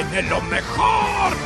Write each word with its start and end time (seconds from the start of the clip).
tiene 0.00 0.28
lo 0.28 0.40
mejor. 0.42 1.36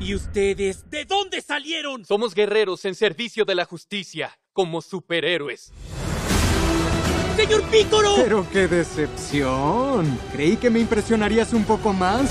¿Y 0.00 0.14
ustedes 0.14 0.88
de 0.90 1.04
dónde 1.04 1.40
salieron? 1.40 2.04
Somos 2.04 2.34
guerreros 2.34 2.84
en 2.84 2.94
servicio 2.94 3.44
de 3.44 3.54
la 3.54 3.64
justicia, 3.64 4.38
como 4.52 4.80
superhéroes. 4.82 5.72
¡Señor 7.36 7.62
Pícoro! 7.64 8.14
Pero 8.16 8.46
qué 8.50 8.66
decepción. 8.66 10.18
Creí 10.32 10.56
que 10.56 10.70
me 10.70 10.80
impresionarías 10.80 11.52
un 11.52 11.64
poco 11.64 11.92
más. 11.92 12.30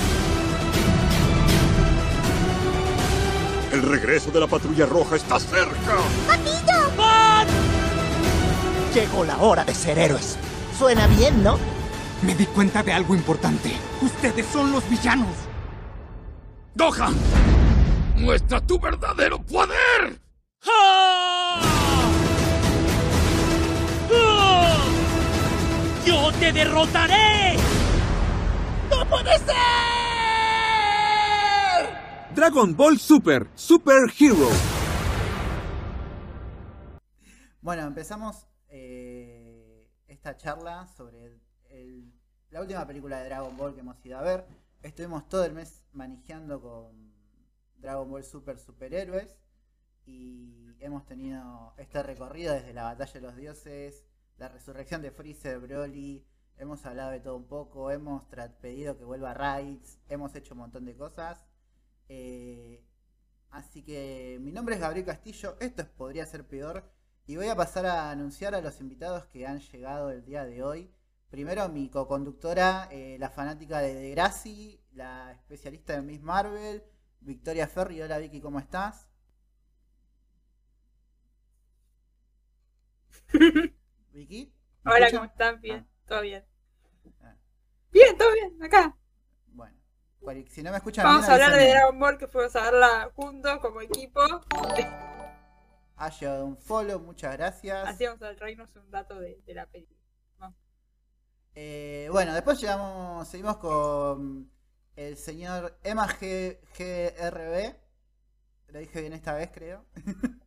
El 3.72 3.84
regreso 3.84 4.31
de 4.31 4.40
la 4.41 4.48
patrulla 4.48 4.85
roja 4.85 5.16
está 5.16 5.40
cerca. 5.40 5.95
¡Van! 6.98 7.48
Llegó 8.94 9.23
la 9.23 9.38
hora 9.38 9.63
de 9.63 9.73
ser 9.73 9.98
héroes. 9.98 10.38
Suena 10.77 11.08
bien, 11.08 11.41
¿no? 11.41 11.58
Me 12.23 12.35
di 12.35 12.45
cuenta 12.45 12.84
de 12.84 12.93
algo 12.93 13.16
importante. 13.16 13.71
Ustedes 14.02 14.45
son 14.45 14.71
los 14.71 14.88
villanos. 14.89 15.35
Gohan, 16.75 17.13
muestra 18.17 18.62
tu 18.62 18.79
verdadero 18.79 19.41
poder. 19.41 20.21
¡Ah! 20.67 21.59
¡Ah! 24.13 24.77
¡Yo 26.05 26.31
te 26.34 26.52
derrotaré! 26.52 27.55
¡No 28.90 29.05
puede 29.07 29.38
ser! 29.40 29.55
Dragon 32.35 32.76
Ball 32.76 32.99
Super, 32.99 33.49
Super 33.55 34.03
Hero. 34.20 34.48
Bueno, 37.62 37.84
empezamos 37.84 38.48
eh, 38.70 39.87
esta 40.07 40.37
charla 40.37 40.87
sobre 40.96 41.26
el- 41.26 41.41
la 42.49 42.62
última 42.62 42.85
película 42.85 43.20
de 43.20 43.26
Dragon 43.26 43.55
Ball 43.57 43.74
que 43.74 43.82
hemos 43.82 44.05
ido 44.05 44.18
a 44.18 44.21
ver. 44.21 44.46
Estuvimos 44.82 45.29
todo 45.29 45.46
el 45.46 45.54
mes 45.54 45.84
manejando 45.93 46.62
con 46.62 47.13
Dragon 47.77 48.10
Ball 48.10 48.24
Super 48.24 48.60
Superhéroes 48.60 49.37
y 50.05 50.76
hemos 50.79 51.05
tenido 51.05 51.74
este 51.77 52.02
recorrido 52.04 52.54
desde 52.54 52.74
la 52.74 52.84
batalla 52.84 53.13
de 53.13 53.21
los 53.21 53.35
dioses, 53.35 54.04
la 54.37 54.49
resurrección 54.49 55.02
de 55.02 55.12
Freezer, 55.12 55.59
Broly, 55.59 56.26
hemos 56.57 56.85
hablado 56.85 57.12
de 57.12 57.20
todo 57.20 57.35
un 57.35 57.48
poco, 57.48 57.91
hemos 57.91 58.26
pedido 58.62 58.98
que 58.98 59.04
vuelva 59.04 59.34
Raids, 59.34 59.99
hemos 60.09 60.35
hecho 60.35 60.54
un 60.54 60.59
montón 60.62 60.85
de 60.85 60.96
cosas. 60.96 61.43
Eh, 62.09 62.84
así 63.49 63.84
que 63.84 64.38
mi 64.41 64.52
nombre 64.52 64.75
es 64.75 64.81
Gabriel 64.81 65.06
Castillo, 65.06 65.57
esto 65.59 65.81
es 65.84 65.88
podría 65.88 66.25
ser 66.25 66.47
peor 66.47 66.84
y 67.28 67.38
voy 67.38 67.47
a 67.47 67.56
pasar 67.56 67.85
a 67.85 68.12
anunciar 68.12 68.56
a 68.56 68.62
los 68.62 68.81
invitados 68.81 69.25
que 69.28 69.47
han 69.47 69.59
llegado 69.59 70.12
el 70.12 70.25
día 70.25 70.46
de 70.46 70.63
hoy. 70.63 70.91
Primero 71.31 71.68
mi 71.69 71.90
co-conductora, 71.90 72.90
eh, 72.91 73.16
la 73.18 73.29
fanática 73.29 73.79
de 73.79 73.96
Degrassi, 73.96 74.84
la 74.91 75.31
especialista 75.31 75.94
de 75.94 76.01
Miss 76.01 76.22
Marvel, 76.22 76.84
Victoria 77.22 77.69
Ferri. 77.69 78.01
Hola 78.01 78.18
Vicky, 78.18 78.41
¿cómo 78.41 78.59
estás? 78.59 79.07
Vicky. 84.12 84.53
¿me 84.84 84.91
Hola? 84.91 85.09
¿cómo 85.09 85.24
están? 85.24 85.62
Bien, 85.62 85.88
todo 86.06 86.19
bien. 86.19 86.44
Ah. 87.22 87.38
Bien, 87.91 88.18
todo 88.18 88.34
bien, 88.34 88.62
acá. 88.62 88.97
Bueno, 90.19 90.44
si 90.50 90.62
no 90.62 90.72
me 90.72 90.78
escuchan 90.78 91.06
Vamos 91.06 91.22
bien, 91.22 91.31
a 91.31 91.34
hablar 91.34 91.57
de. 91.57 91.69
Dragon 91.69 91.97
Ball 91.97 92.18
que 92.18 92.28
fuimos 92.28 92.53
a 92.57 92.63
verla 92.63 93.09
juntos 93.16 93.57
como 93.59 93.79
equipo. 93.79 94.19
Ha 95.96 96.09
llegado 96.09 96.46
un 96.46 96.57
follow, 96.57 97.00
muchas 97.00 97.38
gracias. 97.38 97.88
Así 97.88 98.06
vamos 98.06 98.22
a 98.22 98.35
traernos 98.35 98.75
un 98.75 98.91
dato 98.91 99.18
de, 99.18 99.41
de 99.46 99.53
la 99.53 99.66
película. 99.66 100.00
Eh, 101.56 102.07
bueno, 102.12 102.34
después 102.34 102.59
llegamos, 102.59 103.28
seguimos 103.28 103.57
con 103.57 104.50
el 104.96 105.18
señor 105.18 105.78
Emma 105.84 106.08
G- 106.08 106.59
GRB. 106.78 107.75
Lo 108.70 108.80
dije 108.80 109.02
bien 109.02 109.14
esta 109.14 109.34
vez, 109.34 109.50
creo. 109.53 109.86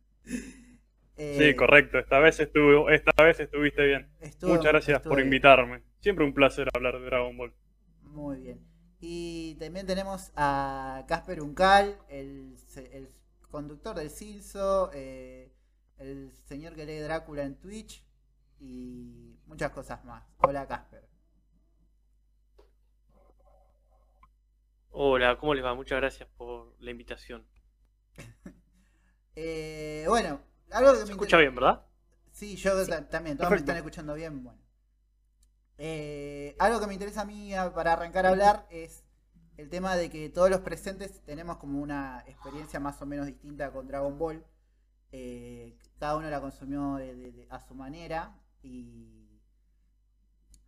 Eh, 1.17 1.37
Sí, 1.39 1.55
correcto. 1.55 1.97
Esta 1.97 2.19
vez 2.19 2.37
estuvo, 2.41 2.89
esta 2.89 3.11
vez 3.23 3.39
estuviste 3.39 3.85
bien. 3.85 4.09
estuvo- 4.19 4.51
Muchas 4.55 4.73
gracias 4.73 5.01
por 5.01 5.15
bien. 5.15 5.27
invitarme. 5.27 5.81
Siempre 6.01 6.25
un 6.25 6.33
placer 6.33 6.67
hablar 6.75 6.99
de 6.99 7.05
Dragon 7.05 7.37
Ball. 7.37 7.53
Muy 8.01 8.41
bien. 8.41 8.59
Y 8.99 9.55
también 9.55 9.85
tenemos 9.87 10.33
a 10.35 11.05
Casper 11.07 11.41
Uncal, 11.41 11.97
el, 12.09 12.57
el 12.91 13.09
conductor 13.49 13.95
del 13.95 14.09
Cinso, 14.09 14.91
eh, 14.93 15.53
el 15.99 16.33
señor 16.47 16.75
que 16.75 16.85
lee 16.85 16.99
Drácula 16.99 17.43
en 17.43 17.55
Twitch 17.55 18.03
y 18.59 19.37
muchas 19.45 19.71
cosas 19.71 20.03
más. 20.05 20.23
Hola 20.39 20.67
Casper. 20.67 21.07
Hola, 24.91 25.37
¿cómo 25.37 25.53
les 25.53 25.63
va? 25.63 25.73
Muchas 25.75 25.97
gracias 25.99 26.29
por 26.37 26.75
la 26.79 26.91
invitación. 26.91 27.45
Eh, 29.37 30.05
bueno, 30.07 30.39
algo 30.71 30.93
que 30.93 30.99
me 30.99 31.05
Se 31.07 31.11
escucha 31.11 31.35
inter- 31.35 31.39
bien, 31.41 31.55
¿verdad? 31.55 31.85
Sí, 32.31 32.55
yo 32.55 32.85
ta- 32.87 33.09
también, 33.09 33.35
todos 33.37 33.51
me 33.51 33.57
están 33.57 33.75
escuchando 33.75 34.13
bien. 34.13 34.41
Bueno. 34.45 34.57
Eh, 35.77 36.55
algo 36.57 36.79
que 36.79 36.87
me 36.87 36.93
interesa 36.93 37.23
a 37.23 37.25
mí 37.25 37.51
para 37.75 37.91
arrancar 37.91 38.25
a 38.25 38.29
hablar 38.29 38.65
es 38.69 39.03
el 39.57 39.69
tema 39.69 39.97
de 39.97 40.09
que 40.09 40.29
todos 40.29 40.49
los 40.49 40.61
presentes 40.61 41.21
tenemos 41.25 41.57
como 41.57 41.81
una 41.81 42.23
experiencia 42.27 42.79
más 42.79 43.01
o 43.01 43.05
menos 43.05 43.25
distinta 43.25 43.73
con 43.73 43.89
Dragon 43.89 44.17
Ball. 44.17 44.41
Eh, 45.11 45.77
cada 45.99 46.15
uno 46.15 46.29
la 46.29 46.39
consumió 46.39 46.95
de- 46.95 47.13
de- 47.15 47.31
de- 47.33 47.47
a 47.49 47.59
su 47.59 47.75
manera 47.75 48.39
y, 48.65 49.41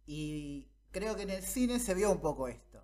y 0.05 0.67
creo 0.91 1.15
que 1.15 1.23
en 1.23 1.29
el 1.31 1.43
cine 1.43 1.79
se 1.79 1.93
vio 1.93 2.11
un 2.11 2.21
poco 2.21 2.47
esto. 2.47 2.83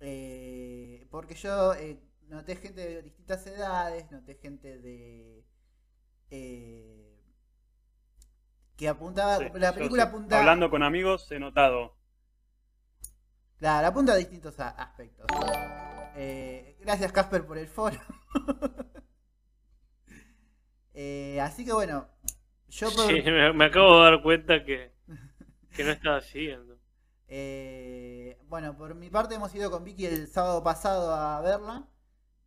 Eh, 0.00 1.06
porque 1.10 1.34
yo 1.34 1.74
eh, 1.74 1.98
noté 2.28 2.56
gente 2.56 2.80
de 2.86 3.02
distintas 3.02 3.46
edades, 3.46 4.10
noté 4.10 4.34
gente 4.36 4.78
de... 4.78 5.44
eh, 6.30 7.12
que 8.76 8.88
apuntaba, 8.88 9.38
Sí, 9.38 9.44
la 9.54 9.70
yo 9.70 9.74
película 9.74 10.02
sí. 10.02 10.08
apunta... 10.08 10.38
Hablando 10.40 10.70
con 10.70 10.82
amigos 10.82 11.30
he 11.32 11.38
notado. 11.38 11.96
Claro, 13.58 13.86
apunta 13.88 14.12
a 14.12 14.16
distintos 14.16 14.58
a- 14.60 14.70
aspectos. 14.70 15.26
Gracias 16.80 17.12
Casper 17.12 17.46
por 17.46 17.58
el 17.58 17.68
foro. 17.68 17.98
Así 21.42 21.64
que 21.64 21.72
bueno, 21.72 22.08
yo 22.68 22.94
por- 22.94 23.06
Sí, 23.08 23.22
me, 23.24 23.52
me 23.52 23.64
acabo 23.66 23.96
de 23.98 24.10
dar 24.10 24.22
cuenta 24.22 24.64
que, 24.64 24.92
que 25.74 25.84
no 25.84 25.92
estaba 25.92 26.20
siguiendo. 26.22 26.78
eh, 27.28 28.38
bueno, 28.48 28.76
por 28.76 28.94
mi 28.94 29.10
parte 29.10 29.34
hemos 29.34 29.54
ido 29.54 29.70
con 29.70 29.84
Vicky 29.84 30.06
el 30.06 30.28
sábado 30.28 30.62
pasado 30.62 31.12
a 31.14 31.40
verla 31.40 31.88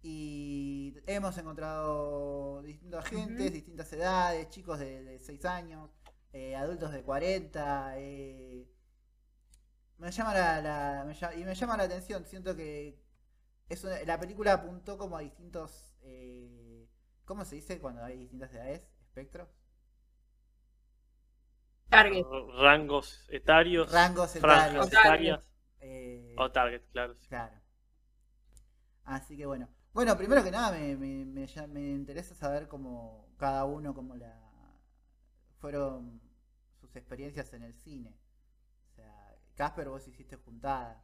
y 0.02 0.96
hemos 1.08 1.38
encontrado 1.38 2.62
distintas 2.64 3.06
gentes, 3.08 3.52
Ujú. 3.52 3.54
distintas 3.54 3.92
edades, 3.94 4.50
chicos 4.50 4.80
de, 4.80 5.04
de 5.04 5.20
6 5.20 5.44
años, 5.46 5.90
eh, 6.34 6.56
adultos 6.56 6.92
de 6.94 7.04
40. 7.04 7.94
eh, 7.98 8.68
me 9.98 10.12
llama 10.12 10.34
la, 10.34 10.62
la- 10.62 11.04
me 11.06 11.14
llama- 11.14 11.36
y 11.36 11.44
me 11.44 11.56
llama 11.56 11.78
la 11.78 11.84
atención, 11.84 12.26
siento 12.26 12.56
que 12.56 13.00
es 13.70 13.84
una- 13.84 14.02
la 14.04 14.20
película 14.20 14.54
apuntó 14.54 14.98
como 14.98 15.18
a 15.18 15.22
distintos, 15.22 15.94
eh, 16.04 16.88
¿cómo 17.26 17.46
se 17.46 17.56
dice 17.58 17.80
cuando 17.80 18.04
hay 18.04 18.18
distintas 18.18 18.54
edades? 18.54 18.84
¿Espectros? 19.04 19.50
Target. 21.90 22.26
Rangos 22.58 23.26
etarios, 23.30 23.92
Rangos 23.92 24.36
etarios. 24.36 25.40
Eh, 25.82 26.36
o 26.38 26.52
target, 26.52 26.82
claro. 26.92 27.16
sí. 27.16 27.28
Claro. 27.28 27.56
Así 29.04 29.36
que 29.38 29.46
bueno. 29.46 29.68
Bueno, 29.94 30.18
primero 30.18 30.44
que 30.44 30.52
nada 30.52 30.72
me, 30.72 30.96
me, 30.96 31.26
me, 31.26 31.48
ya- 31.48 31.68
me 31.68 31.82
interesa 31.92 32.36
saber 32.36 32.68
cómo 32.68 33.28
cada 33.38 33.66
uno, 33.66 33.94
cómo 33.94 34.16
la 34.16 34.40
fueron 35.60 36.22
sus 36.82 36.96
experiencias 36.96 37.54
en 37.54 37.64
el 37.64 37.74
cine. 37.74 38.16
O 38.92 38.96
sea, 38.96 39.36
Casper, 39.56 39.90
vos 39.90 40.08
hiciste 40.08 40.38
juntada. 40.38 41.04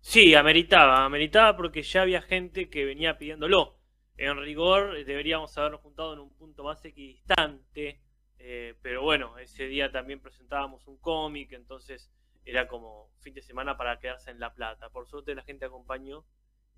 Sí, 0.00 0.36
ameritaba, 0.36 1.04
ameritaba 1.04 1.56
porque 1.56 1.82
ya 1.82 2.02
había 2.02 2.22
gente 2.22 2.70
que 2.70 2.84
venía 2.84 3.18
pidiéndolo. 3.18 3.73
En 4.16 4.36
rigor, 4.38 5.04
deberíamos 5.04 5.56
habernos 5.58 5.80
juntado 5.80 6.12
en 6.12 6.20
un 6.20 6.30
punto 6.30 6.62
más 6.62 6.84
equidistante, 6.84 8.00
eh, 8.38 8.74
pero 8.80 9.02
bueno, 9.02 9.38
ese 9.38 9.66
día 9.66 9.90
también 9.90 10.20
presentábamos 10.20 10.86
un 10.86 10.98
cómic, 10.98 11.52
entonces 11.52 12.10
era 12.44 12.68
como 12.68 13.10
fin 13.20 13.34
de 13.34 13.42
semana 13.42 13.76
para 13.76 13.98
quedarse 13.98 14.30
en 14.30 14.38
La 14.38 14.54
Plata. 14.54 14.90
Por 14.90 15.08
suerte 15.08 15.34
la 15.34 15.42
gente 15.42 15.64
acompañó 15.64 16.24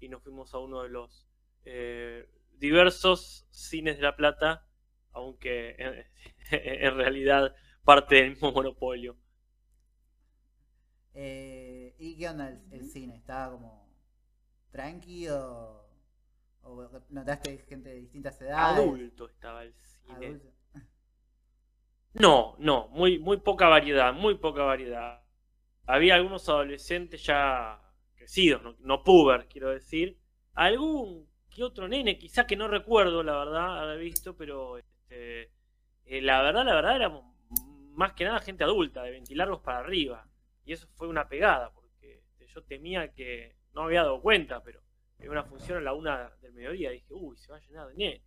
y 0.01 0.09
nos 0.09 0.23
fuimos 0.23 0.55
a 0.55 0.59
uno 0.59 0.83
de 0.83 0.89
los 0.89 1.29
eh, 1.65 2.27
diversos 2.53 3.47
cines 3.51 3.97
de 3.97 4.03
La 4.03 4.17
Plata, 4.17 4.67
aunque 5.11 5.77
en, 5.79 6.07
en 6.51 6.97
realidad 6.97 7.55
parte 7.85 8.17
del 8.17 8.31
mismo 8.31 8.53
monopolio. 8.53 9.17
Eh, 11.13 11.95
¿Y 11.99 12.17
qué 12.17 12.29
onda 12.29 12.49
el, 12.49 12.63
el 12.71 12.91
cine? 12.91 13.17
¿Estaba 13.17 13.53
como 13.53 13.89
tranqui 14.71 15.29
o, 16.67 16.89
notaste 17.11 17.59
gente 17.69 17.91
de 17.91 17.97
distintas 17.97 18.41
edades? 18.41 18.79
Adulto 18.79 19.27
estaba 19.27 19.63
el 19.63 19.75
cine. 19.75 20.27
Adulto. 20.27 20.53
No, 22.15 22.57
no, 22.59 22.89
muy, 22.89 23.19
muy 23.19 23.37
poca 23.39 23.69
variedad, 23.69 24.13
muy 24.13 24.37
poca 24.37 24.63
variedad. 24.63 25.23
Había 25.87 26.15
algunos 26.15 26.49
adolescentes 26.49 27.23
ya 27.25 27.81
crecidos, 28.15 28.63
no, 28.63 28.75
no 28.81 29.05
puber, 29.05 29.47
quiero 29.49 29.71
decir. 29.71 30.19
Algún 30.55 31.29
que 31.51 31.63
otro 31.63 31.89
nene, 31.89 32.19
quizá 32.19 32.47
que 32.47 32.57
no 32.57 32.69
recuerdo, 32.69 33.23
la 33.23 33.37
verdad, 33.37 33.83
haber 33.83 33.99
visto, 33.99 34.37
pero 34.37 34.79
este, 34.79 35.51
eh, 36.05 36.21
la 36.23 36.43
verdad, 36.43 36.65
la 36.65 36.75
verdad, 36.75 36.97
éramos 36.97 37.25
más 37.93 38.13
que 38.13 38.25
nada 38.25 38.41
gente 38.41 38.65
adulta, 38.65 39.03
de 39.03 39.11
ventilarlos 39.11 39.61
para 39.61 39.79
arriba. 39.79 40.27
Y 40.65 40.73
eso 40.73 40.87
fue 40.97 41.09
una 41.09 41.29
pegada, 41.29 41.73
porque 41.73 42.19
este, 42.19 42.47
yo 42.47 42.63
temía 42.63 43.13
que 43.13 43.57
no 43.73 43.85
había 43.85 44.03
dado 44.03 44.21
cuenta, 44.21 44.63
pero 44.63 44.83
era 45.19 45.31
una 45.31 45.45
función 45.45 45.79
a 45.79 45.81
la 45.81 45.93
una 45.95 46.31
del 46.43 46.53
mediodía. 46.53 46.91
Dije, 46.91 47.07
uy, 47.13 47.37
se 47.37 47.51
va 47.51 47.59
a 47.59 47.61
llenar 47.61 47.89
de 47.89 47.95
niñez. 47.95 48.23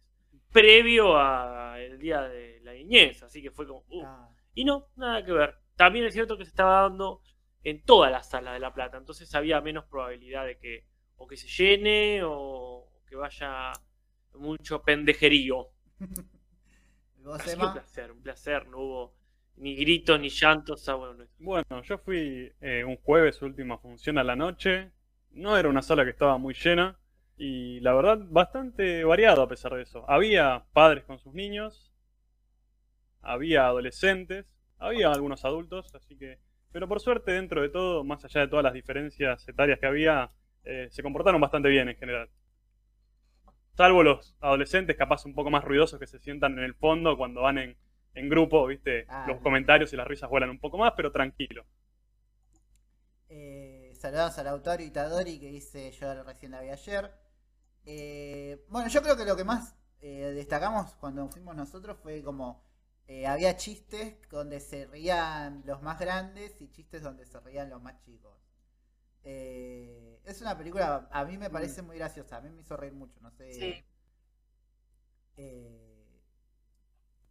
Previo 0.51 1.17
al 1.17 1.97
día 1.99 2.21
de 2.23 2.59
la 2.63 2.73
niñez, 2.73 3.21
así 3.23 3.41
que 3.41 3.51
fue 3.51 3.67
como, 3.67 3.83
uh. 3.89 4.03
Ah, 4.05 4.29
Y 4.55 4.65
no, 4.65 4.87
nada 4.95 5.23
que 5.23 5.31
ver. 5.31 5.55
También 5.75 6.05
es 6.05 6.13
cierto 6.13 6.37
que 6.37 6.43
se 6.45 6.49
estaba 6.49 6.81
dando 6.81 7.21
en 7.63 7.83
toda 7.83 8.09
la 8.09 8.23
sala 8.23 8.53
de 8.53 8.59
La 8.59 8.73
Plata, 8.73 8.97
entonces 8.97 9.33
había 9.35 9.61
menos 9.61 9.85
probabilidad 9.85 10.45
de 10.45 10.57
que 10.57 10.85
o 11.17 11.27
que 11.27 11.37
se 11.37 11.47
llene 11.47 12.21
o 12.23 12.89
que 13.07 13.15
vaya 13.15 13.71
mucho 14.33 14.81
pendejerío. 14.81 15.67
¿Vos, 17.23 17.41
Así 17.41 17.57
que 17.57 17.65
un 17.65 17.73
placer, 17.73 18.11
un 18.11 18.21
placer, 18.21 18.67
no 18.67 18.79
hubo 18.79 19.15
ni 19.57 19.75
gritos 19.75 20.19
ni 20.19 20.29
llantos. 20.29 20.87
ah, 20.89 20.95
bueno, 20.95 21.13
no- 21.15 21.25
Bueno, 21.39 21.81
yo 21.83 21.97
fui 21.97 22.51
eh, 22.61 22.83
un 22.85 22.95
jueves, 22.97 23.41
última 23.41 23.77
función 23.77 24.17
a 24.17 24.23
la 24.23 24.35
noche. 24.35 24.91
No 25.31 25.57
era 25.57 25.69
una 25.69 25.81
sala 25.81 26.03
que 26.03 26.11
estaba 26.11 26.37
muy 26.37 26.53
llena. 26.53 26.97
Y 27.37 27.79
la 27.79 27.93
verdad, 27.93 28.19
bastante 28.29 29.03
variado 29.03 29.41
a 29.41 29.47
pesar 29.47 29.73
de 29.73 29.83
eso. 29.83 30.03
Había 30.09 30.65
padres 30.73 31.05
con 31.05 31.19
sus 31.19 31.33
niños. 31.33 31.93
Había 33.21 33.65
adolescentes. 33.67 34.45
Había 34.77 35.11
algunos 35.11 35.45
adultos, 35.45 35.93
así 35.95 36.17
que... 36.17 36.39
Pero 36.71 36.87
por 36.87 36.99
suerte, 36.99 37.31
dentro 37.31 37.61
de 37.61 37.69
todo, 37.69 38.03
más 38.03 38.23
allá 38.23 38.41
de 38.41 38.47
todas 38.47 38.63
las 38.63 38.73
diferencias 38.73 39.47
etarias 39.47 39.79
que 39.79 39.87
había, 39.87 40.31
eh, 40.63 40.87
se 40.91 41.01
comportaron 41.01 41.41
bastante 41.41 41.67
bien 41.69 41.89
en 41.89 41.95
general. 41.95 42.29
Salvo 43.73 44.03
los 44.03 44.35
adolescentes, 44.39 44.95
capaz 44.95 45.25
un 45.25 45.33
poco 45.33 45.49
más 45.49 45.63
ruidosos 45.63 45.99
que 45.99 46.05
se 46.05 46.19
sientan 46.19 46.57
en 46.57 46.65
el 46.65 46.75
fondo 46.75 47.17
cuando 47.17 47.41
van 47.41 47.57
en, 47.57 47.77
en 48.13 48.29
grupo, 48.29 48.67
¿viste? 48.67 49.05
Ah, 49.07 49.25
los 49.27 49.39
comentarios 49.39 49.91
y 49.93 49.95
las 49.95 50.07
risas 50.07 50.29
vuelan 50.29 50.49
un 50.49 50.59
poco 50.59 50.77
más, 50.77 50.93
pero 50.95 51.11
tranquilo. 51.11 51.65
Eh, 53.29 53.78
saludamos 53.99 54.37
al 54.39 54.47
autor 54.47 54.81
Itadori 54.81 55.39
que 55.39 55.49
dice 55.51 55.91
yo 55.91 56.23
recién 56.23 56.51
la 56.51 56.61
vi 56.61 56.69
ayer. 56.69 57.13
Eh, 57.85 58.65
bueno, 58.69 58.89
yo 58.89 59.01
creo 59.01 59.17
que 59.17 59.25
lo 59.25 59.35
que 59.37 59.43
más 59.43 59.75
eh, 60.01 60.31
destacamos 60.35 60.93
cuando 60.95 61.27
fuimos 61.29 61.55
nosotros 61.55 61.97
fue 62.03 62.23
como 62.23 62.63
eh, 63.07 63.27
había 63.27 63.57
chistes 63.57 64.17
donde 64.29 64.59
se 64.61 64.85
rían 64.87 65.63
los 65.65 65.81
más 65.81 65.99
grandes 65.99 66.61
y 66.61 66.69
chistes 66.71 67.01
donde 67.03 67.25
se 67.25 67.39
rían 67.41 67.69
los 67.69 67.81
más 67.81 67.99
chicos. 68.03 68.37
Eh, 69.23 70.21
es 70.25 70.41
una 70.41 70.57
película, 70.57 71.07
a 71.11 71.25
mí 71.25 71.37
me 71.37 71.49
parece 71.49 71.81
muy 71.81 71.97
graciosa, 71.97 72.37
a 72.37 72.41
mí 72.41 72.49
me 72.51 72.61
hizo 72.61 72.77
reír 72.77 72.93
mucho, 72.93 73.19
no 73.21 73.31
sé. 73.31 73.53
Sí. 73.53 73.85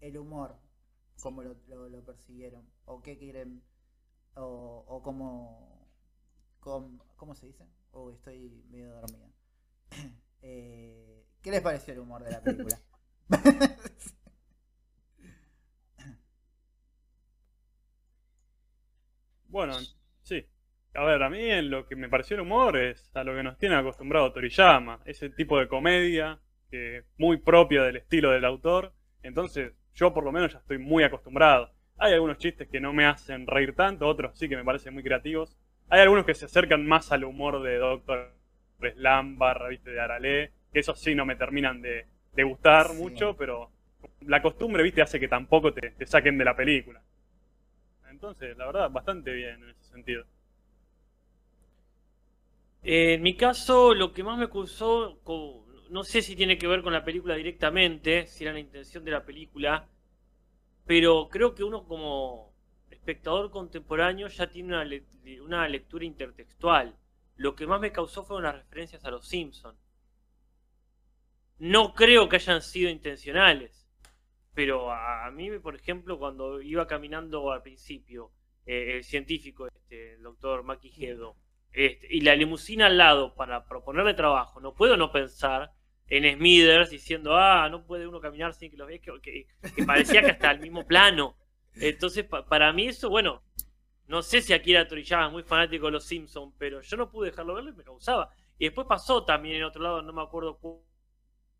el 0.00 0.16
humor, 0.18 0.56
cómo 1.20 1.42
lo, 1.42 1.56
lo- 1.68 1.88
lo 1.88 2.04
persiguieron, 2.04 2.64
o 2.84 3.02
qué 3.02 3.18
quieren, 3.18 3.62
o, 4.36 4.84
o 4.88 5.02
cómo, 5.02 5.77
cómo, 6.60 7.04
¿cómo 7.16 7.34
se 7.34 7.46
dice? 7.46 7.66
Oh, 7.92 8.10
estoy 8.10 8.62
medio 8.70 8.92
dormida. 8.92 9.28
Eh, 10.40 11.26
¿Qué 11.42 11.50
les 11.50 11.60
pareció 11.60 11.92
el 11.94 11.98
humor 11.98 12.22
de 12.22 12.30
la 12.30 12.40
película? 12.40 12.78
Bueno, 19.48 19.74
sí. 20.22 20.46
A 20.94 21.04
ver, 21.04 21.22
a 21.22 21.30
mí 21.30 21.50
en 21.50 21.70
lo 21.70 21.86
que 21.86 21.96
me 21.96 22.08
pareció 22.08 22.36
el 22.36 22.42
humor 22.42 22.76
es 22.76 23.10
a 23.16 23.24
lo 23.24 23.34
que 23.34 23.42
nos 23.42 23.58
tiene 23.58 23.76
acostumbrado 23.76 24.32
Toriyama, 24.32 25.00
ese 25.04 25.30
tipo 25.30 25.58
de 25.58 25.68
comedia 25.68 26.38
que 26.70 27.04
muy 27.16 27.38
propia 27.38 27.82
del 27.82 27.96
estilo 27.96 28.30
del 28.30 28.44
autor. 28.44 28.92
Entonces, 29.22 29.72
yo 29.94 30.12
por 30.12 30.24
lo 30.24 30.32
menos 30.32 30.52
ya 30.52 30.58
estoy 30.58 30.78
muy 30.78 31.02
acostumbrado. 31.02 31.72
Hay 31.96 32.12
algunos 32.12 32.38
chistes 32.38 32.68
que 32.68 32.80
no 32.80 32.92
me 32.92 33.06
hacen 33.06 33.46
reír 33.46 33.74
tanto, 33.74 34.06
otros 34.06 34.38
sí 34.38 34.48
que 34.48 34.56
me 34.56 34.64
parecen 34.64 34.94
muy 34.94 35.02
creativos. 35.02 35.56
Hay 35.90 36.00
algunos 36.00 36.24
que 36.26 36.34
se 36.34 36.44
acercan 36.46 36.86
más 36.86 37.12
al 37.12 37.24
humor 37.24 37.62
de 37.62 37.76
Doctor 37.78 38.32
Slam 38.80 39.38
barra, 39.38 39.68
viste, 39.68 39.90
de 39.90 40.00
Arale, 40.00 40.52
que 40.72 40.80
esos 40.80 40.98
sí 41.00 41.14
no 41.14 41.24
me 41.26 41.36
terminan 41.36 41.80
de, 41.82 42.06
de 42.34 42.42
gustar 42.44 42.92
Sí. 42.92 42.94
mucho, 42.94 43.34
pero 43.36 43.70
la 44.22 44.42
costumbre, 44.42 44.82
viste, 44.82 45.02
hace 45.02 45.18
que 45.20 45.28
tampoco 45.28 45.72
te, 45.72 45.90
te 45.92 46.06
saquen 46.06 46.38
de 46.38 46.44
la 46.44 46.54
película. 46.56 47.02
Entonces, 48.10 48.56
la 48.56 48.66
verdad, 48.66 48.90
bastante 48.90 49.32
bien 49.32 49.62
en 49.62 49.70
ese 49.70 49.84
sentido. 49.84 50.24
Eh, 52.82 53.14
en 53.14 53.22
mi 53.22 53.36
caso, 53.36 53.94
lo 53.94 54.12
que 54.12 54.22
más 54.24 54.38
me 54.38 54.48
causó, 54.48 55.18
co- 55.24 55.66
no 55.90 56.04
sé 56.04 56.22
si 56.22 56.36
tiene 56.36 56.58
que 56.58 56.66
ver 56.66 56.82
con 56.82 56.92
la 56.92 57.04
película 57.04 57.34
directamente, 57.34 58.26
si 58.26 58.44
era 58.44 58.52
la 58.52 58.60
intención 58.60 59.04
de 59.04 59.10
la 59.12 59.24
película, 59.24 59.88
pero 60.86 61.28
creo 61.30 61.54
que 61.54 61.64
uno 61.64 61.84
como 61.86 62.47
espectador 63.08 63.50
contemporáneo 63.50 64.28
ya 64.28 64.50
tiene 64.50 64.68
una, 64.68 64.84
le- 64.84 65.04
una 65.40 65.66
lectura 65.66 66.04
intertextual. 66.04 66.94
Lo 67.36 67.54
que 67.54 67.66
más 67.66 67.80
me 67.80 67.90
causó 67.90 68.22
fueron 68.22 68.44
las 68.44 68.56
referencias 68.56 69.02
a 69.04 69.10
los 69.10 69.26
Simpsons. 69.26 69.78
No 71.58 71.94
creo 71.94 72.28
que 72.28 72.36
hayan 72.36 72.60
sido 72.60 72.90
intencionales, 72.90 73.88
pero 74.54 74.92
a, 74.92 75.26
a 75.26 75.30
mí, 75.30 75.50
por 75.58 75.74
ejemplo, 75.74 76.18
cuando 76.18 76.60
iba 76.60 76.86
caminando 76.86 77.50
al 77.50 77.62
principio, 77.62 78.30
eh, 78.66 78.96
el 78.96 79.04
científico, 79.04 79.66
este, 79.66 80.14
el 80.14 80.22
doctor 80.22 80.62
Maki 80.62 80.92
Hedo, 81.02 81.36
este, 81.72 82.06
y 82.10 82.20
la 82.20 82.36
limusina 82.36 82.86
al 82.86 82.98
lado 82.98 83.34
para 83.34 83.64
proponerle 83.64 84.14
trabajo, 84.14 84.60
no 84.60 84.74
puedo 84.74 84.96
no 84.96 85.10
pensar 85.10 85.72
en 86.08 86.30
Smithers 86.36 86.90
diciendo, 86.90 87.36
ah, 87.36 87.68
no 87.70 87.86
puede 87.86 88.06
uno 88.06 88.20
caminar 88.20 88.52
sin 88.54 88.70
que 88.70 88.76
lo 88.76 88.86
vea, 88.86 88.98
que, 88.98 89.12
que- 89.22 89.46
que 89.74 89.84
parecía 89.84 90.20
que 90.22 90.30
hasta 90.32 90.50
el 90.50 90.60
mismo 90.60 90.86
plano. 90.86 91.36
Entonces, 91.78 92.24
pa- 92.24 92.46
para 92.46 92.72
mí 92.72 92.88
eso, 92.88 93.10
bueno, 93.10 93.42
no 94.06 94.22
sé 94.22 94.42
si 94.42 94.52
Akira 94.52 94.88
Toriyama 94.88 95.26
es 95.28 95.32
muy 95.32 95.42
fanático 95.44 95.86
de 95.86 95.92
los 95.92 96.04
Simpsons, 96.04 96.54
pero 96.58 96.80
yo 96.82 96.96
no 96.96 97.10
pude 97.10 97.30
dejarlo 97.30 97.54
verlo 97.54 97.70
y 97.70 97.74
me 97.74 97.84
causaba. 97.84 98.30
Y 98.58 98.66
después 98.66 98.86
pasó 98.88 99.24
también 99.24 99.56
en 99.56 99.64
otro 99.64 99.82
lado, 99.82 100.02
no 100.02 100.12
me 100.12 100.22
acuerdo 100.22 100.58
cu- 100.58 100.84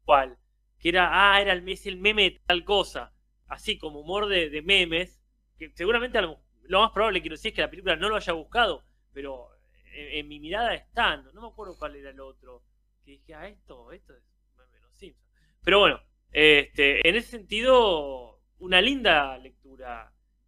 cuál, 0.05 0.39
que 0.79 0.91
era, 0.91 1.10
ah, 1.34 1.41
era 1.41 1.53
el, 1.53 1.69
es 1.69 1.87
el 1.87 1.98
meme 1.98 2.25
de 2.25 2.41
tal 2.46 2.65
cosa, 2.65 3.13
así 3.48 3.79
como 3.79 4.01
humor 4.01 4.29
de, 4.29 4.51
de 4.51 4.63
memes, 4.63 5.20
que 5.58 5.70
seguramente 5.75 6.20
lo, 6.22 6.41
lo 6.65 6.81
más 6.81 6.93
probable 6.93 7.20
quiero 7.20 7.34
decir 7.34 7.51
es 7.51 7.56
que 7.56 7.63
la 7.63 7.70
película 7.70 7.96
no 7.96 8.08
lo 8.08 8.17
haya 8.17 8.32
buscado, 8.32 8.84
pero 9.13 9.48
en, 9.94 10.29
mi 10.29 10.39
mirada 10.41 10.75
están, 10.75 11.25
no 11.34 11.41
me 11.43 11.48
acuerdo 11.48 11.77
cuál 11.79 11.96
era 11.96 12.10
el 12.10 12.20
otro, 12.20 12.63
que 13.05 13.13
dije, 13.13 13.34
ah, 13.34 13.48
esto, 13.48 13.91
esto 13.93 14.13
es 14.15 14.22
meme 14.56 14.75
de 14.75 14.81
los 14.81 14.94
Simpsons. 14.96 15.27
Pero 15.65 15.81
bueno, 15.81 16.01
este, 16.32 17.06
en 17.08 17.17
ese 17.17 17.29
sentido, 17.31 18.41
una 18.58 18.81
linda 18.81 19.37
lectura 19.39 19.57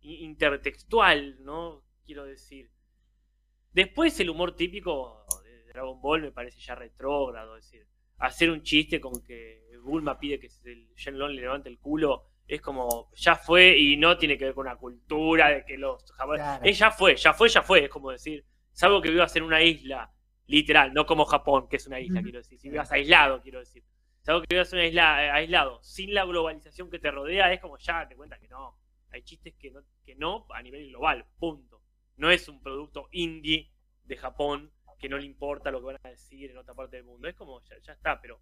intertextual, 0.01 1.43
¿no? 1.45 1.85
Quiero 2.05 2.25
decir. 2.25 2.71
Después 3.73 4.19
el 4.21 4.31
humor 4.31 4.57
típico 4.57 5.25
de 5.45 5.65
Dragon 5.73 6.01
Ball 6.01 6.23
me 6.23 6.33
parece 6.33 6.59
ya 6.61 6.75
retrógrado, 6.75 7.57
es 7.57 7.65
decir, 7.65 7.87
hacer 8.19 8.51
un 8.51 8.63
chiste 8.63 9.01
con 9.01 9.23
que 9.23 9.61
Bulma 9.83 10.19
pide 10.19 10.39
que 10.39 10.49
el 10.65 10.93
Shenlong 10.95 11.33
le 11.33 11.43
levante 11.43 11.69
el 11.69 11.79
culo 11.79 12.31
es 12.51 12.61
como 12.61 13.11
ya 13.15 13.37
fue 13.37 13.79
y 13.79 13.97
no 13.97 14.19
tiene 14.19 14.37
que 14.37 14.47
ver 14.47 14.55
con 14.55 14.67
una 14.67 14.77
cultura 14.77 15.51
de 15.51 15.65
que 15.65 15.79
los 15.79 16.05
japoneses 16.13 16.47
Claro. 16.47 16.65
Eh, 16.65 16.73
ya 16.73 16.91
fue, 16.91 17.17
ya 17.17 17.33
fue, 17.33 17.49
ya 17.49 17.63
fue, 17.63 17.85
es 17.85 17.91
como 17.91 18.11
decir, 18.11 18.45
salvo 18.73 19.01
que 19.01 19.11
vivas 19.11 19.35
en 19.37 19.45
una 19.45 19.63
isla, 19.63 20.13
literal, 20.47 20.93
no 20.93 21.07
como 21.07 21.25
Japón, 21.25 21.69
que 21.69 21.77
es 21.77 21.87
una 21.87 22.01
isla, 22.01 22.23
quiero 22.23 22.39
decir, 22.39 22.59
si 22.59 22.69
vivas 22.69 22.91
aislado, 22.91 23.41
quiero 23.41 23.61
decir. 23.61 23.85
Salvo 24.23 24.43
que 24.43 24.55
vivas 24.55 24.73
en 24.73 24.81
una 24.81 24.89
isla 24.89 25.25
eh, 25.25 25.31
aislado, 25.31 25.81
sin 25.83 26.13
la 26.13 26.25
globalización 26.25 26.91
que 26.91 26.99
te 26.99 27.11
rodea, 27.11 27.53
es 27.53 27.61
como 27.61 27.79
ya 27.79 28.09
te 28.09 28.17
cuenta 28.17 28.37
que 28.39 28.49
no. 28.49 28.77
Hay 29.13 29.23
chistes 29.23 29.55
que 29.59 29.71
no, 29.71 29.81
que 30.05 30.15
no 30.15 30.47
a 30.55 30.63
nivel 30.63 30.89
global, 30.89 31.27
punto. 31.39 31.83
No 32.17 32.31
es 32.31 32.49
un 32.49 32.63
producto 32.63 33.09
indie 33.13 33.71
de 34.05 34.17
Japón 34.17 34.73
que 34.99 35.09
no 35.09 35.17
le 35.19 35.25
importa 35.25 35.71
lo 35.71 35.81
que 35.81 35.87
van 35.87 35.99
a 36.03 36.09
decir 36.11 36.51
en 36.51 36.59
otra 36.59 36.75
parte 36.75 36.97
del 36.97 37.05
mundo. 37.07 37.27
Es 37.29 37.35
como, 37.35 37.61
ya, 37.65 37.77
ya 37.83 37.93
está, 37.93 38.21
pero 38.21 38.41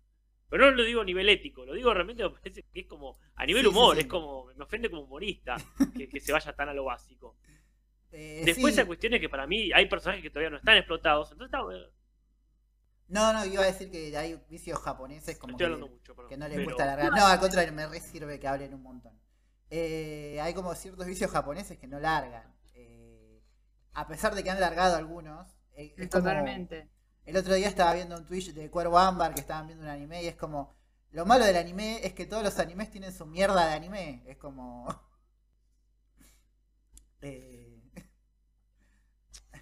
pero 0.50 0.64
no 0.64 0.70
lo 0.78 0.82
digo 0.82 1.02
a 1.02 1.04
nivel 1.04 1.28
ético, 1.28 1.66
lo 1.66 1.74
digo 1.74 1.92
realmente 1.92 2.22
me 2.22 2.30
parece 2.30 2.62
que 2.62 2.80
es 2.80 2.86
como, 2.86 3.18
a 3.34 3.44
nivel 3.44 3.64
Sí, 3.64 3.68
humor, 3.68 3.96
sí. 3.96 4.00
es 4.00 4.06
como, 4.06 4.46
me 4.56 4.64
ofende 4.64 4.88
como 4.88 5.02
humorista 5.02 5.56
que, 5.94 6.08
que 6.08 6.20
se 6.20 6.32
vaya 6.32 6.54
tan 6.54 6.70
a 6.70 6.74
lo 6.74 6.84
básico. 6.84 7.36
Eh, 8.10 8.42
Después 8.46 8.76
hay 8.78 8.86
cuestiones 8.86 9.20
que 9.20 9.28
para 9.28 9.46
mí 9.46 9.70
hay 9.74 9.84
personajes 9.86 10.22
que 10.22 10.30
todavía 10.30 10.48
no 10.48 10.56
están 10.56 10.78
explotados, 10.78 11.30
entonces 11.32 11.48
está 11.52 11.62
bueno. 11.62 11.86
No, 13.08 13.32
no, 13.34 13.44
iba 13.44 13.62
a 13.62 13.66
decir 13.66 13.90
que 13.90 14.14
hay 14.16 14.38
vicios 14.48 14.78
japoneses 14.78 15.36
como 15.38 15.52
Estoy 15.52 15.58
que, 15.58 15.64
hablando 15.72 15.88
mucho, 15.88 16.14
perdón. 16.14 16.28
que 16.30 16.36
no 16.38 16.48
les 16.48 16.56
pero- 16.56 16.68
gusta 16.70 16.86
largar. 16.86 17.10
No, 17.12 17.26
al 17.26 17.40
contrario, 17.40 17.72
me 17.74 17.86
re 17.86 18.00
sirve 18.00 18.38
que 18.40 18.48
hablen 18.48 18.74
un 18.74 18.82
montón. 18.82 19.18
Eh, 19.70 20.38
hay 20.40 20.54
como 20.54 20.74
ciertos 20.74 21.06
vicios 21.06 21.30
japoneses 21.30 21.78
que 21.78 21.86
no 21.86 22.00
largan. 22.00 22.54
Eh, 22.74 23.42
a 23.92 24.06
pesar 24.06 24.34
de 24.34 24.42
que 24.42 24.50
han 24.50 24.60
largado 24.60 24.96
algunos. 24.96 25.46
eh, 25.72 25.94
es 25.96 26.08
como- 26.10 26.24
Totalmente. 26.24 26.88
el 27.24 27.36
otro 27.36 27.54
día 27.54 27.68
estaba 27.68 27.94
viendo 27.94 28.16
un 28.16 28.26
Twitch 28.26 28.52
de 28.52 28.70
Cuervo 28.70 28.98
Ámbar 28.98 29.34
que 29.34 29.40
estaban 29.40 29.66
viendo 29.66 29.84
un 29.84 29.90
anime 29.90 30.22
y 30.22 30.26
es 30.26 30.36
como. 30.36 30.76
Lo 31.10 31.24
malo 31.24 31.44
del 31.44 31.56
anime 31.56 32.00
es 32.04 32.12
que 32.12 32.26
todos 32.26 32.42
los 32.42 32.58
animes 32.58 32.90
tienen 32.90 33.12
su 33.12 33.24
mierda 33.26 33.66
de 33.68 33.74
anime. 33.74 34.22
Es 34.26 34.36
como. 34.38 34.86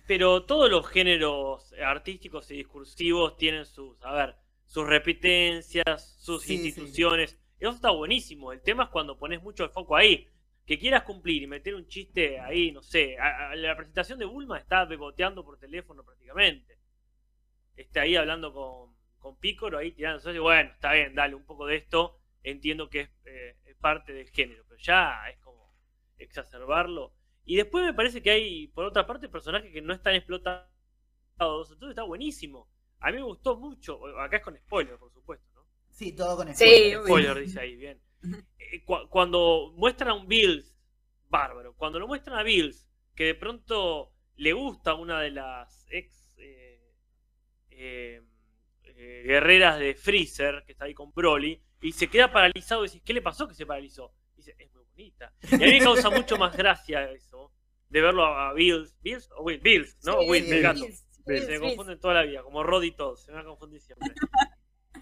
Pero 0.06 0.44
todos 0.44 0.70
los 0.70 0.86
géneros 0.86 1.72
artísticos 1.84 2.50
y 2.50 2.56
discursivos 2.58 3.36
tienen 3.36 3.66
sus, 3.66 3.96
a 4.02 4.12
ver, 4.12 4.36
sus 4.64 4.86
repitencias, 4.86 6.14
sus 6.18 6.42
Sí, 6.42 6.70
sí. 6.72 6.80
Eso 7.58 7.70
está 7.70 7.90
buenísimo. 7.90 8.52
El 8.52 8.62
tema 8.62 8.84
es 8.84 8.90
cuando 8.90 9.18
pones 9.18 9.42
mucho 9.42 9.64
el 9.64 9.70
foco 9.70 9.96
ahí. 9.96 10.28
Que 10.66 10.78
quieras 10.78 11.04
cumplir 11.04 11.42
y 11.42 11.46
meter 11.46 11.74
un 11.74 11.86
chiste 11.86 12.40
ahí, 12.40 12.72
no 12.72 12.82
sé. 12.82 13.16
la 13.54 13.76
presentación 13.76 14.18
de 14.18 14.24
Bulma 14.24 14.58
está 14.58 14.84
beboteando 14.84 15.44
por 15.44 15.58
teléfono 15.58 16.04
prácticamente. 16.04 16.78
Está 17.76 18.02
ahí 18.02 18.16
hablando 18.16 18.52
con, 18.52 18.96
con 19.18 19.36
Pícoro, 19.38 19.78
ahí 19.78 19.92
tirando. 19.92 20.34
Y 20.34 20.38
bueno, 20.38 20.70
está 20.72 20.92
bien, 20.92 21.14
dale 21.14 21.34
un 21.34 21.44
poco 21.44 21.66
de 21.66 21.76
esto. 21.76 22.20
Entiendo 22.42 22.90
que 22.90 23.00
es, 23.02 23.10
eh, 23.24 23.56
es 23.64 23.76
parte 23.76 24.12
del 24.12 24.28
género, 24.30 24.64
pero 24.68 24.80
ya 24.80 25.28
es 25.30 25.38
como 25.38 25.72
exacerbarlo. 26.18 27.12
Y 27.44 27.56
después 27.56 27.84
me 27.84 27.94
parece 27.94 28.22
que 28.22 28.30
hay, 28.30 28.66
por 28.68 28.84
otra 28.84 29.06
parte, 29.06 29.28
personajes 29.28 29.72
que 29.72 29.80
no 29.80 29.94
están 29.94 30.14
explotados. 30.16 30.68
Entonces 31.38 31.90
está 31.90 32.02
buenísimo. 32.02 32.68
A 32.98 33.10
mí 33.10 33.18
me 33.18 33.22
gustó 33.22 33.56
mucho. 33.56 34.04
Acá 34.18 34.38
es 34.38 34.42
con 34.42 34.56
spoiler, 34.56 34.98
por 34.98 35.12
supuesto. 35.12 35.55
Sí, 35.96 36.12
todo 36.14 36.36
con 36.36 36.54
spoiler. 36.54 37.02
Spoiler 37.02 37.38
dice 37.40 37.60
ahí, 37.60 37.76
bien. 37.76 38.00
Eh, 38.58 38.84
cu- 38.84 39.08
cuando 39.08 39.72
muestran 39.76 40.10
a 40.10 40.14
un 40.14 40.28
Bills, 40.28 40.74
bárbaro. 41.28 41.74
Cuando 41.76 41.98
lo 41.98 42.06
muestran 42.06 42.38
a 42.38 42.42
Bills, 42.42 42.86
que 43.14 43.24
de 43.24 43.34
pronto 43.34 44.12
le 44.36 44.52
gusta 44.52 44.94
una 44.94 45.20
de 45.20 45.30
las 45.30 45.86
ex 45.90 46.36
eh, 46.38 46.80
eh, 47.70 48.22
eh, 48.84 49.22
guerreras 49.26 49.78
de 49.78 49.94
Freezer, 49.94 50.62
que 50.66 50.72
está 50.72 50.84
ahí 50.84 50.94
con 50.94 51.12
Broly, 51.12 51.60
y 51.80 51.92
se 51.92 52.08
queda 52.08 52.32
paralizado 52.32 52.84
y 52.84 52.88
dices, 52.88 53.02
¿qué 53.04 53.12
le 53.14 53.22
pasó 53.22 53.46
que 53.48 53.54
se 53.54 53.66
paralizó? 53.66 54.12
Dice, 54.34 54.54
es 54.58 54.72
muy 54.72 54.84
bonita. 54.84 55.32
Y 55.50 55.54
a 55.54 55.58
mí 55.58 55.72
me 55.72 55.80
causa 55.80 56.10
mucho 56.10 56.36
más 56.36 56.56
gracia 56.56 57.10
eso, 57.10 57.52
de 57.88 58.00
verlo 58.00 58.24
a, 58.24 58.50
a 58.50 58.52
Bills. 58.52 58.96
¿Bills 59.02 59.28
o 59.36 59.42
Will? 59.44 59.60
Bills, 59.60 59.96
¿no? 60.04 60.20
Sí, 60.20 60.28
Will, 60.28 60.52
el 60.52 60.62
gato. 60.62 60.80
Bills, 60.84 60.98
Se 61.24 61.32
Bills, 61.32 61.46
me 61.46 61.58
Bills. 61.58 61.62
confunden 61.62 62.00
toda 62.00 62.14
la 62.14 62.22
vida, 62.22 62.42
como 62.42 62.62
Rod 62.62 62.82
y 62.82 62.92
todos, 62.92 63.24
se 63.24 63.30
me 63.30 63.36
va 63.36 63.42
a 63.42 63.46
confundir 63.46 63.80
siempre. 63.80 64.08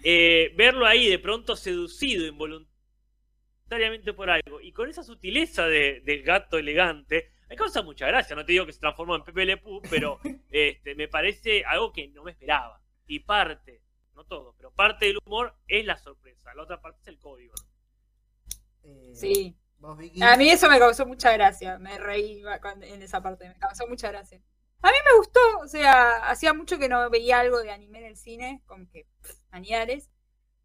Eh, 0.07 0.53
verlo 0.55 0.85
ahí 0.85 1.09
de 1.09 1.17
pronto 1.17 1.55
seducido 1.55 2.27
involuntariamente 2.27 4.13
por 4.13 4.29
algo 4.29 4.61
y 4.61 4.71
con 4.71 4.87
esa 4.87 5.01
sutileza 5.03 5.65
de, 5.65 6.01
del 6.01 6.21
gato 6.21 6.59
elegante, 6.59 7.31
me 7.49 7.55
causa 7.55 7.81
mucha 7.81 8.05
gracia. 8.05 8.35
No 8.35 8.45
te 8.45 8.51
digo 8.51 8.67
que 8.67 8.73
se 8.73 8.79
transformó 8.79 9.15
en 9.15 9.23
Pepe 9.23 9.45
Le 9.45 9.57
Pew, 9.57 9.81
pero 9.89 10.19
este, 10.51 10.93
me 10.93 11.07
parece 11.07 11.65
algo 11.65 11.91
que 11.91 12.07
no 12.09 12.23
me 12.23 12.31
esperaba. 12.31 12.79
Y 13.07 13.21
parte, 13.21 13.81
no 14.13 14.25
todo, 14.25 14.53
pero 14.57 14.71
parte 14.71 15.07
del 15.07 15.17
humor 15.25 15.55
es 15.67 15.83
la 15.83 15.97
sorpresa, 15.97 16.53
la 16.53 16.61
otra 16.61 16.79
parte 16.79 17.01
es 17.01 17.07
el 17.07 17.17
código. 17.17 17.55
¿no? 17.57 18.89
Eh, 18.89 19.11
Sí. 19.15 19.57
Vos. 19.79 19.97
A 20.21 20.37
mí 20.37 20.49
eso 20.49 20.69
me 20.69 20.79
causó 20.79 21.05
mucha 21.07 21.33
gracia. 21.33 21.79
Me 21.79 21.97
reí 21.97 22.43
en 22.83 23.01
esa 23.01 23.21
parte. 23.21 23.49
Me 23.49 23.57
causó 23.57 23.87
mucha 23.87 24.09
gracia. 24.09 24.39
A 24.85 24.91
mí 24.91 24.97
me 25.05 25.17
gustó. 25.17 25.39
O 25.61 25.67
sea, 25.67 26.29
hacía 26.29 26.53
mucho 26.53 26.77
que 26.79 26.89
no 26.89 27.09
veía 27.09 27.39
algo 27.39 27.59
de 27.61 27.71
anime 27.71 27.99
en 27.99 28.05
el 28.05 28.17
cine. 28.17 28.61
Como 28.65 28.87
que 28.89 29.07
pff, 29.21 29.35
añares. 29.51 30.09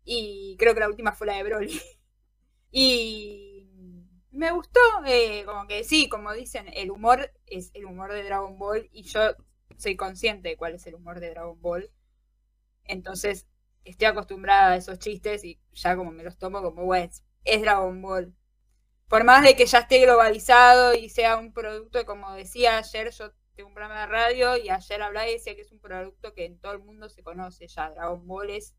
Y 0.05 0.57
creo 0.59 0.75
que 0.75 0.81
la 0.81 0.89
última 0.89 1.13
fue 1.13 1.27
la 1.29 1.37
de 1.37 1.45
Broly. 1.45 1.81
Y 2.73 3.71
me 4.33 4.53
gustó. 4.53 4.81
eh, 5.07 5.45
como 5.47 5.67
que 5.69 5.85
sí, 5.85 6.09
como 6.09 6.33
dicen, 6.35 6.67
el 6.75 6.91
humor 6.91 7.33
es 7.47 7.71
el 7.75 7.87
humor 7.87 8.13
de 8.13 8.25
Dragon 8.25 8.59
Ball. 8.59 8.89
Y 8.93 9.05
yo 9.05 9.21
soy 9.79 9.97
consciente 9.97 10.51
de 10.51 10.57
cuál 10.57 10.75
es 10.75 10.87
el 10.87 10.95
humor 10.97 11.21
de 11.21 11.31
Dragon 11.31 11.61
Ball. 11.61 11.91
Entonces 12.85 13.47
estoy 13.85 14.09
acostumbrada 14.09 14.73
a 14.73 14.77
esos 14.77 14.99
chistes 14.99 15.45
y 15.45 15.61
ya 15.73 15.97
como 15.97 16.11
me 16.13 16.23
los 16.25 16.39
tomo 16.39 16.63
como, 16.63 16.85
bueno, 16.85 17.11
es 17.45 17.61
Dragon 17.63 18.01
Ball 18.03 18.35
por 19.09 19.25
más 19.25 19.43
de 19.45 19.57
que 19.57 19.67
ya 19.67 19.81
esté 19.81 20.01
globalizado 20.01 20.95
y 20.95 21.09
sea 21.11 21.37
un 21.37 21.53
producto, 21.53 22.05
como 22.07 22.33
decía 22.35 22.79
ayer, 22.79 23.11
yo 23.13 23.33
un 23.63 23.75
programa 23.75 24.01
de 24.01 24.07
radio 24.07 24.57
y 24.57 24.71
ayer 24.71 25.03
hablaba 25.03 25.29
y 25.29 25.35
decía 25.35 25.55
que 25.55 25.63
es 25.63 25.73
un 25.73 25.81
producto 25.81 26.33
que 26.35 26.45
en 26.45 26.59
todo 26.59 26.73
el 26.73 26.81
mundo 26.81 27.09
se 27.09 27.23
conoce 27.23 27.67
ya. 27.69 27.91
Dragon 27.91 28.27
Ball 28.27 28.51
es 28.51 28.75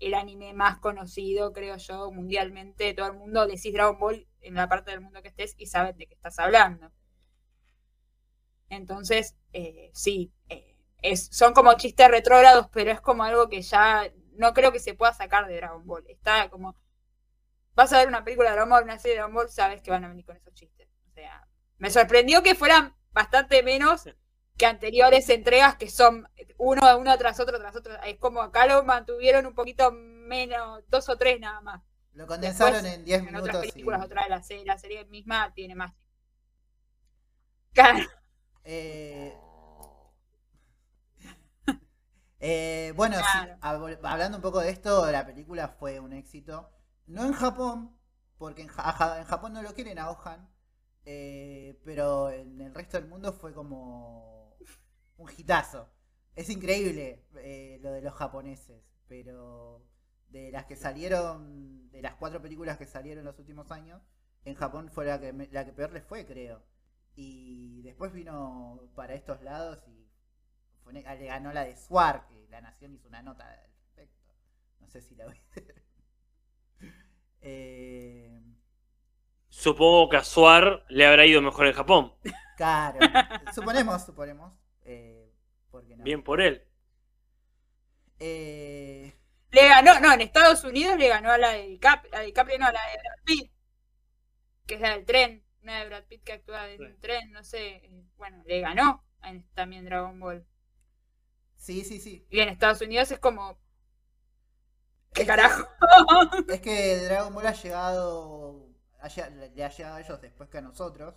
el 0.00 0.14
anime 0.14 0.52
más 0.54 0.78
conocido, 0.78 1.52
creo 1.52 1.76
yo, 1.76 2.10
mundialmente. 2.10 2.94
Todo 2.94 3.06
el 3.06 3.14
mundo 3.14 3.46
decís 3.46 3.72
Dragon 3.72 3.98
Ball 3.98 4.26
en 4.40 4.54
la 4.54 4.68
parte 4.68 4.90
del 4.90 5.00
mundo 5.00 5.22
que 5.22 5.28
estés 5.28 5.54
y 5.58 5.66
saben 5.66 5.96
de 5.96 6.06
qué 6.06 6.14
estás 6.14 6.38
hablando. 6.38 6.92
Entonces, 8.68 9.36
eh, 9.52 9.90
sí, 9.94 10.32
eh, 10.48 10.76
es, 11.02 11.28
son 11.30 11.52
como 11.52 11.74
chistes 11.74 12.08
retrógrados, 12.08 12.68
pero 12.72 12.90
es 12.90 13.00
como 13.00 13.24
algo 13.24 13.48
que 13.48 13.62
ya 13.62 14.10
no 14.32 14.52
creo 14.54 14.72
que 14.72 14.80
se 14.80 14.94
pueda 14.94 15.12
sacar 15.12 15.46
de 15.46 15.56
Dragon 15.56 15.86
Ball. 15.86 16.04
Está 16.08 16.48
como 16.50 16.76
vas 17.74 17.92
a 17.92 17.98
ver 17.98 18.08
una 18.08 18.24
película 18.24 18.50
de 18.50 18.54
Dragon 18.54 18.70
Ball, 18.70 18.84
una 18.84 18.98
serie 18.98 19.12
de 19.12 19.18
Dragon 19.18 19.34
Ball, 19.34 19.50
sabes 19.50 19.82
que 19.82 19.90
van 19.90 20.04
a 20.04 20.08
venir 20.08 20.24
con 20.24 20.36
esos 20.36 20.54
chistes. 20.54 20.88
O 21.10 21.12
sea, 21.12 21.46
me 21.78 21.90
sorprendió 21.90 22.42
que 22.42 22.54
fueran 22.54 22.96
bastante 23.12 23.62
menos 23.62 24.08
que 24.56 24.66
anteriores 24.66 25.28
entregas 25.30 25.76
que 25.76 25.88
son 25.90 26.28
uno, 26.58 26.80
uno 26.98 27.18
tras 27.18 27.40
otro, 27.40 27.58
tras 27.58 27.74
otro. 27.76 27.94
Es 28.02 28.18
como 28.18 28.40
acá 28.40 28.66
lo 28.66 28.84
mantuvieron 28.84 29.46
un 29.46 29.54
poquito 29.54 29.90
menos, 29.92 30.82
dos 30.88 31.08
o 31.08 31.16
tres 31.16 31.40
nada 31.40 31.60
más. 31.60 31.82
Lo 32.12 32.26
condensaron 32.26 32.74
Después, 32.82 32.94
en 32.94 33.04
10 33.04 33.18
En 33.22 33.28
otras 33.34 33.42
minutos. 33.44 33.66
y- 33.66 33.72
películas, 33.72 34.04
otra 34.04 34.22
de 34.22 34.28
la 34.30 34.42
serie, 34.42 34.64
la 34.64 34.78
serie 34.78 35.04
misma 35.06 35.52
tiene 35.54 35.74
más. 35.74 35.92
Claro. 37.72 37.98
Eh, 38.64 39.36
eh, 42.40 42.92
bueno, 42.96 43.16
sí, 43.16 43.22
Claro. 43.22 43.56
hablando 44.02 44.36
un 44.38 44.42
poco 44.42 44.60
de 44.60 44.70
esto, 44.70 45.10
la 45.10 45.26
película 45.26 45.68
fue 45.68 45.98
un 46.00 46.12
éxito. 46.12 46.70
No 47.06 47.24
en 47.24 47.32
Japón, 47.32 47.98
porque 48.38 48.62
en, 48.62 48.68
Ja- 48.68 48.92
Ja- 48.92 49.18
en 49.18 49.24
Japón 49.24 49.52
no 49.52 49.62
lo 49.62 49.74
quieren 49.74 49.98
a 49.98 50.10
Ohan, 50.10 50.48
eh, 51.04 51.78
pero 51.84 52.30
en 52.30 52.60
el 52.60 52.74
resto 52.74 52.98
del 52.98 53.08
mundo 53.08 53.32
fue 53.32 53.52
como 53.52 54.33
un 55.16 55.30
hitazo. 55.36 55.88
Es 56.34 56.50
increíble 56.50 57.24
eh, 57.36 57.78
lo 57.82 57.92
de 57.92 58.02
los 58.02 58.14
japoneses, 58.14 58.82
pero 59.08 59.84
de 60.28 60.50
las 60.50 60.66
que 60.66 60.76
salieron, 60.76 61.90
de 61.90 62.02
las 62.02 62.16
cuatro 62.16 62.42
películas 62.42 62.76
que 62.76 62.86
salieron 62.86 63.20
en 63.20 63.26
los 63.26 63.38
últimos 63.38 63.70
años, 63.70 64.02
en 64.44 64.54
Japón 64.54 64.90
fue 64.92 65.06
la 65.06 65.20
que, 65.20 65.32
la 65.52 65.64
que 65.64 65.72
peor 65.72 65.92
les 65.92 66.04
fue, 66.04 66.26
creo. 66.26 66.62
Y 67.14 67.82
después 67.82 68.12
vino 68.12 68.80
para 68.96 69.14
estos 69.14 69.40
lados 69.42 69.78
y 69.86 70.10
fue 70.82 70.92
le 70.92 71.02
ganó 71.02 71.52
la 71.52 71.64
de 71.64 71.76
Suar, 71.76 72.26
que 72.26 72.46
la 72.50 72.60
Nación 72.60 72.94
hizo 72.94 73.08
una 73.08 73.22
nota 73.22 73.48
al 73.48 73.70
respecto. 73.72 74.32
No 74.80 74.88
sé 74.88 75.00
si 75.00 75.14
la 75.14 75.26
viste. 75.26 75.84
eh, 77.40 78.42
Supongo 79.48 80.08
que 80.08 80.16
a 80.16 80.24
Suar 80.24 80.84
le 80.88 81.06
habrá 81.06 81.24
ido 81.26 81.40
mejor 81.40 81.68
en 81.68 81.72
Japón. 81.74 82.12
claro, 82.56 82.98
suponemos, 83.54 84.04
suponemos. 84.04 84.63
¿Por 85.74 85.86
qué 85.86 85.96
no? 85.96 86.04
Bien 86.04 86.22
por 86.22 86.40
él. 86.40 86.62
Eh, 88.18 89.12
Le 89.50 89.68
ganó, 89.68 89.98
no, 90.00 90.12
en 90.12 90.20
Estados 90.20 90.64
Unidos 90.64 90.96
le 90.98 91.08
ganó 91.08 91.30
a 91.32 91.38
la 91.38 91.50
de 91.50 91.66
DiCaprio, 91.68 92.14
a 92.16 92.20
DiCaprio 92.20 92.58
no, 92.58 92.66
a 92.66 92.72
la 92.72 92.80
de 92.80 92.98
Brad 92.98 93.24
Pitt, 93.24 93.52
que 94.66 94.74
es 94.76 94.80
la 94.80 94.90
del 94.90 95.04
tren, 95.04 95.44
una 95.62 95.78
de 95.80 95.86
Brad 95.86 96.04
Pitt 96.04 96.22
que 96.24 96.32
actúa 96.32 96.68
en 96.70 96.78
Sí. 96.78 96.84
un 96.84 97.00
tren, 97.00 97.32
no 97.32 97.42
sé, 97.44 97.66
eh, 97.76 98.04
bueno, 98.16 98.42
le 98.46 98.60
ganó 98.60 99.04
en, 99.22 99.46
también 99.54 99.84
Dragon 99.84 100.18
Ball. 100.20 100.46
sí, 101.56 101.84
sí, 101.84 101.98
sí. 102.00 102.26
Y 102.30 102.40
en 102.40 102.48
Estados 102.50 102.80
Unidos 102.82 103.10
es 103.10 103.18
como, 103.18 103.58
¿qué 105.12 105.22
Es 105.22 105.26
que- 105.26 105.26
carajo? 105.26 105.68
Es 106.48 106.60
que 106.60 106.96
Dragon 107.04 107.34
Ball 107.34 107.46
ha 107.46 107.52
llegado, 107.52 108.68
ha 109.00 109.08
le 109.54 109.64
ha 109.64 109.68
llegado 109.70 109.96
a 109.96 110.00
ellos 110.00 110.20
después 110.20 110.48
que 110.50 110.58
a 110.58 110.62
nosotros. 110.62 111.14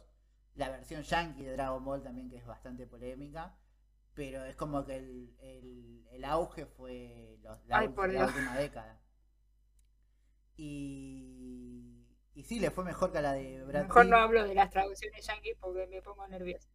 La 0.55 0.69
versión 0.69 1.03
yankee 1.03 1.43
de 1.43 1.53
Dragon 1.53 1.83
Ball 1.85 2.01
también 2.03 2.29
que 2.29 2.37
es 2.37 2.45
bastante 2.45 2.87
polémica. 2.87 3.55
Pero 4.17 4.43
es 4.45 4.55
como 4.55 4.83
que 4.85 4.97
el, 4.97 5.35
el- 5.39 6.07
el 6.11 6.25
auge 6.25 6.65
fue 6.65 7.37
los- 7.43 7.63
la, 7.67 7.77
Ay, 7.77 7.87
la 8.11 8.25
última 8.25 8.57
década. 8.57 8.99
Y, 10.57 12.03
y 12.33 12.43
sí, 12.43 12.59
le 12.59 12.71
fue 12.71 12.83
mejor 12.83 13.11
que 13.11 13.19
a 13.19 13.21
la 13.21 13.33
de 13.33 13.63
Brad 13.63 13.83
Mejor 13.83 14.03
Pitt. 14.03 14.11
no 14.11 14.17
hablo 14.17 14.43
de 14.47 14.55
las 14.55 14.69
traducciones 14.71 15.25
yankees 15.25 15.55
porque 15.59 15.85
me 15.87 16.01
pongo 16.01 16.27
nerviosa. 16.27 16.67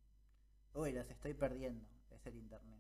Uy, 0.75 0.93
los 0.93 1.11
estoy 1.11 1.35
perdiendo. 1.35 1.85
Es 2.11 2.25
el 2.27 2.37
internet. 2.37 2.79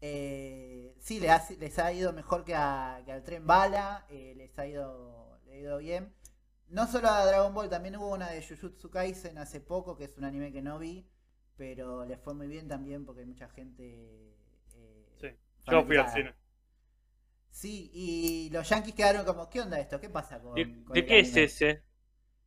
Eh, 0.00 0.94
sí, 1.00 1.18
le 1.18 1.30
ha- 1.30 1.42
les 1.58 1.78
ha 1.78 1.92
ido 1.92 2.12
mejor 2.12 2.44
que, 2.44 2.54
a- 2.54 3.02
que 3.06 3.12
al 3.12 3.22
tren 3.24 3.46
bala. 3.46 4.06
eh, 4.10 4.34
les 4.36 4.56
ha 4.58 4.66
ido, 4.66 5.40
le 5.46 5.54
ha 5.54 5.58
ido 5.58 5.78
bien. 5.78 6.14
No 6.68 6.86
solo 6.86 7.08
a 7.08 7.24
Dragon 7.24 7.54
Ball, 7.54 7.70
también 7.70 7.96
hubo 7.96 8.08
una 8.12 8.28
de 8.30 8.46
Jujutsu 8.46 8.90
Kaisen 8.90 9.38
hace 9.38 9.60
poco, 9.62 9.96
que 9.96 10.04
es 10.04 10.18
un 10.18 10.24
anime 10.24 10.52
que 10.52 10.60
no 10.62 10.78
vi. 10.78 11.08
Pero 11.58 12.04
les 12.06 12.18
fue 12.20 12.34
muy 12.34 12.46
bien 12.48 12.68
también 12.68 13.04
porque 13.04 13.20
hay 13.20 13.26
mucha 13.26 13.48
gente. 13.50 13.84
eh, 14.76 15.06
Sí, 15.20 15.28
Yo 15.70 15.84
fui 15.84 15.96
al 15.96 16.08
cine. 16.08 16.34
Sí, 17.50 17.90
y 17.92 18.50
los 18.50 18.68
yankees 18.68 18.94
quedaron 18.94 19.24
como, 19.26 19.50
¿qué 19.50 19.60
onda 19.60 19.78
esto? 19.80 20.00
¿Qué 20.00 20.08
pasa 20.08 20.40
con, 20.40 20.54
¿De, 20.54 20.64
con 20.84 20.94
de 20.94 21.00
el 21.00 21.06
qué 21.06 21.18
es 21.20 21.36
anime?". 21.36 21.44
ese? 21.44 21.82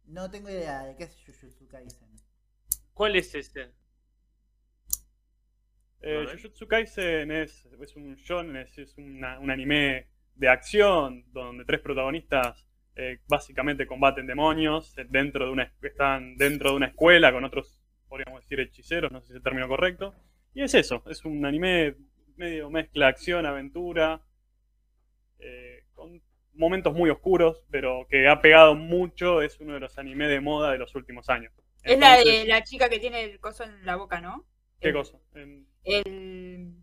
No 0.06 0.30
tengo 0.32 0.50
idea 0.50 0.84
de 0.86 0.96
qué 0.96 1.04
es 1.06 1.18
Jujutsu 1.26 1.68
Kaisen. 1.68 2.10
¿Cuál 2.94 3.16
es 3.18 3.36
ese? 3.36 3.74
Eh. 6.02 6.26
Jujutsu 6.32 6.68
Kaisen 6.68 7.32
es, 7.32 7.66
es 7.82 7.96
un 7.96 8.16
shonen, 8.16 8.56
es, 8.58 8.78
es 8.78 8.98
una- 8.98 9.40
un 9.40 9.52
anime 9.52 10.08
de 10.36 10.50
acción 10.50 11.24
donde 11.32 11.66
tres 11.66 11.82
protagonistas 11.82 12.66
eh, 12.96 13.20
básicamente 13.28 13.88
combaten 13.88 14.28
demonios 14.28 14.98
eh, 14.98 15.06
dentro 15.10 15.46
de 15.46 15.52
una 15.52 15.64
es- 15.64 15.72
están 15.84 16.36
dentro 16.36 16.72
de 16.72 16.76
una 16.78 16.88
escuela 16.88 17.32
con 17.32 17.44
otros 17.46 17.80
podríamos 18.12 18.42
decir 18.42 18.60
hechiceros, 18.60 19.10
no 19.10 19.22
sé 19.22 19.28
si 19.28 19.32
es 19.34 19.38
el 19.38 19.44
término 19.44 19.70
correcto. 19.70 20.14
Y 20.54 20.64
es 20.64 20.74
eso, 20.76 21.02
es 21.10 21.24
un 21.24 21.46
anime 21.46 21.96
medio 22.36 22.70
mezcla 22.70 23.08
acción, 23.08 23.46
aventura, 23.46 24.22
eh, 25.40 25.86
con 25.94 26.22
momentos 26.54 26.94
muy 26.94 27.10
oscuros, 27.10 27.64
pero 27.72 28.06
que 28.10 28.28
ha 28.28 28.42
pegado 28.42 28.76
mucho, 28.76 29.42
es 29.42 29.58
uno 29.62 29.76
de 29.76 29.80
los 29.80 29.98
animes 29.98 30.28
de 30.28 30.42
moda 30.42 30.74
de 30.74 30.78
los 30.78 30.94
últimos 30.94 31.30
años. 31.30 31.54
Es 31.84 31.98
la 31.98 32.18
de 32.18 32.46
la 32.46 32.62
chica 32.64 32.90
que 32.90 33.00
tiene 33.00 33.24
el 33.24 33.40
coso 33.40 33.64
en 33.64 33.86
la 33.86 33.96
boca, 33.96 34.20
¿no? 34.20 34.46
¿Qué 34.82 34.90
El-? 34.90 34.98
En- 35.36 35.68
El. 35.86 36.74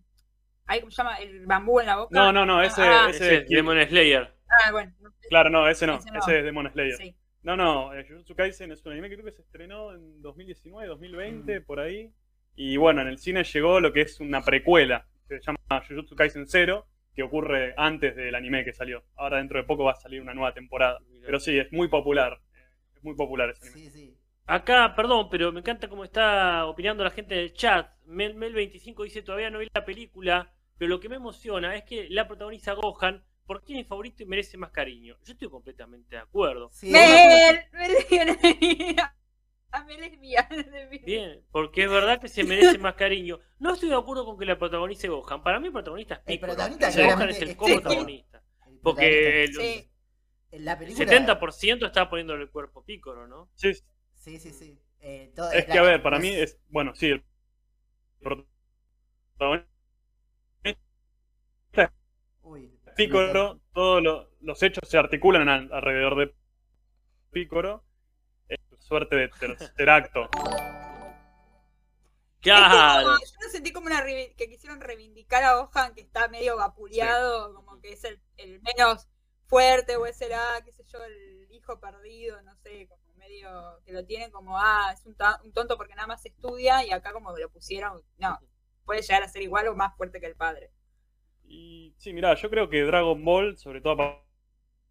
ahí, 0.64 0.80
¿Cómo 0.80 0.90
se 0.90 0.96
llama? 1.02 1.16
El 1.16 1.44
bambú 1.44 1.78
en 1.80 1.86
la 1.86 1.96
boca. 1.98 2.18
No, 2.18 2.32
no, 2.32 2.46
no, 2.46 2.62
ese, 2.62 2.80
Ah, 2.82 3.08
ese 3.10 3.24
Ese 3.26 3.36
es 3.42 3.48
Demon 3.50 3.78
Slayer. 3.86 4.34
ah, 4.48 4.72
bueno. 4.72 4.94
Claro, 5.28 5.50
no, 5.50 5.68
ese 5.68 5.86
no, 5.86 5.98
Ese 5.98 6.10
no. 6.10 6.20
ese 6.20 6.38
es 6.38 6.44
Demon 6.44 6.72
Slayer. 6.72 6.96
Sí. 6.96 7.14
No, 7.42 7.56
no, 7.56 7.94
eh, 7.94 8.04
Jujutsu 8.08 8.34
Kaisen 8.34 8.72
es 8.72 8.84
un 8.84 8.92
anime 8.92 9.08
que 9.08 9.14
creo 9.16 9.24
que 9.26 9.32
se 9.32 9.42
estrenó 9.42 9.94
en 9.94 10.20
2019, 10.20 10.86
2020, 10.88 11.60
por 11.62 11.80
ahí. 11.80 12.10
Y 12.56 12.76
bueno, 12.76 13.00
en 13.02 13.08
el 13.08 13.18
cine 13.18 13.44
llegó 13.44 13.80
lo 13.80 13.92
que 13.92 14.00
es 14.02 14.20
una 14.20 14.42
precuela, 14.42 15.06
que 15.28 15.38
se 15.38 15.46
llama 15.46 15.58
Jujutsu 15.86 16.16
Kaisen 16.16 16.46
0, 16.46 16.86
que 17.14 17.22
ocurre 17.22 17.74
antes 17.76 18.16
del 18.16 18.34
anime 18.34 18.64
que 18.64 18.72
salió. 18.72 19.04
Ahora 19.16 19.38
dentro 19.38 19.58
de 19.58 19.64
poco 19.64 19.84
va 19.84 19.92
a 19.92 19.96
salir 19.96 20.20
una 20.20 20.34
nueva 20.34 20.52
temporada. 20.52 20.98
Pero 21.24 21.38
sí, 21.40 21.56
es 21.58 21.72
muy 21.72 21.88
popular. 21.88 22.40
eh, 22.54 22.58
Es 22.96 23.04
muy 23.04 23.14
popular 23.14 23.50
ese 23.50 23.68
anime. 23.68 23.80
Sí, 23.80 23.90
sí. 23.90 24.14
Acá, 24.46 24.94
perdón, 24.96 25.28
pero 25.30 25.52
me 25.52 25.60
encanta 25.60 25.88
cómo 25.88 26.04
está 26.04 26.66
opinando 26.66 27.04
la 27.04 27.10
gente 27.10 27.34
del 27.34 27.52
chat. 27.52 27.90
Mel, 28.06 28.34
Mel25 28.34 29.04
dice, 29.04 29.22
todavía 29.22 29.50
no 29.50 29.58
vi 29.58 29.68
la 29.74 29.84
película, 29.84 30.52
pero 30.78 30.88
lo 30.88 31.00
que 31.00 31.08
me 31.10 31.16
emociona 31.16 31.76
es 31.76 31.84
que 31.84 32.08
la 32.08 32.26
protagoniza 32.26 32.72
Gohan 32.72 33.22
porque 33.48 33.72
es 33.72 33.76
mi 33.78 33.84
favorito 33.84 34.22
y 34.22 34.26
merece 34.26 34.56
más 34.56 34.70
cariño. 34.70 35.16
Yo 35.24 35.32
estoy 35.32 35.48
completamente 35.50 36.14
de 36.14 36.22
acuerdo. 36.22 36.68
Sí, 36.70 36.90
Mel, 36.90 37.60
Mel 37.72 37.90
es 37.96 38.10
mía. 40.20 40.48
Bien, 41.04 41.44
porque 41.50 41.84
es 41.84 41.90
verdad 41.90 42.20
que 42.20 42.28
se 42.28 42.44
merece 42.44 42.78
más 42.78 42.94
cariño. 42.94 43.38
No 43.58 43.74
estoy 43.74 43.88
de 43.88 43.96
acuerdo 43.96 44.24
con 44.24 44.38
que 44.38 44.44
la 44.44 44.58
protagonice 44.58 45.08
Gohan. 45.08 45.42
Para 45.42 45.60
mí 45.60 45.66
el 45.66 45.72
protagonista 45.72 46.14
es 46.14 46.20
El 46.20 46.24
Piccolo. 46.26 46.52
protagonista 46.54 46.90
Gohan 47.04 47.28
es 47.30 47.42
el 47.42 47.56
co-protagonista. 47.56 48.42
el 48.66 48.78
Porque 48.80 49.44
el. 49.44 49.54
Sí. 49.54 49.90
La 50.52 50.72
el 50.72 50.78
película. 50.78 51.06
70% 51.40 51.86
está 51.86 52.08
poniéndole 52.08 52.44
el 52.44 52.50
cuerpo 52.50 52.82
Piccolo, 52.84 53.26
¿no? 53.26 53.50
Sí, 53.54 53.72
Sí, 54.14 54.38
sí, 54.38 54.50
sí. 54.50 54.78
Eh, 55.00 55.32
todo- 55.34 55.50
es 55.52 55.66
la- 55.68 55.72
que 55.74 55.78
a 55.78 55.82
ver, 55.82 56.02
para 56.02 56.18
mí 56.18 56.28
es. 56.28 56.58
Bueno, 56.68 56.94
sí, 56.94 57.06
el 57.10 57.24
protagonista 58.20 59.68
Piccolo, 62.98 63.60
todos 63.72 64.02
lo- 64.02 64.28
los 64.40 64.62
hechos 64.62 64.88
se 64.88 64.98
articulan 64.98 65.48
al- 65.48 65.72
alrededor 65.72 66.16
de 66.18 66.34
Piccolo. 67.30 67.84
Es 68.48 68.58
suerte 68.80 69.16
de 69.16 69.28
tercer 69.28 69.88
acto. 69.90 70.28
Es 72.40 72.42
Claro. 72.44 73.08
yo 73.18 73.40
lo 73.44 73.50
sentí 73.50 73.72
como 73.72 73.86
una 73.88 74.00
revi- 74.00 74.34
que 74.36 74.48
quisieron 74.48 74.80
reivindicar 74.80 75.42
a 75.42 75.54
Gohan 75.56 75.92
que 75.94 76.02
está 76.02 76.28
medio 76.28 76.56
vapuleado, 76.56 77.52
como 77.52 77.80
que 77.80 77.92
es 77.92 78.04
el, 78.04 78.20
el 78.36 78.60
menos 78.62 79.08
fuerte 79.48 79.96
o 79.96 80.06
es 80.06 80.20
el, 80.22 80.32
ah, 80.32 80.60
qué 80.64 80.70
sé 80.72 80.84
yo, 80.84 81.02
el 81.04 81.48
hijo 81.50 81.80
perdido, 81.80 82.40
no 82.42 82.54
sé, 82.56 82.86
como 82.88 83.02
medio 83.16 83.50
que 83.84 83.92
lo 83.92 84.04
tienen 84.06 84.30
como, 84.30 84.56
ah, 84.56 84.92
es 84.94 85.04
un, 85.04 85.16
un 85.44 85.52
tonto 85.52 85.76
porque 85.76 85.96
nada 85.96 86.06
más 86.06 86.24
estudia 86.24 86.84
y 86.86 86.92
acá 86.92 87.12
como 87.12 87.34
que 87.34 87.42
lo 87.42 87.50
pusieron, 87.50 88.00
no, 88.18 88.38
puede 88.84 89.02
llegar 89.02 89.24
a 89.24 89.28
ser 89.28 89.42
igual 89.42 89.66
o 89.68 89.74
más 89.74 89.96
fuerte 89.96 90.20
que 90.20 90.26
el 90.26 90.36
padre. 90.36 90.70
Y 91.48 91.94
sí, 91.96 92.12
mira, 92.12 92.34
yo 92.36 92.48
creo 92.48 92.68
que 92.70 92.82
Dragon 92.84 93.24
Ball, 93.24 93.56
sobre 93.58 93.80
todo 93.80 93.94
a 93.94 93.96
pa- 93.96 94.24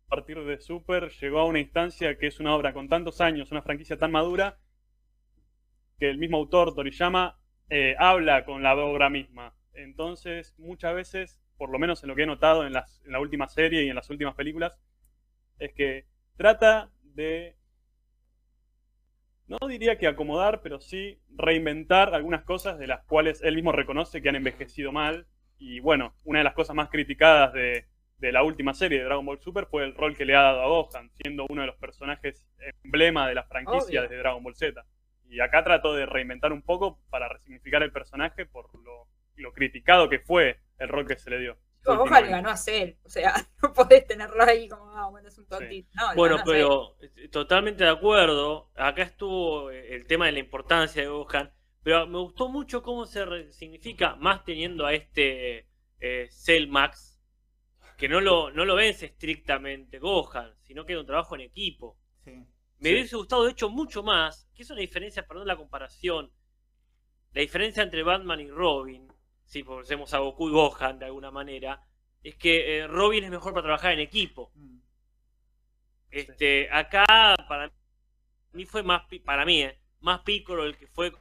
partir 0.09 0.43
de 0.43 0.59
Super, 0.59 1.09
llegó 1.21 1.39
a 1.39 1.45
una 1.45 1.59
instancia 1.59 2.17
que 2.17 2.27
es 2.27 2.39
una 2.39 2.55
obra 2.55 2.73
con 2.73 2.89
tantos 2.89 3.21
años, 3.21 3.51
una 3.51 3.63
franquicia 3.63 3.97
tan 3.99 4.11
madura, 4.11 4.59
que 5.99 6.09
el 6.09 6.17
mismo 6.17 6.37
autor, 6.37 6.73
Toriyama, 6.75 7.39
eh, 7.69 7.95
habla 7.97 8.45
con 8.45 8.63
la 8.63 8.75
obra 8.75 9.09
misma. 9.09 9.53
Entonces, 9.73 10.53
muchas 10.57 10.95
veces, 10.95 11.39
por 11.57 11.69
lo 11.71 11.79
menos 11.79 12.03
en 12.03 12.09
lo 12.09 12.15
que 12.15 12.23
he 12.23 12.27
notado 12.27 12.65
en, 12.65 12.73
las- 12.73 13.01
en 13.05 13.11
la 13.11 13.19
última 13.19 13.47
serie 13.47 13.83
y 13.83 13.89
en 13.89 13.95
las 13.95 14.09
últimas 14.09 14.35
películas, 14.35 14.79
es 15.59 15.73
que 15.73 16.05
trata 16.37 16.91
de, 17.03 17.57
no 19.47 19.57
diría 19.67 19.97
que 19.97 20.05
acomodar, 20.07 20.61
pero 20.61 20.79
sí 20.79 21.19
reinventar 21.35 22.13
algunas 22.13 22.43
cosas 22.43 22.77
de 22.77 22.85
las 22.87 23.03
cuales 23.05 23.41
él 23.41 23.55
mismo 23.55 23.71
reconoce 23.71 24.21
que 24.21 24.29
han 24.29 24.35
envejecido 24.35 24.91
mal. 24.91 25.25
Y 25.57 25.79
bueno, 25.79 26.13
una 26.23 26.39
de 26.39 26.43
las 26.43 26.53
cosas 26.53 26.75
más 26.75 26.89
criticadas 26.89 27.53
de, 27.53 27.87
de 28.17 28.31
la 28.31 28.43
última 28.43 28.73
serie 28.73 28.99
de 28.99 29.05
Dragon 29.05 29.25
Ball 29.25 29.39
Super 29.39 29.67
fue 29.67 29.83
el 29.83 29.95
rol 29.95 30.15
que 30.15 30.25
le 30.25 30.35
ha 30.35 30.41
dado 30.41 30.61
a 30.61 30.67
Gohan, 30.67 31.11
siendo 31.21 31.45
uno 31.49 31.61
de 31.61 31.67
los 31.67 31.77
personajes 31.77 32.45
emblema 32.83 33.27
de 33.27 33.35
la 33.35 33.43
franquicia 33.43 33.99
Obvio. 33.99 34.01
desde 34.03 34.17
Dragon 34.17 34.43
Ball 34.43 34.55
Z. 34.55 34.85
Y 35.29 35.39
acá 35.41 35.63
trató 35.63 35.93
de 35.93 36.05
reinventar 36.05 36.53
un 36.53 36.61
poco 36.61 36.99
para 37.09 37.27
resignificar 37.29 37.83
el 37.83 37.91
personaje 37.91 38.45
por 38.45 38.73
lo, 38.83 39.07
lo 39.35 39.53
criticado 39.53 40.09
que 40.09 40.19
fue 40.19 40.59
el 40.79 40.89
rol 40.89 41.07
que 41.07 41.17
se 41.17 41.29
le 41.29 41.39
dio. 41.39 41.57
Digo, 41.81 41.97
Gohan 41.97 42.23
le 42.23 42.31
ganó 42.31 42.49
a 42.49 42.57
Cell, 42.57 42.95
o 43.03 43.09
sea, 43.09 43.33
no 43.61 43.73
podés 43.73 44.05
tenerlo 44.07 44.43
ahí 44.43 44.67
como, 44.67 44.89
ah, 44.91 45.09
bueno, 45.09 45.27
es 45.27 45.37
un 45.37 45.47
tontito. 45.47 45.89
No, 45.95 46.09
le 46.09 46.15
Bueno, 46.15 46.37
pero 46.43 46.97
totalmente 47.31 47.83
de 47.83 47.89
acuerdo. 47.89 48.71
Acá 48.75 49.03
estuvo 49.03 49.69
eh, 49.71 49.95
el 49.95 50.07
tema 50.07 50.25
de 50.25 50.33
la 50.33 50.39
importancia 50.39 51.01
de 51.01 51.07
Gohan, 51.07 51.51
pero 51.87 52.05
me 52.05 52.17
gustó 52.19 52.49
mucho 52.49 52.83
cómo 52.83 53.05
se 53.05 53.53
significa, 53.53 54.17
más 54.17 54.43
teniendo 54.43 54.85
a 54.85 54.93
este 54.93 55.69
eh, 56.01 56.27
Cell 56.29 56.67
Max, 56.67 57.17
que 57.97 58.09
no 58.09 58.19
lo, 58.19 58.51
no 58.51 58.65
lo 58.65 58.75
vence 58.75 59.05
estrictamente 59.05 59.97
Gohan, 59.97 60.53
sino 60.63 60.85
que 60.85 60.91
es 60.91 60.99
un 60.99 61.05
trabajo 61.05 61.35
en 61.35 61.41
equipo. 61.43 61.97
Sí. 62.25 62.31
Me 62.79 62.89
Sí. 62.89 62.91
hubiese 62.93 63.15
gustado, 63.15 63.45
de 63.45 63.51
hecho, 63.51 63.69
mucho 63.69 64.03
más, 64.03 64.49
que 64.53 64.63
es 64.63 64.69
una 64.69 64.81
diferencia, 64.81 65.25
perdón 65.25 65.47
la 65.47 65.55
comparación, 65.55 66.29
la 67.31 67.39
diferencia 67.39 67.83
entre 67.83 68.03
Batman 68.03 68.41
y 68.41 68.49
Robin, 68.51 69.07
si 69.45 69.63
ponemos 69.63 70.13
a 70.13 70.17
Goku 70.19 70.49
y 70.49 70.51
Gohan 70.51 70.99
de 70.99 71.05
alguna 71.05 71.31
manera, 71.31 71.81
es 72.21 72.35
que 72.35 72.79
eh, 72.79 72.87
Robin 72.87 73.23
es 73.23 73.31
mejor 73.31 73.53
para 73.53 73.63
trabajar 73.63 73.93
en 73.93 73.99
equipo. 74.01 74.51
Mm. 74.55 74.79
Este, 76.11 76.69
acá 76.69 77.05
para 77.47 77.71
mí 78.51 78.65
fue 78.65 78.83
más, 78.83 79.05
pi- 79.07 79.19
para 79.19 79.45
mí, 79.45 79.61
eh, 79.61 79.79
más 80.01 80.19
Piccolo 80.23 80.65
el 80.65 80.75
que 80.77 80.87
fue 80.87 81.13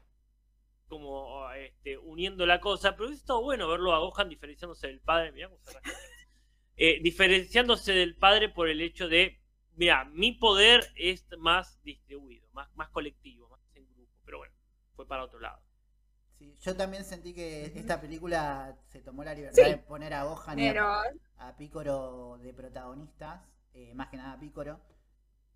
como 0.88 1.50
este, 1.52 1.98
uniendo 1.98 2.46
la 2.46 2.60
cosa, 2.60 2.92
pero 2.92 3.06
hubiese 3.06 3.20
estado 3.20 3.42
bueno 3.42 3.68
verlo 3.68 3.92
a 3.94 3.98
Gohan 3.98 4.28
diferenciándose 4.28 4.86
del 4.88 5.00
padre, 5.00 5.32
mirá 5.32 5.48
cómo 5.48 5.60
se. 5.64 5.78
Eh, 6.78 7.00
diferenciándose 7.02 7.92
del 7.94 8.16
padre 8.16 8.50
por 8.50 8.68
el 8.68 8.82
hecho 8.82 9.08
de, 9.08 9.40
mira, 9.76 10.04
mi 10.04 10.32
poder 10.32 10.84
es 10.94 11.26
más 11.38 11.82
distribuido, 11.84 12.46
más, 12.52 12.68
más 12.76 12.90
colectivo, 12.90 13.48
más 13.48 13.60
en 13.74 13.86
grupo, 13.94 14.12
pero 14.26 14.36
bueno, 14.36 14.52
fue 14.94 15.06
para 15.08 15.24
otro 15.24 15.40
lado. 15.40 15.58
Sí, 16.38 16.54
yo 16.60 16.76
también 16.76 17.02
sentí 17.06 17.32
que 17.32 17.64
esta 17.64 17.98
película 17.98 18.76
se 18.88 19.00
tomó 19.00 19.24
la 19.24 19.32
libertad 19.32 19.62
Sí. 19.64 19.70
de 19.70 19.78
poner 19.78 20.12
a 20.12 20.24
Gohan 20.24 20.58
y 20.58 20.68
a- 20.68 20.72
Pero 20.74 20.86
a 21.38 21.56
Picoro 21.56 22.36
de 22.42 22.52
protagonistas, 22.52 23.40
eh, 23.72 23.94
más 23.94 24.08
que 24.10 24.18
nada 24.18 24.34
a 24.34 24.38
Picoro, 24.38 24.78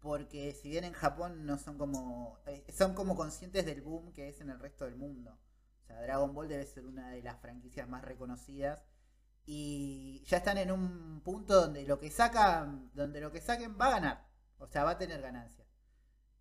porque 0.01 0.53
si 0.55 0.71
bien 0.71 0.85
en 0.85 0.93
Japón 0.93 1.47
no 1.47 1.59
son 1.59 1.77
como 1.79 2.39
eh, 2.47 2.65
son 2.73 2.95
como 2.95 3.15
conscientes 3.17 3.67
del 3.67 3.83
boom 3.83 4.13
que 4.13 4.29
es 4.29 4.41
en 4.41 4.51
el 4.51 4.59
resto 4.59 4.85
del 4.85 4.97
mundo. 4.97 5.39
O 5.83 5.87
sea, 5.87 6.01
Dragon 6.03 6.35
Ball 6.35 6.49
debe 6.49 6.67
ser 6.67 6.87
una 6.87 7.11
de 7.11 7.23
las 7.23 7.41
franquicias 7.41 7.89
más 7.89 8.03
reconocidas 8.03 8.85
y 9.47 10.23
ya 10.27 10.39
están 10.39 10.59
en 10.59 10.71
un 10.71 11.21
punto 11.23 11.55
donde 11.61 11.85
lo 11.85 11.99
que 11.99 12.11
sacan, 12.11 12.91
donde 12.95 13.21
lo 13.21 13.33
que 13.33 13.41
saquen 13.41 13.77
va 13.81 13.87
a 13.87 13.91
ganar, 13.91 14.29
o 14.59 14.67
sea, 14.67 14.85
va 14.85 14.93
a 14.93 14.99
tener 14.99 15.21
ganancias. 15.21 15.67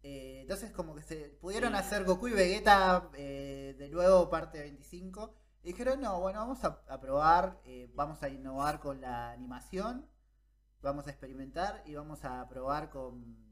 Eh, 0.04 0.42
entonces 0.42 0.72
como 0.72 0.96
que 0.96 1.02
se 1.02 1.30
pudieron 1.42 1.76
hacer 1.76 2.06
Goku 2.06 2.30
y 2.30 2.34
Vegeta 2.34 3.10
eh, 3.16 3.76
de 3.78 3.90
nuevo 3.90 4.30
parte 4.30 4.62
25 4.62 5.36
y 5.64 5.70
dijeron, 5.70 6.00
no, 6.02 6.22
bueno, 6.22 6.40
vamos 6.40 6.64
a, 6.64 6.82
a 6.88 7.00
probar, 7.02 7.60
eh, 7.66 7.92
vamos 7.96 8.24
a 8.24 8.30
innovar 8.30 8.80
con 8.80 9.02
la 9.02 9.32
animación, 9.32 10.08
vamos 10.82 11.08
a 11.08 11.10
experimentar 11.10 11.84
y 11.86 11.96
vamos 11.96 12.24
a 12.24 12.48
probar 12.48 12.90
con, 12.90 13.49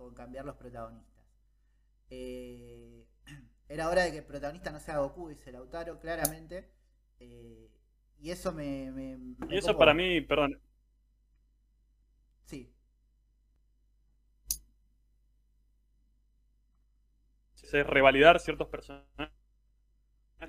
con 0.00 0.14
cambiar 0.14 0.44
los 0.46 0.56
protagonistas. 0.56 1.24
Eh, 2.10 3.04
era 3.68 3.88
hora 3.88 4.02
de 4.04 4.12
que 4.12 4.18
el 4.18 4.24
protagonista 4.24 4.70
no 4.70 4.80
sea 4.80 4.98
Goku, 4.98 5.28
dice 5.28 5.52
Lautaro, 5.52 5.98
claramente. 6.00 6.70
eh, 7.20 7.68
y 8.18 8.30
eso 8.30 8.52
me... 8.52 8.90
me- 8.92 9.16
me 9.16 9.54
Y 9.54 9.58
eso 9.58 9.76
para 9.78 9.94
mí, 9.94 10.20
perdón, 10.20 10.60
Sí, 12.46 12.72
es 17.72 17.86
revalidar 17.86 18.40
ciertos 18.40 18.68
personajes 18.68 19.30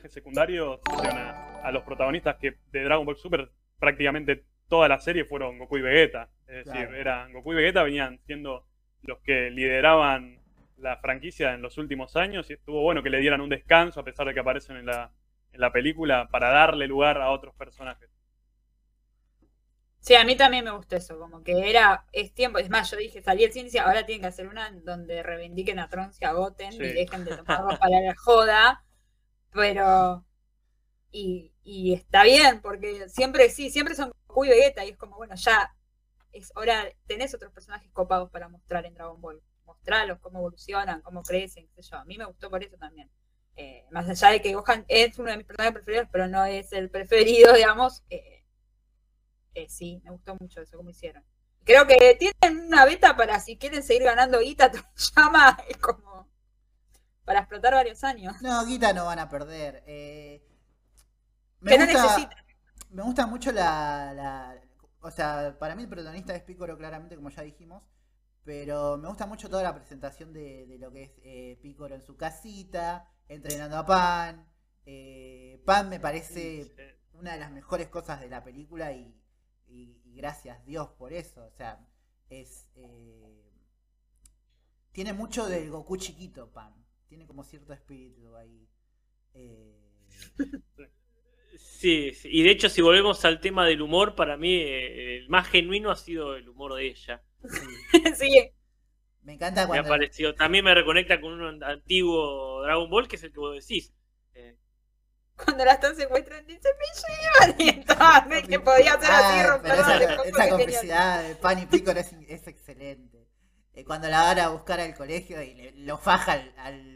secundarios 0.10 0.80
a, 1.06 1.62
a 1.62 1.72
los 1.72 1.84
protagonistas 1.84 2.38
que 2.38 2.58
de 2.72 2.84
Dragon 2.84 3.06
Ball 3.06 3.16
Super 3.18 3.52
prácticamente 3.80 4.46
toda 4.68 4.88
la 4.88 5.00
serie 5.00 5.26
fueron 5.26 5.60
Goku 5.60 5.78
y 5.78 5.82
Vegeta. 5.82 6.30
Es 6.48 6.66
decir, 6.66 6.72
Claro. 6.74 6.96
eran 6.96 7.34
Goku 7.34 7.54
y 7.54 7.56
Vegeta 7.58 7.84
venían 7.84 8.20
siendo 8.26 8.66
los 9.04 9.20
que 9.22 9.50
lideraban 9.52 10.40
la 10.78 10.98
franquicia 10.98 11.54
en 11.54 11.62
los 11.62 11.78
últimos 11.78 12.16
años 12.16 12.50
y 12.50 12.54
estuvo 12.54 12.82
bueno 12.82 13.04
que 13.04 13.10
le 13.10 13.20
dieran 13.20 13.42
un 13.42 13.50
descanso 13.50 14.00
a 14.00 14.04
pesar 14.04 14.28
de 14.28 14.34
que 14.34 14.40
aparecen 14.40 14.78
en 14.78 14.86
la, 14.88 15.12
en 15.54 15.62
la 15.62 15.72
película 15.72 16.28
para 16.30 16.50
darle 16.50 16.88
lugar 16.88 17.22
a 17.22 17.30
otros 17.32 17.54
personajes. 17.56 18.10
Sí, 20.00 20.16
a 20.16 20.24
mí 20.26 20.36
también 20.36 20.66
me 20.66 20.72
gustó 20.72 20.96
eso, 20.96 21.20
como 21.20 21.44
que 21.44 21.70
era, 21.70 22.06
es 22.12 22.34
tiempo, 22.34 22.58
es 22.58 22.70
más, 22.72 22.90
yo 22.90 22.98
dije, 22.98 23.22
salí 23.22 23.44
el 23.44 23.52
cine 23.54 23.64
y 23.64 23.66
decía, 23.66 23.84
ahora 23.84 24.04
tienen 24.06 24.22
que 24.24 24.28
hacer 24.30 24.48
una 24.48 24.72
donde 24.72 25.22
reivindiquen 25.22 25.78
a 25.78 25.90
Tron, 25.90 26.12
se 26.12 26.26
agoten 26.26 26.74
Sí. 26.78 26.84
y 26.84 26.92
dejen 26.92 27.24
de 27.24 27.36
tomarlo 27.36 27.78
para 27.78 28.02
la 28.02 28.16
joda, 28.16 28.84
pero, 29.52 30.26
y, 31.12 31.54
y 31.64 31.94
está 31.94 32.24
bien, 32.24 32.62
porque 32.62 33.10
siempre, 33.10 33.50
sí, 33.50 33.70
siempre 33.72 33.96
son 33.96 34.12
Goku 34.28 34.46
y 34.46 34.50
Vegeta, 34.50 34.86
y 34.86 34.90
es 34.92 34.98
como, 34.98 35.18
bueno, 35.18 35.36
ya, 35.36 35.74
es 36.34 36.52
hora, 36.56 36.86
tenés 37.08 37.34
otros 37.34 37.52
personajes 37.52 37.90
copados 37.92 38.30
para 38.32 38.48
mostrar 38.50 38.86
en 38.86 38.94
Dragon 38.94 39.20
Ball, 39.22 39.42
mostrarlos, 39.66 40.20
cómo 40.20 40.40
evolucionan, 40.40 41.02
cómo 41.02 41.24
crecen, 41.24 41.68
qué 41.76 41.84
sé 41.84 41.90
yo, 41.92 41.98
a 41.98 42.06
mí 42.06 42.18
me 42.18 42.26
gustó 42.26 42.50
por 42.50 42.64
eso 42.64 42.78
también. 42.78 43.10
Eh, 43.56 43.86
más 43.92 44.08
allá 44.10 44.30
de 44.30 44.42
que 44.42 44.54
Gohan 44.54 44.86
es 44.88 45.20
uno 45.20 45.30
de 45.32 45.38
mis 45.38 45.46
personajes 45.46 45.74
preferidos, 45.74 46.08
pero 46.12 46.28
no 46.28 46.46
es 46.46 46.72
el 46.74 46.90
preferido, 46.90 47.54
digamos, 47.56 48.04
eh, 48.10 48.44
eh, 49.54 49.68
sí, 49.70 50.02
me 50.04 50.12
gustó 50.12 50.36
mucho 50.40 50.62
eso, 50.62 50.78
como 50.78 50.90
hicieron. 50.90 51.24
Creo 51.64 51.86
que 51.86 52.18
tienen 52.18 52.66
una 52.68 52.86
beta 52.86 53.16
para 53.16 53.40
si 53.40 53.58
quieren 53.58 53.84
seguir 53.84 54.04
ganando 54.04 54.40
guita, 54.40 54.72
llama 55.16 55.58
es 55.68 55.78
como 55.78 56.28
para 57.26 57.40
explotar 57.42 57.74
varios 57.74 58.04
años. 58.04 58.42
No, 58.42 58.66
Guita 58.66 58.94
no 58.94 59.06
van 59.06 59.20
a 59.20 59.30
perder. 59.30 59.84
Eh, 59.86 60.42
Que 61.66 61.78
no 61.78 61.86
necesitan. 61.86 62.36
Me 62.90 63.04
gusta 63.04 63.28
mucho 63.28 63.52
la, 63.52 64.12
la- 64.14 64.62
O 65.02 65.12
sea, 65.12 65.58
para 65.60 65.76
mí 65.76 65.84
el 65.84 65.90
protagonista 65.90 66.36
es 66.36 66.44
Piccolo, 66.44 66.78
claramente, 66.78 67.16
como 67.16 67.30
ya 67.30 67.44
dijimos. 67.44 67.84
Pero 68.44 68.98
me 68.98 69.08
gusta 69.10 69.28
mucho 69.28 69.50
toda 69.50 69.64
la 69.64 69.76
presentación 69.76 70.34
de, 70.34 70.66
de 70.68 70.80
lo 70.80 70.92
que 70.92 71.04
es 71.04 71.12
eh, 71.24 71.60
Piccolo 71.62 71.96
en 71.96 72.04
su 72.04 72.18
casita, 72.18 73.08
entrenando 73.28 73.78
a 73.78 73.86
Pan. 73.86 74.48
Eh, 74.86 75.62
Pan 75.66 75.90
me 75.90 76.00
parece 76.00 76.74
una 77.14 77.34
de 77.34 77.40
las 77.40 77.52
mejores 77.52 77.90
cosas 77.90 78.20
de 78.22 78.30
la 78.30 78.44
película 78.44 78.94
y, 78.94 79.16
y- 79.68 80.02
y 80.06 80.16
gracias 80.16 80.66
Dios 80.66 80.90
por 80.98 81.14
eso. 81.14 81.46
O 81.46 81.52
sea, 81.52 81.86
es. 82.30 82.68
eh, 82.76 83.52
tiene 84.92 85.14
mucho 85.14 85.48
del 85.48 85.70
Goku 85.70 85.98
chiquito, 85.98 86.50
Pan. 86.52 86.74
Tiene 87.08 87.26
como 87.28 87.44
cierto 87.44 87.74
espíritu 87.74 88.36
ahí. 88.36 88.68
Eh, 89.34 89.78
Sí, 91.58 92.14
sí, 92.14 92.30
y 92.32 92.44
de 92.44 92.52
hecho, 92.52 92.70
si 92.70 92.82
volvemos 92.82 93.26
al 93.26 93.40
tema 93.42 93.66
del 93.66 93.82
humor, 93.82 94.16
para 94.16 94.38
mí 94.38 94.56
eh, 94.56 95.18
el 95.18 95.30
más 95.30 95.48
genuino 95.48 95.92
ha 95.92 95.96
sido 95.96 96.36
el 96.36 96.48
humor 96.48 96.76
de 96.76 96.88
ella. 96.88 97.22
sí, 98.18 98.52
me 99.24 99.34
encanta 99.34 99.62
Me 99.62 99.78
ha 99.80 99.84
cuando. 99.84 99.90
parecido. 99.90 100.36
También 100.36 100.66
me 100.66 100.74
reconecta 100.76 101.20
con 101.22 101.34
un 101.42 101.64
antiguo 101.64 102.62
Dragon 102.64 102.90
Ball, 102.90 103.08
que 103.08 103.16
es 103.18 103.24
el 103.24 103.32
que 103.34 103.40
vos 103.40 103.56
decís. 103.56 103.94
Eh, 104.34 104.58
cuando 105.36 105.66
la 105.66 105.74
están 105.74 105.96
secuestrando 105.96 106.48
dice 106.48 106.70
me 106.80 107.50
llevan 107.50 107.56
y 107.62 107.70
entonces 107.70 108.48
que 108.48 108.60
podía 108.60 108.94
hacer 108.94 109.12
así 109.12 109.40
Ah, 109.40 109.48
romper 109.50 109.74
esa, 109.74 110.24
esa 110.24 110.50
complicidad 110.50 111.24
de 111.28 111.36
Pan 111.36 111.60
y 111.60 111.66
Piccolo 111.66 112.00
es, 112.00 112.14
es 112.28 112.48
excelente. 112.48 113.28
Eh, 113.74 113.84
cuando 113.86 114.08
la 114.10 114.22
van 114.24 114.40
a 114.40 114.50
buscar 114.50 114.80
al 114.80 114.94
colegio 114.96 115.42
y 115.42 115.54
le- 115.56 115.72
lo 115.72 115.98
faja 115.98 116.34
al, 116.34 116.54
al, 116.58 116.91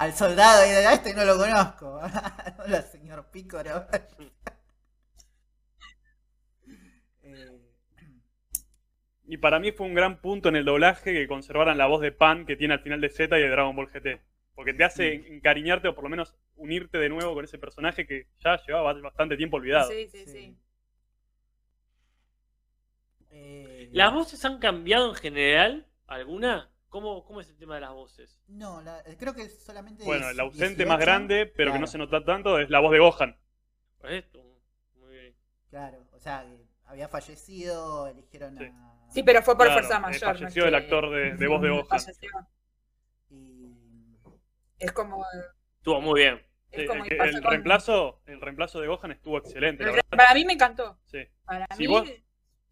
al 0.00 0.14
soldado 0.14 0.66
y 0.66 0.70
de 0.70 0.86
"Ah, 0.86 0.94
este 0.94 1.14
no 1.14 1.24
lo 1.24 1.36
conozco. 1.36 2.00
Hola, 2.64 2.82
señor 2.82 3.26
Piccolo. 3.30 3.86
Eh, 7.22 7.60
Y 9.26 9.38
para 9.38 9.58
mí 9.60 9.72
fue 9.72 9.86
un 9.86 9.94
gran 9.94 10.20
punto 10.20 10.50
en 10.50 10.56
el 10.56 10.66
doblaje 10.66 11.14
que 11.14 11.26
conservaran 11.26 11.78
la 11.78 11.86
voz 11.86 12.02
de 12.02 12.12
Pan 12.12 12.44
que 12.44 12.56
tiene 12.56 12.74
al 12.74 12.80
final 12.80 13.00
de 13.00 13.08
Z 13.08 13.38
y 13.38 13.42
de 13.42 13.48
Dragon 13.48 13.74
Ball 13.74 13.88
GT. 13.88 14.20
Porque 14.54 14.74
te 14.74 14.84
hace 14.84 15.14
encariñarte 15.34 15.88
o 15.88 15.94
por 15.94 16.04
lo 16.04 16.10
menos 16.10 16.34
unirte 16.56 16.98
de 16.98 17.08
nuevo 17.08 17.32
con 17.34 17.44
ese 17.46 17.56
personaje 17.58 18.06
que 18.06 18.26
ya 18.44 18.60
llevaba 18.66 18.92
bastante 19.00 19.36
tiempo 19.38 19.56
olvidado. 19.56 19.88
Sí, 19.90 20.06
sí, 20.12 20.26
sí. 20.26 20.56
eh, 23.30 23.88
¿Las 23.92 24.12
voces 24.12 24.44
han 24.44 24.58
cambiado 24.58 25.08
en 25.08 25.14
general? 25.14 25.86
¿Alguna? 26.06 26.70
¿Cómo, 26.90 27.24
cómo 27.24 27.40
es 27.40 27.48
el 27.48 27.56
tema 27.56 27.76
de 27.76 27.80
las 27.80 27.92
voces? 27.92 28.38
no, 28.48 28.82
la- 28.82 29.00
eh, 29.06 29.16
creo 29.18 29.32
que 29.34 29.48
solamente. 29.48 30.04
Bueno, 30.04 30.28
el 30.28 30.38
ausente 30.40 30.74
18, 30.84 30.88
más 30.88 30.98
grande, 31.00 31.46
pero 31.46 31.72
que 31.72 31.78
no 31.78 31.86
se 31.86 31.96
nota 31.98 32.22
tanto, 32.24 32.58
es 32.58 32.68
la 32.68 32.80
voz 32.80 32.92
de 32.92 32.98
Gohan. 32.98 33.38
Esto, 34.04 34.42
muy 34.96 35.12
bien. 35.12 35.36
Claro, 35.70 36.04
o 36.12 36.18
sea, 36.18 36.44
que 36.44 36.66
había 36.86 37.08
fallecido, 37.08 38.08
eligieron 38.08 38.58
Sí. 38.58 38.64
a. 38.64 38.96
Sí, 39.10 39.22
pero 39.22 39.40
fue 39.42 39.56
por 39.56 39.66
Claro, 39.66 39.80
fuerza 39.80 39.96
eh, 39.98 40.00
mayor. 40.00 40.22
no 40.22 40.34
falleció 40.38 40.64
el 40.64 40.70
que- 40.70 40.76
actor 40.76 41.10
de, 41.10 41.34
de 41.36 41.46
voz 41.48 41.62
de 41.62 41.68
Gohan. 41.70 41.86
falleció. 41.86 42.30
Y. 43.30 44.16
Es 44.78 44.92
como. 44.92 45.24
Estuvo 45.78 46.00
muy 46.00 46.20
bien. 46.20 46.42
Sí, 46.72 46.86
como 46.86 47.04
el, 47.04 47.40
con- 47.42 47.50
reemplazo, 47.50 48.20
el 48.26 48.40
reemplazo 48.40 48.80
de 48.80 48.86
Gohan 48.88 49.10
estuvo 49.12 49.38
excelente, 49.38 49.84
la 49.84 49.90
verdad. 49.92 50.06
Para 50.10 50.34
mí 50.34 50.44
me 50.44 50.52
encantó. 50.52 50.98
Sí. 51.06 51.18
Para 51.44 51.66
Si 51.76 51.82
mí. 51.82 51.86
vos- 51.88 52.10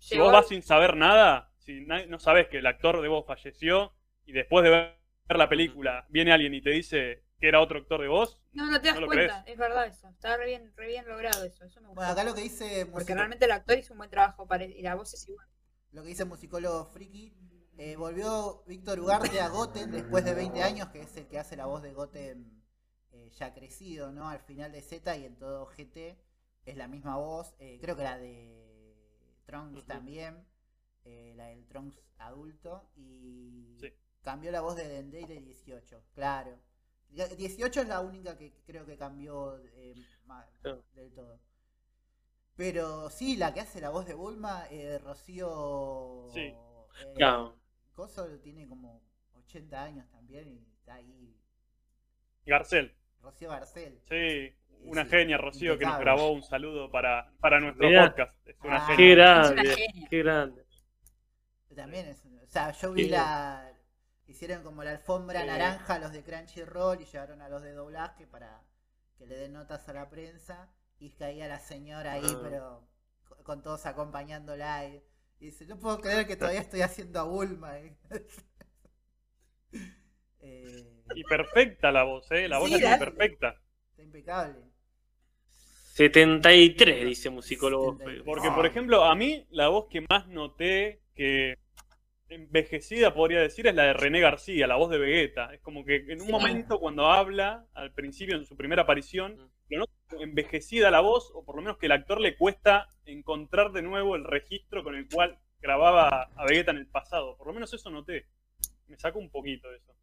Si 0.00 0.16
vos 0.18 0.32
vas 0.32 0.46
sin 0.46 0.62
saber 0.62 0.96
nada, 0.96 1.50
si 1.58 1.80
no 1.84 2.18
sabes 2.20 2.46
que 2.48 2.58
el 2.58 2.66
actor 2.66 3.02
de 3.02 3.08
voz 3.08 3.26
falleció 3.26 3.92
y 4.28 4.32
después 4.32 4.62
de 4.64 4.70
ver 4.70 4.98
la 5.28 5.48
película 5.48 6.06
viene 6.10 6.32
alguien 6.32 6.54
y 6.54 6.60
te 6.62 6.70
dice 6.70 7.24
que 7.40 7.48
era 7.48 7.60
otro 7.60 7.78
actor 7.78 8.00
de 8.00 8.08
voz, 8.08 8.40
No, 8.52 8.66
no 8.70 8.80
te 8.80 8.88
das 8.88 9.00
no 9.00 9.06
cuenta, 9.06 9.42
es 9.46 9.56
verdad 9.56 9.86
eso. 9.86 10.08
Está 10.08 10.36
re 10.36 10.46
bien, 10.46 10.72
re 10.76 10.86
bien 10.88 11.06
logrado 11.06 11.44
eso. 11.44 11.64
Eso 11.64 11.80
me 11.80 11.86
gustó. 11.88 11.94
Bueno, 12.00 12.12
acá 12.12 12.24
lo 12.24 12.34
que 12.34 12.42
dice. 12.42 12.86
Porque 12.86 13.14
realmente 13.14 13.44
el 13.44 13.52
actor 13.52 13.78
hizo 13.78 13.94
un 13.94 13.98
buen 13.98 14.10
trabajo 14.10 14.46
para... 14.46 14.64
y 14.64 14.82
la 14.82 14.94
voz 14.96 15.14
es 15.14 15.28
igual. 15.28 15.46
Lo 15.92 16.02
que 16.02 16.08
dice 16.08 16.24
musicólogo 16.24 16.86
Friki. 16.86 17.32
eh, 17.78 17.96
volvió 17.96 18.64
Víctor 18.66 18.98
Ugarte 19.00 19.40
a 19.40 19.48
Goten 19.48 19.90
después 19.92 20.24
de 20.24 20.34
20 20.34 20.62
años, 20.62 20.88
que 20.88 21.00
es 21.02 21.16
el 21.16 21.26
que 21.28 21.38
hace 21.38 21.56
la 21.56 21.66
voz 21.66 21.82
de 21.82 21.92
Goten 21.92 22.62
eh, 23.12 23.30
ya 23.38 23.54
crecido, 23.54 24.10
¿no? 24.12 24.28
Al 24.28 24.40
final 24.40 24.72
de 24.72 24.82
Z 24.82 25.16
y 25.16 25.24
en 25.24 25.36
todo 25.36 25.66
GT 25.66 26.18
es 26.66 26.76
la 26.76 26.88
misma 26.88 27.16
voz. 27.16 27.54
eh, 27.60 27.78
creo 27.80 27.96
que 27.96 28.02
la 28.02 28.18
de 28.18 28.96
Trunks 29.46 29.86
también. 29.86 30.44
eh, 31.04 31.32
la 31.36 31.46
del 31.46 31.64
Trunks 31.66 32.00
adulto. 32.18 32.90
Y 32.96 33.76
Sí. 33.80 33.92
Cambió 34.28 34.50
la 34.52 34.60
voz 34.60 34.76
de 34.76 34.86
Dendey 34.86 35.24
de 35.24 35.40
18, 35.40 36.02
claro. 36.14 36.58
Ya- 37.12 37.28
18 37.28 37.80
es 37.80 37.88
la 37.88 38.00
única 38.00 38.36
que 38.36 38.52
creo 38.66 38.84
que 38.84 38.98
cambió 38.98 39.56
eh, 39.58 39.94
del 40.94 41.12
todo. 41.14 41.40
Pero 42.54 43.08
sí, 43.08 43.36
la 43.36 43.54
que 43.54 43.60
hace 43.60 43.80
la 43.80 43.88
voz 43.88 44.04
de 44.04 44.12
Bulma, 44.12 44.66
eh, 44.70 44.98
Rocío. 44.98 46.28
Sí. 46.34 46.40
eh, 46.40 46.56
Claro. 47.16 47.56
Coso 47.94 48.26
tiene 48.40 48.68
como 48.68 49.00
80 49.32 49.82
años 49.82 50.06
también 50.10 50.46
y 50.48 50.58
está 50.78 50.94
ahí. 50.96 51.34
Garcel. 52.44 52.94
Rocío 53.22 53.48
Garcel. 53.48 53.98
Sí, 54.10 54.54
una 54.82 55.04
Sí, 55.04 55.10
genia, 55.10 55.38
Rocío, 55.38 55.78
que 55.78 55.86
nos 55.86 55.98
grabó 56.00 56.32
un 56.32 56.42
saludo 56.42 56.90
para, 56.90 57.32
para 57.40 57.60
nuestro 57.60 57.88
Mirá. 57.88 58.08
podcast. 58.10 58.34
Es 58.46 58.56
una 58.62 58.76
Ah. 58.76 58.86
genia. 58.88 58.96
Qué 58.98 59.10
Es 59.10 59.16
grande, 59.16 59.62
una 59.62 59.74
genia. 59.74 60.08
qué 60.10 60.18
grande. 60.18 60.64
También 61.74 62.06
es. 62.08 62.22
O 62.26 62.50
sea, 62.50 62.72
yo 62.72 62.92
vi 62.92 63.04
Sí. 63.04 63.08
la. 63.10 63.72
Hicieron 64.28 64.62
como 64.62 64.84
la 64.84 64.90
alfombra 64.92 65.40
Sí. 65.40 65.46
naranja 65.48 65.98
los 65.98 66.12
de 66.12 66.22
Crunchyroll 66.22 67.00
y 67.00 67.06
llevaron 67.06 67.42
a 67.42 67.48
los 67.48 67.62
de 67.62 67.72
doblaje 67.72 68.26
para 68.28 68.62
que 69.16 69.26
le 69.26 69.36
den 69.36 69.54
notas 69.54 69.88
a 69.88 69.92
la 69.92 70.08
prensa. 70.08 70.70
Y 71.00 71.10
caía 71.12 71.48
la 71.48 71.58
señora 71.58 72.12
ahí, 72.12 72.22
Ah. 72.24 72.40
pero 72.42 72.88
co- 73.28 73.42
con 73.42 73.62
todos 73.62 73.86
acompañándola. 73.86 74.86
Y, 74.86 75.02
y 75.40 75.46
dice: 75.46 75.64
No 75.66 75.78
puedo 75.78 75.98
creer 76.00 76.26
que 76.26 76.36
todavía 76.36 76.60
estoy 76.60 76.82
haciendo 76.82 77.18
a 77.20 77.24
Bulma. 77.24 77.78
eh". 80.40 81.02
Y 81.14 81.24
perfecta 81.24 81.90
la 81.90 82.04
voz, 82.04 82.30
¿eh? 82.30 82.48
La 82.48 82.58
voz 82.58 82.66
Sí, 82.68 82.72
la 82.74 82.78
tiene 82.78 82.92
la- 82.92 82.98
perfecta. 82.98 83.56
está 83.90 84.02
impecable. 84.02 84.58
73, 85.94 87.06
dice 87.06 87.30
musicólogo. 87.30 87.92
73. 87.98 88.22
Porque, 88.24 88.50
por 88.50 88.66
ejemplo, 88.66 89.04
a 89.04 89.14
mí 89.16 89.46
la 89.50 89.68
voz 89.68 89.86
que 89.90 90.04
más 90.08 90.28
noté 90.28 91.02
que 91.14 91.56
envejecida, 92.28 93.14
podría 93.14 93.40
decir, 93.40 93.66
es 93.66 93.74
la 93.74 93.84
de 93.84 93.92
René 93.94 94.20
García, 94.20 94.66
la 94.66 94.76
voz 94.76 94.90
de 94.90 94.98
Vegeta. 94.98 95.52
Es 95.54 95.60
como 95.60 95.84
que 95.84 95.96
en 95.96 96.20
un 96.20 96.26
Sí. 96.26 96.32
momento 96.32 96.78
cuando 96.78 97.06
habla, 97.06 97.66
al 97.74 97.92
principio, 97.92 98.36
en 98.36 98.44
su 98.44 98.56
primera 98.56 98.82
aparición, 98.82 99.50
lo 99.68 99.78
noto 99.78 99.92
envejecida 100.20 100.90
la 100.90 101.00
voz, 101.00 101.30
o 101.34 101.44
por 101.44 101.56
lo 101.56 101.62
menos 101.62 101.78
que 101.78 101.86
el 101.86 101.92
actor 101.92 102.20
le 102.20 102.36
cuesta 102.36 102.88
encontrar 103.06 103.72
de 103.72 103.82
nuevo 103.82 104.16
el 104.16 104.24
registro 104.24 104.82
con 104.84 104.94
el 104.94 105.08
cual 105.08 105.38
grababa 105.60 106.30
a 106.36 106.44
Vegeta 106.46 106.70
en 106.70 106.78
el 106.78 106.86
pasado. 106.86 107.36
Por 107.36 107.46
lo 107.48 107.52
menos 107.54 107.72
eso 107.74 107.90
noté. 107.90 108.26
Me 108.86 108.96
saco 108.98 109.18
un 109.18 109.30
poquito 109.30 109.68
de 109.70 109.76
eso. 109.78 109.94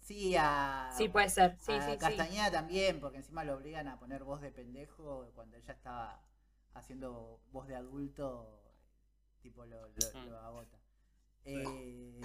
Sí, 0.00 0.34
a. 0.36 0.90
Sí, 0.96 1.08
puede 1.08 1.28
ser. 1.28 1.56
Sí, 1.58 1.72
a 1.72 1.80
sí, 1.82 1.92
sí. 1.92 1.98
Castañeda 1.98 2.50
también, 2.50 2.98
porque 2.98 3.18
encima 3.18 3.44
lo 3.44 3.54
obligan 3.54 3.86
a 3.86 3.98
poner 4.00 4.24
voz 4.24 4.40
de 4.40 4.50
pendejo 4.50 5.30
cuando 5.34 5.56
ella 5.56 5.72
estaba 5.72 6.20
haciendo 6.74 7.40
voz 7.52 7.68
de 7.68 7.76
adulto, 7.76 8.60
tipo 9.42 9.64
lo, 9.64 9.80
lo, 9.88 10.20
Mm. 10.20 10.26
lo 10.28 10.38
agota. 10.40 10.78
Eh, 11.44 12.20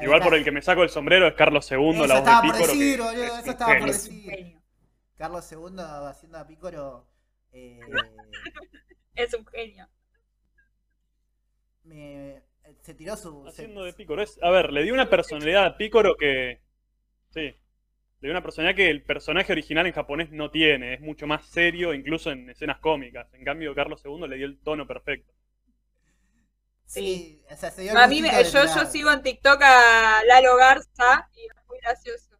Igual 0.00 0.22
por 0.22 0.34
el 0.34 0.42
que 0.44 0.50
me 0.50 0.62
saco 0.62 0.82
el 0.82 0.88
sombrero 0.88 1.26
es 1.26 1.34
Carlos 1.34 1.70
II, 1.70 1.90
Eso 1.90 2.06
la 2.06 2.20
voz 2.20 2.28
estaba 2.28 2.40
de 2.42 2.48
por 2.48 2.56
Pícoro. 2.56 2.72
decir, 2.72 2.96
que 2.96 3.02
boludo, 3.02 3.38
estaba 3.50 3.78
por 3.78 3.86
decir. 3.88 4.58
Carlos 5.18 5.52
II 5.52 5.58
haciendo 6.08 6.38
a 6.38 6.46
Pícoro. 6.46 7.06
eh, 7.52 7.80
Es 9.14 9.34
un 9.34 9.46
genio. 9.46 9.86
me- 11.84 12.42
se 12.82 12.94
tiró 12.94 13.16
su. 13.16 13.46
Haciendo 13.46 13.84
de 13.84 13.92
Pícoro. 13.92 14.22
Es, 14.22 14.38
a 14.42 14.48
ver, 14.50 14.72
le 14.72 14.82
dio 14.84 14.94
una 14.94 15.10
personalidad 15.10 15.66
a 15.66 15.76
Pícoro 15.76 16.16
que. 16.16 16.60
Sí. 17.30 17.40
le 17.42 18.28
dio 18.28 18.30
una 18.30 18.42
personalidad 18.42 18.76
que 18.76 18.90
el 18.90 19.02
personaje 19.02 19.52
original 19.52 19.86
en 19.86 19.92
japonés 19.92 20.30
no 20.30 20.50
tiene. 20.50 20.94
Es 20.94 21.00
mucho 21.00 21.26
más 21.26 21.46
serio, 21.46 21.92
incluso 21.94 22.30
en 22.30 22.48
escenas 22.50 22.78
cómicas. 22.78 23.32
En 23.34 23.44
cambio, 23.44 23.74
Carlos 23.74 24.02
II 24.04 24.26
le 24.28 24.36
dio 24.36 24.46
el 24.46 24.58
tono 24.60 24.86
perfecto. 24.86 25.32
Sí, 26.90 27.40
o 27.48 27.56
sea, 27.56 27.70
se 27.70 27.82
dio 27.82 27.96
A 27.96 28.06
mí, 28.08 28.20
me- 28.20 28.30
yo, 28.44 28.64
yo 28.64 28.84
sigo 28.86 29.12
en 29.12 29.22
TikTok 29.22 29.60
a 29.62 30.24
Lalo 30.26 30.56
Garza 30.56 31.28
y 31.36 31.46
es 31.46 31.66
muy 31.68 31.78
gracioso. 31.80 32.36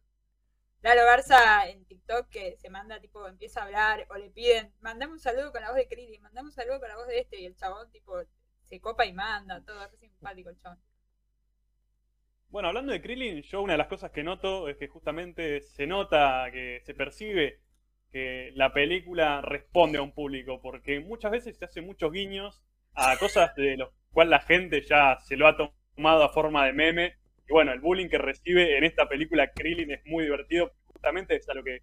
Lalo 0.81 1.03
Garza 1.05 1.69
en 1.69 1.85
TikTok 1.85 2.27
que 2.29 2.57
se 2.57 2.69
manda, 2.69 2.99
tipo, 2.99 3.25
empieza 3.27 3.61
a 3.61 3.65
hablar 3.65 4.05
o 4.09 4.15
le 4.17 4.29
piden, 4.29 4.73
mandame 4.81 5.13
un 5.13 5.19
saludo 5.19 5.51
con 5.53 5.61
la 5.61 5.69
voz 5.69 5.77
de 5.77 5.87
Krillin, 5.87 6.21
mandame 6.21 6.47
un 6.49 6.51
saludo 6.53 6.79
con 6.81 6.89
la 6.89 6.97
voz 6.97 7.07
de 7.07 7.19
este 7.19 7.39
y 7.39 7.45
el 7.45 7.55
chabón, 7.55 7.89
tipo, 7.91 8.13
se 8.67 8.81
copa 8.81 9.05
y 9.05 9.13
manda, 9.13 9.63
todo, 9.63 9.83
es 9.85 9.99
simpático 9.99 10.49
el 10.49 10.59
chabón. 10.59 10.79
Bueno, 12.49 12.67
hablando 12.67 12.91
de 12.91 13.01
Krillin, 13.01 13.41
yo 13.43 13.61
una 13.61 13.73
de 13.73 13.77
las 13.77 13.87
cosas 13.87 14.11
que 14.11 14.23
noto 14.23 14.67
es 14.67 14.75
que 14.75 14.87
justamente 14.89 15.61
se 15.61 15.87
nota, 15.87 16.49
que 16.51 16.81
se 16.85 16.93
percibe 16.93 17.61
que 18.11 18.51
la 18.55 18.73
película 18.73 19.41
responde 19.41 19.97
a 19.99 20.01
un 20.01 20.11
público, 20.13 20.59
porque 20.61 20.99
muchas 20.99 21.31
veces 21.31 21.57
se 21.57 21.63
hacen 21.63 21.85
muchos 21.85 22.11
guiños 22.11 22.61
a 22.93 23.17
cosas 23.17 23.55
de 23.55 23.77
los 23.77 23.89
cuales 24.11 24.31
la 24.31 24.41
gente 24.41 24.81
ya 24.87 25.17
se 25.21 25.35
lo 25.37 25.47
ha 25.47 25.55
tomado 25.57 26.23
a 26.23 26.29
forma 26.33 26.65
de 26.65 26.73
meme. 26.73 27.15
Y 27.47 27.51
bueno, 27.53 27.71
el 27.73 27.79
bullying 27.79 28.09
que 28.09 28.17
recibe 28.17 28.77
en 28.77 28.83
esta 28.83 29.07
película 29.09 29.51
Krillin 29.51 29.91
es 29.91 30.01
muy 30.05 30.23
divertido, 30.25 30.71
justamente 30.85 31.35
es 31.35 31.47
a 31.49 31.53
lo 31.53 31.63
que 31.63 31.81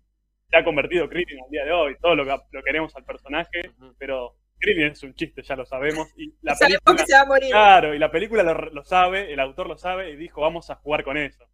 se 0.51 0.57
ha 0.57 0.65
convertido 0.65 1.09
Krillin 1.09 1.43
al 1.45 1.51
día 1.51 1.65
de 1.65 1.73
hoy, 1.73 1.97
todo 2.01 2.15
lo 2.15 2.25
que 2.25 2.37
lo 2.53 2.63
queremos 2.63 2.95
al 2.97 3.05
personaje, 3.05 3.71
pero 3.99 4.37
Krillin 4.59 4.87
es 4.89 5.03
un 5.03 5.15
chiste, 5.15 5.43
ya 5.43 5.57
lo 5.57 5.67
sabemos. 5.67 6.09
Y 6.17 6.35
la 6.43 6.55
Sabemos 6.55 6.81
película, 6.85 6.97
que 6.97 7.07
se 7.07 7.15
va 7.15 7.21
a 7.21 7.27
morir. 7.27 7.51
Claro, 7.51 7.95
y 7.95 7.99
la 7.99 8.11
película 8.11 8.43
lo, 8.43 8.55
lo 8.55 8.85
sabe, 8.85 9.33
el 9.33 9.41
autor 9.41 9.69
lo 9.69 9.77
sabe 9.77 10.11
y 10.11 10.17
dijo, 10.17 10.41
vamos 10.41 10.71
a 10.71 10.77
jugar 10.77 11.05
con 11.05 11.17
eso. 11.17 11.45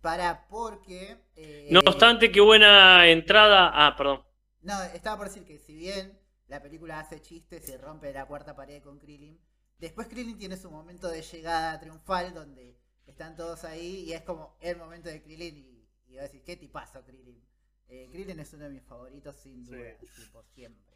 Para, 0.00 0.46
porque. 0.48 1.16
eh, 1.36 1.68
No 1.70 1.80
obstante, 1.80 2.30
qué 2.30 2.40
buena 2.40 3.08
entrada. 3.08 3.70
Ah, 3.74 3.94
perdón. 3.96 4.22
No, 4.62 4.82
estaba 4.94 5.16
por 5.16 5.26
decir 5.28 5.44
que 5.44 5.58
si 5.58 5.76
bien 5.76 6.18
la 6.46 6.62
película 6.62 7.00
hace 7.00 7.20
chistes, 7.20 7.64
se 7.64 7.78
rompe 7.78 8.12
la 8.12 8.26
cuarta 8.26 8.54
pared 8.54 8.82
con 8.82 8.98
Krillin, 8.98 9.38
después 9.78 10.08
Krillin 10.08 10.38
tiene 10.38 10.56
su 10.56 10.70
momento 10.70 11.08
de 11.08 11.22
llegada 11.22 11.78
triunfal 11.80 12.34
donde 12.34 12.76
están 13.06 13.36
todos 13.36 13.64
ahí 13.64 14.04
y 14.06 14.12
es 14.12 14.22
como 14.22 14.56
el 14.60 14.76
momento 14.76 15.08
de 15.08 15.22
Krillin 15.22 15.56
y, 15.56 15.88
y 16.12 16.14
va 16.16 16.20
a 16.22 16.24
decir, 16.24 16.42
¿qué 16.44 16.56
tipazo 16.56 17.04
Krillin? 17.04 17.42
Eh, 17.88 18.08
Krillin 18.12 18.38
es 18.40 18.52
uno 18.52 18.64
de 18.64 18.70
mis 18.70 18.82
favoritos 18.84 19.36
sin 19.36 19.64
Sí. 19.64 19.72
duda, 19.72 19.96
así, 20.02 20.22
por 20.32 20.44
siempre. 20.46 20.94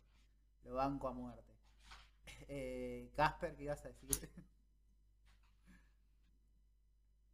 Lo 0.64 0.74
banco 0.74 1.08
a 1.08 1.12
muerte. 1.12 1.42
Eh, 2.48 3.10
Casper, 3.16 3.54
¿qué 3.56 3.62
ibas 3.64 3.82
a 3.84 3.88
decir? 3.88 4.10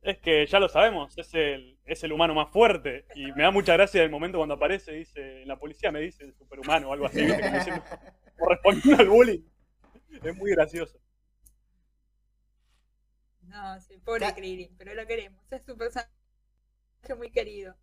Es 0.03 0.19
que 0.19 0.47
ya 0.47 0.61
lo 0.61 0.69
sabemos, 0.69 1.17
es 1.19 1.35
el, 1.35 1.77
es 1.85 2.03
el 2.05 2.13
humano 2.13 2.35
más 2.35 2.51
fuerte. 2.51 3.05
Y 3.15 3.33
me 3.33 3.43
da 3.43 3.51
mucha 3.51 3.73
gracia 3.75 4.03
el 4.03 4.11
momento 4.11 4.39
cuando 4.39 4.55
aparece, 4.55 4.93
dice, 4.93 5.43
en 5.43 5.49
la 5.49 5.59
policía 5.59 5.91
me 5.91 6.01
dice 6.01 6.25
el 6.25 6.35
superhumano 6.35 6.89
o 6.91 6.93
algo 6.93 7.07
así, 7.07 7.21
¿viste? 7.25 7.41
como, 7.43 7.55
diciendo- 7.59 7.85
como 8.39 8.51
respondiendo 8.51 9.03
al 9.03 9.09
bullying. 9.09 9.43
Es 10.23 10.37
muy 10.37 10.51
gracioso. 10.53 10.99
No, 13.49 13.81
sí, 13.81 13.99
pobre 14.05 14.21
Ca- 14.21 14.35
Krillin, 14.35 14.77
pero 14.79 14.95
lo 14.95 15.05
queremos, 15.07 15.43
es 15.51 15.69
un 15.69 15.77
personaje 15.79 16.09
muy 17.17 17.31
querido. 17.33 17.77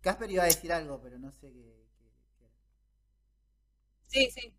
Casper 0.00 0.30
iba 0.30 0.42
a 0.44 0.46
decir 0.46 0.72
algo, 0.72 1.00
pero 1.02 1.18
no 1.18 1.32
sé 1.32 1.52
qué. 1.52 1.80
Sí, 4.06 4.30
sí. 4.30 4.54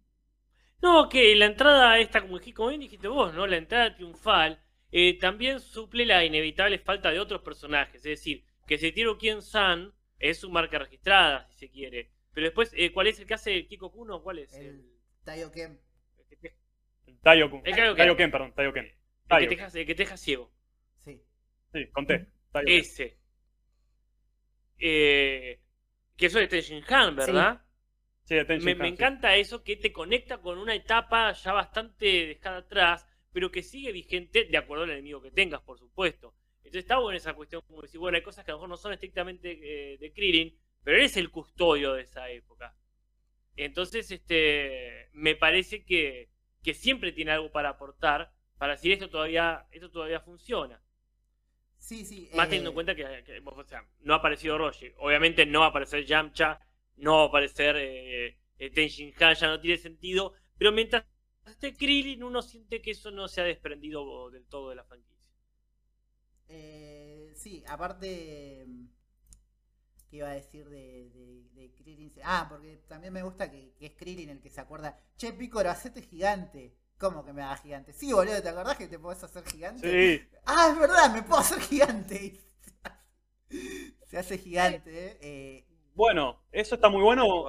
No, 0.82 1.08
que 1.10 1.36
la 1.36 1.46
entrada 1.46 1.98
esta, 2.00 2.22
como 2.22 2.40
como 2.56 2.70
bien 2.70 2.82
dijiste 2.82 3.08
vos, 3.08 3.34
¿no? 3.34 3.46
La 3.48 3.58
entrada 3.58 3.96
triunfal 3.96 4.62
eh, 4.92 5.18
también 5.20 5.60
suple 5.60 6.06
la 6.06 6.26
inevitable 6.26 6.80
falta 6.80 7.12
de 7.12 7.20
otros 7.20 7.42
personajes. 7.42 7.96
Es 7.98 8.04
decir, 8.04 8.44
que 8.68 8.78
Setiro 8.78 9.18
Kien 9.18 9.42
San 9.42 9.94
es 10.20 10.40
su 10.40 10.50
marca 10.50 10.80
registrada, 10.80 11.48
si 11.50 11.56
se 11.68 11.70
quiere. 11.72 12.12
Pero 12.34 12.46
después, 12.48 12.72
eh, 12.76 12.92
¿cuál 12.92 13.08
es 13.08 13.20
el 13.20 13.28
que 13.28 13.34
hace 13.36 13.68
Kiko 13.68 13.92
Kuno? 13.92 14.22
¿Cuál 14.24 14.40
es? 14.40 14.52
El 14.58 14.66
Ken. 15.52 15.80
El, 17.06 17.16
El 17.16 17.20
Taio 17.24 17.50
Kun. 17.52 17.62
El 17.64 17.76
Taio 17.76 17.96
Ken. 17.96 18.18
Ken, 18.18 18.32
perdón, 18.32 18.54
Taio 18.56 18.74
Ken. 18.74 18.88
El 19.30 19.48
que 19.48 19.56
te 19.56 19.64
el 19.64 19.86
que 19.86 19.96
te 19.96 20.04
deja 20.04 20.18
ciego. 20.18 20.52
Sí. 21.04 21.22
Sí, 21.74 21.88
conté. 21.92 22.28
Ese. 22.66 23.18
Eh, 24.78 25.62
que 26.18 26.26
eso 26.26 26.40
es 26.40 26.50
de 26.50 26.58
Tenshin 26.58 26.84
Han, 26.90 27.16
¿verdad? 27.16 27.66
Sí, 28.24 28.36
Tenshin 28.46 28.66
Me, 28.66 28.72
Han, 28.72 28.78
me 28.78 28.88
sí. 28.88 28.94
encanta 28.94 29.36
eso 29.36 29.64
que 29.64 29.76
te 29.78 29.92
conecta 29.92 30.42
con 30.42 30.58
una 30.58 30.76
etapa 30.76 31.32
ya 31.34 31.54
bastante 31.54 32.28
dejada 32.28 32.58
atrás, 32.58 33.08
pero 33.32 33.52
que 33.52 33.64
sigue 33.64 33.92
vigente 33.92 34.46
de 34.46 34.58
acuerdo 34.58 34.84
al 34.84 34.92
enemigo 34.92 35.22
que 35.22 35.32
tengas, 35.32 35.62
por 35.62 35.78
supuesto. 35.80 36.36
Entonces 36.58 36.84
está 36.84 37.00
buena 37.00 37.18
esa 37.18 37.34
cuestión, 37.34 37.62
como 37.68 37.82
decir, 37.82 38.00
bueno, 38.00 38.18
hay 38.18 38.24
cosas 38.24 38.46
que 38.46 38.52
a 38.52 38.54
lo 38.54 38.60
mejor 38.60 38.70
no 38.70 38.78
son 38.78 38.94
estrictamente 38.94 39.94
eh, 39.94 39.98
de 39.98 40.14
Krillin, 40.14 40.58
pero 40.84 40.98
él 40.98 41.04
es 41.04 41.18
el 41.18 41.30
custodio 41.32 41.94
de 41.94 42.04
esa 42.04 42.30
época. 42.30 42.76
Entonces, 43.56 44.10
este, 44.12 45.10
me 45.14 45.36
parece 45.36 45.84
que, 45.84 46.30
que 46.64 46.74
siempre 46.74 47.12
tiene 47.12 47.32
algo 47.32 47.52
para 47.52 47.70
aportar, 47.70 48.32
para 48.62 48.74
decir 48.74 48.92
esto 48.92 49.10
todavía, 49.10 49.66
esto 49.72 49.90
todavía 49.90 50.20
funciona. 50.20 50.80
Sí, 51.80 52.06
sí. 52.06 52.30
Más 52.36 52.46
eh, 52.46 52.50
teniendo 52.50 52.70
en 52.70 52.74
cuenta 52.76 52.94
que, 52.94 53.24
que, 53.26 53.42
o 53.44 53.64
sea, 53.64 53.84
no 54.02 54.14
ha 54.14 54.18
aparecido 54.18 54.56
Roshi. 54.56 54.94
Obviamente 55.00 55.48
no 55.48 55.62
va 55.62 55.66
a 55.66 55.70
aparecer 55.70 56.06
Yamcha, 56.06 56.60
no 56.98 57.16
va 57.16 57.24
a 57.24 57.26
aparecer 57.26 57.76
eh, 57.78 58.38
eh, 58.60 58.70
Tenshin 58.70 59.16
Han, 59.20 59.34
ya 59.34 59.48
no 59.48 59.60
tiene 59.60 59.80
sentido. 59.80 60.36
Pero 60.60 60.72
mientras 60.72 61.04
esté 61.48 61.76
Krillin, 61.76 62.24
uno 62.24 62.44
siente 62.44 62.84
que 62.84 62.92
eso 62.92 63.10
no 63.10 63.28
se 63.28 63.42
ha 63.42 63.46
desprendido 63.46 64.30
del 64.30 64.46
todo 64.46 64.70
de 64.70 64.76
la 64.76 64.84
franquicia. 64.84 65.32
Eh, 66.48 67.34
sí, 67.36 67.64
aparte. 67.68 68.68
¿Qué 70.08 70.18
iba 70.18 70.30
a 70.30 70.36
decir 70.36 70.70
de, 70.70 71.10
de, 71.10 71.50
de 71.54 71.74
Krillin? 71.74 72.14
Ah, 72.24 72.46
porque 72.48 72.84
también 72.88 73.12
me 73.12 73.24
gusta 73.24 73.50
que, 73.50 73.74
que 73.80 73.88
es 73.88 73.94
Krillin 73.96 74.30
el 74.30 74.40
que 74.40 74.52
se 74.52 74.62
acuerda. 74.62 75.00
Che, 75.18 75.34
Picoro, 75.34 75.72
hacete 75.72 76.04
gigante. 76.04 76.76
¿Cómo 77.02 77.26
que 77.26 77.34
me 77.34 77.42
haga 77.42 77.58
gigante? 77.58 77.94
Sí, 77.94 78.14
boludo, 78.14 78.42
¿te 78.42 78.50
acordás 78.50 78.78
que 78.78 78.88
te 78.88 79.00
podés 79.00 79.24
hacer 79.24 79.44
gigante? 79.46 79.90
Sí, 79.90 80.24
Ah, 80.46 80.70
es 80.72 80.80
verdad, 80.80 81.12
me 81.14 81.24
puedo 81.24 81.40
hacer 81.42 81.60
gigante. 81.62 82.40
Se 84.08 84.18
hace 84.18 84.38
gigante, 84.38 85.18
eh. 85.22 85.66
bueno, 85.96 86.44
eso 86.52 86.76
está 86.76 86.90
muy 86.90 87.02
bueno. 87.02 87.46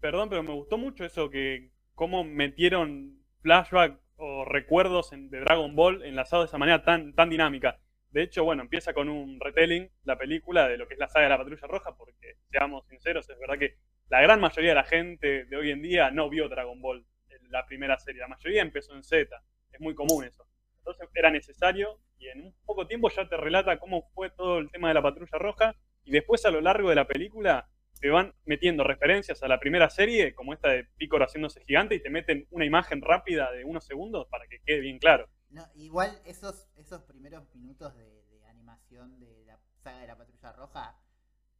Perdón, 0.00 0.28
pero 0.28 0.42
me 0.42 0.52
gustó 0.52 0.78
mucho 0.78 1.04
eso 1.04 1.30
que 1.30 1.70
cómo 1.94 2.24
metieron 2.24 3.22
flashback 3.42 4.00
o 4.16 4.44
recuerdos 4.44 5.12
en- 5.12 5.30
de 5.30 5.40
Dragon 5.40 5.74
Ball 5.76 6.04
enlazados 6.04 6.46
de 6.46 6.48
esa 6.48 6.58
manera 6.58 6.84
tan, 6.84 7.14
tan 7.14 7.30
dinámica. 7.30 7.78
De 8.10 8.22
hecho, 8.22 8.44
bueno, 8.44 8.62
empieza 8.62 8.92
con 8.94 9.08
un 9.08 9.38
retelling 9.40 9.90
la 10.04 10.18
película 10.18 10.68
de 10.68 10.76
lo 10.78 10.86
que 10.88 10.94
es 10.94 11.00
la 11.00 11.08
saga 11.08 11.24
de 11.24 11.30
la 11.30 11.38
Patrulla 11.38 11.66
Roja, 11.68 11.96
porque 11.96 12.36
seamos 12.50 12.86
sinceros, 12.88 13.28
es 13.30 13.38
verdad 13.38 13.58
que 13.58 13.76
la 14.08 14.20
gran 14.20 14.40
mayoría 14.40 14.70
de 14.70 14.74
la 14.76 14.84
gente 14.84 15.44
de 15.44 15.56
hoy 15.56 15.70
en 15.70 15.82
día 15.82 16.10
no 16.10 16.28
vio 16.28 16.48
Dragon 16.48 16.80
Ball, 16.80 17.06
la 17.52 17.66
primera 17.66 17.98
serie. 17.98 18.20
La 18.20 18.28
mayoría 18.28 18.62
empezó 18.62 18.94
en 18.94 19.04
Z. 19.04 19.28
Es 19.70 19.80
muy 19.80 19.94
común 19.94 20.24
eso. 20.24 20.46
Entonces 20.78 21.08
era 21.14 21.30
necesario 21.30 22.00
y 22.18 22.28
en 22.28 22.46
un 22.46 22.54
poco 22.64 22.86
tiempo 22.86 23.08
ya 23.10 23.28
te 23.28 23.36
relata 23.36 23.78
cómo 23.78 24.10
fue 24.14 24.30
todo 24.30 24.58
el 24.58 24.70
tema 24.70 24.88
de 24.88 24.94
la 24.94 25.02
Patrulla 25.02 25.38
Roja 25.38 25.76
y 26.04 26.10
después 26.10 26.44
a 26.44 26.50
lo 26.50 26.60
largo 26.60 26.88
de 26.88 26.96
la 26.96 27.06
película 27.06 27.68
te 28.00 28.10
van 28.10 28.34
metiendo 28.44 28.82
referencias 28.82 29.44
a 29.44 29.48
la 29.48 29.60
primera 29.60 29.88
serie, 29.88 30.34
como 30.34 30.52
esta 30.52 30.70
de 30.70 30.84
Picoro 30.96 31.24
haciéndose 31.24 31.60
gigante, 31.60 31.94
y 31.94 32.02
te 32.02 32.10
meten 32.10 32.48
una 32.50 32.64
imagen 32.64 33.00
rápida 33.00 33.52
de 33.52 33.64
unos 33.64 33.84
segundos 33.84 34.26
para 34.28 34.48
que 34.48 34.60
quede 34.64 34.80
bien 34.80 34.98
claro. 34.98 35.28
Igual 35.76 36.20
esos, 36.24 36.68
esos 36.74 37.02
primeros 37.02 37.54
minutos 37.54 37.94
de, 37.94 38.24
de 38.24 38.44
animación 38.46 39.20
de 39.20 39.44
la 39.44 39.60
saga 39.84 40.00
de 40.00 40.06
la 40.08 40.16
Patrulla 40.16 40.52
Roja, 40.52 40.96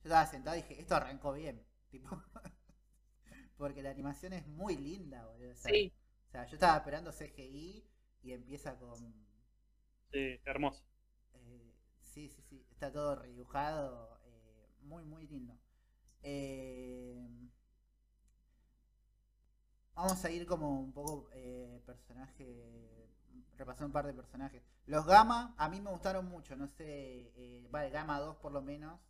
yo 0.03 0.09
estaba 0.09 0.27
sentado 0.27 0.57
y 0.57 0.63
dije, 0.63 0.81
esto 0.81 0.97
arrancó 0.97 1.33
bien. 1.33 1.65
Tipo, 1.91 2.09
porque 3.57 3.83
la 3.83 3.91
animación 3.91 4.33
es 4.33 4.47
muy 4.47 4.77
linda, 4.77 5.27
boludo. 5.27 5.53
O 5.53 5.57
sea, 5.57 5.71
Sí. 5.73 5.93
o 6.29 6.31
sea, 6.31 6.47
yo 6.47 6.55
estaba 6.57 6.77
esperando 6.77 7.13
CGI 7.13 7.85
y 8.23 8.33
empieza 8.33 8.79
con. 8.79 9.15
Sí, 10.13 10.41
hermoso. 10.45 10.83
eh, 11.35 11.75
sí, 12.03 12.29
sí, 12.29 12.43
sí. 12.43 12.67
Está 12.71 12.93
todo 12.93 13.17
redibujado. 13.17 14.19
eh, 14.25 14.69
muy, 14.83 15.05
muy 15.05 15.27
lindo. 15.27 15.57
Eh, 16.23 17.27
vamos 19.95 20.25
a 20.25 20.31
ir 20.31 20.47
como 20.47 20.81
un 20.81 20.93
poco 20.93 21.29
eh, 21.33 21.81
personaje. 21.87 23.09
Repasando 23.57 23.87
un 23.87 23.93
par 23.93 24.07
de 24.07 24.15
personajes. 24.15 24.63
Los 24.87 25.07
Gamma, 25.07 25.55
a 25.57 25.69
mí 25.69 25.81
me 25.81 25.91
gustaron 25.91 26.27
mucho. 26.27 26.57
No 26.57 26.67
sé. 26.69 26.85
eh, 27.37 27.69
vale, 27.71 27.91
Gamma 27.91 28.19
2 28.21 28.37
por 28.37 28.53
lo 28.53 28.63
menos. 28.63 29.01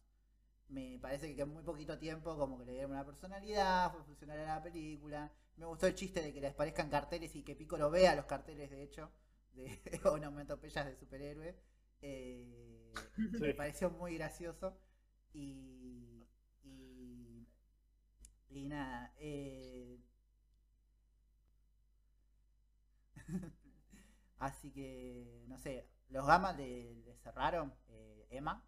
Me 0.68 0.98
parece 1.01 1.35
que 1.35 1.42
en 1.42 1.48
muy 1.51 1.62
poquito 1.62 1.98
tiempo 1.98 2.37
como 2.37 2.59
que 2.59 2.64
le 2.64 2.72
dieron 2.72 2.92
una 2.92 3.05
personalidad, 3.05 3.92
fue 3.92 4.03
funcionar 4.05 4.38
a 4.38 4.46
la 4.57 4.62
película. 4.62 5.31
Me 5.57 5.66
gustó 5.66 5.87
el 5.87 5.94
chiste 5.94 6.22
de 6.22 6.33
que 6.33 6.40
les 6.40 6.55
parezcan 6.55 6.88
carteles 6.88 7.35
y 7.37 7.42
que 7.42 7.55
Piccolo 7.55 7.90
vea 7.90 8.14
los 8.14 8.25
carteles, 8.25 8.70
de 8.70 8.83
hecho, 8.83 9.11
de 9.53 9.79
onomatopeyas 10.05 10.87
de 10.87 10.96
superhéroe. 10.96 11.55
Eh, 12.01 12.92
Me 13.38 13.38
Sí. 13.38 13.53
pareció 13.55 13.90
muy 13.90 14.14
gracioso. 14.16 14.79
Y. 15.35 16.27
Y. 16.64 17.46
Y 18.51 18.64
nada. 18.66 19.12
eh, 19.18 19.98
Así 24.38 24.70
que, 24.72 25.44
no 25.48 25.59
sé, 25.59 25.87
los 26.11 26.27
gamas 26.27 26.57
le, 26.57 26.94
le 26.96 27.16
cerraron. 27.18 27.72
eh, 27.88 28.27
Emma. 28.31 28.64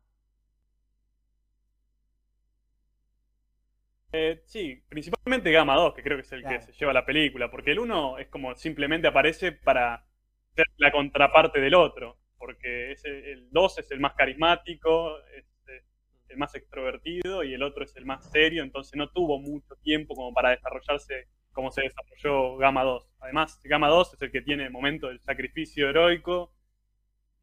Eh, 4.16 4.42
sí, 4.46 4.80
principalmente 4.88 5.50
Gamma 5.50 5.74
2, 5.74 5.92
que 5.94 6.02
creo 6.02 6.16
que 6.16 6.22
es 6.22 6.32
el 6.32 6.42
Claro. 6.42 6.56
que 6.60 6.62
se 6.66 6.72
lleva 6.72 6.92
la 6.92 7.04
película, 7.04 7.50
porque 7.50 7.72
el 7.72 7.80
1 7.80 8.18
es 8.18 8.28
como 8.28 8.54
simplemente 8.54 9.08
aparece 9.08 9.50
para 9.52 10.06
ser 10.54 10.66
la 10.76 10.92
contraparte 10.92 11.60
del 11.60 11.74
otro, 11.74 12.18
porque 12.38 12.92
ese- 12.92 13.32
el 13.32 13.50
2 13.50 13.78
es 13.78 13.90
el 13.90 13.98
más 14.00 14.14
carismático, 14.14 15.18
es 15.36 15.44
eh, 15.68 15.82
el 16.28 16.36
más 16.36 16.54
extrovertido 16.54 17.42
y 17.42 17.54
el 17.54 17.62
otro 17.64 17.82
es 17.84 17.96
el 17.96 18.04
más 18.06 18.30
serio, 18.30 18.62
entonces 18.62 18.94
no 18.96 19.08
tuvo 19.10 19.40
mucho 19.40 19.74
tiempo 19.82 20.14
como 20.14 20.32
para 20.32 20.50
desarrollarse 20.50 21.26
como 21.52 21.70
se 21.72 21.82
desarrolló 21.82 22.56
Gamma 22.56 22.82
2. 22.84 23.08
Además, 23.20 23.60
Gamma 23.64 23.88
2 23.88 24.14
es 24.14 24.22
el 24.22 24.30
que 24.32 24.42
tiene 24.42 24.64
el 24.64 24.70
momento 24.72 25.08
del 25.08 25.20
sacrificio 25.20 25.88
heroico 25.88 26.52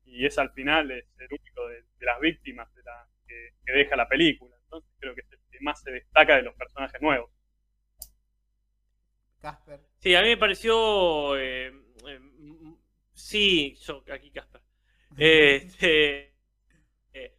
y 0.06 0.26
es 0.26 0.38
al 0.38 0.52
final 0.52 0.92
es 0.92 1.06
el 1.20 1.28
único 1.32 1.68
de, 1.68 1.76
de 2.00 2.06
las 2.06 2.20
víctimas 2.20 2.74
de 2.76 2.84
la, 2.84 3.08
que, 3.28 3.50
que 3.66 3.72
deja 3.74 3.96
la 3.96 4.08
película. 4.08 4.56
Entonces 4.64 4.92
creo 5.00 5.16
que 5.16 5.22
es 5.22 5.32
el 5.32 5.40
más 5.62 5.82
se 5.82 5.92
destaca 5.92 6.36
de 6.38 6.44
los 6.44 6.56
personajes 6.56 7.02
nuevos. 7.02 7.30
Casper. 9.40 9.80
Sí, 10.00 10.16
a 10.16 10.22
mí 10.22 10.30
me 10.30 10.38
pareció. 10.38 11.38
eh, 11.38 11.68
eh, 12.08 12.20
sí, 13.14 13.76
yo, 13.86 14.04
aquí 14.14 14.32
Casper. 14.32 14.62
Este, 15.18 16.34
eh, 17.14 17.36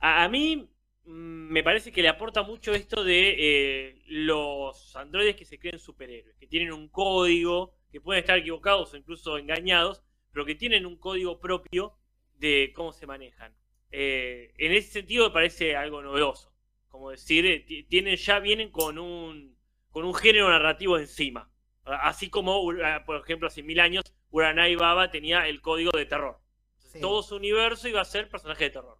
a, 0.00 0.24
a 0.24 0.28
mí 0.28 0.56
mm, 1.04 1.52
me 1.52 1.62
parece 1.62 1.92
que 1.92 2.02
le 2.02 2.08
aporta 2.08 2.42
mucho 2.42 2.72
esto 2.74 3.04
de 3.04 3.36
eh, 3.38 4.02
los 4.06 4.96
androides 4.96 5.36
que 5.36 5.44
se 5.44 5.58
creen 5.58 5.78
superhéroes, 5.78 6.36
que 6.36 6.46
tienen 6.48 6.72
un 6.72 6.88
código, 6.88 7.76
que 7.92 8.00
pueden 8.00 8.20
estar 8.20 8.38
equivocados 8.38 8.92
o 8.92 8.96
incluso 8.96 9.38
engañados, 9.38 10.02
pero 10.32 10.44
que 10.46 10.54
tienen 10.56 10.86
un 10.86 10.96
código 10.98 11.38
propio 11.40 11.96
de 12.38 12.72
cómo 12.74 12.92
se 12.92 13.06
manejan. 13.06 13.54
Eh, 13.92 14.52
en 14.56 14.72
ese 14.72 14.90
sentido 14.90 15.26
me 15.28 15.34
parece 15.34 15.76
algo 15.76 16.02
novedoso. 16.02 16.51
Como 16.92 17.10
decir, 17.10 17.46
eh, 17.46 17.60
ti- 17.60 17.84
tienen 17.84 18.16
ya 18.16 18.38
vienen 18.38 18.70
con 18.70 18.98
un, 18.98 19.56
con 19.90 20.04
un 20.04 20.14
género 20.14 20.48
narrativo 20.50 20.98
encima. 20.98 21.50
Así 21.84 22.28
como, 22.30 22.60
Ura- 22.62 23.04
por 23.06 23.16
ejemplo, 23.16 23.48
hace 23.48 23.62
mil 23.62 23.80
años, 23.80 24.04
Uranai 24.30 24.76
Baba 24.76 25.10
tenía 25.10 25.48
el 25.48 25.60
código 25.62 25.90
de 25.90 26.06
terror. 26.06 26.38
Entonces, 26.76 26.92
Sí. 26.92 27.00
Todo 27.00 27.22
su 27.22 27.36
universo 27.36 27.88
iba 27.88 28.02
a 28.02 28.04
ser 28.04 28.28
personaje 28.28 28.64
de 28.64 28.70
terror. 28.70 28.98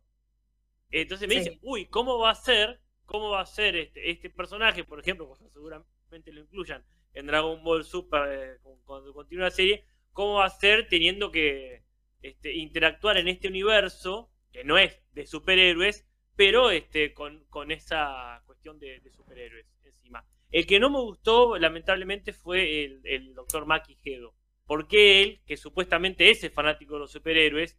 Entonces 0.90 1.28
me 1.28 1.34
Sí. 1.34 1.40
dicen, 1.40 1.58
uy, 1.62 1.86
¿cómo 1.86 2.18
va 2.18 2.30
a 2.30 2.34
ser? 2.34 2.80
¿Cómo 3.04 3.28
va 3.30 3.42
a 3.42 3.46
ser 3.46 3.76
este, 3.76 4.10
este 4.10 4.30
personaje? 4.30 4.84
Por 4.84 4.98
ejemplo, 5.00 5.30
seguramente 5.52 6.32
lo 6.32 6.40
incluyan 6.40 6.82
en 7.14 7.26
Dragon 7.26 7.62
Ball 7.62 7.84
Super 7.84 8.22
eh, 8.32 8.58
cu- 8.62 8.80
cuando 8.84 9.12
continúe 9.12 9.42
la 9.44 9.50
serie, 9.50 9.84
¿cómo 10.12 10.34
va 10.34 10.46
a 10.46 10.50
ser 10.50 10.88
teniendo 10.88 11.30
que 11.30 11.82
este, 12.22 12.54
interactuar 12.54 13.18
en 13.18 13.28
este 13.28 13.48
universo, 13.48 14.30
que 14.52 14.64
no 14.64 14.78
es 14.78 14.98
de 15.12 15.26
superhéroes, 15.26 16.06
pero 16.36 16.70
este, 16.70 17.12
con, 17.12 17.44
con 17.46 17.70
esa 17.70 18.42
cuestión 18.46 18.78
de, 18.78 19.00
de 19.00 19.10
superhéroes 19.10 19.66
encima? 19.84 20.24
El 20.50 20.66
que 20.66 20.78
no 20.78 20.90
me 20.90 21.00
gustó, 21.00 21.56
lamentablemente, 21.58 22.32
fue 22.32 22.84
el, 22.84 23.00
el 23.04 23.34
doctor 23.34 23.66
Maki 23.66 23.98
Hedo. 24.04 24.34
Porque 24.66 25.22
él, 25.22 25.40
que 25.46 25.56
supuestamente 25.56 26.30
es 26.30 26.44
el 26.44 26.50
fanático 26.50 26.94
de 26.94 27.00
los 27.00 27.12
superhéroes, 27.12 27.78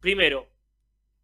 primero, 0.00 0.48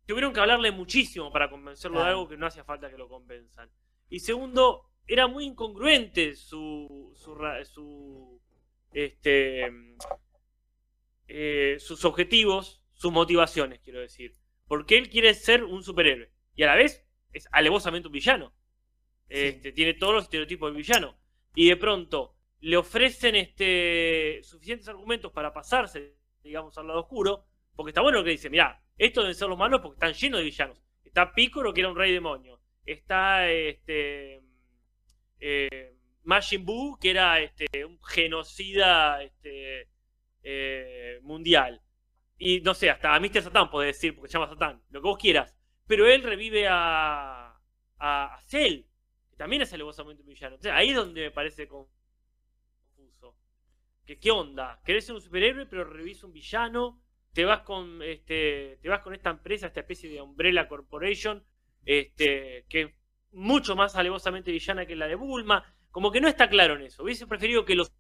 tuvieron 0.07 0.33
que 0.33 0.41
hablarle 0.41 0.71
muchísimo 0.73 1.33
para 1.33 1.49
convencerlo 1.49 2.01
de 2.01 2.07
algo 2.09 2.29
que 2.29 2.37
no 2.37 2.47
hacía 2.47 2.65
falta 2.65 2.91
que 2.91 2.99
lo 2.99 3.09
convenzan. 3.09 3.71
Y 4.09 4.21
segundo, 4.21 4.91
era 5.07 5.29
muy 5.29 5.45
incongruente 5.45 6.35
su, 6.35 7.13
su, 7.15 7.35
su 7.65 8.41
este, 8.93 9.71
eh, 11.29 11.77
sus 11.79 12.05
objetivos, 12.05 12.83
sus 12.93 13.13
motivaciones, 13.13 13.81
quiero 13.81 14.01
decir. 14.01 14.35
Porque 14.67 14.99
él 14.99 15.09
quiere 15.09 15.35
ser 15.35 15.65
un 15.65 15.83
superhéroe 15.83 16.32
y 16.55 16.63
a 16.63 16.67
la 16.67 16.77
vez 16.77 17.07
es 17.33 17.49
alevosamente 17.53 18.09
un 18.09 18.13
villano. 18.13 18.55
Este, 19.29 19.73
Tiene 19.73 19.95
todos 19.95 20.15
los 20.15 20.25
estereotipos 20.25 20.69
del 20.71 20.77
villano. 20.77 21.17
Y 21.55 21.69
de 21.69 21.77
pronto 21.77 22.37
le 22.61 22.77
ofrecen 22.77 23.35
este, 23.35 24.41
suficientes 24.43 24.89
argumentos 24.89 25.33
para 25.33 25.53
pasarse, 25.53 26.17
digamos, 26.43 26.77
al 26.79 26.87
lado 26.87 27.01
oscuro. 27.01 27.47
Porque 27.75 27.91
está 27.91 28.03
bueno 28.03 28.19
lo 28.19 28.25
que 28.25 28.31
dice, 28.31 28.51
mirá, 28.51 28.83
estos 28.99 29.25
deben 29.25 29.35
ser 29.35 29.49
los 29.49 29.59
malos 29.59 29.81
porque 29.81 29.97
están 29.97 30.13
llenos 30.13 30.41
de 30.41 30.45
villanos. 30.45 30.83
Está 31.05 31.33
Piccolo, 31.33 31.73
que 31.73 31.81
era 31.81 31.91
un 31.91 31.97
rey 31.97 32.13
demonio. 32.13 32.61
Está 32.85 33.51
este 33.51 34.43
eh, 35.41 35.97
Majin 36.25 36.65
Buu, 36.65 36.99
que 36.99 37.11
era 37.11 37.41
este, 37.41 37.85
un 37.85 37.99
genocida 38.03 39.23
este, 39.23 39.89
eh, 40.43 41.19
mundial. 41.23 41.81
Y 42.39 42.61
no 42.61 42.75
sé, 42.75 42.91
hasta 42.91 43.15
a 43.15 43.21
Mr. 43.21 43.43
Satan 43.43 43.71
podés 43.71 43.97
decir, 43.97 44.15
porque 44.15 44.29
se 44.29 44.35
llama 44.35 44.49
Satan, 44.49 44.83
lo 44.91 45.01
que 45.01 45.09
vos 45.09 45.19
quieras. 45.19 45.57
Pero 45.87 46.07
él 46.07 46.23
revive 46.23 46.69
a, 46.69 47.49
a, 47.99 48.35
a 48.35 48.41
Cell, 48.43 48.85
que 49.31 49.37
también 49.37 49.63
es 49.63 49.73
alevosamente 49.73 50.23
un 50.23 50.29
villano. 50.29 50.57
O 50.57 50.61
sea, 50.61 50.77
ahí 50.77 50.91
es 50.91 50.97
donde 50.97 51.23
me 51.23 51.31
parece 51.31 51.69
confuso. 51.69 53.37
Que, 54.07 54.19
¿Qué 54.19 54.31
onda? 54.31 54.81
¿Querés 54.85 55.07
ser 55.07 55.15
un 55.15 55.21
superhéroe, 55.21 55.67
pero 55.67 55.85
revivís 55.85 56.23
un 56.25 56.33
villano? 56.33 57.03
Te 57.33 57.45
vas 57.45 57.61
con 57.63 58.03
este. 58.03 58.79
Te 58.83 58.89
vas 58.89 59.01
con 59.01 59.15
esta 59.15 59.31
empresa, 59.31 59.67
esta 59.67 59.81
especie 59.81 60.11
de 60.11 60.21
Umbrella 60.21 60.69
Corporation, 60.69 61.45
este, 61.85 62.67
que 62.69 62.83
es 62.83 62.91
mucho 63.33 63.75
más 63.75 63.97
alevosamente 63.97 64.53
villana 64.53 64.87
que 64.87 64.97
la 64.97 65.09
de 65.09 65.15
Bulma. 65.15 65.75
Como 65.91 66.11
que 66.11 66.21
no 66.21 66.29
está 66.29 66.49
claro 66.49 66.77
en 66.77 66.83
eso. 66.83 67.03
Hubiese 67.03 67.27
preferido 67.27 67.65
que 67.65 67.75
los 67.75 67.93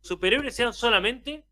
superhéroes 0.00 0.54
sean 0.54 0.72
solamente 0.72 1.44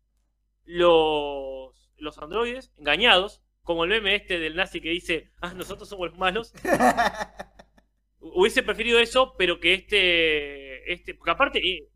los, 0.65 1.91
los 1.97 2.17
androides 2.19 2.71
engañados, 2.77 3.41
como 3.63 3.83
el 3.85 3.89
meme 3.91 4.15
este 4.15 4.39
del 4.39 4.55
nazi 4.55 4.81
que 4.81 4.89
dice, 4.89 5.31
ah, 5.41 5.53
nosotros 5.53 5.89
somos 5.89 6.09
los 6.11 6.17
malos. 6.19 6.53
Hubiese 8.19 8.63
preferido 8.63 8.99
eso, 8.99 9.35
pero 9.37 9.59
que 9.59 9.73
este, 9.73 10.91
este 10.93 11.13
porque 11.13 11.31
aparte, 11.31 11.59
eh, 11.59 11.89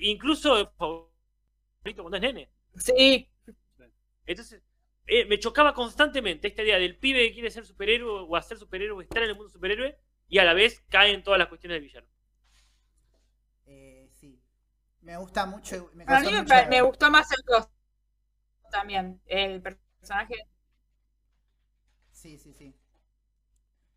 incluso 0.00 0.58
es 0.60 0.68
favorito 0.76 1.10
cuando 2.02 2.16
es 2.16 2.22
nene. 2.22 2.50
Sí, 2.76 3.28
Entonces, 4.26 4.62
eh, 5.06 5.24
me 5.26 5.38
chocaba 5.38 5.74
constantemente 5.74 6.48
esta 6.48 6.62
idea 6.62 6.78
del 6.78 6.96
pibe 6.98 7.26
que 7.28 7.34
quiere 7.34 7.50
ser 7.50 7.64
superhéroe 7.66 8.26
o 8.28 8.36
hacer 8.36 8.58
superhéroe 8.58 8.98
o 8.98 9.02
estar 9.02 9.22
en 9.22 9.30
el 9.30 9.36
mundo 9.36 9.50
superhéroe 9.50 9.98
y 10.28 10.38
a 10.38 10.44
la 10.44 10.54
vez 10.54 10.82
cae 10.88 11.12
en 11.12 11.22
todas 11.22 11.38
las 11.38 11.48
cuestiones 11.48 11.76
del 11.76 11.84
villano. 11.84 12.06
Eh, 13.66 14.08
sí. 14.12 14.40
Me 15.02 15.16
gusta 15.18 15.46
mucho. 15.46 15.90
Me 15.94 16.04
a 16.04 16.06
causó 16.06 16.30
mí 16.30 16.32
me, 16.32 16.42
mucha- 16.42 16.62
pa- 16.64 16.68
me 16.68 16.82
gustó 16.82 17.10
más 17.10 17.30
el 17.32 17.42
2 17.46 17.68
también. 18.70 19.20
El 19.26 19.62
personaje. 20.04 20.34
Sí, 22.12 22.38
sí, 22.38 22.54
sí. 22.54 22.74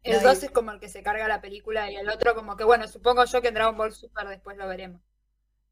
El 0.02 0.24
No, 0.24 0.24
2 0.24 0.42
y- 0.42 0.46
es 0.46 0.52
como 0.52 0.72
el 0.72 0.80
que 0.80 0.90
se 0.90 1.04
carga 1.04 1.28
la 1.28 1.40
película 1.40 1.92
y 1.92 1.96
el 1.98 2.10
otro 2.10 2.34
como 2.34 2.58
que, 2.58 2.64
bueno, 2.64 2.88
supongo 2.88 3.26
yo 3.26 3.42
que 3.44 3.50
en 3.50 3.54
Dragon 3.54 3.78
Ball 3.78 3.94
Super 3.94 4.28
después 4.28 4.58
lo 4.58 4.68
veremos. 4.68 5.02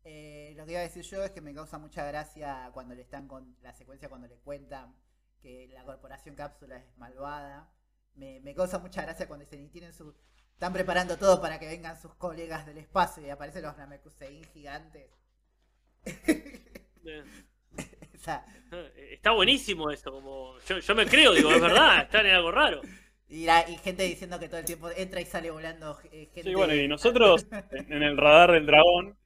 Eh, 0.03 0.53
lo 0.55 0.65
que 0.65 0.71
iba 0.73 0.79
a 0.81 0.83
decir 0.83 1.03
yo 1.03 1.23
es 1.23 1.31
que 1.31 1.41
me 1.41 1.53
causa 1.53 1.77
mucha 1.79 2.05
gracia 2.05 2.69
cuando 2.73 2.93
le 2.95 3.01
están 3.01 3.27
con 3.27 3.57
la 3.61 3.73
secuencia 3.73 4.07
cuando 4.09 4.27
le 4.27 4.37
cuentan 4.37 4.95
que 5.41 5.67
la 5.73 5.83
corporación 5.83 6.35
cápsula 6.35 6.77
es 6.77 6.97
malvada. 6.97 7.71
Me, 8.13 8.39
me 8.41 8.53
causa 8.55 8.79
mucha 8.79 9.01
gracia 9.01 9.27
cuando 9.27 9.45
dicen 9.45 9.61
y 9.63 9.69
tienen 9.69 9.93
su. 9.93 10.15
Están 10.53 10.71
preparando 10.73 11.17
todo 11.17 11.41
para 11.41 11.59
que 11.59 11.67
vengan 11.67 11.99
sus 11.99 12.13
colegas 12.15 12.65
del 12.65 12.77
espacio 12.77 13.25
y 13.25 13.29
aparecen 13.29 13.63
los 13.63 13.75
Namekusein 13.77 14.43
gigantes. 14.53 15.09
Sea, 18.25 18.45
Está 19.11 19.31
buenísimo 19.31 19.89
eso, 19.91 20.11
como 20.11 20.57
yo, 20.67 20.79
yo 20.79 20.95
me 20.95 21.05
creo, 21.05 21.33
digo, 21.33 21.51
es 21.51 21.61
verdad, 21.61 22.01
están 22.03 22.25
en 22.25 22.35
algo 22.35 22.51
raro. 22.51 22.81
y, 23.27 23.45
la- 23.45 23.67
y 23.69 23.77
gente 23.77 24.03
diciendo 24.03 24.39
que 24.39 24.47
todo 24.49 24.59
el 24.59 24.65
tiempo 24.65 24.89
entra 24.91 25.21
y 25.21 25.25
sale 25.25 25.51
volando 25.51 25.97
eh, 26.11 26.29
gente. 26.33 26.43
Sí, 26.43 26.53
bueno, 26.55 26.73
y 26.75 26.87
nosotros 26.87 27.45
en, 27.71 27.93
en 27.93 28.03
el 28.03 28.17
radar 28.17 28.51
del 28.53 28.65
dragón. 28.65 29.17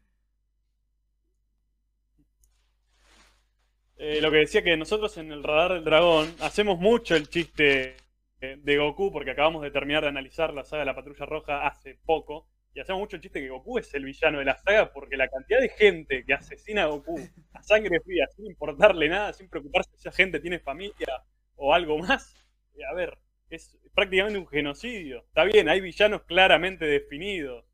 eh, 3.98 4.22
lo 4.22 4.32
que 4.32 4.38
decía 4.38 4.64
que 4.64 4.78
nosotros 4.78 5.18
en 5.18 5.32
el 5.32 5.44
radar 5.44 5.74
del 5.74 5.84
dragón 5.84 6.34
hacemos 6.42 6.80
mucho 6.80 7.16
el 7.16 7.28
chiste 7.30 7.96
eh, 8.42 8.56
de 8.58 8.78
Goku, 8.78 9.12
porque 9.12 9.32
acabamos 9.32 9.62
de 9.62 9.72
terminar 9.72 10.04
de 10.04 10.10
analizar 10.10 10.54
la 10.54 10.64
saga 10.64 10.82
de 10.82 10.86
la 10.86 10.96
Patrulla 10.96 11.26
Roja 11.26 11.68
hace 11.68 11.95
poco. 12.06 12.47
Y 12.74 12.80
hacemos 12.80 12.99
mucho 13.01 13.17
chiste 13.17 13.41
que 13.41 13.49
Goku 13.49 13.80
es 13.80 13.93
el 13.95 14.05
villano 14.05 14.39
de 14.39 14.45
la 14.45 14.55
saga 14.55 14.91
porque 14.93 15.17
la 15.17 15.28
cantidad 15.28 15.59
de 15.59 15.70
gente 15.70 16.24
que 16.24 16.34
asesina 16.34 16.84
a 16.84 16.88
Goku 16.88 17.20
a 17.53 17.61
sangre 17.63 17.99
fría, 18.01 18.28
sin 18.36 18.45
importarle 18.45 19.09
nada, 19.09 19.34
sin 19.34 19.49
preocuparse 19.49 19.89
si 19.91 19.97
esa 19.97 20.11
gente 20.11 20.39
tiene 20.39 20.59
familia 20.59 21.24
o 21.55 21.74
algo 21.74 21.97
más. 21.97 22.36
eh, 22.76 22.86
a 22.89 22.93
ver, 22.93 23.17
es 23.49 23.78
prácticamente 23.93 24.38
un 24.39 24.47
genocidio. 24.47 25.26
Está 25.28 25.43
bien, 25.45 25.67
hay 25.67 25.82
villanos 25.82 26.24
claramente 26.24 26.86
definidos 26.86 27.65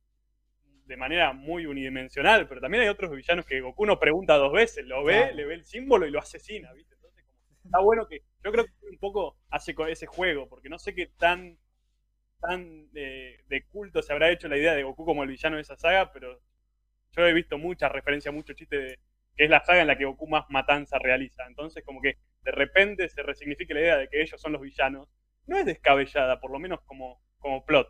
de 0.86 0.98
manera 0.98 1.34
muy 1.34 1.66
unidimensional, 1.66 2.48
pero 2.48 2.62
también 2.62 2.84
hay 2.84 2.90
otros 2.90 3.12
villanos 3.12 3.46
que 3.46 3.60
Goku 3.60 3.86
no 3.86 4.00
pregunta 4.00 4.36
dos 4.36 4.54
veces, 4.54 4.86
lo 4.86 5.04
ve, 5.04 5.16
Claro. 5.16 5.36
le 5.36 5.46
ve 5.46 5.54
el 5.56 5.66
símbolo 5.66 6.06
y 6.08 6.12
lo 6.12 6.20
asesina, 6.20 6.72
¿viste? 6.74 6.94
Entonces, 6.96 7.26
como, 7.26 7.40
está 7.66 7.80
bueno 7.80 8.08
que 8.08 8.22
yo 8.44 8.52
creo 8.52 8.66
que 8.66 8.72
un 8.92 8.98
poco 9.00 9.36
hace 9.50 9.76
ese 9.90 10.06
juego, 10.06 10.48
porque 10.48 10.70
no 10.70 10.78
sé 10.80 10.94
qué 10.94 11.08
tan 11.18 11.58
tan 12.48 12.90
eh, 12.94 13.40
de 13.48 13.66
culto 13.68 14.02
se 14.02 14.14
habrá 14.14 14.32
hecho 14.32 14.48
la 14.48 14.58
idea 14.58 14.74
de 14.74 14.84
Goku 14.84 15.06
como 15.06 15.24
el 15.24 15.30
villano 15.30 15.56
de 15.56 15.64
esa 15.64 15.76
saga, 15.76 16.12
pero 16.12 16.42
yo 17.12 17.26
he 17.26 17.34
visto 17.34 17.58
muchas 17.58 17.92
referencias, 17.92 18.34
muchos 18.34 18.56
chistes 18.56 18.80
de 18.80 19.00
que 19.36 19.46
es 19.46 19.50
la 19.50 19.64
saga 19.64 19.82
en 19.82 19.88
la 19.88 19.98
que 19.98 20.06
Goku 20.06 20.28
más 20.28 20.46
matanza 20.50 20.98
realiza. 20.98 21.46
Entonces, 21.48 21.84
como 21.84 22.02
que 22.02 22.18
de 22.44 22.52
repente 22.52 23.10
se 23.10 23.22
resignifica 23.22 23.74
la 23.74 23.82
idea 23.82 23.98
de 23.98 24.08
que 24.08 24.22
ellos 24.22 24.40
son 24.40 24.54
los 24.54 24.62
villanos. 24.62 25.10
No 25.46 25.58
es 25.58 25.66
descabellada, 25.66 26.40
por 26.40 26.52
lo 26.52 26.60
menos 26.60 26.82
como, 26.86 27.22
como 27.40 27.66
plot. 27.66 27.88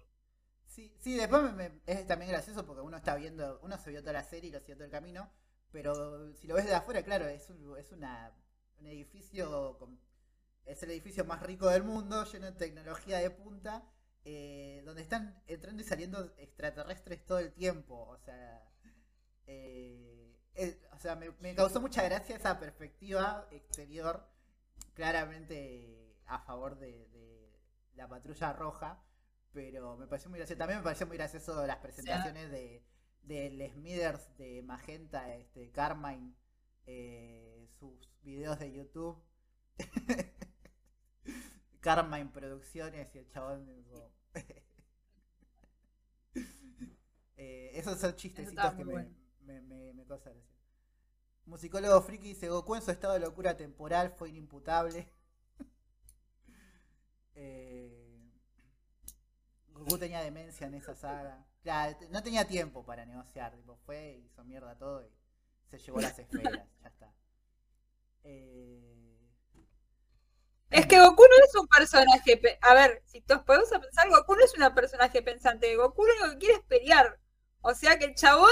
Sí, 0.66 0.94
sí, 1.00 1.16
después 1.16 1.44
es 1.86 2.08
también 2.08 2.32
gracioso 2.32 2.66
porque 2.66 2.82
uno 2.82 2.98
está 2.98 3.16
viendo, 3.16 3.60
uno 3.62 3.78
se 3.78 3.92
vio 3.92 4.02
toda 4.02 4.14
la 4.14 4.24
serie 4.24 4.50
y 4.50 4.54
lo 4.54 4.60
siguió 4.60 4.76
todo 4.76 4.86
el 4.86 4.92
camino, 4.92 5.32
pero 5.72 6.34
si 6.34 6.48
lo 6.48 6.56
ves 6.56 6.66
de 6.66 6.74
afuera, 6.74 7.04
claro, 7.04 7.28
es 7.28 7.50
un, 7.50 7.78
es 7.78 7.92
una, 7.92 8.34
un 8.80 8.88
edificio, 8.88 9.78
es 10.66 10.84
el 10.84 10.92
edificio 10.92 11.24
más 11.24 11.42
rico 11.44 11.70
del 11.70 11.84
mundo, 11.84 12.26
lleno 12.26 12.48
de 12.48 12.52
tecnología 12.54 13.20
de 13.20 13.30
punta, 13.30 13.84
eh, 14.26 14.82
donde 14.86 15.02
están 15.02 15.42
entrando 15.48 15.82
y 15.82 15.86
saliendo 15.86 16.34
extraterrestres 16.38 17.26
todo 17.26 17.40
el 17.40 17.54
tiempo, 17.54 18.08
o 18.10 18.18
sea, 18.18 18.68
eh, 19.48 20.38
o 20.92 21.00
sea, 21.00 21.16
me, 21.16 21.32
me 21.40 21.56
causó 21.56 21.80
mucha 21.82 22.04
gracia 22.04 22.36
esa 22.36 22.60
perspectiva 22.60 23.48
exterior, 23.52 24.28
claramente 24.94 26.18
a 26.26 26.40
favor 26.40 26.78
de, 26.80 27.08
de 27.10 27.62
la 27.94 28.08
patrulla 28.08 28.54
roja, 28.54 29.04
pero 29.54 29.96
me 29.98 30.08
pareció 30.08 30.30
muy 30.30 30.40
gracioso. 30.40 30.58
También 30.58 30.80
me 30.80 30.84
pareció 30.84 31.08
muy 31.08 31.18
gracioso 31.18 31.66
las 31.66 31.78
presentaciones 31.78 32.52
de 32.52 32.84
del 33.26 33.72
Smithers 33.72 34.38
de 34.38 34.62
Magenta, 34.62 35.34
este 35.36 35.72
Carmine, 35.72 36.34
eh, 36.86 37.68
sus 37.80 38.10
videos 38.22 38.60
de 38.60 38.72
YouTube. 38.72 39.22
Carmine 41.80 42.30
Producciones 42.32 43.14
y 43.16 43.20
el 43.20 43.30
chabón. 43.30 43.68
Eh, 47.38 47.72
esos 47.74 48.00
son 48.00 48.16
chistecitos 48.16 48.74
que 48.76 48.86
me, 48.86 48.94
bueno. 48.94 49.10
me, 49.42 49.62
me, 49.62 49.94
me 49.94 50.04
gracia. 50.06 50.32
Musicólogo 51.46 52.02
Friki 52.02 52.30
dice: 52.30 52.50
Goku 52.50 52.76
en 52.76 52.82
su 52.82 52.92
estado 52.92 53.14
de 53.14 53.20
locura 53.20 53.56
temporal 53.58 54.12
fue 54.18 54.30
inimputable. 54.30 55.08
Eh, 57.38 58.32
Goku 59.74 59.98
tenía 59.98 60.22
demencia 60.22 60.68
en 60.68 60.76
esa 60.76 60.96
saga. 60.96 61.46
Claro, 61.62 61.98
no 62.10 62.24
tenía 62.24 62.48
tiempo 62.48 62.86
para 62.86 63.06
negociar. 63.06 63.54
Tipo, 63.56 63.76
fue, 63.86 64.22
hizo 64.26 64.44
mierda 64.46 64.78
todo 64.78 65.04
y 65.06 65.12
se 65.70 65.78
llevó 65.80 66.00
las 66.00 66.18
esferas. 66.20 66.66
ya 66.82 66.88
está. 66.88 67.14
Eh, 68.24 69.05
Es 70.72 70.86
que 70.88 71.00
Goku 71.00 71.24
no 71.24 71.46
es 71.46 71.56
un 71.56 71.68
personaje. 71.68 72.38
pe- 72.38 72.58
A 72.62 72.74
ver, 72.74 73.02
si 73.06 73.24
nos 73.30 73.44
podemos 73.44 73.70
pensar, 73.70 74.10
Goku 74.10 74.36
no 74.36 74.44
es 74.44 74.54
un 74.58 74.76
personaje 74.76 75.22
pensante. 75.22 75.76
Goku 75.76 76.06
lo 76.06 76.14
único 76.14 76.32
que 76.32 76.38
quiere 76.38 76.54
es 76.56 76.62
pelear. 76.64 77.20
O 77.62 77.74
sea 77.74 77.98
que 77.98 78.06
el 78.06 78.16
chabón, 78.16 78.52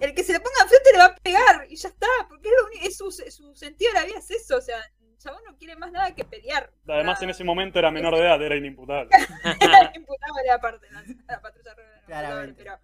el 0.00 0.14
que 0.14 0.24
se 0.24 0.32
le 0.32 0.40
ponga 0.40 0.62
enfrente 0.62 0.92
le 0.92 0.98
va 0.98 1.04
a 1.06 1.14
pegar 1.16 1.66
y 1.68 1.76
ya 1.76 1.88
está. 1.88 2.06
Porque 2.28 2.48
es, 2.48 2.54
lo 2.58 2.66
uni- 2.66 2.86
es 2.86 2.96
su, 2.96 3.10
su 3.10 3.54
sentido 3.54 3.92
de 3.92 4.00
la 4.00 4.06
vida 4.06 4.18
es 4.18 4.30
eso. 4.30 4.56
O 4.56 4.60
sea, 4.60 4.78
el 5.00 5.18
chabón 5.18 5.42
no 5.44 5.56
quiere 5.58 5.76
más 5.76 5.92
nada 5.92 6.14
que 6.14 6.24
pelear. 6.24 6.72
Además, 6.88 7.20
en 7.22 7.30
ese 7.30 7.44
momento 7.44 7.78
era 7.78 7.90
menor 7.90 8.14
de 8.14 8.20
edad, 8.22 8.42
era 8.42 8.56
inimputable. 8.56 9.10
Era 9.60 9.92
imputable 9.94 10.50
aparte, 10.50 10.88
la, 10.90 11.04
la 11.28 11.40
patrulla 11.40 11.76
Claramente. 12.06 12.62
pero, 12.62 12.78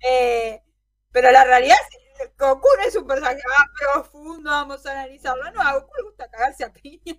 eh, 0.00 0.62
pero 1.10 1.30
la 1.32 1.44
realidad 1.44 1.76
es 1.90 1.96
que 2.28 2.32
Goku 2.38 2.68
no 2.78 2.82
es 2.86 2.94
un 2.96 3.06
personaje 3.06 3.40
más 3.48 3.66
profundo, 3.78 4.50
vamos 4.50 4.84
a 4.86 4.92
analizarlo. 4.92 5.50
No, 5.52 5.60
a 5.62 5.74
Goku 5.74 5.92
le 5.96 6.02
gusta 6.04 6.30
cagarse 6.30 6.64
a 6.64 6.72
piñas. 6.72 7.16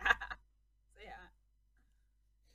O 0.96 0.98
sea, 0.98 1.32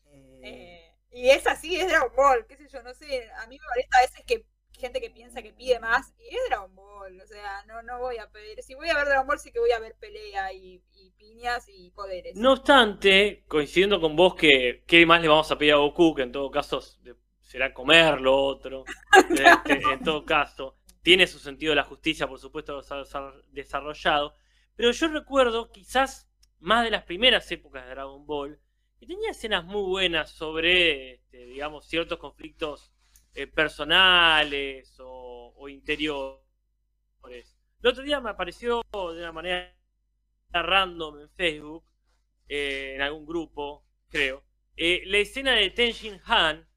eh, 0.05 0.39
eh, 0.43 0.95
y 1.11 1.29
es 1.29 1.47
así, 1.47 1.75
es 1.75 1.87
Dragon 1.87 2.11
Ball, 2.15 2.45
qué 2.47 2.57
sé 2.57 2.67
yo, 2.71 2.81
no 2.83 2.93
sé, 2.93 3.29
a 3.31 3.47
mí 3.47 3.57
me 3.57 3.65
molesta 3.67 3.97
a 3.97 4.01
veces 4.01 4.23
que 4.25 4.45
gente 4.77 4.99
que 4.99 5.09
piensa 5.09 5.41
que 5.41 5.53
pide 5.53 5.79
más, 5.79 6.13
y 6.19 6.35
es 6.35 6.41
Dragon 6.49 6.75
Ball, 6.75 7.21
o 7.21 7.27
sea, 7.27 7.63
no, 7.65 7.81
no 7.83 7.99
voy 7.99 8.17
a 8.17 8.29
pedir, 8.29 8.61
si 8.61 8.75
voy 8.75 8.89
a 8.89 8.95
ver 8.95 9.05
Dragon 9.05 9.25
Ball 9.25 9.39
sí 9.39 9.51
que 9.51 9.59
voy 9.59 9.71
a 9.71 9.79
ver 9.79 9.95
pelea 9.95 10.51
y, 10.51 10.83
y 10.93 11.11
piñas 11.11 11.65
y 11.69 11.91
poderes. 11.91 12.35
No 12.35 12.53
obstante, 12.53 13.45
coincidiendo 13.47 14.01
con 14.01 14.15
vos 14.15 14.35
que 14.35 14.83
qué 14.85 15.05
más 15.05 15.21
le 15.21 15.29
vamos 15.29 15.49
a 15.51 15.57
pedir 15.57 15.73
a 15.73 15.77
Goku, 15.77 16.13
que 16.13 16.23
en 16.23 16.31
todo 16.33 16.51
caso 16.51 16.81
será 17.39 17.73
comer 17.73 18.19
lo 18.19 18.35
otro, 18.35 18.83
este, 19.29 19.93
en 19.93 20.03
todo 20.03 20.25
caso, 20.25 20.75
tiene 21.01 21.25
su 21.25 21.39
sentido 21.39 21.71
de 21.71 21.77
la 21.77 21.83
justicia, 21.83 22.27
por 22.27 22.39
supuesto, 22.39 22.81
desa- 22.81 23.41
desarrollado, 23.51 24.35
pero 24.75 24.91
yo 24.91 25.07
recuerdo 25.07 25.69
quizás 25.71 26.27
más 26.66 26.84
de 26.84 26.89
las 26.91 27.03
primeras 27.03 27.49
épocas 27.51 27.84
de 27.86 27.91
Dragon 27.91 28.26
Ball, 28.26 28.59
que 28.99 29.05
tenía 29.05 29.30
escenas 29.30 29.63
muy 29.66 29.84
buenas 29.84 30.32
sobre, 30.32 31.13
este, 31.13 31.45
digamos, 31.45 31.86
ciertos 31.88 32.18
conflictos 32.18 32.91
eh, 33.36 33.45
personales 33.45 34.97
o, 34.99 35.53
o 35.55 35.70
interiores. 35.70 36.41
El 37.84 37.89
otro 37.89 38.03
día 38.03 38.20
me 38.20 38.32
apareció 38.32 38.82
de 38.91 39.20
una 39.20 39.32
manera 39.32 39.76
random 40.51 41.20
en 41.22 41.30
Facebook, 41.32 41.86
eh, 42.49 42.93
en 42.95 43.01
algún 43.01 43.28
grupo, 43.28 43.86
creo, 44.09 44.43
eh, 44.76 45.03
la 45.05 45.18
escena 45.20 45.51
de 45.53 45.70
Tenshin 45.70 46.20
Han 46.26 46.68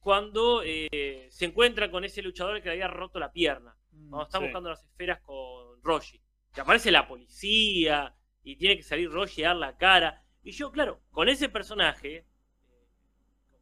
cuando 0.00 0.62
se 0.62 1.44
encuentra 1.44 1.90
con 1.92 2.04
ese 2.04 2.22
luchador 2.22 2.60
que 2.60 2.68
le 2.68 2.72
había 2.72 2.88
roto 2.88 3.20
la 3.20 3.30
pierna. 3.32 3.76
mm, 3.92 4.10
Cuando 4.10 4.24
está 4.24 4.38
Sí. 4.38 4.44
buscando 4.44 4.70
las 4.70 4.84
esferas 4.84 5.20
con 5.20 5.80
Roshi. 5.82 6.20
Que 6.52 6.60
aparece 6.62 6.90
la 6.90 7.06
policía 7.06 8.14
y 8.42 8.56
tiene 8.56 8.76
que 8.76 8.82
salir 8.82 9.10
Roshi 9.10 9.44
a 9.44 9.48
dar 9.48 9.56
la 9.56 9.76
cara. 9.76 10.24
Y 10.42 10.52
yo, 10.52 10.70
claro, 10.72 11.00
con 11.10 11.28
ese 11.28 11.48
personaje, 11.48 12.16
eh, 12.16 12.26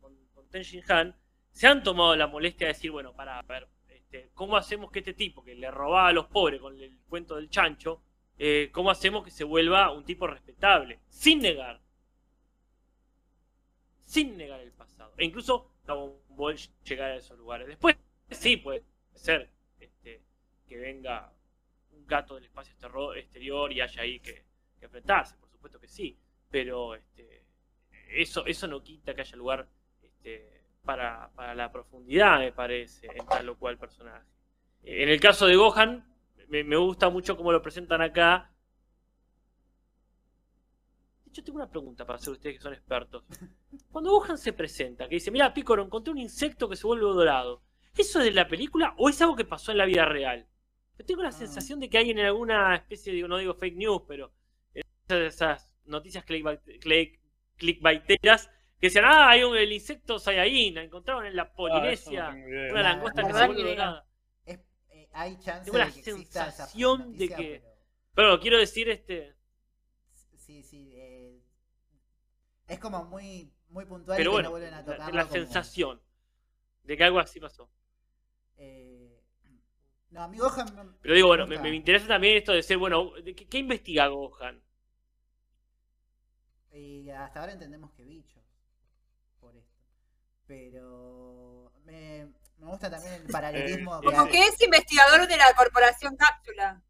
con, 0.00 0.14
con 0.34 0.48
Tenshin 0.48 0.82
Han, 0.88 1.16
se 1.50 1.66
han 1.66 1.82
tomado 1.82 2.14
la 2.16 2.26
molestia 2.26 2.66
de 2.66 2.74
decir, 2.74 2.90
bueno, 2.90 3.14
para 3.14 3.40
ver, 3.42 3.68
este, 3.88 4.30
¿cómo 4.34 4.56
hacemos 4.56 4.90
que 4.90 4.98
este 5.00 5.14
tipo 5.14 5.42
que 5.42 5.54
le 5.54 5.70
robaba 5.70 6.08
a 6.08 6.12
los 6.12 6.26
pobres 6.26 6.60
con 6.60 6.78
el 6.80 6.98
cuento 7.08 7.36
del 7.36 7.48
chancho, 7.48 8.02
eh, 8.38 8.68
cómo 8.72 8.90
hacemos 8.90 9.24
que 9.24 9.30
se 9.30 9.44
vuelva 9.44 9.90
un 9.90 10.04
tipo 10.04 10.26
respetable? 10.26 11.00
Sin 11.08 11.40
negar. 11.40 11.80
Sin 14.04 14.36
negar 14.36 14.60
el 14.60 14.72
pasado. 14.72 15.14
E 15.16 15.24
incluso 15.24 15.72
Dragon 15.84 16.14
Ball 16.28 16.56
llegar 16.84 17.12
a 17.12 17.16
esos 17.16 17.38
lugares. 17.38 17.66
Después, 17.66 17.96
sí, 18.30 18.58
puede 18.58 18.84
ser 19.14 19.50
este, 19.80 20.22
que 20.68 20.76
venga 20.76 21.32
un 21.92 22.06
gato 22.06 22.34
del 22.34 22.44
espacio 22.44 22.74
exterior 23.14 23.72
y 23.72 23.80
haya 23.80 24.02
ahí 24.02 24.20
que, 24.20 24.44
que 24.78 24.86
enfrentarse, 24.86 25.36
por 25.38 25.50
supuesto 25.50 25.80
que 25.80 25.88
sí. 25.88 26.18
Pero 26.50 26.94
este, 26.94 27.44
eso, 28.10 28.46
eso 28.46 28.66
no 28.66 28.82
quita 28.82 29.14
que 29.14 29.22
haya 29.22 29.36
lugar 29.36 29.68
este, 30.02 30.62
para, 30.84 31.30
para 31.34 31.54
la 31.54 31.70
profundidad, 31.72 32.38
me 32.38 32.52
parece, 32.52 33.08
en 33.12 33.26
tal 33.26 33.48
o 33.48 33.58
cual 33.58 33.78
personaje. 33.78 34.26
En 34.82 35.08
el 35.08 35.20
caso 35.20 35.46
de 35.46 35.56
Gohan, 35.56 36.06
me, 36.48 36.62
me 36.62 36.76
gusta 36.76 37.08
mucho 37.10 37.36
cómo 37.36 37.50
lo 37.52 37.60
presentan 37.60 38.00
acá. 38.02 38.52
De 41.24 41.30
hecho, 41.30 41.42
tengo 41.44 41.56
una 41.56 41.68
pregunta 41.68 42.06
para 42.06 42.16
hacer 42.18 42.32
ustedes 42.32 42.56
que 42.56 42.62
son 42.62 42.72
expertos. 42.72 43.24
Cuando 43.90 44.10
Gohan 44.12 44.38
se 44.38 44.52
presenta, 44.52 45.08
que 45.08 45.16
dice, 45.16 45.30
mira, 45.30 45.52
Piccolo, 45.52 45.82
encontré 45.82 46.12
un 46.12 46.18
insecto 46.18 46.68
que 46.68 46.76
se 46.76 46.86
vuelve 46.86 47.04
dorado. 47.04 47.62
¿Eso 47.96 48.18
es 48.20 48.26
de 48.26 48.32
la 48.32 48.46
película 48.46 48.94
o 48.98 49.08
es 49.08 49.20
algo 49.22 49.36
que 49.36 49.44
pasó 49.44 49.72
en 49.72 49.78
la 49.78 49.86
vida 49.86 50.04
real? 50.04 50.46
Yo 50.98 51.04
tengo 51.04 51.22
la 51.22 51.28
Ah. 51.28 51.32
sensación 51.32 51.80
de 51.80 51.88
que 51.90 51.98
hay 51.98 52.10
en 52.10 52.20
alguna 52.20 52.74
especie, 52.76 53.12
de, 53.12 53.26
no 53.28 53.38
digo 53.38 53.54
fake 53.54 53.76
news, 53.76 54.02
pero 54.06 54.32
esas, 55.08 55.34
esas 55.34 55.72
noticias 55.84 56.24
clickbait- 56.26 56.62
click- 56.80 57.20
clickbaiteras 57.56 58.48
que 58.80 58.88
decían, 58.88 59.04
ah, 59.06 59.30
hay 59.30 59.42
un, 59.44 59.56
el 59.56 59.72
insecto 59.72 60.18
Saiyajin, 60.18 60.74
la 60.74 60.82
encontraron 60.82 61.24
en 61.26 61.34
la 61.36 61.42
Ah, 61.42 61.46
no 61.48 61.54
Polinesia, 61.54 62.28
una 62.30 62.72
La- 62.72 62.82
langosta 62.82 63.22
la 63.22 63.26
que 63.28 63.32
se 63.32 63.38
verdad 63.38 63.46
vuelve 63.46 63.62
que- 63.62 63.68
dorada. 63.70 64.06
es- 64.44 64.60
eh, 64.90 65.08
hay 65.12 65.38
chance 65.38 65.64
Tengo 65.64 65.78
la 65.78 65.86
de 65.86 65.92
que 65.92 65.98
exista 66.10 66.40
esa 66.48 66.50
sensación 66.66 67.16
de 67.16 67.28
que- 67.28 67.62
pero- 67.62 67.76
Pero 68.14 68.40
quiero 68.40 68.58
decir, 68.58 68.88
este, 68.88 69.34
Sí, 70.36 70.62
sí. 70.62 70.92
eh, 70.94 71.40
es 72.68 72.78
como 72.78 73.04
muy, 73.04 73.52
muy 73.68 73.84
puntual 73.84 74.16
pero 74.16 74.30
y 74.30 74.32
que 74.32 74.36
bueno, 74.36 74.46
no 74.48 74.50
vuelven 74.52 74.74
a 74.74 74.78
la, 74.78 74.84
tocarlo. 74.84 75.14
la 75.16 75.22
como- 75.24 75.32
sensación 75.34 76.02
de 76.82 76.96
que 76.96 77.04
algo 77.04 77.18
así 77.18 77.40
pasó. 77.40 77.70
eh, 78.58 79.22
no, 80.10 80.22
a 80.22 80.28
mí 80.28 80.38
Gohan 80.38 80.74
me- 80.74 80.96
Pero 81.02 81.14
digo, 81.14 81.26
bueno, 81.28 81.46
me, 81.46 81.58
me 81.58 81.74
interesa 81.74 82.06
también 82.06 82.36
esto 82.38 82.52
de 82.52 82.62
ser, 82.62 82.78
bueno, 82.78 83.12
¿de 83.22 83.34
¿qué, 83.34 83.46
qué 83.46 83.58
investiga 83.58 84.06
Gohan? 84.08 84.62
Y 86.76 87.10
hasta 87.10 87.40
ahora 87.40 87.52
entendemos 87.52 87.90
que 87.92 88.04
bichos. 88.04 88.42
Por 89.40 89.56
esto. 89.56 89.72
Pero 90.46 91.72
me, 91.84 92.26
me 92.58 92.66
gusta 92.66 92.90
también 92.90 93.14
el 93.14 93.26
paralelismo. 93.26 94.00
que 94.00 94.06
Como 94.06 94.22
hay- 94.22 94.30
que 94.30 94.38
es 94.46 94.60
investigador 94.62 95.26
de 95.26 95.36
la 95.36 95.46
corporación 95.56 96.16
Cápsula. 96.16 96.82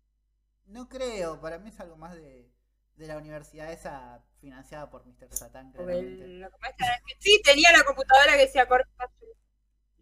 No 0.66 0.88
creo, 0.88 1.40
para 1.40 1.58
mí 1.58 1.68
es 1.68 1.78
algo 1.80 1.96
más 1.96 2.14
de, 2.14 2.50
de 2.96 3.06
la 3.06 3.16
universidad 3.16 3.72
esa 3.72 4.22
financiada 4.40 4.90
por 4.90 5.06
Mr. 5.06 5.28
Satán, 5.32 5.72
el- 5.78 6.46
sí, 7.20 7.40
tenía 7.44 7.72
la 7.72 7.84
computadora 7.84 8.32
que 8.32 8.42
decía 8.46 8.66
Corp 8.66 8.86
Cápsula. 8.96 9.32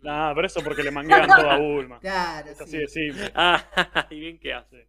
Nah, 0.00 0.34
pero 0.34 0.46
eso 0.46 0.60
porque 0.62 0.82
le 0.82 0.90
manguean 0.90 1.26
todo 1.28 1.50
a 1.50 1.58
Bulma. 1.58 1.98
Claro, 2.00 2.50
Es 2.50 2.60
así 2.60 2.70
sí. 2.72 2.78
de 2.78 2.88
simple. 2.88 3.32
Ah, 3.34 4.06
y 4.10 4.20
bien 4.20 4.38
que 4.38 4.52
hace. 4.54 4.88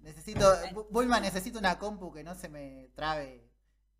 Necesito, 0.00 0.40
Bu- 0.72 0.86
Bulma, 0.90 1.20
necesito 1.20 1.58
una 1.58 1.78
compu 1.78 2.12
que 2.12 2.22
no 2.24 2.34
se 2.34 2.48
me 2.48 2.88
trabe 2.94 3.49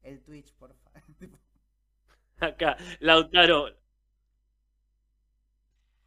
el 0.02 0.22
Twitch, 0.22 0.52
por 0.54 0.74
favor. 0.74 1.02
Acá, 2.40 2.76
Lautaro. 3.00 3.76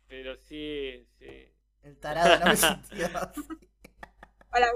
Pero 0.08 0.36
sí, 0.36 1.06
sí. 1.18 1.50
El 1.84 1.98
tarado 2.00 2.40
no 2.40 2.46
me 2.46 2.56
sintió. 2.56 3.08
Hola, 4.52 4.68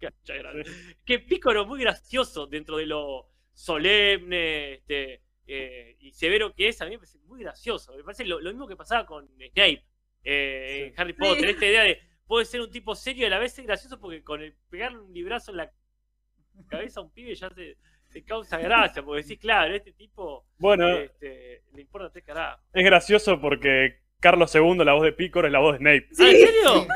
gracias. 0.00 0.66
Que 1.04 1.18
Piccolo 1.20 1.66
muy 1.66 1.80
gracioso 1.80 2.46
dentro 2.46 2.76
de 2.76 2.86
lo 2.86 3.28
solemne, 3.52 4.74
este, 4.74 5.22
eh, 5.46 5.96
y 6.00 6.12
severo 6.12 6.54
que 6.54 6.68
es, 6.68 6.80
a 6.80 6.86
mí 6.86 6.92
me 6.92 6.98
parece 6.98 7.18
muy 7.18 7.40
gracioso. 7.40 7.94
Me 7.94 8.02
parece 8.02 8.24
lo, 8.24 8.40
lo 8.40 8.50
mismo 8.50 8.66
que 8.66 8.76
pasaba 8.76 9.06
con 9.06 9.28
Snape 9.28 9.84
eh, 10.24 10.86
en 10.86 11.00
Harry 11.00 11.12
Potter. 11.12 11.50
Esta 11.50 11.66
idea 11.66 11.82
de 11.82 12.00
puede 12.26 12.46
ser 12.46 12.60
un 12.60 12.70
tipo 12.70 12.94
serio 12.94 13.24
y 13.24 13.26
a 13.26 13.30
la 13.30 13.38
vez 13.38 13.58
es 13.58 13.66
gracioso 13.66 14.00
porque 14.00 14.22
con 14.22 14.42
el 14.42 14.54
pegarle 14.70 15.00
un 15.00 15.12
librazo 15.12 15.50
en 15.50 15.58
la 15.58 15.72
cabeza 16.68 17.00
a 17.00 17.02
un 17.02 17.10
pibe 17.10 17.34
ya 17.34 17.50
te, 17.50 17.76
te 18.10 18.24
causa 18.24 18.58
gracia. 18.58 19.02
Porque 19.02 19.22
decís, 19.22 19.38
claro, 19.38 19.74
este 19.74 19.92
tipo 19.92 20.46
Bueno, 20.58 20.88
este, 20.88 21.62
le 21.72 21.80
importa 21.82 22.10
tres 22.10 22.24
carajos. 22.24 22.64
es 22.72 22.84
gracioso 22.84 23.40
porque 23.40 24.00
Carlos 24.20 24.54
II, 24.54 24.84
la 24.84 24.92
voz 24.94 25.02
de 25.04 25.12
Picoro, 25.12 25.46
es 25.48 25.52
la 25.52 25.58
voz 25.58 25.72
de 25.72 25.78
Snape. 25.78 26.08
¿Ah, 26.18 26.30
¿En 26.30 26.36
serio? 26.36 26.86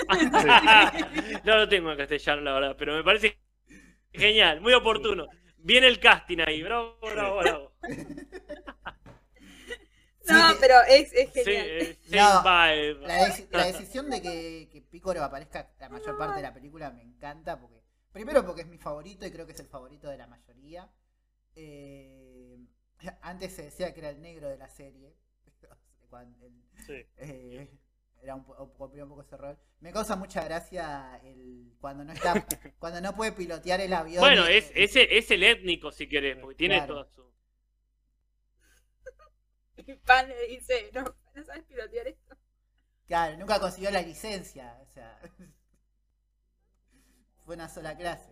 no 1.44 1.56
lo 1.56 1.68
tengo 1.68 1.90
en 1.90 1.98
castellano, 1.98 2.42
la 2.42 2.52
verdad, 2.54 2.76
pero 2.78 2.94
me 2.94 3.02
parece 3.02 3.36
genial, 4.12 4.60
muy 4.60 4.72
oportuno. 4.74 5.26
Viene 5.58 5.88
el 5.88 5.98
casting 5.98 6.38
ahí, 6.46 6.62
bravo, 6.62 6.96
bravo, 7.02 7.38
bravo. 7.38 7.72
No, 10.28 10.54
pero 10.60 10.74
es, 10.88 11.12
es 11.12 11.30
Sí, 11.32 11.42
genial. 11.44 11.96
No, 12.10 12.42
same 12.42 12.76
vibe. 12.94 13.06
La, 13.06 13.28
la 13.50 13.66
decisión 13.66 14.10
de 14.10 14.20
que, 14.22 14.68
que 14.72 14.82
Picoro 14.82 15.22
aparezca 15.22 15.70
la 15.78 15.88
mayor 15.88 16.16
parte 16.18 16.36
de 16.36 16.42
la 16.42 16.54
película 16.54 16.90
me 16.90 17.02
encanta 17.02 17.58
porque 17.60 17.80
primero 18.16 18.46
porque 18.46 18.62
es 18.62 18.66
mi 18.66 18.78
favorito 18.78 19.26
y 19.26 19.30
creo 19.30 19.44
que 19.44 19.52
es 19.52 19.60
el 19.60 19.66
favorito 19.68 20.08
de 20.08 20.16
la 20.16 20.26
mayoría. 20.26 20.90
Eh, 21.54 22.58
antes 23.20 23.52
se 23.54 23.64
decía 23.64 23.92
que 23.92 24.00
era 24.00 24.08
el 24.08 24.22
negro 24.22 24.48
de 24.48 24.56
la 24.56 24.68
serie. 24.70 25.14
Cuando 26.08 26.46
el- 26.46 26.62
Sí. 26.86 27.04
eh, 27.18 27.68
era 28.22 28.34
un, 28.34 28.44
po- 28.44 28.72
cumplía 28.72 29.04
un 29.04 29.10
poco 29.10 29.20
ese 29.20 29.36
rol. 29.36 29.58
Me 29.80 29.92
causa 29.92 30.16
mucha 30.16 30.42
gracia 30.44 31.20
el 31.24 31.74
cuando 31.78 32.04
no 32.04 32.12
está 32.14 32.32
cuando 32.78 33.02
no 33.02 33.14
puede 33.14 33.32
pilotear 33.32 33.80
el 33.82 33.92
avión. 33.92 34.20
Bueno, 34.20 34.48
y- 34.50 34.54
es, 34.56 34.72
es, 34.74 34.96
es 34.96 35.30
el 35.30 35.42
étnico 35.42 35.92
si 35.92 36.08
querés, 36.08 36.38
porque 36.38 36.56
tiene 36.56 36.76
Claro. 36.76 36.94
toda 36.94 37.06
su. 37.14 37.26
Pan 40.06 40.26
le 40.28 40.46
dice, 40.48 40.90
no, 40.94 41.04
no 41.34 41.44
sabes 41.44 41.64
pilotear 41.64 42.08
esto. 42.08 42.34
Claro, 43.06 43.36
nunca 43.36 43.60
consiguió 43.60 43.90
la 43.90 44.00
licencia. 44.02 44.78
O 44.82 44.86
sea, 44.86 45.20
fue 47.46 47.54
una 47.54 47.68
sola 47.68 47.96
clase. 47.96 48.28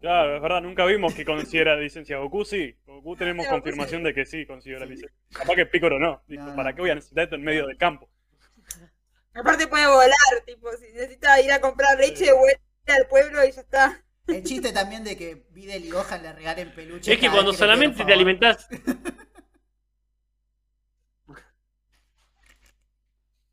Claro, 0.00 0.36
es 0.36 0.40
verdad, 0.40 0.62
nunca 0.62 0.86
vimos 0.86 1.12
que 1.12 1.24
consiguiera 1.24 1.74
la 1.74 1.80
licencia. 1.82 2.16
Goku 2.18 2.44
sí, 2.44 2.76
Goku 2.86 3.16
tenemos 3.16 3.44
Goku 3.46 3.56
confirmación 3.56 4.02
de 4.04 4.14
que 4.14 4.24
sí 4.24 4.46
consiguió 4.46 4.78
la 4.78 4.86
licencia. 4.86 5.12
Capaz 5.32 5.56
que 5.56 5.66
Picoro 5.66 5.98
no. 5.98 6.22
Dijo, 6.26 6.44
No, 6.44 6.50
no. 6.50 6.56
¿para 6.56 6.72
qué 6.74 6.80
voy 6.80 6.90
a 6.90 6.94
necesitar 6.94 7.24
esto 7.24 7.36
en 7.36 7.42
medio 7.42 7.66
del 7.66 7.76
campo? 7.76 8.08
Aparte 9.34 9.66
puede 9.66 9.86
volar, 9.86 10.10
tipo, 10.46 10.70
si 10.72 10.92
necesita 10.92 11.40
ir 11.40 11.52
a 11.52 11.60
comprar 11.60 11.98
leche, 11.98 12.32
vuelve 12.32 12.60
al 12.86 13.06
pueblo 13.08 13.44
y 13.44 13.52
ya 13.52 13.60
está. 13.60 14.04
El 14.26 14.44
chiste 14.44 14.72
también 14.72 15.02
de 15.02 15.16
que 15.16 15.46
Videl 15.50 15.84
y 15.84 15.90
Gohan 15.90 16.22
le 16.22 16.32
regalen 16.32 16.72
peluches. 16.72 17.08
Es 17.08 17.18
que 17.18 17.30
cuando 17.30 17.52
solamente 17.52 18.04
te 18.04 18.12
alimentás. 18.12 18.68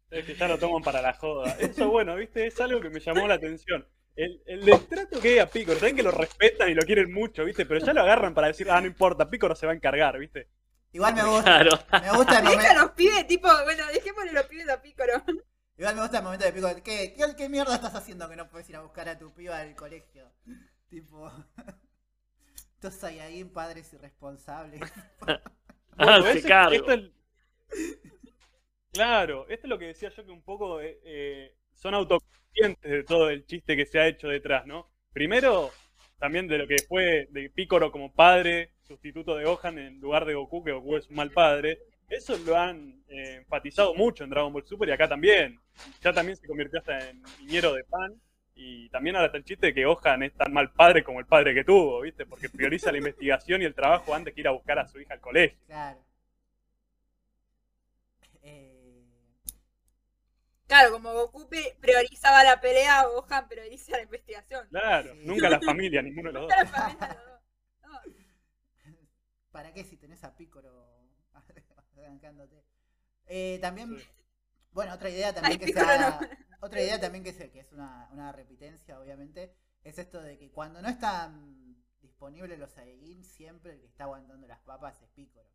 Es 0.10 0.26
que 0.26 0.36
ya 0.36 0.48
lo 0.48 0.58
toman 0.58 0.82
para 0.84 1.02
la 1.02 1.14
joda. 1.14 1.56
Eso, 1.60 1.90
bueno, 1.90 2.16
viste, 2.16 2.48
es 2.48 2.60
algo 2.62 2.80
que 2.80 2.90
me 2.90 3.00
llamó 3.00 3.28
la 3.28 3.36
atención. 3.36 3.86
El, 4.16 4.42
el 4.46 4.66
destrato 4.66 5.20
que 5.20 5.30
hay 5.34 5.40
a 5.40 5.50
Picoro, 5.50 5.78
saben 5.80 5.96
que 5.96 6.04
lo 6.04 6.12
respetan 6.12 6.70
y 6.70 6.74
lo 6.74 6.82
quieren 6.84 7.14
mucho, 7.14 7.44
viste, 7.46 7.66
pero 7.66 7.80
ya 7.86 7.94
lo 7.94 8.02
agarran 8.02 8.34
para 8.34 8.48
decir, 8.48 8.70
ah, 8.72 8.80
no 8.82 8.88
importa, 8.88 9.30
Picoro 9.30 9.56
se 9.56 9.66
va 9.68 9.74
a 9.74 9.76
encargar, 9.76 10.18
viste. 10.18 10.48
Igual 10.94 11.14
me 11.14 11.24
gusta, 11.24 11.44
Claro. 11.44 11.72
me 12.02 12.18
gusta 12.18 12.40
el 12.40 12.44
momento. 12.46 12.74
los 12.82 12.92
pibes, 12.92 13.28
tipo, 13.28 13.48
bueno, 13.66 13.84
dejémosle 13.94 14.32
los 14.34 14.46
pibes 14.46 14.70
a 14.70 14.82
Pícoro. 14.82 15.24
Igual 15.78 15.94
me 15.96 16.02
gusta 16.02 16.18
el 16.18 16.24
momento 16.24 16.46
de 16.46 16.54
Pico. 16.54 16.68
¿Qué, 16.84 17.14
qué, 17.16 17.36
qué 17.38 17.50
mierda 17.50 17.76
estás 17.76 17.94
haciendo 17.94 18.28
que 18.28 18.36
no 18.36 18.50
puedes 18.50 18.68
ir 18.70 18.78
a 18.78 18.82
buscar 18.82 19.08
a 19.10 19.20
tu 19.20 19.32
piba 19.36 19.60
del 19.60 19.76
colegio? 19.76 20.32
Tipo. 20.90 21.32
Estos 22.74 22.96
Saiyajin 22.96 23.50
padres 23.50 23.92
irresponsables. 23.94 24.82
Ah, 26.00 26.20
Bueno, 26.20 26.32
se 26.34 26.44
cargo. 26.44 26.74
esto 26.76 26.92
es- 26.92 27.12
Claro, 28.98 29.46
esto 29.48 29.68
es 29.68 29.70
lo 29.70 29.78
que 29.78 29.86
decía 29.86 30.10
yo 30.10 30.26
que 30.26 30.32
un 30.32 30.42
poco 30.42 30.82
eh, 30.82 31.00
eh, 31.04 31.54
son 31.72 31.94
autoconscientes 31.94 32.92
de 32.92 33.04
todo 33.04 33.30
el 33.30 33.46
chiste 33.46 33.76
que 33.76 33.86
se 33.86 34.00
ha 34.00 34.08
hecho 34.08 34.28
detrás, 34.28 34.66
¿no? 34.66 34.90
Primero, 35.14 35.70
también 36.18 36.48
de 36.48 36.58
lo 36.58 36.68
que 36.68 36.78
fue 36.88 37.28
de 37.30 37.52
Picoro 37.52 37.92
como 37.92 38.12
padre, 38.12 38.72
sustituto 38.82 39.36
de 39.36 39.46
Gohan 39.46 39.78
en 39.78 40.00
lugar 40.00 40.26
de 40.26 40.34
Goku, 40.34 40.64
que 40.64 40.72
Goku 40.72 40.96
es 40.96 41.08
un 41.10 41.16
mal 41.16 41.30
padre. 41.30 41.78
Eso 42.10 42.36
lo 42.40 42.58
han 42.58 43.04
eh, 43.08 43.36
enfatizado 43.36 43.94
mucho 43.94 44.24
en 44.24 44.32
Dragon 44.32 44.52
Ball 44.52 44.66
Super 44.66 44.90
y 44.90 44.94
acá 44.94 45.08
también. 45.08 45.60
Ya 46.02 46.12
también 46.12 46.36
se 46.36 46.48
convirtió 46.48 46.80
hasta 46.80 46.98
en 47.08 47.22
niñero 47.40 47.74
de 47.74 47.84
pan. 47.84 48.20
Y 48.56 48.90
también 48.90 49.16
ahora 49.16 49.28
está 49.28 49.38
el 49.38 49.44
chiste 49.44 49.68
de 49.68 49.74
que 49.76 49.86
Gohan 49.86 50.24
es 50.24 50.34
tan 50.34 50.52
mal 50.52 50.72
padre 50.72 51.04
como 51.04 51.20
el 51.20 51.28
padre 51.28 51.54
que 51.54 51.64
tuvo, 51.64 52.02
¿viste? 52.02 52.26
Porque 52.26 52.50
prioriza 52.50 52.92
la 52.92 52.98
investigación 52.98 53.62
y 53.62 53.66
el 53.66 53.76
trabajo 53.76 54.16
antes 54.16 54.34
que 54.34 54.42
ir 54.42 54.48
a 54.48 54.52
buscar 54.52 54.80
a 54.80 54.88
su 54.88 55.00
hija 55.00 55.14
al 55.14 55.20
colegio. 55.22 55.60
Claro. 55.68 56.00
Eh, 58.42 58.78
Claro, 60.68 60.92
como 60.92 61.14
Goku 61.14 61.48
priorizaba 61.80 62.44
la 62.44 62.60
pelea, 62.60 63.06
Gohan 63.08 63.48
prioriza 63.48 63.94
la 63.94 64.04
investigación. 64.04 64.68
Claro, 64.70 65.14
Sí. 65.14 65.22
nunca 65.26 65.50
la 65.50 65.62
familia, 65.62 66.02
ninguno 66.02 66.30
de 66.30 66.34
los 66.34 66.42
dos. 66.48 66.50
La 66.58 66.66
familia, 66.66 67.08
los 67.08 67.26
dos. 67.26 67.42
No, 67.84 68.02
¿Para 69.52 69.74
qué 69.74 69.84
si 69.86 69.98
tenés 69.98 70.24
a 70.24 70.36
Picoro 70.36 70.88
arrancándote? 71.98 72.64
Eh, 73.26 73.60
también, 73.62 73.98
bueno, 74.72 74.94
otra 74.94 75.10
idea 75.10 75.34
también 75.34 75.54
Ay, 75.54 75.58
que 75.60 75.66
se 75.68 75.74
Piccolo 75.74 75.92
ha- 75.92 76.20
no. 76.22 76.28
otra 76.62 76.82
idea 76.82 77.00
también 77.00 77.24
que, 77.24 77.34
se, 77.34 77.50
que 77.52 77.60
es 77.62 77.72
una, 77.72 78.10
una 78.12 78.32
repitencia, 78.32 79.00
obviamente, 79.00 79.56
es 79.84 79.98
esto 79.98 80.22
de 80.22 80.38
que 80.38 80.52
cuando 80.52 80.82
no 80.82 80.90
están 80.90 81.78
disponibles 82.02 82.60
los 82.60 82.72
Saiyajin, 82.74 83.24
siempre 83.24 83.74
el 83.74 83.80
que 83.80 83.88
está 83.88 84.04
aguantando 84.04 84.48
las 84.48 84.60
papas 84.60 85.02
es 85.02 85.10
Piccolo. 85.12 85.50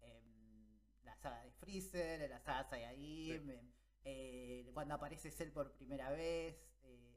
En 0.00 0.80
la 1.04 1.16
saga 1.16 1.42
de 1.44 1.52
Freezer, 1.52 2.22
en 2.22 2.30
la 2.30 2.40
saga 2.40 2.64
Saiyajin, 2.64 3.48
en- 3.50 3.79
eh, 4.04 4.70
cuando 4.74 4.94
aparece 4.94 5.30
Cell 5.30 5.50
por 5.50 5.72
primera 5.72 6.10
vez. 6.10 6.56
eh, 6.84 7.16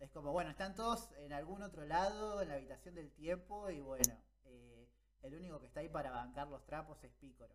es 0.00 0.10
como, 0.10 0.32
bueno, 0.32 0.50
están 0.50 0.74
todos 0.74 1.10
en 1.18 1.32
algún 1.32 1.62
otro 1.62 1.84
lado, 1.84 2.40
en 2.42 2.48
la 2.48 2.54
habitación 2.54 2.94
del 2.94 3.10
tiempo, 3.12 3.70
y 3.70 3.80
bueno, 3.80 4.16
eh, 4.44 4.88
el 5.22 5.34
único 5.34 5.60
que 5.60 5.66
está 5.66 5.80
ahí 5.80 5.88
para 5.88 6.10
bancar 6.10 6.48
los 6.48 6.64
trapos 6.66 7.02
es 7.02 7.12
Pícoro, 7.14 7.54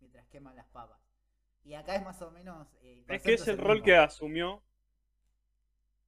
mientras 0.00 0.26
queman 0.28 0.56
las 0.56 0.66
papas. 0.68 1.00
Y 1.64 1.74
acá 1.74 1.94
es 1.94 2.02
más 2.02 2.20
o 2.22 2.30
menos. 2.30 2.66
Es 3.08 3.22
que 3.22 3.34
es 3.34 3.46
el 3.46 3.58
rol 3.58 3.74
mismo. 3.74 3.84
que 3.84 3.96
asumió. 3.96 4.62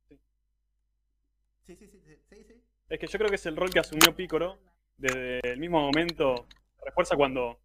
Sí, 0.09 0.21
sí, 1.61 1.77
sí, 1.77 1.87
sí, 1.87 1.99
sí, 2.29 2.45
sí. 2.45 2.65
Es 2.89 2.99
que 2.99 3.07
yo 3.07 3.19
creo 3.19 3.29
que 3.29 3.37
es 3.37 3.47
el 3.47 3.57
rol 3.57 3.71
que 3.71 3.79
asumió 3.79 4.15
Picoro 4.15 4.59
desde 4.97 5.41
el 5.49 5.59
mismo 5.59 5.81
momento. 5.81 6.47
Refuerza 6.85 7.17
cuando, 7.17 7.61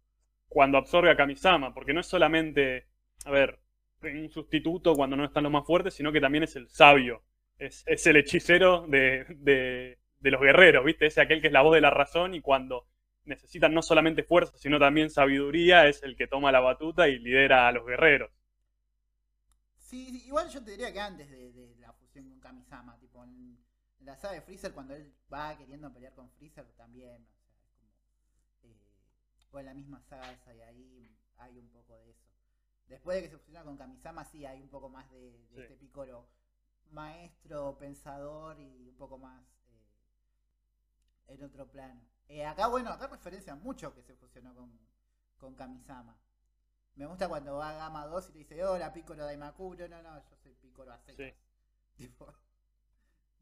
cuando 0.48 0.78
absorbe 0.78 1.10
a 1.10 1.16
Kamisama, 1.16 1.74
porque 1.74 1.92
no 1.92 2.00
es 2.00 2.06
solamente, 2.06 2.86
a 3.24 3.30
ver, 3.30 3.59
un 4.02 4.30
sustituto 4.30 4.94
cuando 4.94 5.16
no 5.16 5.24
están 5.24 5.42
los 5.42 5.52
más 5.52 5.66
fuertes, 5.66 5.94
sino 5.94 6.12
que 6.12 6.20
también 6.20 6.44
es 6.44 6.56
el 6.56 6.68
sabio. 6.68 7.22
Es, 7.58 7.84
es 7.86 8.06
el 8.06 8.16
hechicero 8.16 8.86
de, 8.86 9.26
de, 9.28 10.30
los 10.30 10.40
guerreros, 10.40 10.84
¿viste? 10.84 11.06
Es 11.06 11.18
aquel 11.18 11.40
que 11.40 11.48
es 11.48 11.52
la 11.52 11.62
voz 11.62 11.74
de 11.74 11.80
la 11.80 11.90
razón 11.90 12.34
y 12.34 12.40
cuando 12.40 12.86
necesitan 13.24 13.74
no 13.74 13.82
solamente 13.82 14.22
fuerza, 14.22 14.56
sino 14.56 14.78
también 14.78 15.10
sabiduría, 15.10 15.86
es 15.86 16.02
el 16.02 16.16
que 16.16 16.26
toma 16.26 16.52
la 16.52 16.60
batuta 16.60 17.08
y 17.08 17.18
lidera 17.18 17.68
a 17.68 17.72
los 17.72 17.86
guerreros. 17.86 18.30
Sí, 19.76 20.22
igual 20.24 20.48
yo 20.48 20.62
te 20.62 20.70
diría 20.70 20.92
que 20.92 21.00
antes 21.00 21.28
de, 21.30 21.74
la 21.80 21.92
fusión 21.92 22.28
con 22.28 22.40
Kamisama, 22.40 22.98
tipo 22.98 23.22
en, 23.24 23.58
la 24.00 24.16
saga 24.16 24.34
de 24.34 24.40
Freezer, 24.40 24.72
cuando 24.72 24.94
él 24.94 25.12
va 25.32 25.56
queriendo 25.58 25.92
pelear 25.92 26.14
con 26.14 26.30
Freezer 26.30 26.64
también, 26.76 27.26
o 27.26 27.76
sea, 27.76 27.76
como. 27.76 27.92
eh, 28.62 28.78
o 29.50 29.58
en 29.58 29.66
la 29.66 29.74
misma 29.74 30.00
saga 30.00 30.38
y 30.54 30.60
ahí 30.60 31.16
hay 31.38 31.58
un 31.58 31.68
poco 31.70 31.98
de 31.98 32.10
eso. 32.10 32.29
Después 32.90 33.16
de 33.16 33.22
que 33.22 33.30
se 33.30 33.38
fusiona 33.38 33.64
con 33.64 33.78
Kamisama, 33.78 34.24
sí 34.24 34.44
hay 34.44 34.60
un 34.60 34.68
poco 34.68 34.88
más 34.90 35.10
de, 35.10 35.30
de 35.30 35.56
Sí. 35.56 35.60
este 35.62 35.76
Picoro 35.76 36.28
maestro, 36.90 37.78
pensador 37.78 38.60
y 38.60 38.88
un 38.88 38.96
poco 38.96 39.16
más 39.16 39.42
eh, 39.68 41.34
en 41.34 41.42
otro 41.44 41.66
plano. 41.70 42.00
Eh, 42.28 42.44
acá, 42.44 42.66
bueno, 42.66 42.90
acá 42.90 43.06
referencian 43.06 43.62
mucho 43.62 43.94
que 43.94 44.02
se 44.02 44.14
fusionó 44.16 44.54
con, 44.54 44.78
con 45.38 45.54
Kamisama. 45.54 46.16
Me 46.96 47.06
gusta 47.06 47.28
cuando 47.28 47.56
va 47.56 47.70
a 47.70 47.74
Gama 47.74 48.06
2 48.06 48.28
y 48.28 48.32
te 48.32 48.38
dice, 48.40 48.64
hola, 48.64 48.92
Piccolo 48.92 49.24
Daimakuro. 49.24 49.88
No, 49.88 50.02
no, 50.02 50.18
yo 50.28 50.36
soy 50.42 50.52
Piccolo 50.54 50.92
a. 50.92 51.00
Sí. 51.16 51.32
Tipo, 51.96 52.32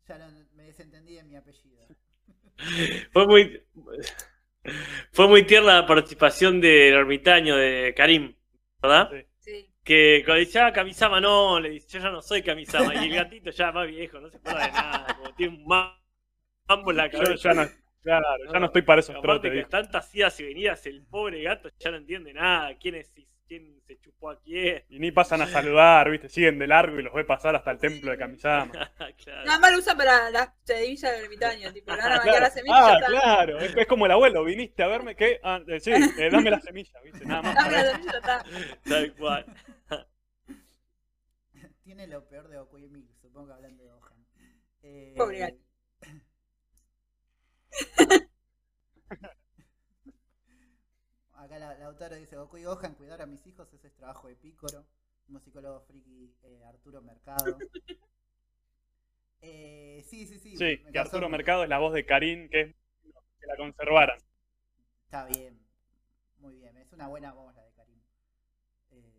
ya 0.07 0.19
no, 0.19 0.27
me 0.55 0.65
desentendí 0.65 1.15
de 1.15 1.23
mi 1.23 1.37
apellido. 1.37 1.87
Fue 3.13 3.27
muy. 3.27 3.63
Fue 5.13 5.29
muy 5.29 5.47
tierna 5.47 5.81
la 5.81 5.87
participación 5.87 6.61
del 6.61 6.95
ermitaño 6.95 7.57
de 7.57 7.95
Karim, 7.97 8.35
¿verdad? 8.83 9.11
Sí. 9.11 9.27
Que 9.89 10.23
cuando 10.25 10.41
dice, 10.41 10.61
ah, 10.61 10.73
Kamisama 10.73 11.19
no, 11.21 11.59
le 11.59 11.71
dice, 11.71 11.89
yo 11.99 12.05
ya 12.05 12.11
no 12.11 12.21
soy 12.21 12.43
Kamisama. 12.43 12.95
Y 12.95 13.09
el 13.09 13.15
gatito 13.15 13.51
ya 13.51 13.73
más 13.73 13.89
viejo, 13.89 14.21
no 14.21 14.29
se 14.29 14.37
acuerda 14.37 14.67
de 14.67 14.73
nada, 14.73 15.17
como 15.17 15.35
tiene 15.35 15.57
un 15.57 15.67
ma- 15.67 15.99
mambo 16.69 16.91
en 16.91 16.97
la 16.99 17.07
Yo 17.11 17.19
cabeza. 17.21 17.55
ya 17.55 17.55
no, 17.55 17.69
claro, 18.03 18.53
ya 18.53 18.59
no 18.61 18.67
estoy 18.67 18.83
para 18.83 19.01
esos 19.01 19.17
Aparte 19.17 19.49
trotes. 19.49 19.65
que 19.65 19.71
tantas 19.71 20.15
idas 20.15 20.39
y 20.41 20.45
venidas, 20.45 20.85
el 20.87 21.03
pobre 21.07 21.43
gato 21.43 21.71
ya 21.79 21.91
no 21.91 21.97
entiende 21.97 22.35
nada. 22.35 22.77
¿Quién 22.79 22.97
es 22.97 23.11
quién 23.49 23.81
se 23.87 23.99
chupó 23.99 24.29
a 24.33 24.39
quién. 24.43 24.85
Y 24.91 24.99
ni 24.99 25.11
pasan 25.11 25.41
a 25.41 25.47
saludar, 25.47 26.11
¿viste? 26.11 26.29
Siguen 26.29 26.59
de 26.59 26.67
largo 26.67 27.01
y 27.01 27.03
los 27.03 27.15
ve 27.15 27.25
pasar 27.25 27.57
hasta 27.57 27.71
el 27.71 27.79
templo 27.79 28.11
de 28.11 28.19
Kamisama. 28.19 28.71
Claro. 29.25 29.45
Nada 29.47 29.59
más 29.59 29.73
lo 29.73 29.79
usan 29.79 29.97
para 29.97 30.31
las 30.31 30.51
semillas 30.65 31.13
del 31.13 31.25
ermitaño, 31.25 31.73
tipo, 31.73 31.93
van 31.93 32.01
a 32.01 32.17
Ah, 32.17 32.21
claro, 32.23 32.41
las 32.41 32.53
semillas. 32.53 32.79
Ah, 32.79 32.89
ya 32.91 32.99
está. 32.99 33.07
claro. 33.07 33.59
Es, 33.61 33.75
es 33.75 33.87
como 33.87 34.05
el 34.05 34.13
abuelo. 34.13 34.45
Viniste 34.45 34.83
a 34.83 34.87
verme 34.89 35.17
que. 35.17 35.41
Ah, 35.43 35.63
eh, 35.67 35.81
sí, 35.81 35.93
eh, 35.93 36.29
dame 36.31 36.51
la 36.51 36.61
semilla, 36.61 37.01
¿viste? 37.03 37.25
Nada 37.25 37.41
más. 37.41 37.55
Dame 37.65 37.73
las 37.73 37.93
semillas, 37.93 38.13
ya 38.13 38.19
está. 38.19 38.45
Tal 38.87 39.15
cual. 39.15 39.47
Tiene 41.89 42.07
lo 42.07 42.29
peor 42.29 42.49
de 42.49 42.59
Goku 42.59 42.77
y 42.77 42.87
Milk, 42.87 43.17
supongo 43.19 43.47
que 43.47 43.53
hablando 43.55 43.83
de 43.83 43.89
Gohan. 43.89 44.27
Eh, 44.83 45.15
Pobre. 45.17 45.59
Acá 51.33 51.59
la, 51.59 51.79
la 51.79 51.87
autora 51.87 52.17
dice, 52.17 52.37
Goku 52.37 52.59
y 52.59 52.65
Gohan, 52.65 52.95
cuidar 52.95 53.23
a 53.23 53.27
mis 53.27 53.47
hijos, 53.47 53.73
ese 53.73 53.87
es 53.87 53.95
trabajo 53.95 54.29
de 54.29 54.37
Pícoro. 54.37 54.85
Musicólogo 55.29 55.81
friki 55.81 56.37
eh, 56.43 56.63
Arturo 56.67 57.01
Mercado. 57.01 57.57
Eh, 59.41 60.05
sí, 60.05 60.27
sí, 60.27 60.39
sí. 60.39 60.57
Sí, 60.59 60.83
que 60.93 60.99
Arturo 60.99 61.31
Mercado 61.31 61.63
es 61.63 61.71
la 61.71 61.79
voz 61.79 61.95
de 61.95 62.05
Karin, 62.05 62.51
que 62.51 62.61
es 62.61 62.75
que 63.41 63.47
la 63.47 63.57
conservaran. 63.57 64.19
Está 65.05 65.25
bien. 65.25 65.59
Muy 66.41 66.57
bien. 66.57 66.77
Es 66.77 66.93
una 66.93 67.07
buena 67.09 67.33
voz 67.33 67.55
la 67.55 67.63
de 67.63 67.73
Karim. 67.73 68.03
Eh, 68.91 69.19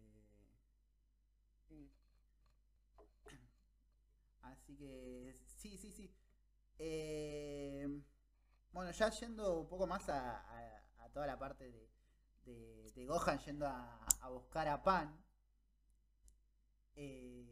Así 4.41 4.68
que 4.79 5.33
sí, 5.57 5.77
sí, 5.77 5.91
sí. 5.91 6.15
Eh, 6.79 7.87
bueno, 8.73 8.91
ya 8.91 9.09
yendo 9.11 9.61
un 9.61 9.69
poco 9.69 9.87
más 9.87 10.09
a, 10.09 10.39
a- 10.39 11.09
toda 11.13 11.27
la 11.27 11.39
parte 11.39 11.71
de, 11.71 11.89
de, 12.95 13.05
Gohan 13.07 13.39
yendo 13.39 13.67
a, 13.67 13.99
a 14.21 14.29
buscar 14.29 14.67
a 14.69 14.83
Pan. 14.83 15.17
eh, 16.95 17.45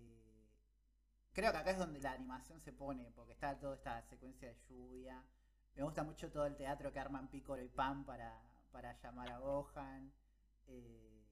creo 1.33 1.51
que 1.51 1.57
acá 1.57 1.71
es 1.71 1.77
donde 1.77 1.99
la 1.99 2.11
animación 2.13 2.61
se 2.61 2.73
pone, 2.73 3.11
porque 3.15 3.33
está 3.33 3.57
toda 3.59 3.75
esta 3.75 4.01
secuencia 4.03 4.47
de 4.49 4.57
lluvia. 4.69 5.23
Me 5.75 5.83
gusta 5.83 6.03
mucho 6.03 6.31
todo 6.31 6.45
el 6.45 6.55
teatro 6.55 6.91
que 6.91 6.99
arman 6.99 7.29
Piccolo 7.29 7.61
y 7.63 7.69
Pan 7.69 8.05
para, 8.05 8.33
para 8.71 8.93
llamar 9.01 9.29
a 9.31 9.39
Gohan. 9.39 10.11
Eh, 10.67 11.23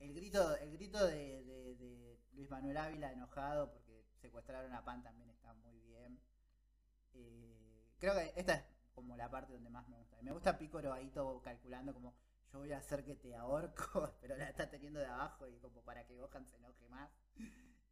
el 0.00 0.14
grito, 0.14 0.56
el 0.56 0.72
grito 0.72 1.06
de, 1.06 1.44
de- 1.44 1.74
de 1.76 2.20
Luis 2.32 2.50
Manuel 2.50 2.76
Ávila 2.76 3.12
enojado 3.12 3.70
porque 3.72 3.89
secuestraron 4.20 4.72
a 4.74 4.84
Pan 4.84 5.02
también 5.02 5.30
está 5.30 5.52
muy 5.54 5.78
bien. 5.80 6.20
Eh, 7.14 7.88
creo 7.98 8.14
que 8.14 8.32
esta 8.36 8.54
es 8.54 8.64
como 8.94 9.16
la 9.16 9.30
parte 9.30 9.52
donde 9.52 9.70
más 9.70 9.88
me 9.88 9.96
gusta. 9.96 10.16
Me 10.22 10.32
gusta 10.32 10.58
Piccolo 10.58 10.92
ahí 10.92 11.10
todo 11.10 11.40
calculando 11.42 11.92
como 11.94 12.14
yo 12.52 12.58
voy 12.60 12.72
a 12.72 12.78
hacer 12.78 13.04
que 13.04 13.14
te 13.14 13.34
ahorco, 13.34 14.14
pero 14.20 14.36
la 14.36 14.48
está 14.48 14.68
teniendo 14.68 15.00
de 15.00 15.06
abajo 15.06 15.48
y 15.48 15.58
como 15.58 15.82
para 15.82 16.04
que 16.06 16.16
Gohan 16.16 16.46
se 16.46 16.56
enoje 16.56 16.88
más. 16.88 17.10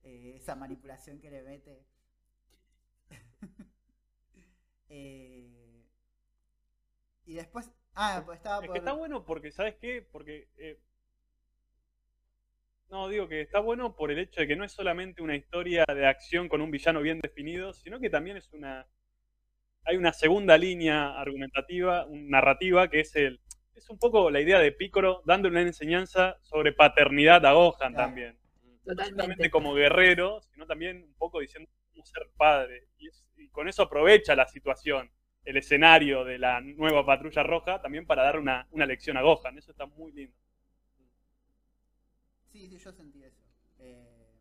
Eh, 0.03 0.35
esa 0.37 0.55
manipulación 0.57 1.21
que 1.21 1.31
le 1.31 1.43
mete. 1.43 1.85
Eh, 4.91 5.85
y 7.27 7.35
después. 7.35 7.71
Ah, 7.95 8.23
pues 8.25 8.39
estaba 8.39 8.61
Es 8.63 8.67
por. 8.67 8.73
que 8.73 8.79
está 8.79 8.93
bueno 8.93 9.25
porque, 9.25 9.51
¿sabes 9.53 9.77
qué? 9.77 10.03
Porque. 10.03 10.49
eh, 10.57 10.81
no, 12.91 13.09
digo 13.09 13.29
que 13.29 13.41
está 13.43 13.61
bueno 13.61 13.95
por 13.95 14.11
el 14.11 14.19
hecho 14.19 14.41
de 14.41 14.47
que 14.49 14.57
no 14.57 14.65
es 14.65 14.73
solamente 14.73 15.23
una 15.23 15.37
historia 15.37 15.85
de 15.87 16.07
acción 16.07 16.49
con 16.49 16.61
un 16.61 16.71
villano 16.71 17.01
bien 17.03 17.21
definido, 17.21 17.73
sino 17.73 18.01
que 18.01 18.11
también 18.11 18.37
es 18.37 18.51
una. 18.53 18.87
Hay 19.85 19.97
una 19.97 20.13
segunda 20.13 20.59
línea 20.59 21.19
argumentativa, 21.19 22.07
narrativa, 22.11 22.89
que 22.89 23.01
es 23.01 23.15
el. 23.17 23.41
Es 23.75 23.89
un 23.91 23.99
poco 23.99 24.31
la 24.31 24.41
idea 24.41 24.59
de 24.59 24.73
Piccolo 24.73 25.23
dándole 25.25 25.53
una 25.59 25.63
enseñanza 25.69 26.37
sobre 26.43 26.73
paternidad 26.73 27.45
a 27.47 27.53
Gohan 27.53 27.77
Claro. 27.79 27.95
también. 27.97 28.39
No 28.85 29.05
solamente 29.05 29.51
como 29.51 29.75
guerrero, 29.75 30.41
sino 30.43 30.67
también 30.67 31.05
un 31.05 31.15
poco 31.15 31.41
diciendo 31.41 31.71
cómo 31.93 32.05
ser 32.05 32.23
padre. 32.37 32.89
Y, 32.99 33.09
es- 33.09 33.25
y 33.37 33.49
con 33.51 33.69
eso 33.69 33.83
aprovecha 33.83 34.35
la 34.35 34.47
situación, 34.49 35.11
el 35.45 35.57
escenario 35.59 36.25
de 36.25 36.39
la 36.39 36.61
nueva 36.61 37.05
patrulla 37.07 37.43
roja, 37.43 37.81
también 37.81 38.07
para 38.07 38.25
dar 38.25 38.39
una, 38.39 38.67
una 38.71 38.87
lección 38.87 39.17
a 39.17 39.23
Gohan. 39.23 39.57
Eso 39.59 39.71
está 39.71 39.87
muy 39.87 40.11
lindo. 40.13 40.35
Sí, 42.53 42.69
sí, 42.69 42.79
yo 42.79 42.93
sentí 42.93 43.23
eso. 43.23 43.43
Eh, 43.79 44.33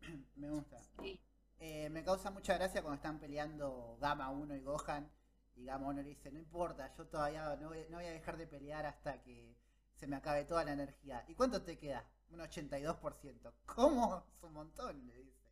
me 0.36 0.50
gusta. 0.50 0.82
Sí. 1.00 1.20
Eh, 1.58 1.88
me 1.90 2.04
causa 2.04 2.30
mucha 2.30 2.54
gracia 2.54 2.82
cuando 2.82 2.96
están 2.96 3.18
peleando 3.18 3.96
Gama 4.00 4.30
1 4.30 4.56
y 4.56 4.60
Gohan. 4.60 5.10
Y 5.54 5.64
Gama 5.64 5.88
1 5.88 6.02
le 6.02 6.10
dice, 6.10 6.30
no 6.30 6.38
importa, 6.38 6.92
yo 6.96 7.06
todavía 7.06 7.56
no 7.56 7.68
voy, 7.68 7.86
no 7.88 7.96
voy 7.96 8.06
a 8.06 8.10
dejar 8.10 8.36
de 8.36 8.46
pelear 8.46 8.84
hasta 8.84 9.22
que 9.22 9.56
se 9.94 10.06
me 10.06 10.16
acabe 10.16 10.44
toda 10.44 10.64
la 10.64 10.72
energía. 10.72 11.24
¿Y 11.28 11.34
cuánto 11.34 11.62
te 11.62 11.78
queda? 11.78 12.06
Un 12.28 12.40
82%. 12.40 13.52
¿Cómo? 13.64 14.26
Es 14.36 14.42
un 14.42 14.52
montón, 14.52 15.06
le 15.06 15.14
dice. 15.22 15.50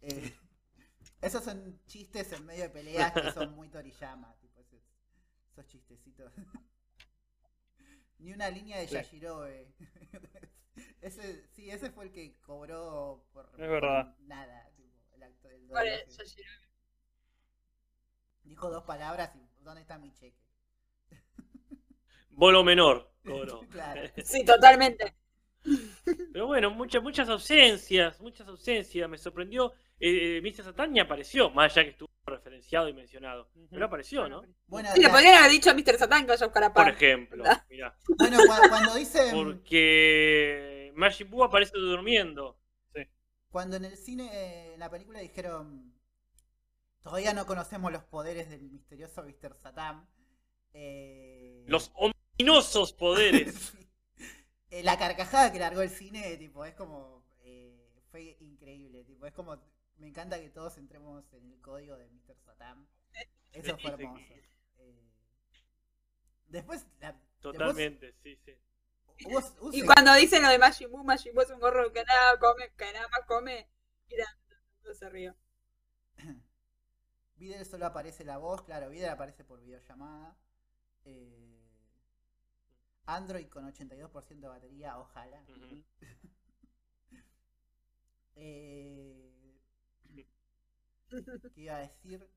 Eh, 0.00 0.34
esos 1.20 1.44
son 1.44 1.80
chistes 1.86 2.32
en 2.32 2.46
medio 2.46 2.64
de 2.64 2.70
peleas 2.70 3.12
que 3.12 3.32
son 3.32 3.54
muy 3.54 3.68
Toriyama. 3.68 4.34
Tipo, 4.40 4.60
esos, 4.60 4.80
esos 5.50 5.66
chistecitos. 5.66 6.32
Ni 8.18 8.32
una 8.32 8.50
línea 8.50 8.78
de 8.78 8.88
Sí. 8.88 8.94
Yashirobe. 8.94 9.72
ese, 11.00 11.46
sí, 11.48 11.70
ese 11.70 11.90
fue 11.90 12.04
el 12.06 12.12
que 12.12 12.38
cobró 12.40 13.24
por, 13.32 13.46
Es 13.52 13.68
verdad. 13.68 14.14
por 14.16 14.26
nada. 14.26 14.70
Tipo, 14.76 15.14
el 15.14 15.22
acto 15.22 15.48
del 15.48 15.70
eso, 16.06 16.22
Shiro- 16.24 16.50
Dijo 18.44 18.70
dos 18.70 18.84
palabras 18.84 19.34
y 19.34 19.48
¿dónde 19.62 19.80
está 19.82 19.98
mi 19.98 20.12
cheque? 20.12 20.40
Bolo 22.30 22.62
menor, 22.62 23.12
cobró. 23.24 23.60
Claro. 23.70 24.02
Sí, 24.24 24.44
totalmente. 24.44 25.14
Pero 26.32 26.46
bueno, 26.46 26.70
muchas, 26.70 27.02
muchas 27.02 27.28
ausencias, 27.28 28.20
muchas 28.20 28.46
ausencias. 28.48 29.08
Me 29.08 29.18
sorprendió. 29.18 29.72
Eh, 29.98 30.38
eh, 30.38 30.40
Mr. 30.42 30.62
Satan 30.64 30.92
ni 30.92 31.00
apareció, 31.00 31.50
más 31.50 31.72
allá 31.72 31.84
que 31.84 31.90
estuvo 31.90 32.08
referenciado 32.26 32.88
y 32.88 32.92
mencionado. 32.92 33.48
Pero 33.70 33.86
apareció, 33.86 34.28
¿no? 34.28 34.42
Bueno, 34.66 34.90
Sí, 34.94 35.00
le 35.00 35.06
la- 35.06 35.12
podrían 35.12 35.34
haber 35.38 35.50
dicho 35.50 35.70
a 35.70 35.74
Mr. 35.74 35.96
Satan 35.98 36.22
que 36.26 36.28
vaya 36.32 36.44
a 36.44 36.48
buscar 36.48 36.64
a 36.64 36.72
Por 36.74 36.84
Pan. 36.84 36.92
ejemplo, 36.94 37.44
mirá. 37.70 37.96
bueno, 38.18 38.38
cua- 38.38 38.68
cuando 38.68 38.94
dice 38.94 39.30
Porque 39.32 40.92
Majin 40.94 41.30
Buu 41.30 41.44
aparece 41.44 41.72
durmiendo. 41.78 42.58
cuando 43.50 43.76
en 43.76 43.86
el 43.86 43.96
cine, 43.96 44.28
eh, 44.32 44.74
en 44.74 44.80
la 44.80 44.90
película 44.90 45.18
dijeron 45.20 45.94
todavía 47.02 47.32
no 47.32 47.46
conocemos 47.46 47.90
los 47.90 48.02
poderes 48.04 48.50
del 48.50 48.62
misterioso 48.70 49.22
Mr. 49.22 49.54
Satan. 49.56 50.06
eh, 50.74 51.64
Los 51.66 51.90
ominosos 51.94 52.92
poderes. 52.92 53.72
eh, 54.70 54.82
la 54.82 54.98
carcajada 54.98 55.52
que 55.52 55.58
largó 55.58 55.82
el 55.82 55.90
cine, 55.90 56.36
tipo, 56.36 56.64
es 56.64 56.74
como 56.74 57.24
eh, 57.44 58.00
fue 58.10 58.36
increíble, 58.40 59.04
tipo, 59.04 59.26
es 59.26 59.32
como 59.32 59.56
me 59.98 60.08
encanta 60.08 60.38
que 60.40 60.50
todos 60.50 60.76
entremos 60.78 61.32
en 61.32 61.52
el 61.52 61.60
código 61.60 61.96
de 61.96 62.08
Mr. 62.08 62.36
Satan. 62.44 62.86
Eso 63.52 63.78
fue 63.78 63.90
hermoso. 63.92 64.34
Eh, 64.78 65.10
después, 66.48 66.86
la- 67.00 67.18
Totalmente, 67.40 68.12
sí, 68.22 68.36
sí. 68.44 68.52
hubo- 69.26 69.38
hubo 69.60 69.72
Y 69.72 69.80
se- 69.80 69.86
cuando 69.86 70.14
dicen 70.14 70.42
lo 70.42 70.48
de 70.48 70.58
Majin 70.58 70.90
Buu, 70.90 71.04
Majin 71.04 71.32
Buu 71.34 71.42
es 71.42 71.50
un 71.50 71.60
gorro 71.60 71.92
que 71.92 72.04
nada 72.04 72.38
come, 72.38 72.72
que 72.76 72.92
nada 72.92 73.08
más 73.08 73.20
come. 73.26 73.68
Mira, 74.10 74.26
no 74.84 74.94
se 74.94 75.08
río. 75.08 75.34
Videl 77.36 77.66
solo 77.66 77.86
aparece 77.86 78.24
la 78.24 78.38
voz, 78.38 78.62
claro, 78.62 78.88
Videl 78.90 79.10
aparece 79.10 79.44
por 79.44 79.60
videollamada. 79.60 80.36
Eh, 81.04 81.55
Android 83.06 83.46
con 83.48 83.64
82% 83.64 84.40
de 84.40 84.48
batería, 84.48 84.98
ojalá. 84.98 85.42
Eh, 88.38 89.30
¿Qué 91.54 91.60
iba 91.62 91.76
a 91.76 91.80
decir? 91.80 92.28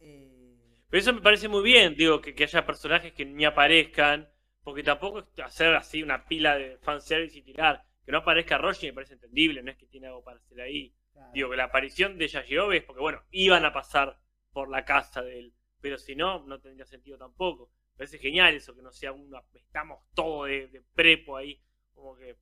Eh, 0.00 0.84
Pero 0.90 1.00
eso 1.00 1.12
me 1.12 1.20
parece 1.22 1.48
muy 1.48 1.62
bien, 1.62 1.94
digo, 1.96 2.20
que, 2.20 2.34
que 2.34 2.44
haya 2.44 2.66
personajes 2.66 3.12
que 3.12 3.24
ni 3.24 3.44
aparezcan, 3.44 4.28
porque 4.62 4.82
tampoco 4.82 5.20
es 5.20 5.26
hacer 5.42 5.74
así 5.74 6.02
una 6.02 6.26
pila 6.26 6.56
de 6.56 6.78
fanservice 6.78 7.38
y 7.38 7.42
tirar. 7.42 7.84
Que 8.04 8.12
no 8.12 8.18
aparezca 8.18 8.58
Roshi 8.58 8.86
me 8.86 8.92
parece 8.94 9.14
entendible, 9.14 9.62
no 9.62 9.70
es 9.70 9.76
que 9.78 9.86
tiene 9.86 10.06
algo 10.08 10.22
para 10.22 10.38
hacer 10.38 10.60
ahí. 10.60 10.94
claro. 11.12 11.30
Digo, 11.32 11.50
que 11.50 11.56
la 11.56 11.64
aparición 11.64 12.18
de 12.18 12.28
Yajirobe 12.28 12.78
es 12.78 12.84
porque, 12.84 13.00
bueno, 13.00 13.22
iban 13.30 13.64
a 13.64 13.72
pasar 13.72 14.18
por 14.52 14.70
la 14.70 14.84
casa 14.84 15.22
de 15.22 15.38
él, 15.38 15.54
pero 15.80 15.98
si 15.98 16.14
no, 16.16 16.44
no 16.46 16.60
tendría 16.60 16.86
sentido 16.86 17.18
tampoco. 17.18 17.70
Parece 17.98 18.18
genial 18.18 18.54
eso, 18.54 18.76
que 18.76 18.80
no 18.80 18.92
sea 18.92 19.10
una, 19.10 19.42
estamos 19.54 20.04
todos 20.14 20.46
de, 20.46 20.68
de 20.68 20.80
prepo 20.80 21.36
ahí, 21.36 21.60
como 21.92 22.16
que 22.16 22.36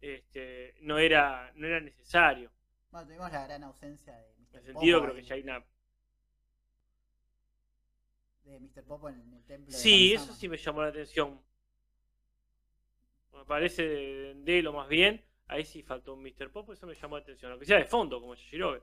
este, 0.00 0.74
no, 0.80 0.98
era, 0.98 1.52
no 1.54 1.66
era 1.66 1.80
necesario. 1.80 2.50
Bueno, 2.90 3.06
tuvimos 3.06 3.30
la 3.30 3.44
gran 3.44 3.62
ausencia 3.62 4.16
de 4.16 4.34
Mr. 4.38 4.38
En 4.40 4.58
ese 4.58 4.72
sentido, 4.72 5.00
Popo 5.00 5.12
creo 5.12 5.22
que 5.22 5.28
ya 5.28 5.34
hay 5.34 5.42
una... 5.42 5.64
de 8.44 8.58
Mr. 8.58 8.84
Popo 8.84 9.10
en 9.10 9.34
el 9.34 9.44
templo. 9.44 9.70
Sí, 9.70 10.14
eso 10.14 10.32
sí 10.32 10.48
me 10.48 10.56
llamó 10.56 10.80
la 10.80 10.88
atención. 10.88 11.40
Me 13.34 13.44
parece 13.44 13.86
de, 13.86 14.34
de 14.34 14.62
lo 14.62 14.72
más 14.72 14.88
bien. 14.88 15.22
Ahí 15.46 15.66
sí 15.66 15.82
faltó 15.82 16.14
un 16.14 16.22
Mr. 16.22 16.50
Pop, 16.50 16.70
eso 16.70 16.86
me 16.86 16.94
llamó 16.94 17.18
la 17.18 17.22
atención. 17.22 17.52
Aunque 17.52 17.66
sea 17.66 17.76
de 17.76 17.84
fondo, 17.84 18.18
como 18.18 18.34
Yashirobe. 18.34 18.82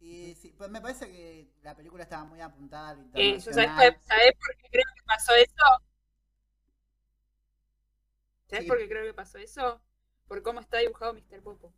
Y 0.00 0.34
sí, 0.36 0.54
pues 0.56 0.70
me 0.70 0.80
parece 0.80 1.06
que 1.10 1.48
la 1.62 1.74
película 1.76 2.04
estaba 2.04 2.24
muy 2.24 2.40
apuntada 2.40 2.90
a 2.90 2.94
lo 2.94 3.02
¿sabes, 3.10 3.46
internacional. 3.46 3.98
¿sabés 4.02 4.32
por 4.34 4.56
qué 4.56 4.68
creo 4.70 4.84
que 4.94 5.02
pasó 5.04 5.34
eso? 5.34 5.82
¿Sabes 8.46 8.64
Sí. 8.64 8.68
por 8.68 8.78
qué 8.78 8.88
creo 8.88 9.04
que 9.04 9.14
pasó 9.14 9.38
eso? 9.38 9.80
Por 10.26 10.42
cómo 10.42 10.60
está 10.60 10.78
dibujado 10.78 11.14
Mr. 11.14 11.42
Popo. 11.42 11.74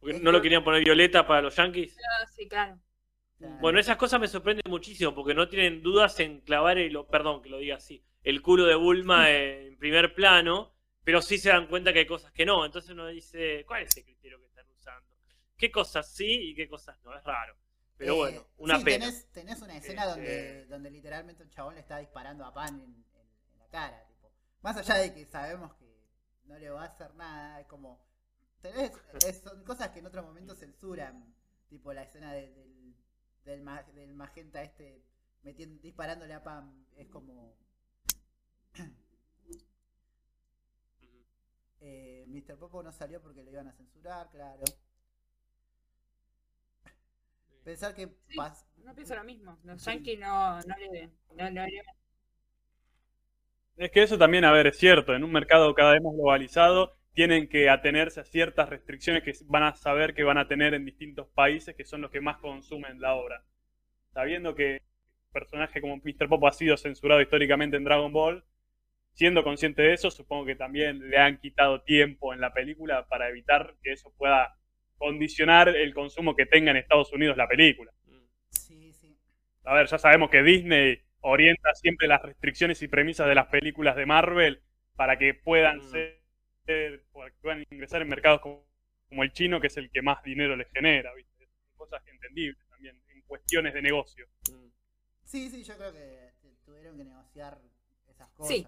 Porque 0.00 0.18
no 0.20 0.32
lo 0.32 0.40
querían 0.40 0.62
poner 0.64 0.84
violeta 0.84 1.26
para 1.26 1.42
los 1.42 1.56
yankees. 1.56 1.96
Ah, 1.98 2.26
sí, 2.26 2.46
claro. 2.48 2.78
Claro. 3.38 3.56
Bueno, 3.60 3.80
esas 3.80 3.96
cosas 3.96 4.20
me 4.20 4.28
sorprenden 4.28 4.70
muchísimo 4.70 5.14
porque 5.14 5.34
no 5.34 5.48
tienen 5.48 5.82
dudas 5.82 6.20
en 6.20 6.40
clavar 6.42 6.78
el, 6.78 6.96
perdón 7.06 7.42
que 7.42 7.48
lo 7.48 7.58
diga 7.58 7.76
así, 7.76 8.04
el 8.22 8.40
culo 8.42 8.64
de 8.64 8.76
Bulma 8.76 9.28
en 9.30 9.76
primer 9.78 10.14
plano, 10.14 10.72
pero 11.02 11.20
sí 11.20 11.36
se 11.38 11.48
dan 11.50 11.66
cuenta 11.66 11.92
que 11.92 12.00
hay 12.00 12.06
cosas 12.06 12.32
que 12.32 12.46
no. 12.46 12.64
Entonces 12.64 12.90
uno 12.92 13.08
dice, 13.08 13.64
¿cuál 13.66 13.82
es 13.82 13.96
el 13.96 14.04
criterio 14.04 14.38
que? 14.38 14.43
¿Qué 15.64 15.72
cosas 15.72 16.06
sí 16.10 16.50
y 16.50 16.54
qué 16.54 16.68
cosas 16.68 16.98
no? 17.04 17.16
Es 17.16 17.24
raro. 17.24 17.56
Pero 17.96 18.12
Eh, 18.12 18.18
bueno, 18.18 18.46
una 18.58 18.78
sí, 18.78 18.84
pena. 18.84 19.06
Tenés, 19.06 19.32
tenés 19.32 19.62
una 19.62 19.76
escena 19.78 20.02
Este- 20.02 20.10
donde, 20.20 20.66
donde 20.66 20.90
literalmente 20.90 21.42
un 21.42 21.48
chabón 21.48 21.74
le 21.74 21.80
está 21.80 21.96
disparando 22.00 22.44
a 22.44 22.52
Pan 22.52 22.74
en, 22.74 22.82
en- 22.82 23.52
en 23.52 23.58
la 23.58 23.66
cara. 23.68 24.06
Tipo. 24.06 24.30
Más 24.60 24.76
allá 24.76 24.96
de 24.96 25.14
que 25.14 25.24
sabemos 25.24 25.72
que 25.76 25.86
no 26.44 26.58
le 26.58 26.68
va 26.68 26.82
a 26.82 26.86
hacer 26.86 27.14
nada, 27.14 27.60
es 27.62 27.66
como. 27.66 27.98
Tenés, 28.60 28.92
es- 29.26 29.40
son 29.42 29.64
cosas 29.64 29.88
que 29.88 30.00
en 30.00 30.06
otro 30.06 30.22
momento 30.22 30.54
censuran. 30.54 31.34
Tipo 31.70 31.94
la 31.94 32.02
escena 32.02 32.34
de- 32.34 32.52
del, 32.52 32.94
del, 33.46 33.62
ma- 33.62 33.84
del 33.84 34.12
magenta 34.12 34.62
este 34.62 35.02
metiendo, 35.44 35.80
disparándole 35.80 36.34
a 36.34 36.42
Pan. 36.42 36.86
Es 36.98 37.08
como. 37.08 37.56
Eh, 41.80 42.24
Mr. 42.28 42.58
Popo 42.58 42.82
no 42.82 42.92
salió 42.92 43.20
porque 43.22 43.42
lo 43.42 43.50
iban 43.50 43.68
a 43.68 43.72
censurar, 43.72 44.30
claro. 44.30 44.62
Pensar 47.64 47.94
que 47.94 48.08
Sí, 48.28 48.36
pas- 48.38 48.64
No 48.84 48.94
pienso 48.94 49.14
lo 49.16 49.24
mismo. 49.24 49.58
Los 49.64 49.84
Yankees 49.84 50.18
no, 50.20 50.60
no 50.60 50.74
le 50.76 51.10
no, 51.36 51.50
no 51.50 51.66
le- 51.66 51.82
Es 53.76 53.90
que 53.92 54.02
eso 54.02 54.18
también, 54.18 54.44
a 54.44 54.52
ver, 54.52 54.66
es 54.68 54.78
cierto, 54.78 55.14
en 55.14 55.22
un 55.24 55.32
mercado 55.32 55.74
cada 55.74 55.92
vez 55.92 56.02
más 56.02 56.12
globalizado 56.14 56.96
tienen 57.12 57.48
que 57.48 57.70
atenerse 57.70 58.20
a 58.20 58.24
ciertas 58.24 58.68
restricciones 58.68 59.22
que 59.22 59.32
van 59.46 59.62
a 59.62 59.74
saber 59.76 60.14
que 60.14 60.24
van 60.24 60.38
a 60.38 60.48
tener 60.48 60.74
en 60.74 60.84
distintos 60.84 61.28
países 61.34 61.74
que 61.76 61.84
son 61.84 62.00
los 62.00 62.10
que 62.10 62.20
más 62.20 62.38
consumen 62.38 63.00
la 63.00 63.14
obra. 63.14 63.44
Sabiendo 64.14 64.54
que 64.56 64.74
un 65.28 65.32
personaje 65.32 65.80
como 65.80 65.98
Mr. 65.98 66.28
Popo 66.28 66.48
ha 66.48 66.52
sido 66.52 66.76
censurado 66.76 67.20
históricamente 67.22 67.76
en 67.76 67.84
Dragon 67.84 68.12
Ball, 68.12 68.44
siendo 69.14 69.44
consciente 69.44 69.82
de 69.82 69.94
eso, 69.94 70.10
supongo 70.10 70.46
que 70.46 70.56
también 70.56 71.10
le 71.10 71.18
han 71.18 71.38
quitado 71.40 71.82
tiempo 71.82 72.34
en 72.34 72.40
la 72.40 72.52
película 72.54 73.08
para 73.08 73.28
evitar 73.30 73.76
que 73.82 73.92
eso 73.92 74.12
pueda 74.18 74.56
condicionar 74.98 75.68
el 75.68 75.92
consumo 75.94 76.34
que 76.34 76.46
tenga 76.46 76.70
en 76.70 76.78
Estados 76.78 77.12
Unidos 77.12 77.36
la 77.36 77.48
película. 77.48 77.92
Sí, 78.50 78.92
sí. 78.92 79.16
A 79.64 79.74
ver, 79.74 79.86
ya 79.86 79.98
sabemos 79.98 80.30
que 80.30 80.42
Disney 80.42 81.00
orienta 81.20 81.74
siempre 81.74 82.06
las 82.06 82.22
restricciones 82.22 82.82
y 82.82 82.88
premisas 82.88 83.26
de 83.26 83.34
las 83.34 83.46
películas 83.46 83.96
de 83.96 84.06
Marvel 84.06 84.62
para 84.96 85.18
que 85.18 85.34
puedan 85.34 85.78
Mm. 85.78 85.90
ser, 85.90 86.20
para 87.12 87.30
que 87.30 87.36
puedan 87.40 87.64
ingresar 87.70 88.02
en 88.02 88.08
mercados 88.08 88.40
como, 88.40 88.66
como 89.08 89.22
el 89.22 89.32
chino, 89.32 89.60
que 89.60 89.66
es 89.68 89.76
el 89.76 89.90
que 89.90 90.02
más 90.02 90.22
dinero 90.22 90.56
les 90.56 90.68
genera, 90.70 91.12
¿viste? 91.14 91.48
Cosas 91.76 92.02
entendibles 92.06 92.58
también 92.68 93.00
en 93.08 93.22
cuestiones 93.22 93.74
de 93.74 93.82
negocio. 93.82 94.26
Mm. 94.50 94.68
Sí, 95.24 95.50
sí, 95.50 95.64
yo 95.64 95.76
creo 95.76 95.92
que 95.92 96.32
tuvieron 96.64 96.96
que 96.96 97.04
negociar 97.04 97.58
esas 98.08 98.28
cosas. 98.30 98.54
Sí. 98.54 98.66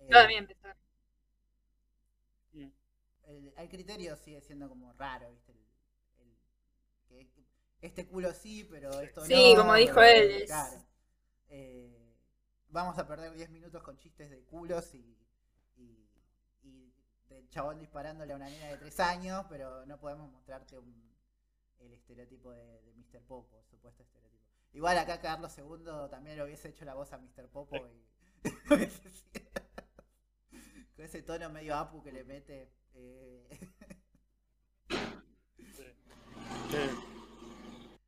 Eh. 0.00 0.04
Mm. 0.04 0.46
El, 3.26 3.52
el 3.56 3.68
criterio 3.68 4.16
sigue 4.16 4.40
siendo 4.40 4.68
como 4.68 4.92
raro, 4.94 5.30
¿viste? 5.30 5.52
El- 5.52 7.16
el- 7.18 7.30
que 7.30 7.86
este 7.86 8.06
culo 8.06 8.32
sí, 8.32 8.64
pero 8.70 9.00
esto 9.00 9.20
no. 9.20 9.26
Sí, 9.26 9.54
como 9.56 9.74
dijo 9.74 10.00
él. 10.02 10.46
Eh, 11.48 12.14
vamos 12.68 12.98
a 12.98 13.06
perder 13.06 13.32
10 13.34 13.50
minutos 13.50 13.82
con 13.82 13.96
chistes 13.98 14.30
de 14.30 14.42
culos 14.44 14.94
y, 14.94 15.16
y, 15.76 16.08
y 16.62 16.92
del 17.28 17.48
chabón 17.50 17.78
disparándole 17.78 18.32
a 18.32 18.36
una 18.36 18.48
nena 18.48 18.68
de 18.68 18.78
3 18.78 18.98
años, 19.00 19.44
pero 19.48 19.84
no 19.86 19.98
podemos 19.98 20.30
mostrarte 20.30 20.78
un- 20.78 21.04
el 21.80 21.92
estereotipo 21.92 22.52
de, 22.52 22.80
de 22.82 22.94
Mr. 22.94 23.20
Popo, 23.26 23.58
el 23.58 23.66
supuesto 23.66 24.02
estereotipo. 24.02 24.42
Igual 24.72 24.98
acá 24.98 25.20
Carlos 25.20 25.56
II 25.58 26.08
también 26.10 26.36
le 26.36 26.44
hubiese 26.44 26.68
hecho 26.68 26.84
la 26.84 26.94
voz 26.94 27.12
a 27.12 27.18
Mr. 27.18 27.48
Popo 27.48 27.76
y 27.86 28.04
con 30.96 31.04
ese 31.04 31.22
tono 31.22 31.50
medio 31.50 31.74
apu 31.76 32.02
que 32.02 32.12
le 32.12 32.24
mete. 32.24 32.70
Eh, 32.94 33.48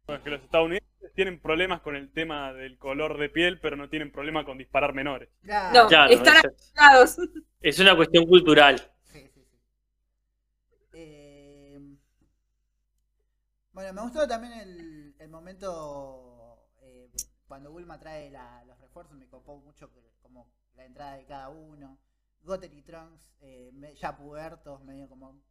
Bueno, 0.07 0.19
es 0.19 0.25
que 0.25 0.31
los 0.31 0.43
estadounidenses 0.43 1.13
tienen 1.15 1.41
problemas 1.41 1.81
con 1.81 1.97
el 1.97 2.13
tema 2.13 2.53
del 2.53 2.79
color 2.79 3.19
de 3.19 3.29
piel, 3.29 3.59
pero 3.61 3.77
no 3.77 3.89
tienen 3.89 4.13
problema 4.13 4.45
con 4.45 4.59
disparar 4.59 4.95
menores. 4.95 5.29
claro. 5.43 5.83
No, 5.83 5.89
Claro, 5.89 6.13
están 6.13 6.37
acostumbrados. 6.37 7.17
Es 7.61 7.79
una 7.81 7.97
cuestión 7.97 8.27
cultural. 8.27 8.77
Sí, 9.05 9.29
sí, 9.35 9.45
sí. 9.51 9.59
Eh, 10.93 11.81
bueno, 13.73 13.93
me 13.93 14.03
gustó 14.03 14.27
también 14.29 14.53
el, 14.53 15.15
el 15.19 15.29
momento 15.29 16.69
eh, 16.83 17.11
cuando 17.49 17.71
Bulma 17.73 17.99
trae 17.99 18.31
la- 18.31 18.65
los 18.65 18.79
refuerzos, 18.81 19.17
me 19.17 19.27
copó 19.29 19.57
mucho 19.59 19.93
que- 19.93 20.01
como 20.23 20.49
la 20.77 20.85
entrada 20.85 21.17
de 21.17 21.25
cada 21.25 21.49
uno. 21.49 21.99
Goten 22.47 22.73
y 22.73 22.83
Trunks 22.83 23.37
eh, 23.41 23.73
ya 24.01 24.17
pubertos, 24.17 24.83
medio 24.85 25.09
como... 25.09 25.43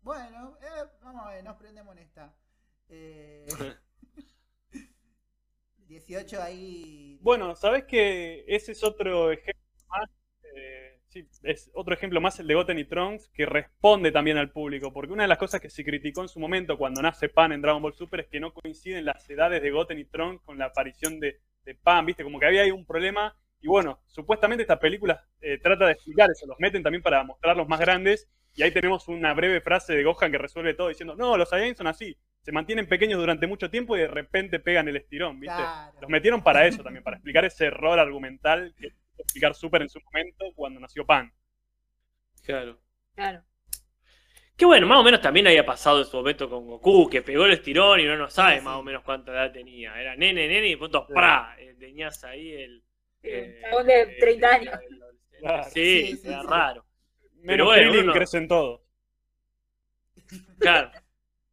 Bueno, 0.00 0.56
eh, 0.62 0.88
vamos 1.02 1.26
a 1.26 1.30
ver, 1.30 1.44
nos 1.44 1.56
prendemos 1.56 1.96
en 1.96 2.02
esta. 2.02 2.34
Eh, 2.88 3.46
18 5.88 6.42
ahí... 6.42 7.18
Bueno, 7.20 7.56
¿sabes 7.56 7.84
que 7.84 8.44
ese 8.46 8.72
es 8.72 8.84
otro 8.84 9.32
ejemplo 9.32 9.62
más? 9.88 10.08
eh, 10.54 11.00
sí, 11.08 11.28
es 11.42 11.70
otro 11.74 11.94
ejemplo 11.94 12.20
más 12.20 12.38
el 12.38 12.46
de 12.46 12.54
Goten 12.54 12.78
y 12.78 12.84
Trunks 12.84 13.28
que 13.30 13.46
responde 13.46 14.12
también 14.12 14.36
al 14.36 14.52
público, 14.52 14.92
porque 14.92 15.12
una 15.12 15.24
de 15.24 15.28
las 15.28 15.38
cosas 15.38 15.60
que 15.60 15.70
se 15.70 15.84
criticó 15.84 16.22
en 16.22 16.28
su 16.28 16.38
momento 16.38 16.78
cuando 16.78 17.02
nace 17.02 17.28
Pan 17.28 17.52
en 17.52 17.62
Dragon 17.62 17.82
Ball 17.82 17.94
Super 17.94 18.20
es 18.20 18.28
que 18.28 18.40
no 18.40 18.52
coinciden 18.52 19.04
las 19.04 19.28
edades 19.28 19.60
de 19.60 19.70
Goten 19.70 19.98
y 19.98 20.04
Trunks 20.04 20.44
con 20.44 20.56
la 20.56 20.66
aparición 20.66 21.18
de, 21.18 21.40
de 21.64 21.74
Pan, 21.74 22.06
¿viste? 22.06 22.22
Como 22.22 22.38
que 22.38 22.46
había 22.46 22.62
ahí 22.62 22.70
un 22.70 22.86
problema. 22.86 23.36
Y 23.60 23.68
bueno, 23.68 24.00
supuestamente 24.06 24.62
esta 24.62 24.78
película 24.78 25.24
eh, 25.40 25.58
trata 25.58 25.86
de 25.86 25.92
explicar 25.92 26.30
eso, 26.30 26.46
los 26.46 26.58
meten 26.60 26.82
también 26.82 27.02
para 27.02 27.24
mostrarlos 27.24 27.68
más 27.68 27.80
grandes. 27.80 28.28
Y 28.54 28.62
ahí 28.62 28.70
tenemos 28.70 29.06
una 29.08 29.34
breve 29.34 29.60
frase 29.60 29.94
de 29.94 30.02
Gohan 30.02 30.32
que 30.32 30.38
resuelve 30.38 30.72
todo 30.74 30.88
diciendo, 30.88 31.14
no, 31.14 31.36
los 31.36 31.48
Saiyajin 31.50 31.76
son 31.76 31.88
así, 31.88 32.16
se 32.40 32.52
mantienen 32.52 32.86
pequeños 32.88 33.18
durante 33.18 33.46
mucho 33.46 33.68
tiempo 33.70 33.96
y 33.96 34.00
de 34.00 34.08
repente 34.08 34.60
pegan 34.60 34.88
el 34.88 34.96
estirón, 34.96 35.38
¿viste? 35.40 35.56
Claro. 35.56 35.98
Los 36.00 36.08
metieron 36.10 36.42
para 36.42 36.66
eso 36.66 36.82
también, 36.82 37.04
para 37.04 37.16
explicar 37.16 37.44
ese 37.44 37.66
error 37.66 37.98
argumental 37.98 38.74
que 38.78 38.92
explicar 39.18 39.54
Super 39.54 39.82
en 39.82 39.88
su 39.90 40.00
momento 40.00 40.46
cuando 40.54 40.80
nació 40.80 41.04
Pan. 41.04 41.32
Claro. 42.44 42.78
Claro. 43.14 43.42
Que 44.56 44.64
bueno, 44.64 44.86
más 44.86 45.00
o 45.00 45.02
menos 45.04 45.20
también 45.20 45.46
había 45.46 45.66
pasado 45.66 45.98
en 45.98 46.06
su 46.06 46.16
momento 46.16 46.48
con 46.48 46.66
Goku, 46.66 47.10
que 47.10 47.20
pegó 47.20 47.44
el 47.44 47.52
estirón 47.52 48.00
y 48.00 48.04
no 48.04 48.16
nos 48.16 48.32
sabe 48.32 48.58
Sí, 48.58 48.64
más 48.64 48.74
sí. 48.74 48.80
o 48.80 48.82
menos 48.82 49.02
cuánta 49.02 49.32
edad 49.32 49.52
tenía. 49.52 50.00
Era 50.00 50.16
nene, 50.16 50.48
nene 50.48 50.68
y 50.68 50.70
de 50.70 50.76
pronto 50.78 51.06
¡pra! 51.06 51.56
Eh, 51.58 51.74
Tenías 51.78 52.24
ahí 52.24 52.52
el. 52.52 52.82
Eh, 53.22 53.58
chabón 53.62 53.86
de 53.86 54.00
eh, 54.02 54.16
30 54.20 54.56
el- 54.56 54.68
años. 54.68 54.80
Claro. 55.40 55.64
Sí, 55.64 56.06
Sí, 56.06 56.16
sí, 56.16 56.28
era 56.28 56.40
sí. 56.42 56.46
raro. 56.48 56.86
Menos 57.42 57.66
bueno, 57.66 57.90
Krillin 57.90 58.04
uno- 58.04 58.12
crecen 58.14 58.48
todos. 58.48 58.80
Claro. 60.58 60.90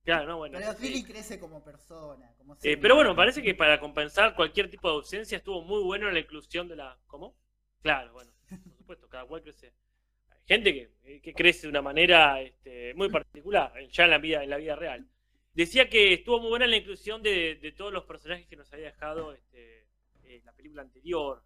Claro, 0.03 0.27
no, 0.27 0.37
bueno. 0.37 0.57
Pero. 0.59 0.75
Krillin 0.75 1.05
crece 1.05 1.39
como 1.39 1.63
persona. 1.63 2.33
Como 2.37 2.55
Eh, 2.55 2.57
ser 2.59 2.79
pero 2.79 2.95
bueno, 2.95 3.15
parece 3.15 3.41
que 3.41 3.55
para 3.55 3.79
compensar 3.79 4.35
cualquier 4.35 4.69
tipo 4.69 4.89
de 4.89 4.95
ausencia 4.95 5.37
estuvo 5.37 5.61
muy 5.61 5.81
bueno 5.83 6.09
la 6.11 6.19
inclusión 6.19 6.67
de 6.67 6.75
la. 6.75 6.97
¿Cómo? 7.07 7.35
Claro, 7.81 8.11
bueno, 8.13 8.31
por 8.49 8.73
supuesto, 8.77 9.07
cada 9.09 9.25
cual 9.25 9.41
crece. 9.43 9.73
Hay 10.29 10.39
gente 10.45 10.73
que, 10.73 10.91
eh, 11.05 11.21
que 11.21 11.33
crece 11.33 11.61
de 11.63 11.67
una 11.69 11.81
manera 11.81 12.41
este, 12.41 12.93
muy 12.95 13.09
particular, 13.09 13.71
eh, 13.79 13.87
ya 13.91 14.05
en 14.05 14.09
la 14.11 14.17
vida, 14.17 14.43
en 14.43 14.49
la 14.49 14.57
vida 14.57 14.75
real. 14.75 15.07
Decía 15.53 15.87
que 15.89 16.13
estuvo 16.13 16.39
muy 16.39 16.49
buena 16.49 16.67
la 16.67 16.75
inclusión 16.77 17.21
de, 17.21 17.55
de 17.55 17.71
todos 17.71 17.93
los 17.93 18.03
personajes 18.05 18.47
que 18.47 18.55
nos 18.57 18.71
había 18.73 18.87
dejado 18.87 19.33
este, 19.33 19.85
eh, 20.23 20.41
la 20.43 20.51
película 20.53 20.81
anterior, 20.81 21.43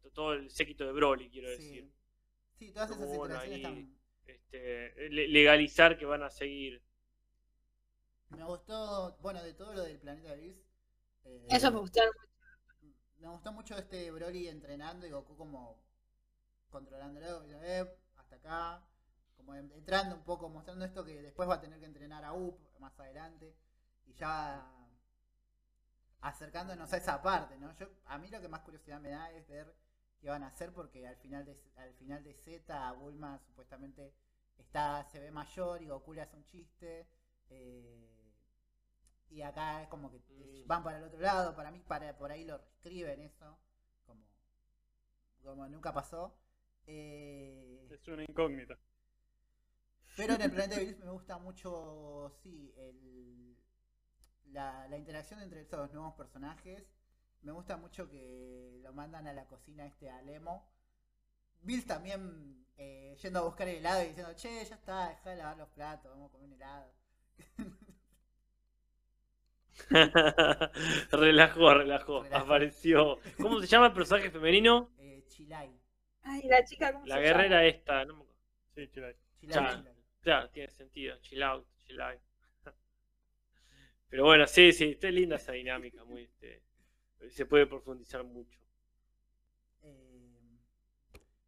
con 0.00 0.10
todo 0.12 0.32
el 0.34 0.50
séquito 0.50 0.84
de 0.86 0.92
Broly, 0.92 1.30
quiero 1.30 1.48
decir. 1.50 1.90
Sí. 2.58 2.72
Todas 2.72 2.90
esas 2.90 3.06
bueno 3.06 3.24
interacciones 3.24 3.64
ahí. 3.66 3.80
están. 3.80 3.98
Este, 4.26 5.08
le- 5.10 5.28
legalizar 5.28 5.96
que 5.98 6.04
van 6.04 6.22
a 6.22 6.30
seguir. 6.30 6.82
Me 8.30 8.44
gustó, 8.44 9.16
bueno, 9.20 9.42
de 9.42 9.54
todo 9.54 9.72
lo 9.72 9.82
del 9.82 9.98
planeta 9.98 10.34
Gris. 10.34 10.56
eh, 11.24 11.46
Eso 11.50 11.70
me 11.72 11.78
gustó. 11.78 12.00
Me 13.20 13.28
gustó 13.28 13.52
mucho 13.52 13.76
este 13.76 14.10
Broly 14.10 14.48
entrenando 14.48 15.06
y 15.06 15.10
Goku 15.10 15.36
como 15.36 15.82
controlándolo. 16.70 17.44
eh, 17.62 17.86
hasta 18.16 18.36
acá. 18.36 18.84
Como 19.36 19.54
en- 19.54 19.72
entrando 19.72 20.14
un 20.16 20.24
poco, 20.24 20.48
mostrando 20.48 20.84
esto 20.84 21.04
que 21.04 21.22
después 21.22 21.48
va 21.48 21.54
a 21.54 21.60
tener 21.60 21.78
que 21.80 21.86
entrenar 21.86 22.24
a 22.24 22.32
Up 22.34 22.58
más 22.80 22.98
adelante. 23.00 23.54
Y 24.06 24.12
ya 24.14 24.70
acercándonos 26.20 26.92
a 26.92 26.96
esa 26.96 27.22
parte, 27.22 27.56
¿no? 27.58 27.72
Yo, 27.76 27.88
a 28.06 28.18
mí 28.18 28.28
lo 28.28 28.40
que 28.40 28.48
más 28.48 28.62
curiosidad 28.62 29.00
me 29.00 29.10
da 29.10 29.30
es 29.32 29.46
ver 29.48 29.74
qué 30.20 30.28
van 30.30 30.42
a 30.42 30.48
hacer 30.48 30.72
porque 30.72 31.06
al 31.06 31.16
final 31.16 31.44
de 31.44 31.56
al 31.76 31.94
final 31.94 32.22
de 32.24 32.34
Z 32.34 32.92
Bulma 32.92 33.38
supuestamente 33.46 34.12
está 34.58 35.04
se 35.12 35.20
ve 35.20 35.30
mayor 35.30 35.80
y 35.82 35.86
Goku 35.88 36.12
le 36.14 36.22
hace 36.22 36.36
un 36.36 36.44
chiste. 36.46 37.06
eh, 37.50 38.14
y 39.30 39.42
acá 39.42 39.82
es 39.82 39.88
como 39.88 40.10
que 40.10 40.18
Mm. 40.18 40.66
van 40.66 40.82
para 40.82 40.98
el 40.98 41.04
otro 41.04 41.20
lado, 41.20 41.54
para 41.54 41.70
mí 41.70 41.80
para 41.86 42.16
por 42.16 42.30
ahí 42.32 42.44
lo 42.44 42.58
reescriben 42.58 43.20
eso, 43.20 43.58
como, 44.06 44.24
como 45.42 45.68
nunca 45.68 45.92
pasó. 45.92 46.34
Eh, 46.86 47.86
Es 47.90 48.08
una 48.08 48.22
incógnita. 48.24 48.78
pero 50.16 50.34
en 50.34 50.42
el 50.42 50.50
planeta 50.50 50.76
de 50.76 50.84
Bills 50.86 50.98
me 51.04 51.10
gusta 51.10 51.38
mucho, 51.38 52.30
sí, 52.42 52.72
el, 52.76 53.47
la, 54.52 54.86
la 54.88 54.96
interacción 54.96 55.40
entre 55.40 55.60
estos 55.60 55.92
nuevos 55.92 56.14
personajes. 56.14 56.84
Me 57.42 57.52
gusta 57.52 57.76
mucho 57.76 58.08
que 58.08 58.78
lo 58.82 58.92
mandan 58.92 59.26
a 59.26 59.32
la 59.32 59.46
cocina 59.46 59.86
este 59.86 60.10
a 60.10 60.20
Lemo. 60.22 60.68
Bills 61.60 61.86
también 61.86 62.66
eh, 62.76 63.16
yendo 63.20 63.40
a 63.40 63.42
buscar 63.42 63.68
el 63.68 63.76
helado 63.76 64.02
y 64.02 64.08
diciendo, 64.08 64.32
che, 64.34 64.64
ya 64.64 64.74
está, 64.76 65.08
deja 65.08 65.30
de 65.30 65.36
lavar 65.36 65.56
los 65.56 65.68
platos, 65.70 66.10
vamos 66.10 66.28
a 66.28 66.32
comer 66.32 66.46
un 66.48 66.54
helado. 66.54 66.92
relajó, 71.10 71.74
relajó. 71.74 72.22
Relajó. 72.22 72.44
Apareció. 72.44 73.18
¿Cómo 73.40 73.60
se 73.60 73.66
llama 73.66 73.86
el 73.86 73.92
personaje 73.92 74.30
femenino? 74.30 74.90
Eh, 74.98 75.24
Chilay. 75.28 75.70
Ay, 76.22 76.42
la 76.44 76.64
chica, 76.64 76.92
¿cómo 76.92 77.06
La 77.06 77.16
se 77.16 77.20
guerrera 77.22 77.64
esta. 77.64 78.04
No 78.04 78.16
me 78.16 78.22
acuerdo. 78.22 78.40
Sí, 78.74 78.88
chilay. 78.88 79.14
Chilay, 79.40 79.54
Ya. 79.54 79.76
Chilay. 79.76 79.94
Claro, 80.20 80.50
tiene 80.50 80.70
sentido. 80.70 81.16
Chill 81.20 81.42
out, 81.42 81.66
chill 81.78 82.00
out. 82.00 82.20
Pero 84.10 84.24
bueno, 84.24 84.46
sí, 84.46 84.72
sí, 84.72 84.90
está 84.92 85.10
linda 85.10 85.36
esa 85.36 85.52
dinámica. 85.52 86.04
Muy, 86.04 86.22
este, 86.24 86.62
se 87.30 87.46
puede 87.46 87.66
profundizar 87.66 88.24
mucho. 88.24 88.60
Eh, 89.82 90.58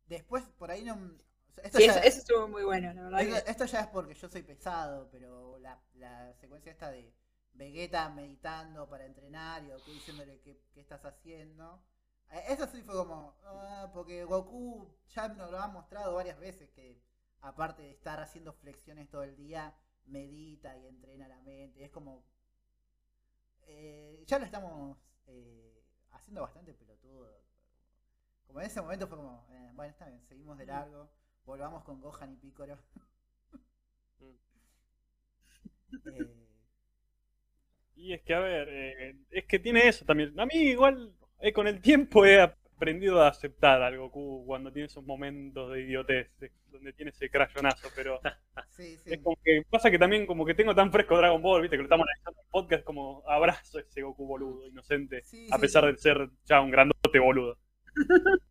después, 0.06 0.44
por 0.58 0.70
ahí 0.70 0.84
no... 0.84 0.94
o 0.94 1.52
sea, 1.54 1.64
llama? 1.64 1.68
esto, 1.68 1.78
Sí, 1.78 1.84
ya, 1.84 1.92
eso, 1.92 2.00
eso 2.00 2.18
estuvo 2.18 2.48
muy 2.48 2.64
bueno, 2.64 2.92
la 2.94 3.02
verdad. 3.02 3.22
esto- 3.22 3.36
que- 3.44 3.50
esto 3.50 3.64
ya 3.66 3.80
es 3.80 3.86
porque 3.88 4.14
yo 4.14 4.28
soy 4.28 4.42
pesado, 4.42 5.08
pero 5.10 5.58
la, 5.58 5.80
la 5.94 6.32
secuencia 6.34 6.72
esta 6.72 6.90
de 6.90 7.12
Vegeta 7.52 8.08
meditando 8.10 8.88
para 8.88 9.06
entrenar 9.06 9.64
y 9.64 9.70
Goku 9.70 9.92
diciéndole 9.92 10.40
qué, 10.40 10.62
qué 10.72 10.80
estás 10.80 11.04
haciendo. 11.04 11.82
eh, 12.30 12.44
Eso 12.48 12.66
sí 12.66 12.82
fue 12.82 12.94
como... 12.94 13.36
ah, 13.44 13.90
porque 13.92 14.24
Goku 14.24 14.88
ya 15.14 15.28
nos 15.28 15.50
lo 15.50 15.58
ha 15.58 15.68
mostrado 15.68 16.14
varias 16.14 16.38
veces 16.38 16.70
que 16.70 17.00
aparte 17.40 17.82
de 17.82 17.90
estar 17.90 18.20
haciendo 18.20 18.52
flexiones 18.52 19.08
todo 19.10 19.22
el 19.24 19.36
día, 19.36 19.74
medita 20.06 20.76
y 20.78 20.86
entrena 20.86 21.28
la 21.28 21.40
mente. 21.40 21.84
Es 21.84 21.90
como... 21.90 22.24
eh, 23.70 24.24
ya 24.26 24.38
lo 24.38 24.44
estamos 24.46 24.98
eh, 25.26 25.82
haciendo 26.12 26.42
bastante 26.42 26.74
pelotudo. 26.74 27.40
Como 28.46 28.60
en 28.60 28.66
ese 28.66 28.82
momento 28.82 29.06
fue 29.08 29.16
como, 29.16 29.46
eh, 29.50 29.70
bueno, 29.74 29.92
está 29.92 30.04
bien, 30.06 30.20
seguimos 30.28 30.58
de 30.58 30.66
largo, 30.66 31.10
volvamos 31.46 31.82
con 31.84 32.00
Gohan 32.02 32.32
y 32.32 32.36
Piccolo. 32.36 32.78
Eh, 36.06 36.26
Y 37.96 38.12
es 38.14 38.22
que, 38.22 38.34
a 38.34 38.40
ver, 38.40 38.68
eh, 38.70 39.16
es 39.30 39.44
que 39.46 39.58
tiene 39.58 39.86
eso 39.88 40.04
también. 40.04 40.38
A 40.40 40.46
mí 40.46 40.54
igual, 40.54 41.12
eh, 41.40 41.52
con 41.52 41.66
el 41.66 41.80
tiempo 41.80 42.24
he 42.24 42.40
aprendido 42.80 43.22
a 43.22 43.28
aceptar 43.28 43.82
al 43.82 43.98
Goku 43.98 44.44
cuando 44.46 44.72
tiene 44.72 44.86
esos 44.86 45.04
momentos 45.04 45.72
de 45.72 45.82
idiotez, 45.82 46.30
de- 46.38 46.52
donde 46.70 46.92
tiene 46.92 47.10
ese 47.10 47.30
crayonazo, 47.30 47.88
pero 47.94 48.20
sí, 48.68 48.96
sí. 49.04 49.10
es 49.10 49.20
como 49.22 49.36
que 49.44 49.62
pasa 49.70 49.90
que 49.90 49.98
también 49.98 50.26
como 50.26 50.44
que 50.46 50.54
tengo 50.54 50.74
tan 50.74 50.92
fresco 50.92 51.16
Dragon 51.16 51.42
Ball, 51.42 51.62
viste, 51.62 51.76
que 51.76 51.82
lo 51.82 51.86
estamos 51.86 52.06
analizando 52.06 52.40
en 52.40 52.46
el 52.46 52.50
podcast, 52.50 52.84
como 52.84 53.22
abrazo 53.28 53.78
a 53.78 53.82
ese 53.82 54.02
Goku 54.02 54.26
boludo, 54.26 54.66
inocente, 54.68 55.22
Sí, 55.22 55.48
a 55.50 55.58
sí, 55.58 55.60
pesar 55.60 55.86
de 55.86 55.96
ser 55.98 56.30
ya 56.46 56.60
un 56.60 56.70
grandote 56.70 57.18
boludo. 57.18 57.58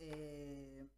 Eh, 0.00 0.88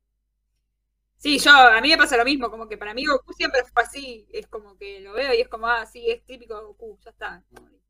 Sí, 1.17 1.39
yo, 1.39 1.51
a 1.53 1.81
mí 1.83 1.89
me 1.91 1.99
pasa 1.99 2.17
lo 2.17 2.25
mismo, 2.25 2.51
como 2.51 2.67
que 2.67 2.79
para 2.79 2.95
mí 2.95 3.05
Goku 3.05 3.33
siempre 3.35 3.63
fue 3.73 3.83
así, 3.83 4.27
es 4.33 4.47
como 4.49 4.77
que 4.79 5.01
lo 5.01 5.13
veo 5.13 5.35
y 5.35 5.41
es 5.43 5.49
como, 5.49 5.67
ah, 5.67 5.85
sí, 5.87 6.11
es 6.11 6.25
típico 6.25 6.57
de 6.57 6.65
Goku, 6.65 6.99
ya 7.05 7.11
está. 7.11 7.45
como 7.55 7.69
listo, 7.69 7.90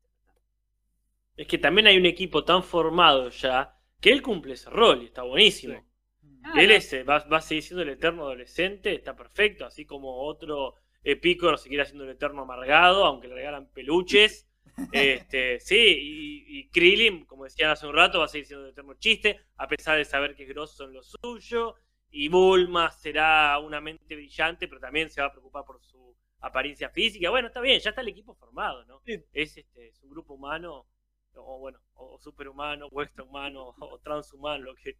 Es 1.35 1.47
que 1.47 1.57
también 1.57 1.87
hay 1.87 1.97
un 1.97 2.05
equipo 2.05 2.43
tan 2.43 2.63
formado 2.63 3.29
ya 3.29 3.75
que 3.99 4.11
él 4.11 4.21
cumple 4.21 4.53
ese 4.53 4.69
rol 4.69 5.03
y 5.03 5.05
está 5.05 5.23
buenísimo. 5.23 5.75
Sí. 5.75 6.27
Ah, 6.43 6.53
Él 6.59 6.71
es, 6.71 6.91
eh, 6.93 7.03
va, 7.03 7.19
va 7.31 7.37
a 7.37 7.41
seguir 7.41 7.63
siendo 7.63 7.83
el 7.83 7.89
eterno 7.89 8.23
adolescente, 8.23 8.93
está 8.95 9.15
perfecto, 9.15 9.65
así 9.65 9.85
como 9.85 10.23
otro 10.23 10.75
eh, 11.03 11.15
Piccolo 11.15 11.57
seguirá 11.57 11.85
siendo 11.85 12.03
el 12.03 12.11
eterno 12.11 12.41
amargado, 12.43 13.05
aunque 13.05 13.27
le 13.27 13.35
regalan 13.35 13.69
peluches. 13.71 14.47
Este, 14.93 15.59
sí, 15.59 15.75
y, 15.75 16.59
y 16.59 16.69
Krillin, 16.69 17.25
como 17.25 17.43
decían 17.43 17.71
hace 17.71 17.85
un 17.85 17.93
rato, 17.93 18.19
va 18.19 18.25
a 18.25 18.27
seguir 18.27 18.47
siendo 18.47 18.65
el 18.65 18.71
eterno 18.71 18.93
chiste, 18.95 19.41
a 19.57 19.67
pesar 19.67 19.97
de 19.97 20.05
saber 20.05 20.33
que 20.33 20.43
es 20.43 20.49
grosso 20.49 20.85
en 20.85 20.93
lo 20.93 21.01
suyo. 21.03 21.75
Y 22.09 22.29
Bulma 22.29 22.89
será 22.91 23.59
una 23.59 23.81
mente 23.81 24.15
brillante, 24.15 24.67
pero 24.67 24.79
también 24.79 25.09
se 25.09 25.21
va 25.21 25.27
a 25.27 25.31
preocupar 25.31 25.65
por 25.65 25.81
su 25.81 26.15
apariencia 26.39 26.89
física. 26.89 27.29
Bueno, 27.29 27.47
está 27.47 27.61
bien, 27.61 27.79
ya 27.79 27.89
está 27.89 28.01
el 28.01 28.07
equipo 28.07 28.33
formado, 28.35 28.85
¿no? 28.85 29.01
Sí. 29.05 29.23
Es, 29.33 29.57
este, 29.57 29.87
es 29.87 30.01
un 30.01 30.09
grupo 30.09 30.33
humano, 30.33 30.87
o 31.35 31.59
bueno, 31.59 31.79
o 31.95 32.17
superhumano, 32.19 32.87
o 32.91 33.01
extrahumano, 33.01 33.69
o 33.79 33.99
transhumano, 33.99 34.63
lo 34.65 34.75
que 34.75 34.95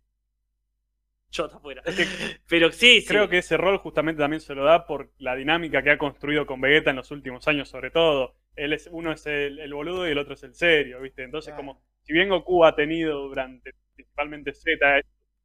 chota 1.29 1.55
afuera. 1.57 1.81
Pero 2.49 2.71
sí, 2.71 3.01
sí. 3.01 3.07
Creo 3.07 3.29
que 3.29 3.37
ese 3.39 3.57
rol 3.57 3.77
justamente 3.77 4.19
también 4.19 4.41
se 4.41 4.53
lo 4.53 4.63
da 4.65 4.85
por 4.85 5.11
la 5.17 5.35
dinámica 5.35 5.81
que 5.81 5.91
ha 5.91 5.97
construido 5.97 6.45
con 6.45 6.59
Vegeta 6.59 6.89
en 6.89 6.97
los 6.97 7.11
últimos 7.11 7.47
años, 7.47 7.69
sobre 7.69 7.91
todo. 7.91 8.35
Él 8.55 8.73
es, 8.73 8.89
uno 8.91 9.13
es 9.13 9.25
el, 9.27 9.59
el 9.59 9.73
boludo 9.73 10.07
y 10.07 10.11
el 10.11 10.17
otro 10.17 10.33
es 10.33 10.43
el 10.43 10.53
serio, 10.55 10.99
¿viste? 11.01 11.23
Entonces, 11.23 11.53
Claro. 11.53 11.67
como 11.73 11.81
si 12.01 12.11
bien 12.13 12.29
Goku 12.29 12.65
ha 12.65 12.75
tenido 12.75 13.19
durante 13.27 13.71
principalmente 13.95 14.53
Z 14.53 15.01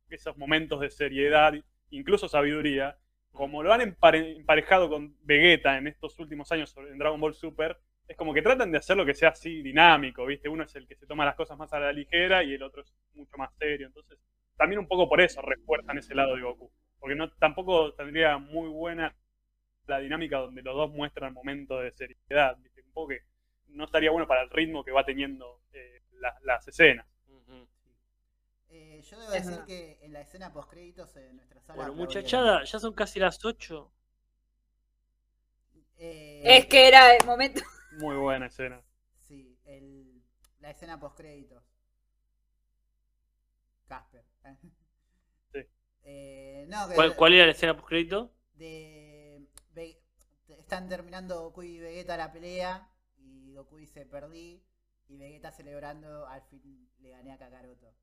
esos 0.09 0.37
momentos 0.37 0.81
de 0.81 0.91
seriedad, 0.91 1.55
incluso 1.91 2.29
sabiduría, 2.29 2.99
como 3.33 3.63
lo 3.63 3.73
han 3.73 3.81
empare- 3.81 4.37
emparejado 4.39 4.89
con 4.89 5.17
Vegeta 5.23 5.79
en 5.79 5.87
estos 5.87 6.19
últimos 6.19 6.51
años 6.51 6.75
en 6.77 6.99
Dragon 6.99 7.21
Ball 7.21 7.35
Super, 7.35 7.79
es 8.09 8.17
como 8.17 8.33
que 8.35 8.43
tratan 8.43 8.71
de 8.71 8.79
hacer 8.79 8.97
lo 8.97 9.05
que 9.07 9.15
sea 9.15 9.31
así 9.31 9.63
dinámico, 9.63 10.25
¿viste? 10.27 10.49
Uno 10.49 10.65
es 10.65 10.75
el 10.77 10.87
que 10.87 10.95
se 10.97 11.07
toma 11.07 11.25
las 11.25 11.35
cosas 11.35 11.59
más 11.59 11.73
a 11.73 11.81
la 11.81 11.93
ligera 11.93 12.43
y 12.45 12.55
el 12.55 12.63
otro 12.63 12.83
es 12.83 12.95
mucho 13.15 13.37
más 13.37 13.53
serio. 13.59 13.87
Entonces, 13.87 14.19
también 14.57 14.79
un 14.79 14.87
poco 14.89 15.09
por 15.09 15.21
eso 15.21 15.43
refuerzan 15.43 15.99
ese 15.99 16.15
lado 16.15 16.37
de 16.37 16.43
Goku. 16.43 16.71
Porque 16.99 17.15
no, 17.17 17.31
tampoco 17.33 17.93
tendría 17.95 18.39
muy 18.39 18.69
buena 18.69 19.15
la 19.87 19.99
dinámica 19.99 20.39
donde 20.39 20.63
los 20.63 20.75
dos 20.77 20.91
muestran 20.93 21.33
momentos 21.35 21.83
de 21.83 21.93
seriedad. 21.93 22.57
¿viste? 22.59 22.83
Un 22.83 22.93
poco 22.93 23.09
que 23.09 23.21
no 23.69 23.85
estaría 23.85 24.11
bueno 24.11 24.27
para 24.27 24.43
el 24.43 24.51
ritmo 24.51 24.85
que 24.85 24.93
va 24.93 25.05
teniendo 25.05 25.61
eh, 25.73 26.03
la- 26.21 26.37
las 26.43 26.67
escenas. 26.69 27.07
Eh, 28.69 29.01
yo 29.03 29.19
debo 29.19 29.33
decir 29.33 29.59
que 29.67 29.99
en 30.03 30.13
la 30.13 30.21
escena 30.21 30.53
post 30.53 30.71
créditos 30.71 31.17
en 31.17 31.37
nuestra 31.37 31.61
sala. 31.61 31.77
Bueno, 31.77 31.95
muchachada, 31.95 32.65
ya 32.65 32.79
son 32.79 32.95
casi 32.95 33.19
las 33.21 33.45
8. 33.45 33.91
Eh, 35.99 36.43
Es 36.45 36.67
que 36.67 36.89
era 36.89 37.15
el 37.17 37.25
momento. 37.25 37.63
Muy 37.99 38.17
buena 38.17 38.47
escena. 38.47 38.83
Sí, 39.21 39.59
el, 39.65 40.23
la 40.61 40.71
escena 40.71 40.99
post 41.01 41.17
créditos. 41.17 41.65
Casper. 43.89 44.25
Sí. 45.53 45.61
Eh, 46.03 46.67
no, 46.69 46.89
que 46.89 46.95
¿Cuál, 46.95 47.17
cuál 47.17 47.35
era 47.35 47.47
la 47.47 47.53
escena 47.53 47.75
post 47.75 47.89
crédito? 47.89 48.33
de 48.55 49.17
están 50.67 50.89
terminando 50.89 51.41
Goku 51.43 51.63
y 51.63 51.79
Vegeta 51.79 52.17
la 52.17 52.33
pelea 52.33 52.89
y 53.19 53.53
Goku 53.55 53.77
dice 53.77 54.05
perdí 54.05 54.65
y 55.09 55.17
Vegeta 55.17 55.53
celebrando 55.53 56.27
al 56.27 56.43
fin 56.43 56.91
le 56.99 57.11
gané 57.11 57.33
a 57.33 57.39
Kakaroto. 57.39 57.95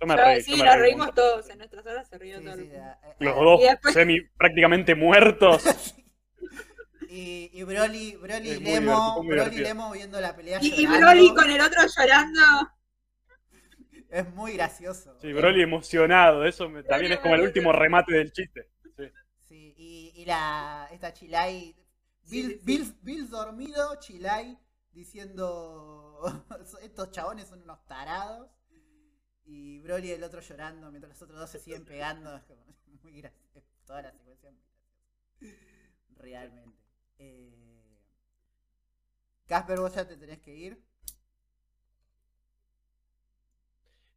Yo 0.00 0.06
me 0.06 0.16
Yo- 0.16 0.22
reí. 0.24 0.42
sí, 0.42 0.50
yo 0.52 0.56
me 0.58 0.64
nos 0.64 0.74
reí 0.74 0.82
reímos 0.90 1.14
todos 1.14 1.48
en 1.50 1.58
nuestras 1.58 1.84
horas, 1.86 2.08
se 2.08 2.18
rió 2.18 2.38
Sí, 2.38 2.44
todo 2.44 2.54
el 2.54 2.60
mundo. 2.66 2.78
a- 2.82 2.98
Los 3.18 3.32
a- 3.36 3.40
dos 3.40 3.60
después- 3.60 3.94
semi 3.94 4.20
prácticamente 4.38 4.94
muertos. 4.94 5.64
y, 7.10 7.50
y 7.52 7.62
Broly, 7.64 8.16
Broly 8.16 8.50
y 8.50 8.60
Lemo, 8.60 9.14
Broly 9.22 9.28
y 9.28 9.34
divertido. 9.34 9.62
Lemo 9.64 9.92
viendo 9.92 10.20
la 10.20 10.36
pelea 10.36 10.58
Y. 10.62 10.86
Broly 10.86 11.34
con 11.34 11.50
el 11.50 11.60
otro 11.60 11.80
llorando. 11.96 12.40
Es 14.10 14.28
muy 14.34 14.52
gracioso. 14.54 15.16
Sí, 15.20 15.32
Broly 15.32 15.62
emocionado. 15.62 16.44
Eso 16.44 16.68
me- 16.68 16.82
también 16.82 17.12
es 17.12 17.18
como 17.18 17.34
el 17.34 17.42
último 17.42 17.72
remate 17.72 18.12
del 18.14 18.32
chiste. 18.32 18.70
Sí. 18.96 19.04
Sí, 19.48 19.74
y, 19.76 20.12
y 20.14 20.24
la 20.24 20.88
esta 20.92 21.12
Chilai 21.12 21.74
Sí, 22.24 22.42
Bill, 22.42 22.50
sí. 22.52 22.60
Bill- 22.64 22.94
Bill 23.02 23.28
dormido, 23.30 23.96
Chilai 24.00 24.58
diciendo 24.92 26.20
estos 26.82 27.10
chabones 27.10 27.48
son 27.48 27.62
unos 27.62 27.84
tarados 27.86 28.50
y 29.48 29.78
Broly 29.78 30.12
el 30.12 30.22
otro 30.22 30.42
llorando 30.42 30.90
mientras 30.90 31.14
los 31.14 31.22
otros 31.22 31.40
dos 31.40 31.50
se 31.50 31.58
siguen 31.58 31.84
pegando. 31.86 32.36
Es 32.36 32.44
como 32.44 32.62
muy 33.02 33.20
gracioso. 33.20 33.62
Toda 33.86 34.02
la 34.02 34.12
secuencia 34.12 34.50
es 34.50 34.54
muy 34.54 34.62
graciosa. 34.64 35.68
Realmente. 36.18 36.78
Eh, 37.18 37.98
Casper, 39.46 39.80
vos 39.80 39.94
ya 39.94 40.06
te 40.06 40.16
tenés 40.18 40.40
que 40.40 40.54
ir. 40.54 40.78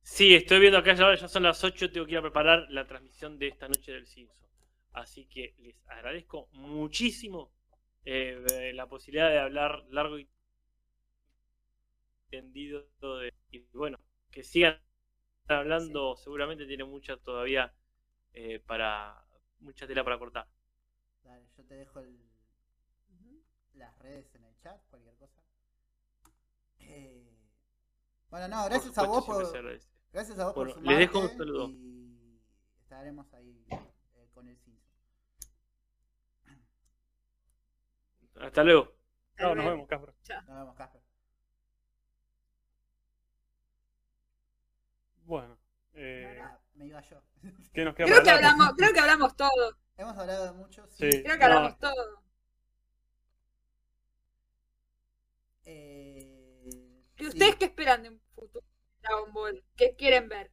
Sí, 0.01 0.35
estoy 0.35 0.59
viendo 0.59 0.77
acá, 0.77 0.93
ya, 0.93 1.27
son 1.29 1.43
las 1.43 1.63
8, 1.63 1.89
tengo 1.89 2.05
que 2.05 2.11
ir 2.11 2.17
a 2.17 2.21
preparar 2.21 2.67
la 2.69 2.85
transmisión 2.85 3.39
de 3.39 3.47
esta 3.47 3.69
noche 3.69 3.93
del 3.93 4.07
Simpson. 4.07 4.45
Así 4.91 5.25
que 5.25 5.55
les 5.59 5.75
agradezco 5.87 6.49
muchísimo 6.51 7.53
eh, 8.03 8.71
la 8.73 8.87
posibilidad 8.87 9.29
de 9.29 9.39
hablar 9.39 9.85
largo 9.89 10.19
y 10.19 10.27
tendido. 12.29 12.85
De, 12.99 13.33
y 13.51 13.59
bueno, 13.71 13.97
que 14.29 14.43
sigan 14.43 14.81
hablando, 15.47 16.15
seguramente 16.15 16.65
tiene 16.65 16.83
mucha 16.83 17.17
todavía 17.17 17.73
eh, 18.33 18.59
para 18.59 19.23
mucha 19.59 19.85
tela 19.87 20.03
para 20.03 20.17
cortar. 20.17 20.47
Dale, 21.23 21.45
yo 21.57 21.65
te 21.65 21.75
dejo 21.75 21.99
el- 21.99 22.31
las 23.73 23.97
redes 23.99 24.33
en 24.35 24.43
el 24.43 24.57
chat, 24.59 24.81
cualquier 24.89 25.15
cosa. 25.15 25.41
Eh, 26.79 27.37
bueno, 28.29 28.47
no, 28.47 28.65
gracias 28.65 28.95
Por 28.95 29.05
a 29.05 29.07
vos 29.07 29.25
por, 29.25 29.51
gracias 30.11 30.39
a 30.39 30.45
vos 30.45 30.55
Bueno, 30.55 30.73
por 30.73 30.83
les 30.83 30.97
dejo 30.99 31.19
un 31.19 31.37
saludo. 31.37 31.67
y 31.67 32.39
estaremos 32.81 33.33
ahí 33.33 33.65
eh, 34.15 34.29
con 34.33 34.47
el 34.47 34.57
Simpson. 34.57 34.91
Hasta 38.39 38.63
luego. 38.63 38.93
Chao, 39.37 39.55
nos 39.55 39.65
vemos, 39.65 39.87
Casper. 39.87 40.13
Nos 40.47 40.57
vemos, 40.57 40.75
Casper. 40.75 41.00
Bueno, 45.31 45.57
eh, 45.93 46.41
me 46.73 46.87
iba 46.87 46.99
yo. 47.03 47.23
¿qué 47.73 47.85
nos 47.85 47.95
queda 47.95 48.05
Creo 48.07 48.19
que 48.19 48.25
para 48.25 48.35
hablamos, 48.35 48.73
creo 48.75 48.91
que 48.91 48.99
hablamos 48.99 49.37
todo. 49.37 49.77
Hemos 49.95 50.17
hablado 50.17 50.43
de 50.47 50.51
mucho, 50.51 50.85
Sí. 50.91 51.07
Creo 51.09 51.23
que 51.23 51.37
no, 51.37 51.43
hablamos 51.45 51.79
todo. 51.79 52.21
Eh, 55.63 56.69
¿Y 57.17 57.23
sí. 57.23 57.27
ustedes 57.29 57.55
qué 57.55 57.63
esperan 57.65 58.03
de 58.03 58.09
un 58.09 58.19
futuro 58.35 58.65
Dragon 59.01 59.31
Ball? 59.31 59.63
¿Qué 59.77 59.95
quieren 59.95 60.27
ver? 60.27 60.51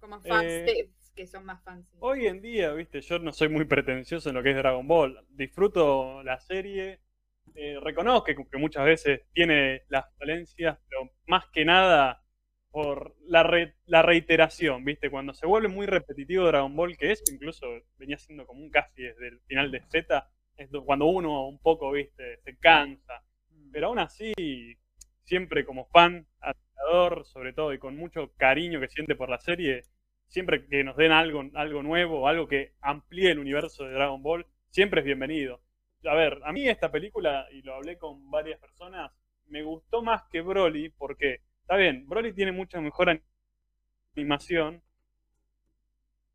Como 0.00 0.20
fans 0.20 0.44
Eh, 0.46 0.62
de- 0.64 0.92
que 1.14 1.28
son 1.28 1.44
más 1.44 1.62
fans. 1.62 1.92
Hoy 2.00 2.26
en 2.26 2.40
día, 2.42 2.72
viste, 2.72 3.02
yo 3.02 3.20
no 3.20 3.32
soy 3.32 3.50
muy 3.50 3.66
pretencioso 3.66 4.30
en 4.30 4.34
lo 4.34 4.42
que 4.42 4.50
es 4.50 4.56
Dragon 4.56 4.88
Ball. 4.88 5.24
Disfruto 5.28 6.24
la 6.24 6.40
serie. 6.40 6.98
Eh, 7.54 7.78
reconozco 7.82 8.24
que, 8.24 8.36
que 8.50 8.58
muchas 8.58 8.84
veces 8.84 9.22
tiene 9.32 9.82
las 9.88 10.04
falencias, 10.18 10.78
pero 10.88 11.10
más 11.26 11.46
que 11.52 11.64
nada 11.64 12.22
por 12.70 13.14
la, 13.26 13.42
re- 13.42 13.74
la 13.86 14.02
reiteración, 14.02 14.84
viste, 14.84 15.10
cuando 15.10 15.32
se 15.32 15.46
vuelve 15.46 15.68
muy 15.68 15.86
repetitivo 15.86 16.46
Dragon 16.46 16.74
Ball, 16.76 16.96
que 16.98 17.12
eso 17.12 17.24
incluso 17.32 17.66
venía 17.96 18.18
siendo 18.18 18.46
como 18.46 18.60
un 18.60 18.70
casi 18.70 19.02
desde 19.02 19.28
el 19.28 19.40
final 19.46 19.70
de 19.70 19.80
Z, 19.90 20.30
es 20.56 20.70
do- 20.70 20.84
cuando 20.84 21.06
uno 21.06 21.46
un 21.48 21.58
poco, 21.58 21.90
viste, 21.92 22.38
se 22.44 22.56
cansa. 22.58 23.22
Mm. 23.50 23.70
Pero 23.72 23.86
aún 23.88 23.98
así, 23.98 24.32
siempre 25.24 25.64
como 25.64 25.86
fan, 25.86 26.26
admirador, 26.40 27.24
sobre 27.26 27.52
todo, 27.52 27.72
y 27.72 27.78
con 27.78 27.96
mucho 27.96 28.32
cariño 28.36 28.80
que 28.80 28.88
siente 28.88 29.14
por 29.14 29.28
la 29.30 29.38
serie, 29.38 29.82
siempre 30.28 30.66
que 30.66 30.84
nos 30.84 30.96
den 30.96 31.12
algo, 31.12 31.44
algo 31.54 31.82
nuevo, 31.82 32.28
algo 32.28 32.48
que 32.48 32.72
amplíe 32.80 33.30
el 33.30 33.38
universo 33.38 33.84
de 33.84 33.92
Dragon 33.94 34.22
Ball, 34.22 34.46
siempre 34.70 35.00
es 35.00 35.06
bienvenido. 35.06 35.60
A 36.06 36.14
ver, 36.14 36.40
a 36.44 36.52
mí 36.52 36.68
esta 36.68 36.90
película, 36.90 37.46
y 37.52 37.62
lo 37.62 37.74
hablé 37.74 37.98
con 37.98 38.30
varias 38.30 38.58
personas, 38.60 39.12
me 39.48 39.62
gustó 39.62 40.02
más 40.02 40.22
que 40.30 40.40
Broly, 40.40 40.90
porque, 40.90 41.40
está 41.60 41.76
bien, 41.76 42.06
Broly 42.08 42.32
tiene 42.32 42.52
mucha 42.52 42.80
mejor 42.80 43.20
animación, 44.16 44.82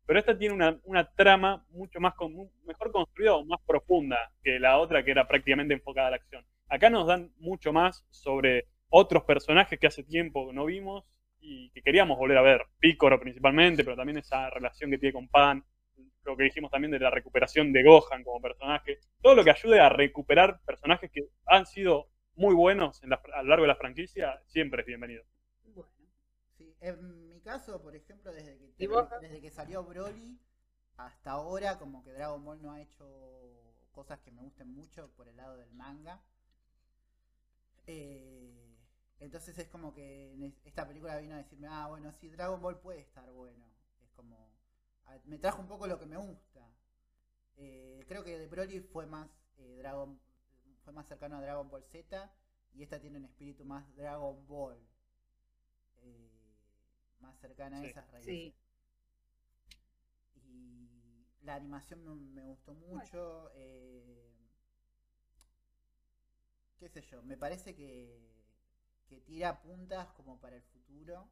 pero 0.06 0.18
esta 0.18 0.36
tiene 0.36 0.54
una, 0.84 1.04
trama 1.14 1.64
mucho 1.70 2.00
más 2.00 2.14
con- 2.14 2.50
mejor 2.64 2.90
construida 2.92 3.34
o 3.34 3.44
más 3.44 3.60
profunda 3.66 4.18
que 4.42 4.58
la 4.58 4.78
otra 4.78 5.04
que 5.04 5.10
era 5.12 5.26
prácticamente 5.28 5.74
enfocada 5.74 6.08
a 6.08 6.10
la 6.10 6.16
acción. 6.16 6.44
Acá 6.68 6.90
nos 6.90 7.06
dan 7.06 7.32
mucho 7.38 7.72
más 7.72 8.04
sobre 8.10 8.66
otros 8.88 9.24
personajes 9.24 9.78
que 9.78 9.86
hace 9.86 10.02
tiempo 10.04 10.52
no 10.52 10.66
vimos 10.66 11.04
y 11.40 11.70
que 11.70 11.82
queríamos 11.82 12.18
volver 12.18 12.38
a 12.38 12.42
ver. 12.42 12.62
Picoro 12.78 13.18
principalmente, 13.20 13.84
pero 13.84 13.96
también 13.96 14.18
esa 14.18 14.50
relación 14.50 14.90
que 14.90 14.98
tiene 14.98 15.12
con 15.12 15.28
Pan, 15.28 15.64
lo 16.24 16.36
que 16.36 16.44
dijimos 16.44 16.70
también 16.70 16.90
de 16.92 16.98
la 16.98 17.10
recuperación 17.10 17.72
de 17.72 17.82
Gohan 17.82 18.24
como 18.24 18.40
personaje. 18.40 18.98
Todo 19.20 19.34
lo 19.34 19.44
que 19.44 19.50
ayude 19.50 19.80
a 19.80 19.88
recuperar 19.88 20.60
personajes 20.64 21.10
que 21.10 21.22
han 21.46 21.66
sido 21.66 22.08
muy 22.34 22.54
buenos 22.54 23.02
en 23.02 23.10
la- 23.10 23.22
a 23.34 23.42
lo 23.42 23.48
largo 23.50 23.62
de 23.64 23.68
la 23.68 23.76
franquicia, 23.76 24.40
siempre 24.46 24.82
es 24.82 24.86
bienvenido. 24.86 25.24
Bueno. 25.64 25.90
Sí, 26.56 26.76
en 26.80 27.28
mi 27.28 27.40
caso, 27.40 27.80
por 27.82 27.96
ejemplo, 27.96 28.32
desde 28.32 28.56
que, 28.58 28.88
desde 29.20 29.40
que 29.40 29.50
salió 29.50 29.82
Broly 29.84 30.38
hasta 30.96 31.32
ahora, 31.32 31.78
como 31.78 32.04
que 32.04 32.12
Dragon 32.12 32.44
Ball 32.44 32.62
no 32.62 32.72
ha 32.72 32.80
hecho 32.82 33.06
cosas 33.92 34.20
que 34.20 34.30
me 34.30 34.42
gusten 34.42 34.68
mucho 34.72 35.10
por 35.16 35.28
el 35.28 35.36
lado 35.36 35.56
del 35.56 35.72
manga. 35.72 36.22
Eh, 37.86 38.76
entonces 39.20 39.56
es 39.58 39.68
como 39.68 39.92
que 39.94 40.34
esta 40.64 40.86
película 40.86 41.18
vino 41.18 41.34
a 41.34 41.38
decirme, 41.38 41.68
ah, 41.70 41.86
bueno, 41.88 42.12
sí, 42.12 42.28
Dragon 42.28 42.60
Ball 42.60 42.78
puede 42.80 43.00
estar 43.00 43.30
bueno. 43.32 43.64
Es 44.02 44.10
como, 44.12 44.51
me 45.24 45.38
trajo 45.38 45.60
un 45.60 45.68
poco 45.68 45.86
lo 45.86 45.98
que 45.98 46.06
me 46.06 46.16
gusta. 46.16 46.68
Eh, 47.56 48.04
creo 48.08 48.24
que 48.24 48.38
de 48.38 48.46
Broly 48.46 48.80
fue 48.80 49.06
más 49.06 49.28
eh, 49.58 49.76
Dragon, 49.78 50.18
fue 50.84 50.92
más 50.92 51.06
cercano 51.06 51.36
a 51.36 51.42
Dragon 51.42 51.68
Ball 51.68 51.84
Z 51.84 52.32
y 52.74 52.82
esta 52.82 53.00
tiene 53.00 53.18
un 53.18 53.24
espíritu 53.26 53.64
más 53.64 53.94
Dragon 53.94 54.46
Ball. 54.46 54.78
Eh, 56.02 56.30
más 57.20 57.38
cercana 57.38 57.78
a 57.78 57.84
esas 57.84 58.10
raíces. 58.10 58.34
Sí. 58.34 58.54
Y 60.34 61.26
la 61.42 61.54
animación 61.54 62.04
me, 62.04 62.14
me 62.14 62.42
gustó 62.42 62.74
mucho. 62.74 63.50
eh, 63.54 64.28
qué 66.78 66.88
sé 66.88 67.00
yo, 67.02 67.22
me 67.22 67.36
parece 67.36 67.76
que, 67.76 68.18
que 69.08 69.20
tira 69.20 69.62
puntas 69.62 70.08
como 70.14 70.40
para 70.40 70.56
el 70.56 70.62
futuro 70.62 71.28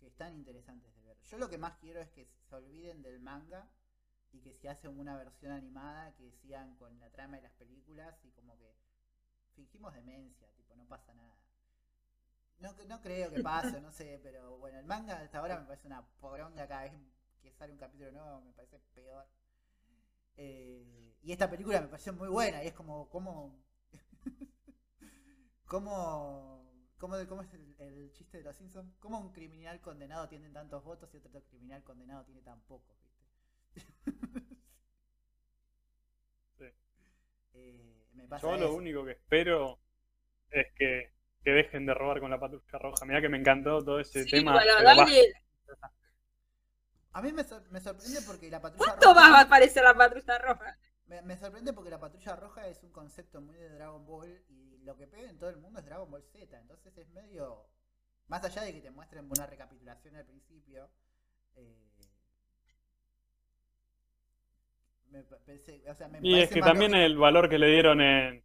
que 0.00 0.08
están 0.08 0.34
interesantes 0.34 0.94
de 0.94 1.02
ver. 1.02 1.16
Yo 1.22 1.38
lo 1.38 1.48
que 1.48 1.58
más 1.58 1.76
quiero 1.78 2.00
es 2.00 2.10
que 2.10 2.26
se 2.48 2.54
olviden 2.54 3.02
del 3.02 3.20
manga 3.20 3.70
y 4.32 4.40
que 4.40 4.54
si 4.54 4.68
hacen 4.68 4.98
una 4.98 5.16
versión 5.16 5.52
animada 5.52 6.14
que 6.14 6.32
sigan 6.32 6.74
con 6.76 6.98
la 6.98 7.10
trama 7.10 7.36
de 7.36 7.42
las 7.42 7.52
películas 7.52 8.16
y 8.24 8.30
como 8.30 8.56
que 8.58 8.74
fingimos 9.54 9.92
demencia, 9.94 10.48
tipo, 10.54 10.74
no 10.74 10.86
pasa 10.86 11.14
nada. 11.14 11.36
No, 12.58 13.00
creo 13.00 13.30
que 13.30 13.42
pase, 13.42 13.80
no 13.80 13.90
sé, 13.90 14.18
pero 14.22 14.58
bueno, 14.58 14.78
el 14.78 14.86
manga 14.86 15.18
hasta 15.18 15.38
ahora 15.38 15.58
me 15.58 15.66
parece 15.66 15.86
una 15.86 16.06
poronga 16.20 16.66
cada 16.66 16.82
vez 16.82 16.92
que 17.42 17.52
sale 17.52 17.72
un 17.72 17.78
capítulo 17.78 18.12
nuevo, 18.12 18.40
me 18.42 18.52
parece 18.52 18.78
peor. 18.94 19.26
Eh, 20.36 21.16
y 21.22 21.32
esta 21.32 21.50
película 21.50 21.80
me 21.80 21.88
pareció 21.88 22.12
muy 22.12 22.28
buena 22.28 22.62
y 22.62 22.68
es 22.68 22.74
como, 22.74 23.08
como, 23.08 23.58
como, 25.66 26.59
como, 27.00 27.16
como 27.28 27.42
es 27.42 27.52
el, 27.54 27.74
el 27.80 28.12
chiste 28.12 28.38
de 28.38 28.44
los 28.44 28.56
Simpsons, 28.56 28.94
cómo 29.00 29.20
un 29.20 29.32
criminal 29.32 29.80
condenado 29.82 30.28
tiene 30.28 30.50
tantos 30.50 30.84
votos 30.84 31.12
y 31.14 31.18
otro 31.18 31.42
criminal 31.50 31.82
condenado 31.84 32.24
tiene 32.24 32.42
tan 32.42 32.60
pocos, 32.62 32.96
¿viste? 33.74 33.92
Sí. 36.58 36.64
Eh, 37.54 38.08
me 38.14 38.26
pasa 38.26 38.52
Yo 38.52 38.56
lo 38.56 38.72
eso. 38.72 38.74
único 38.74 39.04
que 39.04 39.12
espero 39.12 39.78
es 40.50 40.66
que, 40.76 41.12
que 41.44 41.50
dejen 41.52 41.86
de 41.86 41.94
robar 41.94 42.20
con 42.20 42.30
la 42.30 42.40
patrulla 42.40 42.78
roja. 42.78 43.06
Mirá 43.06 43.20
que 43.22 43.28
me 43.30 43.38
encantó 43.38 43.84
todo 43.84 44.00
ese 44.00 44.26
Sí, 44.26 44.26
tema. 44.26 44.68
bueno. 44.76 45.06
A 47.12 47.22
mí 47.22 47.32
me, 47.32 47.44
sor- 47.44 47.70
me 47.70 47.80
sorprende 47.80 48.20
porque 48.22 48.50
la 48.50 48.60
patrulla 48.60 48.96
¿Cuánto 48.96 49.14
roja... 49.14 49.14
más 49.14 49.32
va 49.32 49.38
a 49.38 49.42
aparecer 49.42 49.84
la 49.84 49.94
patrulla 49.94 50.38
roja? 50.38 50.76
Me, 51.06 51.20
me 51.22 51.36
sorprende 51.36 51.72
porque 51.74 51.90
la 51.90 52.00
patrulla 52.00 52.36
roja 52.36 52.66
es 52.66 52.82
un 52.82 52.90
concepto 52.90 53.40
muy 53.42 53.56
de 53.56 53.68
Dragon 53.68 54.06
Ball 54.06 54.42
y 54.48 54.69
lo 54.90 54.96
que 54.96 55.06
pega 55.06 55.30
en 55.30 55.38
todo 55.38 55.50
el 55.50 55.56
mundo 55.58 55.78
es 55.80 55.86
Dragon 55.86 56.10
Ball 56.10 56.24
Z. 56.32 56.58
Entonces 56.58 56.96
es 56.98 57.08
medio. 57.10 57.66
Más 58.28 58.44
allá 58.44 58.62
de 58.62 58.72
que 58.74 58.80
te 58.82 58.90
muestren 58.90 59.30
una 59.30 59.46
recapitulación 59.46 60.16
al 60.16 60.26
principio. 60.26 60.90
eh, 61.56 62.08
me 65.12 65.22
pa- 65.28 65.38
pensé, 65.44 65.82
o 65.90 65.94
sea, 65.94 66.08
me 66.08 66.20
Y 66.20 66.38
es 66.38 66.52
que 66.52 66.62
también 66.62 66.94
el 66.94 67.18
valor 67.18 67.48
que 67.48 67.58
le 67.58 67.66
dieron 67.66 68.00
en 68.00 68.44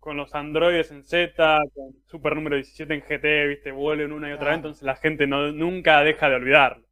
con 0.00 0.16
los 0.16 0.34
androides 0.34 0.90
en 0.90 1.04
Z, 1.04 1.60
con 1.74 1.94
Super 2.06 2.34
número 2.34 2.56
17 2.56 2.92
en 2.92 3.02
GT, 3.02 3.46
viste, 3.46 3.70
vuelven 3.70 4.10
una 4.12 4.28
y 4.28 4.32
otra 4.32 4.50
vez, 4.50 4.56
entonces 4.56 4.82
la 4.82 4.96
gente 4.96 5.28
no, 5.28 5.52
nunca 5.52 6.02
deja 6.02 6.28
de 6.28 6.34
olvidarlo. 6.34 6.86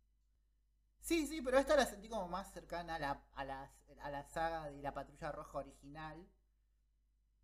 Sí, 1.01 1.27
sí, 1.27 1.41
pero 1.43 1.59
esta 1.59 1.77
la 1.77 1.87
sentí 1.87 2.09
como 2.09 2.29
más 2.29 2.53
cercana 2.53 2.97
a 2.97 2.99
la, 2.99 3.23
a 3.35 3.45
la, 3.45 3.71
a 4.01 4.11
la 4.11 4.23
saga 4.25 4.71
de 4.71 4.83
la 4.83 4.93
patrulla 4.95 5.33
roja 5.33 5.59
original 5.59 6.27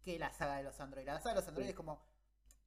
que 0.04 0.18
la 0.18 0.32
saga 0.32 0.56
de 0.56 0.62
los 0.64 0.78
androides. 0.80 1.06
La 1.14 1.20
saga 1.20 1.34
de 1.34 1.40
los 1.40 1.48
androides 1.48 1.70
es 1.70 1.76
como. 1.76 2.04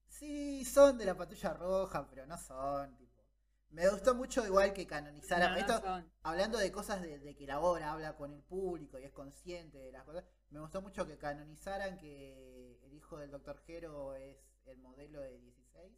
Sí, 0.07 0.65
son 0.65 0.97
de 0.97 1.05
la 1.05 1.15
patrulla 1.15 1.53
roja, 1.53 2.07
pero 2.09 2.25
no 2.25 2.37
son. 2.37 2.95
Tipo. 2.97 3.23
Me 3.69 3.87
gustó 3.89 4.15
mucho 4.15 4.45
igual 4.45 4.73
que 4.73 4.87
canonizaran. 4.87 5.51
No, 5.53 5.57
esto, 5.59 6.03
hablando 6.23 6.57
de 6.57 6.71
cosas 6.71 7.01
de, 7.01 7.19
de 7.19 7.35
que 7.35 7.45
la 7.45 7.59
obra 7.59 7.91
habla 7.91 8.15
con 8.15 8.31
el 8.33 8.41
público 8.41 8.97
y 8.97 9.03
es 9.03 9.11
consciente 9.11 9.77
de 9.77 9.91
las 9.91 10.03
cosas, 10.05 10.23
me 10.49 10.59
gustó 10.61 10.81
mucho 10.81 11.05
que 11.05 11.17
canonizaran 11.17 11.97
que 11.97 12.79
el 12.83 12.93
hijo 12.93 13.17
del 13.17 13.29
Dr. 13.29 13.61
Hero 13.67 14.15
es 14.15 14.37
el 14.65 14.77
modelo 14.77 15.19
de 15.21 15.37
16. 15.37 15.93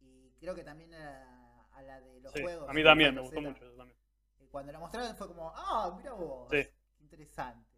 Y 0.00 0.32
creo 0.38 0.54
que 0.54 0.64
también 0.64 0.94
a 0.94 0.98
la, 0.98 1.66
a 1.72 1.82
la 1.82 2.00
de 2.00 2.20
los 2.20 2.32
Sí, 2.32 2.42
juegos. 2.42 2.68
a 2.68 2.72
mí 2.72 2.84
también, 2.84 3.14
me 3.14 3.20
gustó 3.22 3.40
mucho 3.40 3.64
eso 3.66 3.76
también. 3.76 3.98
Eh, 4.40 4.48
Cuando 4.50 4.72
la 4.72 4.78
mostraron 4.78 5.16
fue 5.16 5.28
como, 5.28 5.50
ah, 5.54 5.94
mira 5.96 6.12
vos. 6.12 6.48
Sí. 6.50 6.62
Qué 6.96 7.02
interesante. 7.04 7.77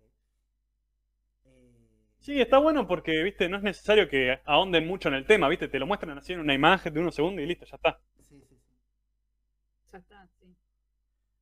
Sí, 2.21 2.41
está 2.41 2.59
bueno 2.59 2.87
porque, 2.87 3.21
viste, 3.25 3.49
no 3.49 3.57
es 3.57 3.65
necesario 3.65 4.09
que 4.09 4.39
ahonden 4.45 4.87
mucho 4.87 5.09
en 5.09 5.15
el 5.15 5.27
tema, 5.27 5.49
viste, 5.49 5.67
te 5.69 5.79
lo 5.81 5.87
muestran 5.89 6.17
así 6.19 6.33
en 6.33 6.39
una 6.41 6.55
imagen 6.55 6.95
de 6.95 7.01
unos 7.01 7.15
segundos 7.17 7.43
y 7.43 7.47
listo, 7.47 7.65
ya 7.67 7.75
está. 7.77 7.99
sí, 8.21 8.23
sí, 8.23 8.45
sí. 8.49 8.57
Ya 9.93 9.99
está, 9.99 10.27
sí. 10.39 10.57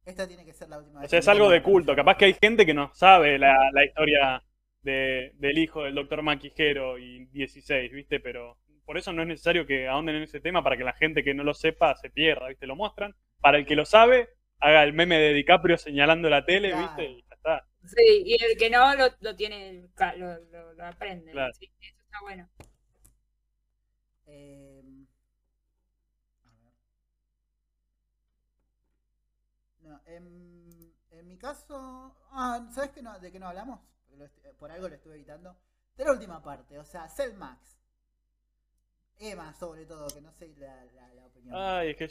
Esta 0.05 0.27
tiene 0.29 0.45
que 0.45 0.53
ser 0.55 0.69
la 0.69 0.79
última 0.79 1.01
O 1.01 1.03
vez 1.03 1.11
sea, 1.11 1.19
que 1.19 1.21
es 1.21 1.29
algo 1.29 1.51
de 1.51 1.63
culto. 1.63 1.95
Capaz 1.97 2.17
que 2.17 2.25
hay 2.27 2.35
gente 2.41 2.67
que 2.67 2.75
no 2.75 2.93
sabe 2.95 3.39
la, 3.39 3.71
la 3.73 3.85
historia 3.85 4.43
de- 4.83 5.33
del 5.35 5.59
hijo 5.59 5.85
del 5.85 5.95
doctor 5.95 6.23
Maquijero 6.23 6.99
y 6.99 7.27
16, 7.27 7.93
¿viste? 7.93 8.21
Pero 8.21 8.59
por 8.85 8.97
eso 8.99 9.13
no 9.13 9.23
es 9.23 9.29
necesario 9.29 9.67
que 9.67 9.87
ahonden 9.89 10.17
en 10.17 10.23
ese 10.23 10.41
tema 10.41 10.63
para 10.63 10.77
que 10.77 10.85
la 10.85 10.95
gente 10.95 11.23
que 11.25 11.35
no 11.35 11.45
lo 11.45 11.55
sepa 11.55 11.95
se 11.97 12.11
pierda, 12.11 12.49
¿viste? 12.49 12.67
Lo 12.67 12.77
muestran. 12.77 13.15
Para 13.41 13.59
el 13.59 13.67
que 13.67 13.77
lo 13.77 13.85
sabe, 13.85 14.29
haga 14.61 14.83
el 14.85 14.93
meme 14.95 15.19
de 15.19 15.35
DiCaprio 15.35 15.77
señalando 15.79 16.31
la 16.31 16.45
tele, 16.45 16.71
Claro. 16.71 16.83
¿viste? 16.83 17.25
Sí, 17.97 18.23
y 18.27 18.35
el 18.45 18.57
que 18.59 18.71
no 18.71 18.95
lo, 18.95 19.07
lo 19.21 19.35
tiene, 19.37 19.89
lo, 20.17 20.39
lo, 20.51 20.73
lo 20.75 20.87
aprende. 20.87 21.33
Claro. 21.33 21.53
Sí, 21.59 21.71
eso 21.81 22.01
está 22.05 22.21
bueno. 22.23 22.49
Eh, 24.27 24.83
a 26.45 26.51
ver. 26.51 26.73
No, 29.83 30.01
en, 30.07 30.93
en 31.11 31.27
mi 31.29 31.37
caso. 31.39 32.15
Ah, 32.31 32.69
¿sabes 32.75 32.91
qué 32.91 33.03
no, 33.03 33.19
de 33.19 33.33
qué 33.33 33.39
no 33.39 33.49
hablamos? 33.49 33.81
Porque 34.03 34.17
lo 34.17 34.25
est- 34.27 34.47
por 34.59 34.71
algo 34.71 34.89
lo 34.89 34.95
estuve 34.95 35.15
evitando. 35.15 35.57
De 35.97 36.05
la 36.05 36.13
última 36.13 36.43
parte, 36.43 36.79
o 36.79 36.85
sea, 36.85 37.09
Cell 37.09 37.35
Max. 37.35 37.77
Emma, 39.19 39.53
sobre 39.55 39.85
todo, 39.85 40.09
que 40.09 40.21
no 40.23 40.33
sé 40.33 40.49
la, 40.57 40.85
la, 40.95 41.13
la 41.15 41.27
opinión. 41.27 41.55
Ay, 41.55 41.91
es 41.91 41.97
que, 41.97 42.09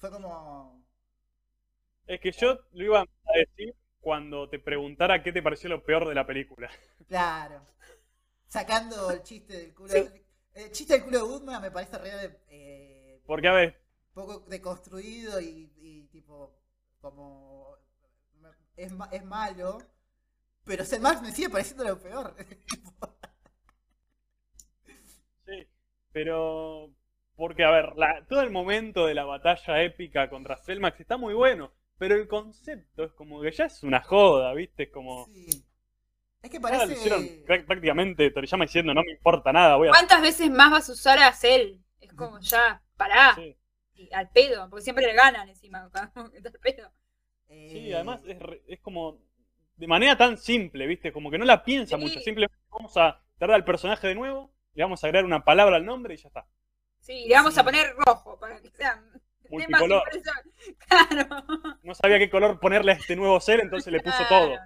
Fue 0.00 0.10
como. 0.10 0.84
es 2.06 2.20
que 2.20 2.32
yo 2.32 2.58
lo 2.72 2.84
iba 2.84 3.00
a 3.02 3.38
decir 3.38 3.74
cuando 4.06 4.48
te 4.48 4.60
preguntara 4.60 5.20
qué 5.20 5.32
te 5.32 5.42
pareció 5.42 5.68
lo 5.68 5.82
peor 5.82 6.06
de 6.06 6.14
la 6.14 6.24
película. 6.24 6.70
Claro. 7.08 7.60
Sacando 8.46 9.10
el 9.10 9.20
chiste 9.24 9.56
del 9.56 9.74
culo. 9.74 9.92
Sí. 9.92 10.04
El 10.54 10.70
chiste 10.70 10.94
del 10.94 11.02
culo 11.02 11.18
de 11.18 11.24
Woodman 11.24 11.60
me 11.60 11.72
parece 11.72 11.98
re. 11.98 12.38
Eh, 12.48 13.20
Porque, 13.26 13.48
a 13.48 13.52
ver, 13.52 13.80
poco 14.14 14.44
deconstruido 14.48 15.40
y, 15.40 15.72
y 15.78 16.02
tipo 16.12 16.54
como 17.00 17.76
es, 18.76 18.92
ma- 18.92 19.08
es 19.10 19.24
malo 19.24 19.78
pero 20.64 20.84
Cell 20.84 21.00
Max 21.02 21.20
me 21.22 21.32
sigue 21.32 21.50
pareciendo 21.50 21.82
lo 21.82 21.98
peor 21.98 22.32
sí, 25.46 25.66
pero... 26.12 26.90
Porque, 27.36 27.64
a 27.64 27.70
ver, 27.70 27.92
la- 27.96 28.24
todo 28.28 28.40
el 28.40 28.50
momento 28.50 29.06
de 29.06 29.14
la 29.14 29.24
batalla 29.24 29.82
épica 29.82 30.30
contra 30.30 30.56
Selmax 30.56 31.00
está 31.00 31.16
muy 31.18 31.34
bueno, 31.34 31.70
pero 31.98 32.14
el 32.14 32.28
concepto 32.28 33.04
es 33.04 33.12
como 33.12 33.40
que 33.40 33.50
ya 33.52 33.64
es 33.66 33.82
una 33.82 34.00
joda, 34.02 34.52
¿viste? 34.54 34.84
Es 34.84 34.90
como... 34.90 35.24
sí. 35.26 35.64
es 36.42 36.50
que 36.50 36.58
Ahora 36.58 36.86
lo 36.86 36.92
hicieron 36.92 37.20
parece 37.22 37.46
prá- 37.46 37.66
prácticamente 37.66 38.30
Toriyama 38.30 38.64
diciendo 38.66 38.94
no 38.94 39.02
me 39.02 39.12
importa 39.12 39.52
nada, 39.52 39.76
voy 39.76 39.88
a... 39.88 39.90
¿Cuántas 39.92 40.20
veces 40.22 40.50
más 40.50 40.70
vas 40.70 40.88
a 40.88 40.92
usar 40.92 41.18
a 41.18 41.32
Cell? 41.32 41.78
Es 42.00 42.12
como 42.12 42.38
ya, 42.40 42.82
pará, 42.96 43.34
Sí, 43.34 43.56
y 43.94 44.12
al 44.12 44.30
pedo, 44.30 44.68
porque 44.68 44.82
siempre 44.84 45.06
le 45.06 45.14
ganan 45.14 45.48
encima, 45.48 45.90
al 46.14 46.30
pedo. 46.62 46.92
eh, 47.48 47.68
sí, 47.70 47.92
además 47.92 48.22
es, 48.26 48.38
re- 48.38 48.62
es 48.68 48.80
como 48.80 49.18
de 49.76 49.86
manera 49.86 50.16
tan 50.16 50.36
simple, 50.38 50.86
¿viste? 50.86 51.12
Como 51.12 51.30
que 51.30 51.38
no 51.38 51.44
la 51.44 51.64
piensa 51.64 51.96
Sí. 51.96 52.02
mucho, 52.02 52.20
simplemente 52.20 52.56
vamos 52.70 52.96
a 52.96 53.22
traer 53.38 53.54
al 53.54 53.64
personaje 53.64 54.06
de 54.08 54.14
nuevo, 54.14 54.52
le 54.74 54.82
vamos 54.84 55.02
a 55.02 55.06
agregar 55.06 55.24
una 55.24 55.44
palabra 55.44 55.76
al 55.76 55.84
nombre 55.86 56.14
y 56.14 56.16
ya 56.18 56.28
está. 56.28 56.46
Sí, 57.00 57.26
le 57.28 57.34
vamos 57.34 57.54
Sí. 57.54 57.60
a 57.60 57.64
poner 57.64 57.94
rojo 58.06 58.38
para 58.38 58.60
que 58.60 58.70
sea 58.70 58.96
de 58.96 59.00
más 59.10 59.22
Multicolor. 59.50 60.02
Claro. 60.88 61.44
No 61.82 61.94
sabía 61.94 62.18
qué 62.18 62.28
color 62.28 62.58
ponerle 62.58 62.92
a 62.92 62.94
este 62.96 63.14
nuevo 63.14 63.40
ser, 63.40 63.60
entonces 63.60 63.92
le 63.92 64.00
puso 64.00 64.26
todo. 64.28 64.56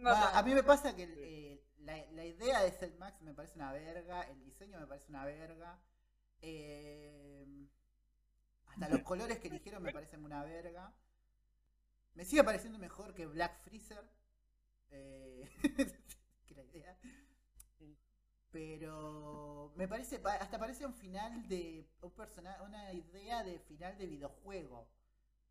Claro, 0.00 0.36
a 0.36 0.42
mí 0.42 0.54
me 0.54 0.62
pasa 0.62 0.94
que 0.96 1.04
eh, 1.04 1.62
la, 1.78 1.96
la 2.12 2.24
idea 2.24 2.62
de 2.62 2.70
Cell 2.72 2.94
Max 2.98 3.20
me 3.22 3.34
parece 3.34 3.54
una 3.56 3.72
verga 3.72 4.22
el 4.22 4.42
diseño 4.44 4.78
me 4.80 4.86
parece 4.86 5.08
una 5.10 5.24
verga 5.24 5.78
eh, 6.40 7.46
hasta 8.66 8.88
los 8.88 9.00
colores 9.00 9.38
que 9.38 9.48
eligieron 9.48 9.82
me 9.82 9.92
parecen 9.92 10.24
una 10.24 10.42
verga 10.42 10.92
me 12.14 12.24
sigue 12.24 12.44
pareciendo 12.44 12.78
mejor 12.78 13.14
que 13.14 13.26
Black 13.26 13.62
Freezer 13.62 14.04
eh, 14.90 15.48
que 16.46 16.54
la 16.54 16.62
idea 16.64 16.96
pero 18.54 19.72
me 19.74 19.88
parece 19.88 20.20
pa- 20.20 20.36
hasta 20.36 20.58
parece 20.60 20.86
un 20.86 20.94
final 20.94 21.46
de 21.48 21.84
un 22.02 22.12
personaje 22.12 22.62
una 22.62 22.92
idea 22.92 23.42
de 23.42 23.58
final 23.58 23.98
de 23.98 24.06
videojuego 24.06 24.86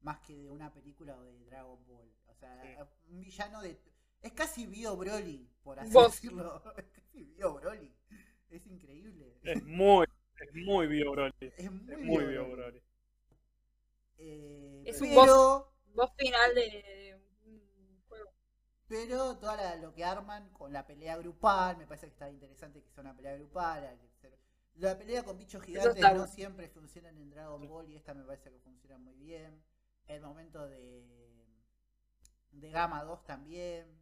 más 0.02 0.20
que 0.22 0.38
de 0.38 0.50
una 0.50 0.72
película 0.74 1.18
o 1.18 1.24
de 1.24 1.38
Dragon 1.46 1.86
Ball 1.86 2.10
o 2.28 2.34
sea 2.36 2.88
un 3.10 3.20
villano 3.20 3.62
de 3.62 3.78
es 4.22 4.32
casi 4.32 4.68
Bio 4.68 4.96
Broly 4.96 5.50
por 5.64 5.80
así 5.82 5.92
Vos. 5.94 6.14
decirlo 6.14 6.64
es 6.78 6.86
casi 6.92 7.24
Bio 7.26 7.56
Broly 7.56 7.94
es 8.50 8.66
increíble 8.68 9.36
Es 9.44 9.62
muy, 9.66 10.06
es 10.40 10.54
muy 10.56 10.88
Bio 10.88 11.12
Broly. 11.12 11.34
es 11.58 11.72
muy, 11.72 11.94
Es 11.94 12.00
muy 12.00 12.26
Bio 12.26 12.46
Bio 12.46 12.52
Broly. 12.52 12.82
Eh, 14.18 14.84
Es 14.86 15.02
un 15.02 15.10
pero 15.10 15.74
Voz 15.94 16.12
final 16.18 16.56
de. 16.56 16.64
Pero 18.94 19.38
todo 19.38 19.58
lo 19.82 19.92
que 19.92 20.06
arman 20.06 20.50
con 20.50 20.72
la 20.72 20.86
pelea 20.86 21.18
grupal, 21.18 21.78
me 21.78 21.88
parece 21.88 22.06
que 22.06 22.12
está 22.12 22.30
interesante 22.30 22.80
que 22.80 22.92
sea 22.92 23.02
una 23.02 23.16
pelea 23.16 23.34
grupal. 23.34 24.00
La 24.76 24.96
pelea 24.96 25.24
con 25.24 25.36
bichos 25.36 25.64
gigantes 25.64 26.00
no 26.14 26.28
siempre 26.28 26.70
funcionan 26.70 27.18
en 27.18 27.32
Dragon 27.32 27.68
Ball 27.68 27.90
y 27.90 27.96
esta 27.96 28.14
me 28.14 28.24
parece 28.24 28.52
que 28.52 28.60
funciona 28.60 29.00
muy 29.00 29.16
bien. 29.16 29.64
El 30.06 30.22
momento 30.22 30.68
de, 30.68 31.08
de 32.52 32.70
Gamma 32.70 33.04
2 33.04 33.26
también. 33.26 34.00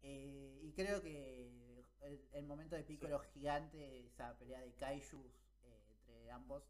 Eh, 0.00 0.60
y 0.62 0.72
creo 0.72 1.02
que 1.02 1.84
el, 2.00 2.26
el 2.32 2.46
momento 2.46 2.74
de 2.74 2.84
Piccolo 2.84 3.18
gigante, 3.34 4.06
esa 4.06 4.34
pelea 4.38 4.60
de 4.60 4.72
Kaijus 4.72 5.44
eh, 5.64 5.82
entre 5.90 6.30
ambos, 6.30 6.64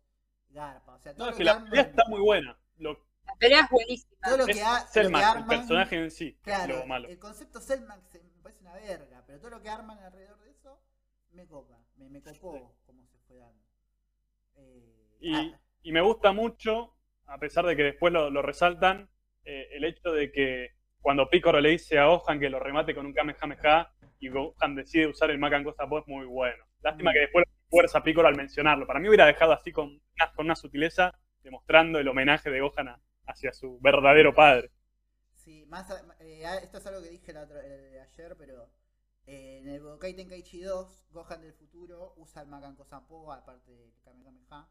garpa. 0.49 0.95
O 0.97 0.99
sea, 0.99 1.15
No, 1.15 1.27
es 1.29 1.37
que 1.37 1.39
que 1.39 1.45
la 1.45 1.65
pelea 1.65 1.83
está 1.83 2.03
muy 2.09 2.21
buena. 2.21 2.59
Lo, 2.79 2.99
La 3.27 3.35
pelea 3.37 3.61
es 3.61 3.70
buenísima. 3.70 4.12
todo 4.25 4.37
lo 4.39 4.47
es 4.47 4.57
que, 4.57 4.62
ha- 4.62 4.79
lo 4.81 4.85
que 4.87 4.93
Selmax, 4.93 5.37
el 5.37 5.45
personaje 5.47 5.97
en 5.97 6.11
sí, 6.11 6.39
Claro, 6.43 6.79
lo 6.79 6.87
malo. 6.87 7.09
el 7.09 7.18
concepto 7.18 7.61
Cellmax 7.61 8.14
me 8.14 8.43
parece 8.43 8.61
una 8.61 8.75
verga, 8.75 9.23
pero 9.27 9.39
todo 9.41 9.51
lo 9.51 9.62
que 9.62 9.68
arman 9.68 9.99
alrededor 9.99 10.39
de 10.41 10.51
eso 10.51 10.81
me 11.33 11.47
copa, 11.47 11.79
me, 11.97 12.09
me 12.09 12.20
copó 12.23 12.77
como 12.87 13.07
se 13.07 13.18
fue 13.27 13.37
dando. 13.39 13.62
Eh, 14.57 15.18
Y, 15.20 15.35
ah, 15.35 15.61
y 15.83 15.93
me 15.93 16.01
gusta 16.01 16.33
mucho, 16.33 16.95
a 17.27 17.39
pesar 17.39 17.64
de 17.66 17.77
que 17.77 17.83
después 17.85 18.12
lo, 18.12 18.31
lo 18.31 18.43
resaltan, 18.43 19.09
eh, 19.45 19.68
el 19.73 19.85
hecho 19.85 20.12
de 20.12 20.31
que 20.31 20.70
cuando 21.01 21.29
Piccolo 21.29 21.61
le 21.61 21.70
dice 21.70 21.99
a 21.99 22.07
Gohan 22.07 22.39
que 22.39 22.49
lo 22.51 22.61
remate 22.61 22.95
con 22.95 23.07
un 23.07 23.12
Kamehameha 23.12 23.93
y 24.20 24.29
Gohan 24.29 24.77
decide 24.77 25.09
usar 25.09 25.31
el 25.33 25.39
Makan 25.39 25.64
Cosa 25.64 25.83
es 25.85 26.07
muy 26.07 26.27
bueno. 26.27 26.64
Lástima 26.81 27.11
Mm. 27.11 27.14
que 27.14 27.20
después 27.20 27.45
lo 27.49 27.53
fuerza 27.70 28.03
Piccolo 28.05 28.29
al 28.29 28.37
mencionarlo. 28.37 28.87
Para 28.87 29.01
mí 29.01 29.09
hubiera 29.09 29.27
dejado 29.27 29.53
así 29.53 29.73
con 29.73 29.89
una, 29.89 30.33
con 30.35 30.45
una 30.47 30.55
sutileza, 30.55 31.12
demostrando 31.43 31.99
el 31.99 32.07
homenaje 32.07 32.51
de 32.51 32.61
Gohan 32.61 32.89
a- 32.89 33.01
hacia 33.27 33.53
su 33.53 33.79
verdadero 33.81 34.35
padre. 34.35 34.70
sí, 35.37 35.64
más 35.66 35.91
a- 35.91 36.05
eh, 36.20 36.45
esto 36.62 36.79
es 36.79 36.87
algo 36.87 37.03
que 37.03 37.11
dije 37.11 37.33
la 37.33 37.47
eh, 37.62 38.01
ayer, 38.01 38.37
pero 38.37 38.70
eh, 39.27 39.59
en 39.62 39.68
el 39.68 39.81
Budokai 39.81 40.14
Tenkaichi 40.14 40.61
2, 40.62 41.05
Gohan 41.11 41.43
del 41.43 41.53
futuro 41.55 42.14
usa 42.16 42.43
el 42.43 42.49
Makanko 42.49 42.85
Sampo 42.85 43.33
aparte 43.33 43.73
del 43.73 43.93
Kamehameha 44.05 44.68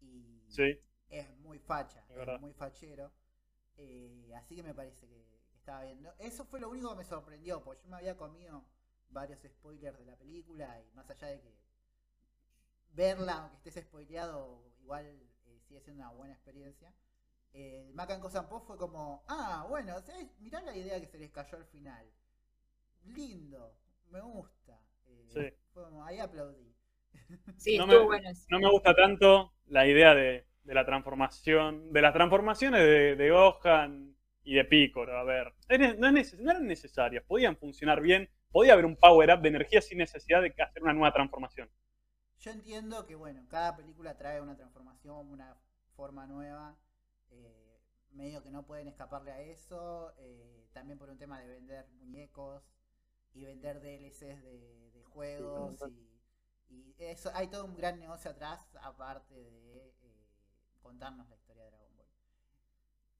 y 0.00 0.42
Sí. 0.48 0.80
es 1.10 1.30
muy 1.38 1.58
facha, 1.58 2.04
Es 2.08 2.28
es, 2.28 2.40
muy 2.40 2.52
fachero. 2.54 3.12
Eh, 3.76 4.32
así 4.36 4.56
que 4.56 4.62
me 4.64 4.74
parece 4.74 5.08
que, 5.08 5.26
estaba 5.56 5.84
bien. 5.84 6.02
No, 6.02 6.12
Eso 6.18 6.44
fue 6.46 6.60
lo 6.60 6.70
único 6.70 6.90
que 6.90 6.96
me 6.98 7.04
sorprendió, 7.04 7.62
porque 7.64 7.82
yo 7.84 7.90
me 7.90 7.96
había 7.98 8.16
comido 8.16 8.64
varios 9.10 9.40
spoilers 9.42 9.98
de 9.98 10.06
la 10.06 10.16
película 10.16 10.80
y 10.82 10.92
más 10.96 11.10
allá 11.10 11.28
de 11.28 11.40
que 11.40 11.54
verla, 12.94 13.34
aunque 13.42 13.56
estés 13.68 13.84
spoileado, 13.84 14.62
igual 14.80 15.04
eh, 15.46 15.60
sigue 15.68 15.80
siendo 15.80 16.02
una 16.02 16.12
buena 16.12 16.34
experiencia. 16.34 16.92
El 17.52 17.92
Macan 17.94 18.22
Sampo 18.30 18.60
fue 18.60 18.76
como, 18.76 19.24
ah, 19.28 19.66
bueno, 19.68 20.00
¿sabes? 20.02 20.28
mirá 20.38 20.60
la 20.62 20.76
idea 20.76 21.00
que 21.00 21.06
se 21.08 21.18
les 21.18 21.30
cayó 21.30 21.58
al 21.58 21.64
final. 21.66 22.06
Lindo, 23.04 23.74
me 24.10 24.20
gusta. 24.20 24.78
Eh, 25.06 25.24
Sí. 25.34 25.52
Fue 25.72 25.84
como, 25.84 26.04
ahí 26.04 26.18
aplaudí. 26.18 26.74
Sí, 27.56 27.76
No 27.76 27.84
estuvo 27.84 28.04
me- 28.04 28.06
bueno. 28.06 28.30
eso. 28.30 28.46
No 28.48 28.58
me 28.60 28.70
gusta 28.70 28.94
tanto 28.94 29.52
la 29.66 29.86
idea 29.86 30.14
de, 30.14 30.46
de 30.64 30.74
la 30.74 30.84
transformación, 30.86 31.92
de 31.92 32.02
las 32.02 32.12
transformaciones 32.14 32.80
de, 32.80 33.16
de 33.16 33.30
Gohan 33.30 34.16
y 34.44 34.54
de 34.54 34.64
Piccolo. 34.64 35.16
A 35.18 35.24
ver, 35.24 35.52
no, 35.68 36.06
es 36.08 36.12
neces- 36.14 36.38
no 36.38 36.50
eran 36.50 36.66
necesarias, 36.66 37.24
podían 37.26 37.56
funcionar 37.56 38.00
bien, 38.00 38.28
podía 38.50 38.72
haber 38.74 38.86
un 38.86 38.96
power 38.96 39.30
up 39.34 39.42
de 39.42 39.48
energía 39.48 39.80
sin 39.80 39.98
necesidad 39.98 40.42
de 40.42 40.54
hacer 40.62 40.82
una 40.82 40.92
nueva 40.92 41.12
transformación. 41.12 41.68
Yo 42.38 42.50
entiendo 42.50 43.04
que, 43.06 43.14
bueno, 43.14 43.44
cada 43.48 43.76
película 43.76 44.16
trae 44.16 44.40
una 44.40 44.56
transformación, 44.56 45.28
una 45.30 45.56
forma 45.96 46.26
nueva. 46.26 46.76
Eh, 47.30 47.80
medio 48.12 48.42
que 48.42 48.50
no 48.50 48.64
pueden 48.66 48.88
escaparle 48.88 49.32
a 49.32 49.40
eso. 49.40 50.12
eh, 50.18 50.68
también 50.72 50.98
por 50.98 51.08
un 51.08 51.18
tema 51.18 51.40
de 51.40 51.48
vender 51.48 51.88
muñecos 52.00 52.62
y 53.32 53.44
vender 53.44 53.80
DLCs 53.80 54.42
de, 54.42 54.90
de 54.92 55.04
juegos. 55.04 55.80
Y, 55.88 56.10
y 56.68 56.94
eso 56.98 57.30
hay 57.34 57.48
todo 57.48 57.64
un 57.64 57.76
gran 57.76 57.98
negocio 57.98 58.30
atrás, 58.30 58.60
aparte 58.82 59.34
de 59.34 59.88
eh, 60.02 60.26
contarnos 60.82 61.28
la 61.28 61.36
historia 61.36 61.64
de 61.64 61.70
Dragon 61.70 61.96
Ball. 61.96 62.06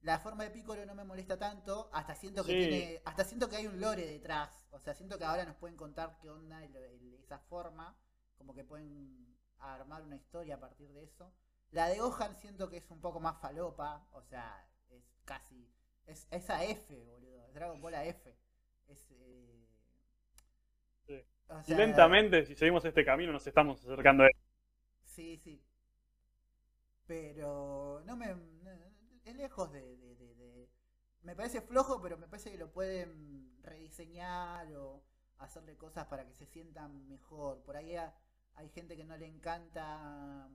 La 0.02 0.18
forma 0.20 0.44
de 0.44 0.50
Piccolo 0.50 0.84
no 0.86 0.94
me 0.94 1.04
molesta 1.04 1.38
tanto, 1.38 1.88
hasta 1.92 2.14
siento 2.14 2.44
que 2.44 2.52
Sí. 2.52 2.58
tiene, 2.58 3.02
hasta 3.04 3.24
siento 3.24 3.48
que 3.48 3.56
hay 3.56 3.66
un 3.66 3.80
lore 3.80 4.06
detrás. 4.06 4.66
O 4.72 4.78
sea, 4.80 4.94
siento 4.94 5.18
que 5.18 5.24
ahora 5.24 5.44
nos 5.44 5.56
pueden 5.56 5.76
contar 5.76 6.18
qué 6.20 6.30
onda 6.30 6.62
el- 6.64 6.76
el- 6.76 7.14
esa 7.14 7.38
forma 7.38 7.96
como 8.36 8.54
que 8.54 8.64
pueden 8.64 9.36
armar 9.58 10.02
una 10.02 10.16
historia 10.16 10.56
a 10.56 10.60
partir 10.60 10.92
de 10.92 11.04
eso. 11.04 11.32
La 11.76 11.88
de 11.88 11.98
Gohan 11.98 12.34
siento 12.36 12.70
que 12.70 12.78
es 12.78 12.90
un 12.90 13.02
poco 13.02 13.20
más 13.20 13.38
falopa, 13.38 14.08
o 14.12 14.22
sea, 14.22 14.66
es 14.88 15.04
casi. 15.26 15.70
Es, 16.06 16.26
es 16.30 16.48
a 16.48 16.64
F, 16.64 17.04
boludo. 17.04 17.52
Dragon 17.52 17.78
Ball 17.82 17.94
a 17.96 18.04
F. 18.06 18.34
Es. 18.88 19.10
eh, 19.10 19.68
Sí. 21.06 21.22
o 21.48 21.62
sea, 21.62 21.76
lentamente, 21.76 22.46
si 22.46 22.54
seguimos 22.54 22.82
este 22.86 23.04
camino, 23.04 23.30
nos 23.30 23.46
estamos 23.46 23.78
acercando 23.84 24.22
a 24.24 24.26
él. 24.28 24.32
Sí, 25.04 25.36
sí. 25.36 25.62
Pero 27.06 28.00
no 28.06 28.16
me. 28.16 28.34
es 29.24 29.36
lejos 29.36 29.70
de, 29.70 29.96
de- 29.98 30.16
de- 30.16 30.34
de- 30.34 30.70
me 31.24 31.36
parece 31.36 31.60
flojo, 31.60 32.00
pero 32.00 32.16
me 32.16 32.26
parece 32.26 32.50
que 32.50 32.56
lo 32.58 32.72
pueden 32.72 33.60
rediseñar 33.62 34.72
o 34.76 35.02
hacerle 35.38 35.76
cosas 35.76 36.06
para 36.06 36.24
que 36.26 36.32
se 36.32 36.46
sientan 36.46 37.06
mejor. 37.06 37.62
Por 37.64 37.76
ahí 37.76 37.96
ha- 37.96 38.14
hay 38.54 38.70
gente 38.70 38.96
que 38.96 39.04
no 39.04 39.16
le 39.18 39.26
encanta 39.26 40.48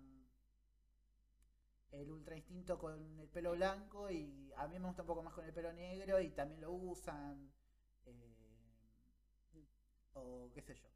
el 1.91 2.09
ultra 2.09 2.35
instinto 2.35 2.77
con 2.77 3.19
el 3.19 3.27
pelo 3.29 3.51
blanco 3.51 4.09
y 4.09 4.51
a 4.57 4.67
mí 4.67 4.79
me 4.79 4.87
gusta 4.87 5.01
un 5.03 5.07
poco 5.07 5.23
más 5.23 5.33
con 5.33 5.45
el 5.45 5.53
pelo 5.53 5.73
negro 5.73 6.19
y 6.21 6.29
también 6.29 6.61
lo 6.61 6.71
usan. 6.71 7.51
eh, 8.05 8.31
o 10.13 10.49
qué 10.53 10.61
sé 10.61 10.75
yo. 10.75 10.87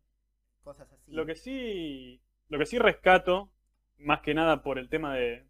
Cosas 0.64 0.92
así. 0.92 1.12
Lo 1.12 1.26
que 1.26 1.36
sí, 1.36 2.22
lo 2.50 2.58
que 2.58 2.66
sí 2.66 2.80
rescato, 2.80 3.52
más 3.98 4.22
que 4.22 4.34
nada 4.34 4.64
por 4.64 4.80
el 4.80 4.90
tema 4.90 5.16
de, 5.16 5.46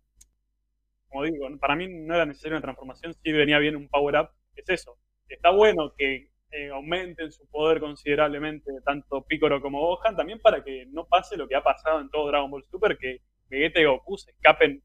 como 1.10 1.24
digo, 1.24 1.48
para 1.60 1.76
mí 1.76 1.88
no 1.88 2.16
era 2.16 2.26
necesaria 2.26 2.58
una 2.58 2.62
transformación, 2.64 3.14
sí 3.14 3.32
venía 3.32 3.60
bien 3.60 3.76
un 3.76 3.88
power 3.88 4.16
up, 4.18 4.30
es 4.56 4.70
eso. 4.70 4.98
Está 5.30 5.50
bueno 5.52 5.94
que 5.98 6.32
eh, 6.52 6.70
aumenten 6.70 7.32
su 7.32 7.48
poder 7.50 7.80
considerablemente 7.80 8.72
tanto 8.84 9.24
Piccolo 9.26 9.62
como 9.62 9.80
Gohan, 9.80 10.16
también 10.16 10.40
para 10.42 10.64
que 10.64 10.86
no 10.88 11.06
pase 11.06 11.38
lo 11.38 11.48
que 11.48 11.56
ha 11.56 11.64
pasado 11.64 12.02
en 12.02 12.10
todo 12.10 12.28
Dragon 12.28 12.52
Ball 12.52 12.66
Super, 12.66 12.98
que 12.98 13.22
Vegeta 13.50 13.80
y 13.80 13.86
Goku 13.86 14.18
se 14.18 14.32
escapen 14.32 14.84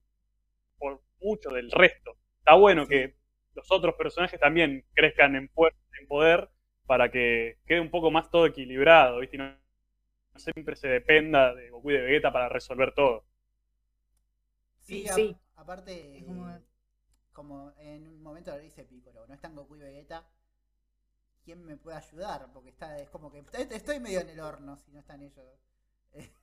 por 0.81 1.03
mucho 1.21 1.51
del 1.51 1.71
resto. 1.73 2.17
Está 2.41 2.57
bueno 2.57 2.89
que 2.89 3.17
los 3.55 3.71
otros 3.73 3.97
personajes 3.97 4.41
también 4.41 4.87
crezcan 4.95 5.37
en 5.37 5.51
fuerza, 5.51 5.79
en 6.01 6.09
poder, 6.09 6.51
para 6.87 7.13
que 7.13 7.59
quede 7.67 7.81
un 7.81 7.91
poco 7.93 8.11
más 8.13 8.31
todo 8.31 8.47
equilibrado, 8.47 9.21
¿viste? 9.21 9.37
Y 9.37 9.41
no, 9.41 9.47
no 10.35 10.41
siempre 10.41 10.77
se 10.77 10.89
dependa 10.89 11.55
de 11.55 11.71
Goku 11.71 11.91
y 11.93 11.95
de 11.95 12.03
Vegeta 12.03 12.33
para 12.33 12.49
resolver 12.51 12.93
todo. 12.95 13.27
Sí, 14.81 15.05
Sí, 15.05 15.09
a- 15.09 15.15
sí. 15.15 15.37
aparte, 15.57 16.19
Es 16.19 16.25
como- 16.25 16.51
eh, 16.51 16.61
como 17.33 17.73
en 17.79 18.09
un 18.09 18.23
momento 18.23 18.51
lo 18.53 18.59
dice 18.59 18.85
Piccolo, 18.85 19.27
no 19.27 19.35
están 19.35 19.55
Goku 19.57 19.77
y 19.77 19.81
Vegeta, 19.81 20.27
¿quién 21.45 21.65
me 21.65 21.77
puede 21.77 21.99
ayudar? 21.99 22.51
Porque 22.53 22.71
está, 22.71 22.99
es 22.99 23.11
como 23.11 23.31
que 23.31 23.45
estoy 23.75 24.01
medio 24.01 24.21
en 24.21 24.29
el 24.31 24.41
horno 24.41 24.77
si 24.79 24.91
no 24.93 25.01
están 25.01 25.23
ellos. 25.23 25.47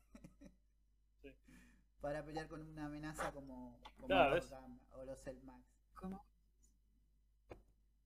Para 2.02 2.24
pelear 2.24 2.48
con 2.48 2.62
una 2.62 2.86
amenaza 2.86 3.32
como, 3.32 3.80
como 3.98 4.08
Claro, 4.08 4.40
o 4.92 5.04
los 5.06 5.20
Cell 5.24 5.38
Max. 5.44 5.64
¿Cómo? 5.96 6.26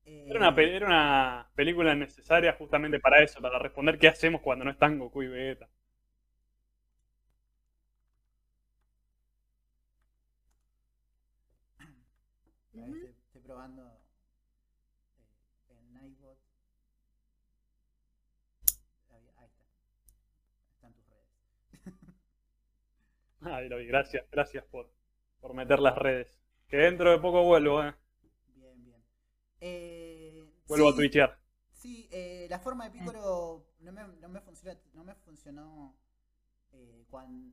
Eh, 0.06 0.26
Era 0.30 0.40
una, 0.40 0.56
pe- 0.56 0.76
era 0.76 0.86
una 0.88 1.50
película 1.56 1.96
necesaria 1.96 2.54
justamente 2.54 3.00
para 3.00 3.22
eso, 3.24 3.40
para 3.42 3.60
responder 3.60 3.98
qué 4.00 4.08
hacemos 4.08 4.42
cuando 4.42 4.66
no 4.66 4.72
están 4.72 4.98
Goku 5.00 5.24
y 5.24 5.28
Vegeta. 5.28 5.70
a 12.74 12.86
ver, 12.86 12.88
estoy, 12.96 13.10
estoy 13.28 13.42
probando 13.42 13.88
eh, 13.88 14.00
el 15.70 15.94
Nightbot. 15.94 16.38
Ahí, 19.12 19.30
ahí 19.38 19.46
está. 19.46 19.64
Están 20.76 20.94
tus 20.94 21.06
redes. 21.08 21.28
Ay, 23.42 23.70
lo 23.70 23.78
vi, 23.78 23.88
gracias, 23.88 24.26
gracias 24.32 24.64
por, 24.66 24.90
por 25.40 25.54
meter 25.54 25.80
las 25.80 25.98
redes. 25.98 26.40
Que 26.68 26.78
dentro 26.78 27.12
de 27.12 27.20
poco 27.20 27.44
vuelvo, 27.44 27.84
eh. 27.84 27.94
Bien, 28.56 28.84
bien. 28.84 29.04
Eh, 29.60 30.46
Vuelvo 30.68 30.90
a 30.90 30.96
twitchear. 30.96 31.38
Sí, 31.74 32.08
eh, 32.12 32.48
la 32.50 32.60
forma 32.60 32.86
de 32.90 32.92
Piccolo 32.92 33.66
no 33.80 33.92
me, 33.92 34.08
no 34.20 34.30
me 34.30 34.40
funcionó, 34.42 34.80
no 34.94 35.04
me 35.04 35.16
funcionó 35.16 35.96
eh, 36.74 37.06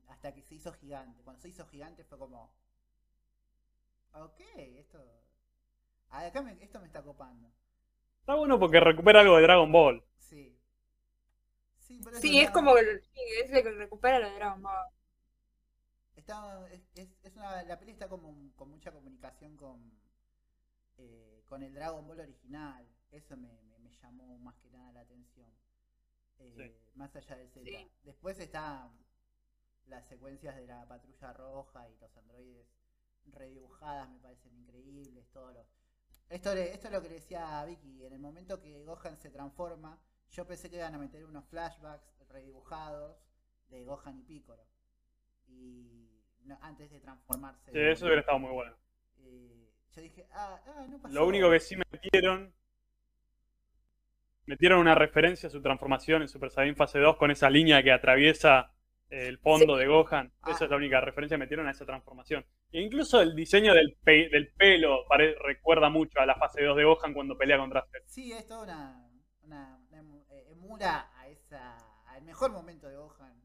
hasta 0.08 0.34
que 0.34 0.42
se 0.42 0.54
hizo 0.54 0.72
gigante. 0.74 1.22
Cuando 1.22 1.40
se 1.40 1.48
hizo 1.48 1.66
gigante 1.66 2.04
fue 2.04 2.18
como, 2.18 2.52
ok, 4.12 4.40
esto, 4.76 4.98
ah, 6.10 6.26
acá 6.26 6.42
me- 6.42 6.62
esto 6.62 6.78
me 6.80 6.86
está 6.86 7.02
copando. 7.02 7.50
Está 8.20 8.34
bueno 8.34 8.58
porque 8.60 8.80
recupera 8.80 9.20
algo 9.20 9.36
de 9.36 9.42
Dragon 9.42 9.72
Ball. 9.72 10.04
Sí. 10.18 10.54
Sí, 12.20 12.38
es 12.40 12.50
como 12.50 12.74
que 12.74 13.00
sí, 13.00 13.20
es 13.42 13.50
el 13.50 13.62
que 13.62 13.70
recupera 13.70 14.18
lo 14.18 14.28
de 14.28 14.34
Dragon 14.34 14.62
Ball. 14.62 14.86
Está- 16.18 16.68
es, 16.72 16.82
es- 16.94 17.36
una, 17.36 17.62
la 17.62 17.78
peli 17.78 17.92
está 17.92 18.08
como 18.08 18.52
con 18.56 18.70
mucha 18.70 18.92
comunicación 18.92 19.56
con, 19.56 19.92
eh, 20.98 21.42
con 21.48 21.62
el 21.62 21.74
Dragon 21.74 22.06
Ball 22.06 22.20
original. 22.20 22.86
Eso 23.10 23.36
me, 23.36 23.62
me- 23.62 23.78
me 23.78 23.90
llamó 23.90 24.38
más 24.38 24.56
que 24.56 24.70
nada 24.70 24.92
la 24.92 25.00
atención. 25.00 25.50
Eh, 26.40 26.54
Más 26.94 27.14
allá 27.16 27.36
del 27.36 27.48
Z. 27.50 27.64
Sí. 27.64 27.90
Después 28.04 28.38
está 28.38 28.90
las 29.86 30.06
secuencias 30.06 30.54
de 30.56 30.66
la 30.66 30.86
patrulla 30.86 31.32
roja 31.32 31.88
y 31.88 31.96
los 31.98 32.16
androides 32.16 32.66
redibujadas 33.26 34.08
me 34.10 34.18
parecen 34.20 34.54
increíbles. 34.56 35.28
Todo 35.32 35.52
lo... 35.52 35.66
esto, 36.28 36.54
le- 36.54 36.72
esto 36.74 36.88
es 36.88 36.92
lo 36.92 37.02
que 37.02 37.08
le 37.08 37.14
decía 37.16 37.60
a 37.60 37.64
Vicky. 37.64 38.04
En 38.04 38.12
el 38.12 38.18
momento 38.20 38.60
que 38.60 38.84
Gohan 38.84 39.16
se 39.16 39.30
transforma, 39.30 39.98
yo 40.30 40.46
pensé 40.46 40.68
que 40.70 40.76
iban 40.76 40.94
a 40.94 40.98
meter 40.98 41.24
unos 41.24 41.44
flashbacks 41.46 42.06
redibujados 42.28 43.16
de 43.68 43.84
Gohan 43.84 44.18
y 44.18 44.22
Piccolo. 44.22 44.62
Y 45.48 46.10
no- 46.44 46.58
antes 46.62 46.90
de 46.90 47.00
transformarse. 47.00 47.70
Sí, 47.72 47.78
eso 47.78 48.04
hubiera 48.06 48.20
estado 48.20 48.38
muy 48.38 48.52
bueno. 48.52 48.74
Eh, 49.18 49.70
yo 49.94 50.02
dije, 50.02 50.26
ah, 50.32 50.60
ah, 50.66 50.86
no 50.88 51.00
pasó. 51.00 51.14
Lo 51.14 51.26
único 51.26 51.50
que 51.50 51.60
sí 51.60 51.76
metieron. 51.90 52.52
Metieron 54.46 54.78
una 54.80 54.94
referencia 54.94 55.46
a 55.48 55.50
su 55.50 55.60
transformación 55.60 56.22
en 56.22 56.28
Super 56.28 56.50
Saiyan 56.50 56.74
Fase 56.74 56.98
2 56.98 57.16
con 57.18 57.30
esa 57.30 57.50
línea 57.50 57.82
que 57.82 57.92
atraviesa 57.92 58.72
eh, 59.10 59.26
el 59.28 59.38
fondo 59.38 59.76
de 59.76 59.86
Gohan. 59.86 60.32
Ah. 60.40 60.52
Esa 60.52 60.64
es 60.64 60.70
la 60.70 60.76
única 60.76 61.00
referencia 61.02 61.36
que 61.36 61.40
metieron 61.40 61.66
a 61.68 61.72
esa 61.72 61.84
transformación. 61.84 62.46
E 62.72 62.80
incluso 62.80 63.20
el 63.20 63.34
diseño 63.34 63.74
del, 63.74 63.96
pe- 64.02 64.28
del 64.30 64.48
pelo 64.54 65.04
recuerda 65.44 65.90
mucho 65.90 66.18
a 66.20 66.24
la 66.26 66.34
fase 66.36 66.62
2 66.64 66.76
de 66.78 66.84
Gohan 66.84 67.12
cuando 67.12 67.36
pelea 67.36 67.58
contra 67.58 67.84
Cell. 67.90 68.02
Sí, 68.06 68.32
es 68.32 68.46
toda 68.46 68.62
una, 68.64 69.10
una, 69.42 69.78
una 69.90 70.16
eh, 70.30 70.46
emula 70.50 71.10
a 71.14 71.28
esa, 71.28 71.76
al 72.06 72.22
mejor 72.22 72.50
momento 72.52 72.88
de 72.88 72.96
Gohan. 72.96 73.37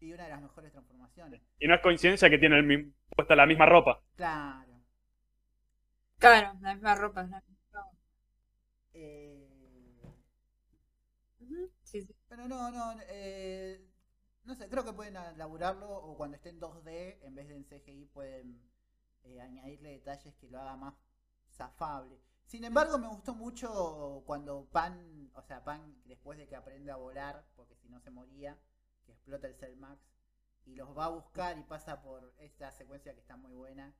Y 0.00 0.12
una 0.12 0.24
de 0.24 0.30
las 0.30 0.40
mejores 0.42 0.72
transformaciones. 0.72 1.42
Y 1.58 1.68
no 1.68 1.74
es 1.74 1.80
coincidencia 1.80 2.30
que 2.30 2.38
tiene 2.38 2.58
el 2.58 2.92
puesta 3.14 3.36
la 3.36 3.46
misma 3.46 3.66
ropa. 3.66 4.00
Claro. 4.16 4.80
Claro, 6.18 6.58
la 6.60 6.74
misma 6.74 6.94
ropa. 6.94 7.22
la 7.22 7.42
misma- 7.42 7.90
Eh, 8.92 9.46
Sí, 11.82 12.02
sí. 12.02 12.14
pero 12.28 12.46
no, 12.46 12.70
no, 12.70 12.94
eh, 13.08 13.84
no 14.44 14.54
sé, 14.54 14.68
creo 14.68 14.84
que 14.84 14.92
pueden 14.92 15.16
elaborarlo 15.16 15.88
o 15.90 16.16
cuando 16.16 16.36
esté 16.36 16.50
en 16.50 16.60
2D, 16.60 17.18
en 17.22 17.34
vez 17.34 17.48
de 17.48 17.56
en 17.56 17.64
CGI, 17.64 18.04
pueden 18.06 18.60
eh, 19.24 19.40
añadirle 19.40 19.90
detalles 19.90 20.34
que 20.36 20.48
lo 20.48 20.60
haga 20.60 20.76
más 20.76 20.94
zafable. 21.52 22.18
Sin 22.46 22.64
embargo, 22.64 22.98
me 22.98 23.08
gustó 23.08 23.34
mucho 23.34 24.22
cuando 24.26 24.66
Pan, 24.72 25.30
o 25.34 25.42
sea, 25.42 25.62
Pan, 25.64 25.94
después 26.04 26.38
de 26.38 26.46
que 26.48 26.56
aprende 26.56 26.90
a 26.90 26.96
volar, 26.96 27.44
porque 27.56 27.76
si 27.76 27.88
no 27.88 28.00
se 28.00 28.10
moría, 28.10 28.56
que 29.10 29.16
explota 29.16 29.46
el 29.46 29.54
Cell 29.56 29.76
Max, 29.76 30.00
y 30.66 30.74
los 30.74 30.96
va 30.96 31.06
a 31.06 31.10
buscar 31.10 31.58
y 31.58 31.62
pasa 31.62 32.02
por 32.02 32.32
esta 32.38 32.70
secuencia 32.72 33.12
que 33.14 33.20
está 33.20 33.36
muy 33.36 33.52
buena, 33.54 33.94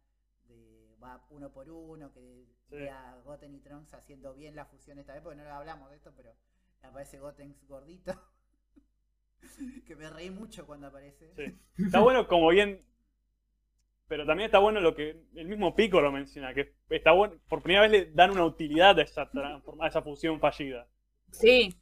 de 0.45 0.97
va 1.03 1.25
uno 1.31 1.51
por 1.53 1.69
uno, 1.71 2.13
que 2.13 2.47
Sí. 2.69 2.77
ve 2.77 2.91
a 2.91 3.17
Goten 3.25 3.55
y 3.55 3.61
Trunks 3.61 3.95
haciendo 3.95 4.35
bien 4.35 4.55
la 4.57 4.65
fusión 4.67 4.99
esta 4.99 5.13
vez, 5.15 5.23
porque 5.23 5.37
no 5.43 5.49
hablamos 5.49 5.91
de 5.91 5.97
esto, 5.97 6.13
pero 6.17 6.35
aparece 6.83 7.19
Goten 7.19 7.57
gordito. 7.69 8.13
que 9.87 9.97
me 9.97 10.09
reí 10.11 10.31
mucho 10.31 10.67
cuando 10.67 10.87
aparece. 10.89 11.33
Sí. 11.35 11.85
Está 11.85 12.01
bueno 12.01 12.27
como 12.29 12.49
bien. 12.49 12.85
Pero 14.09 14.27
también 14.27 14.47
está 14.47 14.59
bueno 14.59 14.81
lo 14.81 14.95
que 14.95 15.25
el 15.37 15.47
mismo 15.47 15.75
Pico 15.77 16.01
lo 16.01 16.11
menciona, 16.11 16.53
que 16.53 16.75
está 16.91 17.13
bueno, 17.13 17.37
por 17.49 17.63
primera 17.63 17.83
vez 17.83 17.91
le 17.93 18.11
dan 18.13 18.33
una 18.33 18.45
utilidad 18.45 18.99
a 18.99 19.03
esa, 19.03 19.31
transforma- 19.33 19.85
a 19.85 19.89
esa 19.89 20.03
fusión 20.03 20.41
fallida. 20.41 20.89
Sí, 21.31 21.81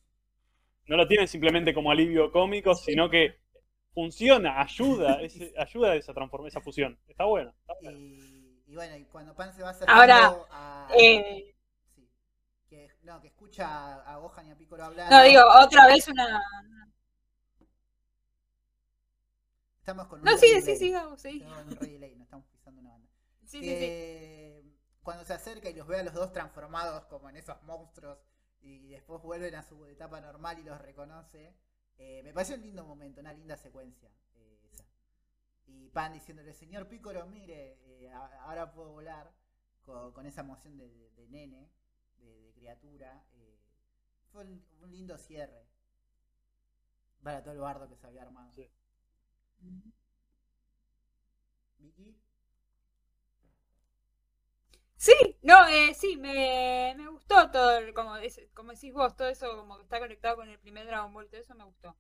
No 0.88 0.96
lo 0.96 1.06
tienen 1.06 1.28
simplemente 1.28 1.74
como 1.74 1.90
alivio 1.90 2.32
cómico, 2.32 2.74
sino 2.74 3.10
que 3.10 3.38
funciona, 3.92 4.60
ayuda, 4.60 5.18
ayuda 5.58 5.92
a 5.92 5.94
esa, 5.96 6.12
esa 6.46 6.60
fusión. 6.60 6.98
Está 7.06 7.24
bueno. 7.24 7.52
está 7.60 7.74
bueno. 7.82 7.98
Y, 7.98 8.62
y 8.66 8.74
bueno, 8.74 8.96
y 8.96 9.04
cuando 9.04 9.34
Pan 9.34 9.52
se 9.52 9.62
va 9.62 9.70
acercando 9.70 10.00
Ahora, 10.00 10.46
a... 10.50 10.88
eh, 10.98 11.54
Sí. 11.94 12.08
Que, 12.70 12.88
no, 13.02 13.20
que 13.20 13.28
escucha 13.28 14.02
a, 14.02 14.16
Gohan 14.16 14.48
y 14.48 14.50
a 14.50 14.56
Piccolo 14.56 14.84
hablar. 14.84 15.10
no 15.10 15.22
digo, 15.22 15.42
otra 15.62 15.86
vez 15.86 16.08
una. 16.08 16.42
Estamos 19.78 20.06
con 20.06 20.20
un 20.20 20.24
No, 20.24 20.36
sí, 20.36 20.60
sí, 20.62 20.76
sí, 20.76 20.90
Gabo, 20.90 21.16
sí. 21.16 21.42
Estamos 21.42 21.58
con 21.64 21.68
un 21.68 21.78
relay, 21.78 22.14
no 22.16 22.24
estamos 22.24 22.46
pisando 22.46 22.80
una 22.80 22.90
banda. 22.90 23.08
Sí, 23.44 23.60
sí, 23.62 24.74
cuando 25.02 25.24
se 25.24 25.32
acerca 25.32 25.70
y 25.70 25.74
los 25.74 25.86
ve 25.86 26.00
a 26.00 26.02
los 26.02 26.12
dos 26.14 26.32
transformados 26.32 27.04
como 27.06 27.28
en 27.30 27.36
esos 27.36 27.62
monstruos 27.62 28.18
y 28.60 28.88
después 28.88 29.22
vuelven 29.22 29.54
a 29.54 29.62
su 29.62 29.86
etapa 29.86 30.20
normal 30.20 30.58
y 30.58 30.64
los 30.64 30.80
reconoce, 30.80 31.54
eh, 31.98 32.22
me 32.22 32.32
pareció 32.32 32.56
un 32.56 32.62
lindo 32.62 32.84
momento, 32.84 33.20
una 33.20 33.32
linda 33.32 33.56
secuencia 33.56 34.10
eh, 34.34 34.60
esa. 34.72 34.84
Y 35.66 35.90
Pan 35.90 36.12
diciéndole, 36.12 36.52
señor 36.54 36.88
Piccolo, 36.88 37.26
mire, 37.26 37.78
eh, 38.04 38.10
ahora 38.12 38.72
puedo 38.72 38.90
volar 38.92 39.32
con, 39.82 40.12
con 40.12 40.26
esa 40.26 40.40
emoción 40.42 40.76
de, 40.76 40.88
de- 40.88 41.10
de 41.10 41.28
nene, 41.28 41.70
de, 42.18 42.42
de 42.42 42.52
criatura. 42.52 43.24
eh, 43.34 43.58
fue 44.32 44.44
un, 44.44 44.64
un 44.82 44.90
lindo 44.90 45.16
cierre 45.18 45.66
para 47.22 47.42
todo 47.42 47.52
el 47.54 47.60
bardo 47.60 47.88
que 47.88 47.96
se 47.96 48.06
había 48.06 48.22
armado. 48.22 48.52
Sí. 48.54 48.70
Vicky, 51.78 52.14
Sí, 54.98 55.14
no, 55.42 55.66
eh, 55.68 55.94
sí, 55.94 56.16
me, 56.18 56.94
me 56.98 57.08
gustó 57.08 57.50
todo, 57.52 57.78
el- 57.78 57.94
como, 57.94 58.16
es- 58.16 58.40
como 58.54 58.72
decís 58.72 58.92
vos, 58.92 59.16
todo 59.16 59.28
eso 59.28 59.56
como 59.56 59.76
que 59.78 59.84
está 59.84 60.00
conectado 60.00 60.36
con 60.36 60.48
el 60.50 60.58
primer 60.58 60.86
Dragon 60.86 61.12
Ball, 61.14 61.28
todo 61.30 61.40
eso 61.40 61.54
me 61.54 61.64
gustó. 61.64 61.96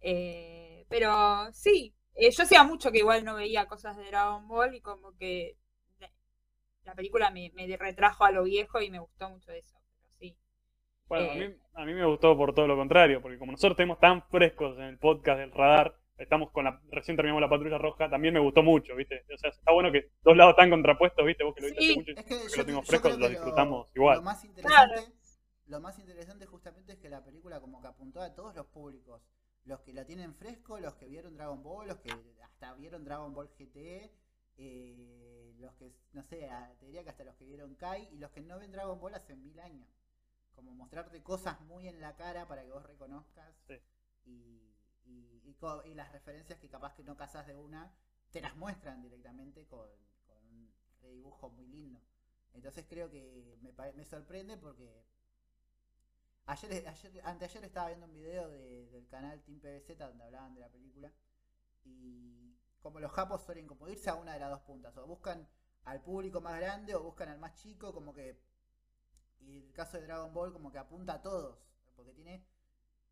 Eh, 0.00 0.86
pero 0.88 1.52
sí, 1.52 1.94
eh, 2.14 2.30
yo 2.30 2.42
hacía 2.44 2.64
mucho 2.64 2.92
que 2.92 2.98
igual 2.98 3.24
no 3.24 3.34
veía 3.36 3.66
cosas 3.66 3.96
de 3.96 4.06
Dragon 4.06 4.48
Ball 4.48 4.74
y 4.74 4.80
como 4.80 5.16
que 5.16 5.56
la, 6.00 6.10
la 6.84 6.94
película 6.94 7.30
me, 7.30 7.52
me 7.54 7.76
retrajo 7.76 8.24
a 8.24 8.30
lo 8.32 8.44
viejo 8.44 8.80
y 8.82 8.90
me 8.90 9.00
gustó 9.00 9.28
mucho 9.30 9.52
eso. 9.52 9.78
Pero 10.00 10.10
sí. 10.18 10.36
Bueno, 11.08 11.30
a 11.30 11.34
Eh. 11.36 11.48
mí, 11.48 11.56
a 11.74 11.84
mí 11.84 11.94
me 11.94 12.06
gustó 12.06 12.36
por 12.36 12.54
todo 12.54 12.66
lo 12.68 12.76
contrario, 12.76 13.22
porque 13.22 13.38
como 13.38 13.52
nosotros 13.52 13.76
tenemos 13.76 13.98
tan 14.00 14.22
frescos 14.28 14.76
en 14.78 14.84
el 14.84 14.98
podcast 14.98 15.40
del 15.40 15.52
radar, 15.52 15.94
estamos 16.18 16.50
con 16.50 16.64
la, 16.64 16.80
recién 16.90 17.16
terminamos 17.16 17.40
la 17.40 17.48
patrulla 17.48 17.78
roja, 17.78 18.10
también 18.10 18.34
me 18.34 18.40
gustó 18.40 18.62
mucho, 18.62 18.94
¿viste? 18.96 19.24
O 19.32 19.38
sea, 19.38 19.50
está 19.50 19.72
bueno 19.72 19.90
que 19.92 20.10
dos 20.22 20.36
lados 20.36 20.56
tan 20.56 20.70
contrapuestos, 20.70 21.24
¿viste? 21.24 21.44
Vos 21.44 21.54
que 21.54 21.62
lo 21.62 21.66
viste 21.68 21.82
Sí. 21.82 21.90
hace 21.90 21.98
mucho, 22.00 22.10
Es 22.12 22.24
que 22.24 22.64
que 22.64 22.70
yo, 22.70 22.76
lo 22.76 22.82
frescos, 22.82 23.12
que 23.12 23.18
lo 23.18 23.24
lo- 23.24 23.28
disfrutamos 23.30 23.86
Lo 23.94 24.02
igual. 24.02 24.22
más 24.22 24.44
interesante, 24.44 25.12
lo 25.66 25.80
más 25.80 25.98
interesante 25.98 26.46
justamente 26.46 26.92
es 26.94 26.98
que 26.98 27.08
la 27.08 27.24
película 27.24 27.60
como 27.60 27.80
que 27.80 27.88
apuntó 27.88 28.20
a 28.20 28.34
todos 28.34 28.54
los 28.54 28.66
públicos. 28.66 29.22
Los 29.64 29.80
que 29.80 29.92
la 29.92 30.04
tienen 30.06 30.34
fresco, 30.34 30.78
los 30.80 30.94
que 30.94 31.08
vieron 31.08 31.34
Dragon 31.36 31.62
Ball, 31.62 31.88
los 31.88 31.98
que 31.98 32.10
hasta 32.42 32.72
vieron 32.74 33.04
Dragon 33.04 33.34
Ball 33.34 33.48
GT, 33.58 34.10
eh, 34.56 35.54
los 35.58 35.74
que, 35.74 35.92
no 36.12 36.22
sé, 36.24 36.48
te 36.80 36.86
diría 36.86 37.04
que 37.04 37.10
hasta 37.10 37.24
los 37.24 37.34
que 37.36 37.44
vieron 37.44 37.74
Kai 37.74 38.08
y 38.12 38.18
los 38.18 38.30
que 38.30 38.40
no 38.40 38.58
ven 38.58 38.72
Dragon 38.72 38.98
Ball 38.98 39.14
hace 39.14 39.36
mil 39.36 39.58
años. 39.60 39.86
Como 40.54 40.72
mostrarte 40.72 41.22
cosas 41.22 41.60
muy 41.60 41.86
en 41.86 42.00
la 42.00 42.16
cara 42.16 42.48
para 42.48 42.62
que 42.64 42.70
vos 42.72 42.82
reconozcas 42.84 43.54
Sí. 43.68 43.74
y, 44.24 44.74
y- 45.08 45.56
y 45.86 45.94
las 45.94 46.12
referencias 46.12 46.58
que 46.60 46.68
capaz 46.68 46.94
que 46.94 47.02
no 47.04 47.16
casas 47.16 47.46
de 47.46 47.56
una, 47.56 47.92
te 48.30 48.40
las 48.40 48.54
muestran 48.56 49.02
directamente 49.02 49.66
con, 49.66 49.88
con 50.26 50.36
un 50.50 50.72
redibujo 51.02 51.50
muy 51.50 51.66
lindo. 51.66 52.00
Entonces 52.54 52.84
creo 52.88 53.10
que 53.10 53.56
me, 53.62 53.72
me 53.94 54.04
sorprende 54.04 54.56
porque 54.56 55.04
ayer, 56.46 56.86
ayer, 56.88 57.20
anteayer 57.24 57.64
estaba 57.64 57.88
viendo 57.88 58.06
un 58.06 58.12
video 58.14 58.48
de- 58.48 58.86
del 58.90 59.06
canal 59.08 59.40
Team 59.42 59.60
PBZ 59.60 59.98
donde 59.98 60.24
hablaban 60.24 60.54
de 60.54 60.60
la 60.60 60.68
película 60.68 61.12
y 61.84 62.56
como 62.80 63.00
los 63.00 63.12
japos 63.12 63.42
suelen 63.44 63.66
como 63.66 63.88
irse 63.88 64.10
a 64.10 64.14
una 64.14 64.34
de 64.34 64.40
las 64.40 64.50
dos 64.50 64.60
puntas, 64.62 64.96
o 64.96 65.06
buscan 65.06 65.48
al 65.84 66.00
público 66.02 66.40
más 66.40 66.58
grande 66.60 66.94
o 66.94 67.02
buscan 67.02 67.28
al 67.28 67.38
más 67.38 67.54
chico, 67.54 67.92
como 67.92 68.12
que 68.12 68.38
y 69.40 69.56
el 69.58 69.72
caso 69.72 69.96
de 69.98 70.04
Dragon 70.04 70.32
Ball 70.34 70.52
como 70.52 70.70
que 70.70 70.78
apunta 70.78 71.14
a 71.14 71.22
todos, 71.22 71.58
porque 71.96 72.12
tiene 72.12 72.44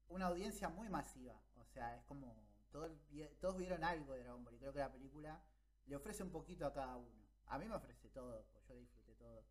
una 0.08 0.26
audiencia 0.26 0.68
muy 0.68 0.88
masiva, 0.88 1.40
sea, 1.76 1.94
es 1.94 2.02
como 2.04 2.34
todo 2.72 2.86
el 2.86 2.98
todos 3.40 3.56
vieron 3.56 3.84
algo 3.84 4.14
de 4.14 4.22
Dragon 4.22 4.44
Ball 4.44 4.54
y 4.54 4.58
creo 4.58 4.72
que 4.72 4.78
la 4.78 4.92
película 4.92 5.42
le 5.86 5.96
ofrece 5.96 6.22
un 6.22 6.30
poquito 6.30 6.66
a 6.66 6.72
cada 6.72 6.96
uno. 6.96 7.26
A 7.46 7.58
mí 7.58 7.66
me 7.66 7.74
ofrece 7.74 8.08
todo, 8.08 8.44
pues 8.52 8.66
yo 8.66 8.74
disfruté 8.74 9.14
todo, 9.14 9.44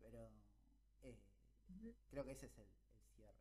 pero 0.00 0.30
eh, 1.02 1.16
creo 2.08 2.24
que 2.24 2.32
ese 2.32 2.46
es 2.46 2.58
el, 2.58 2.64
el 2.64 3.04
cierre. 3.14 3.38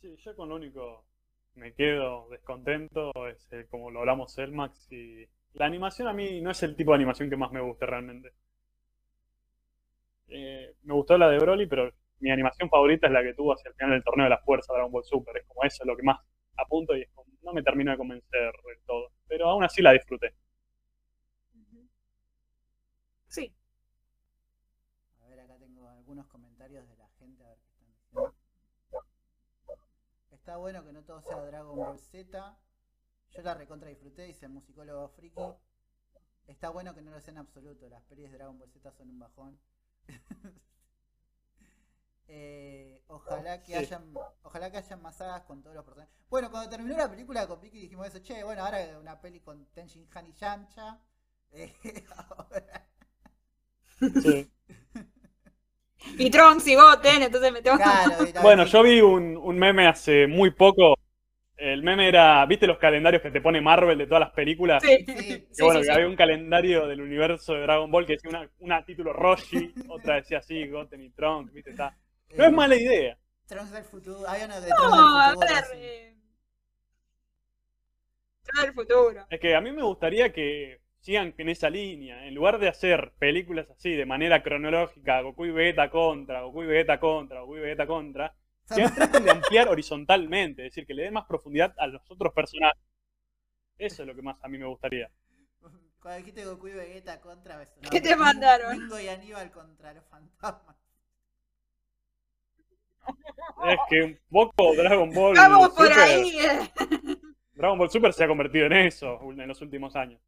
Sí, 0.00 0.16
yo 0.16 0.36
con 0.36 0.48
lo 0.50 0.56
único 0.56 1.04
me 1.54 1.74
quedo 1.74 2.28
descontento 2.28 3.10
es 3.28 3.52
eh, 3.52 3.66
como 3.70 3.90
lo 3.90 4.00
hablamos 4.00 4.36
el 4.38 4.52
Max 4.52 4.90
y 4.92 5.26
la 5.54 5.66
animación 5.66 6.08
a 6.08 6.12
mí 6.12 6.40
no 6.40 6.50
es 6.50 6.62
el 6.62 6.76
tipo 6.76 6.92
de 6.92 6.96
animación 6.96 7.28
que 7.28 7.36
más 7.36 7.52
me 7.52 7.60
gusta 7.60 7.86
realmente. 7.86 8.32
Eh, 10.28 10.74
me 10.84 10.94
gustó 10.94 11.18
la 11.18 11.28
de 11.28 11.38
Broly, 11.38 11.66
pero 11.66 11.92
mi 12.22 12.30
animación 12.30 12.68
favorita 12.70 13.08
es 13.08 13.12
la 13.12 13.22
que 13.22 13.34
tuvo 13.34 13.52
hacia 13.52 13.68
el 13.68 13.74
final 13.74 13.90
del 13.90 14.04
torneo 14.04 14.24
de 14.24 14.30
la 14.30 14.38
fuerza 14.38 14.72
Dragon 14.72 14.92
Ball 14.92 15.04
Super. 15.04 15.36
Es 15.36 15.46
como 15.46 15.64
eso 15.64 15.84
lo 15.84 15.96
que 15.96 16.02
más 16.04 16.18
apunto 16.56 16.96
y 16.96 17.02
es 17.02 17.10
como- 17.12 17.30
no 17.42 17.52
me 17.52 17.62
termino 17.62 17.90
de 17.90 17.96
convencer 17.98 18.52
del 18.64 18.80
todo. 18.86 19.10
Pero 19.26 19.48
aún 19.48 19.64
así 19.64 19.82
la 19.82 19.92
disfruté. 19.92 20.34
Sí. 23.26 23.52
A 25.22 25.26
ver, 25.26 25.40
acá 25.40 25.56
tengo 25.58 25.88
algunos 25.88 26.26
comentarios 26.28 26.86
de 26.88 26.96
la 26.96 27.08
gente, 27.18 27.44
a 27.44 27.48
ver 27.48 27.58
qué 27.58 27.68
están 27.70 27.86
diciendo. 27.88 28.34
Está 30.30 30.56
bueno 30.58 30.84
que 30.84 30.92
no 30.92 31.02
todo 31.02 31.20
sea 31.22 31.44
Dragon 31.44 31.76
Ball 31.76 31.98
Z. 31.98 32.58
Yo 33.30 33.42
la 33.42 33.54
recontra 33.54 33.88
disfruté, 33.88 34.24
dice 34.24 34.46
el 34.46 34.52
musicólogo 34.52 35.08
friki. 35.08 35.40
Está 36.46 36.68
bueno 36.70 36.94
que 36.94 37.02
no 37.02 37.10
lo 37.10 37.20
sea 37.20 37.32
en 37.32 37.38
absoluto. 37.38 37.88
Las 37.88 38.02
pelis 38.04 38.30
de 38.30 38.36
Dragon 38.38 38.58
Ball 38.58 38.70
Z 38.70 38.92
son 38.92 39.08
un 39.10 39.18
bajón. 39.18 39.58
Eh, 42.28 43.02
ojalá 43.08 43.60
que 43.62 43.72
Sí. 43.72 43.74
hayan 43.74 44.12
ojalá 44.42 44.70
que 44.70 44.78
hayan 44.78 45.02
más 45.02 45.16
sagas 45.18 45.42
con 45.42 45.62
todos 45.62 45.76
los 45.76 45.84
personajes. 45.84 46.14
Bueno, 46.30 46.50
cuando 46.50 46.70
terminó 46.70 46.96
la 46.96 47.10
película 47.10 47.46
con 47.46 47.60
Vicky 47.60 47.78
dijimos 47.80 48.06
eso, 48.06 48.20
che, 48.20 48.42
bueno, 48.44 48.64
ahora 48.64 48.78
una 49.00 49.20
peli 49.20 49.40
con 49.40 49.66
Tenshin 49.72 50.08
Han 50.14 50.26
y 50.28 50.32
Yamcha. 50.34 51.00
Eh, 51.54 51.74
ahora- 52.16 52.86
Sí. 54.22 54.50
Y 56.18 56.30
Trunks 56.30 56.66
y 56.66 56.74
Goten, 56.74 57.22
entonces 57.22 57.52
me 57.52 57.62
tengo 57.62 57.76
Claro, 57.76 58.24
Bueno, 58.42 58.64
yo 58.66 58.82
vi 58.82 59.00
un, 59.00 59.36
un 59.36 59.56
meme 59.58 59.86
hace 59.86 60.26
muy 60.26 60.50
poco. 60.50 60.96
El 61.56 61.82
meme 61.84 62.08
era, 62.08 62.44
¿viste 62.46 62.66
los 62.66 62.78
calendarios 62.78 63.22
que 63.22 63.30
te 63.30 63.40
pone 63.40 63.60
Marvel 63.60 63.98
de 63.98 64.06
todas 64.06 64.20
las 64.22 64.30
películas? 64.32 64.82
Sí. 64.82 64.96
Sí, 65.06 65.46
Que 65.56 65.62
bueno, 65.62 65.80
sí, 65.80 65.86
que 65.86 65.86
sí. 65.86 65.90
había 65.92 66.08
un 66.08 66.16
calendario 66.16 66.86
del 66.88 67.02
universo 67.02 67.54
de 67.54 67.60
Dragon 67.62 67.90
Ball 67.90 68.06
que 68.06 68.14
decía 68.14 68.30
una, 68.30 68.50
una 68.58 68.84
título 68.84 69.12
Roshi, 69.12 69.72
otra 69.88 70.16
decía 70.16 70.38
así, 70.38 70.66
Goten 70.68 71.02
y 71.02 71.10
Trunks, 71.10 71.52
¿viste? 71.52 71.70
Está. 71.70 71.96
No 72.36 72.44
eh, 72.44 72.48
es 72.48 72.52
mala 72.52 72.76
idea. 72.76 73.18
Trunks 73.46 73.70
del 73.72 73.84
futuro. 73.84 74.28
Había 74.28 74.46
uno 74.46 74.60
de 74.60 74.68
No, 74.68 74.76
Trunks 74.76 74.98
a 75.20 75.28
del 75.28 75.34
futuro. 75.34 75.54
ver. 75.54 75.64
sí. 75.64 75.76
eh, 75.78 76.16
Todo 78.54 78.64
el 78.66 78.72
futuro. 78.72 79.26
Es 79.28 79.40
que 79.40 79.54
a 79.56 79.60
mí 79.60 79.72
me 79.72 79.82
gustaría 79.82 80.32
que 80.32 80.80
sigan 81.00 81.34
en 81.38 81.48
esa 81.48 81.68
línea. 81.70 82.26
En 82.26 82.34
lugar 82.34 82.58
de 82.60 82.68
hacer 82.68 83.12
películas 83.18 83.68
así 83.70 83.90
de 83.96 84.06
manera 84.06 84.42
cronológica, 84.42 85.20
Goku 85.22 85.46
y 85.46 85.50
Vegeta 85.50 85.90
contra, 85.90 86.42
Goku 86.42 86.62
y 86.62 86.66
Vegeta 86.66 87.00
contra, 87.00 87.40
Goku 87.40 87.56
y 87.56 87.60
Vegeta 87.60 87.86
contra, 87.86 88.34
que 88.74 88.88
traten 88.90 89.24
de 89.24 89.30
ampliar 89.32 89.68
horizontalmente, 89.68 90.62
es 90.66 90.72
decir, 90.72 90.86
que 90.86 90.94
le 90.94 91.02
den 91.04 91.14
más 91.14 91.26
profundidad 91.26 91.74
a 91.78 91.86
los 91.88 92.02
otros 92.10 92.32
personajes. 92.32 92.80
Eso 93.76 94.02
es 94.02 94.08
lo 94.08 94.14
que 94.14 94.22
más 94.22 94.42
a 94.42 94.48
mí 94.48 94.56
me 94.56 94.66
gustaría. 94.66 95.10
Cuando 96.00 96.18
dijiste 96.18 96.44
Goku 96.44 96.68
y 96.68 96.72
Vegeta 96.74 97.20
contra 97.20 97.56
ves, 97.56 97.72
no, 97.80 97.90
¿Qué 97.90 98.00
te 98.00 98.16
mandaron? 98.16 98.76
Mingo 98.76 98.98
y 99.00 99.08
Aníbal 99.08 99.50
contra 99.52 99.92
los 99.94 100.04
fantasmas. 100.06 100.76
Es 103.64 103.78
que 103.88 104.02
un 104.02 104.18
poco 104.30 104.74
Dragon 104.74 105.10
Ball 105.10 105.34
Vamos 105.36 105.70
por 105.70 105.86
Super, 105.86 105.98
ahí. 106.02 106.38
eh. 106.38 106.70
Dragon 107.54 107.78
Ball 107.78 107.90
Super 107.90 108.12
se 108.12 108.24
ha 108.24 108.28
convertido 108.28 108.66
en 108.66 108.72
eso 108.72 109.18
en 109.30 109.46
los 109.48 109.60
últimos 109.60 109.94
años. 109.96 110.20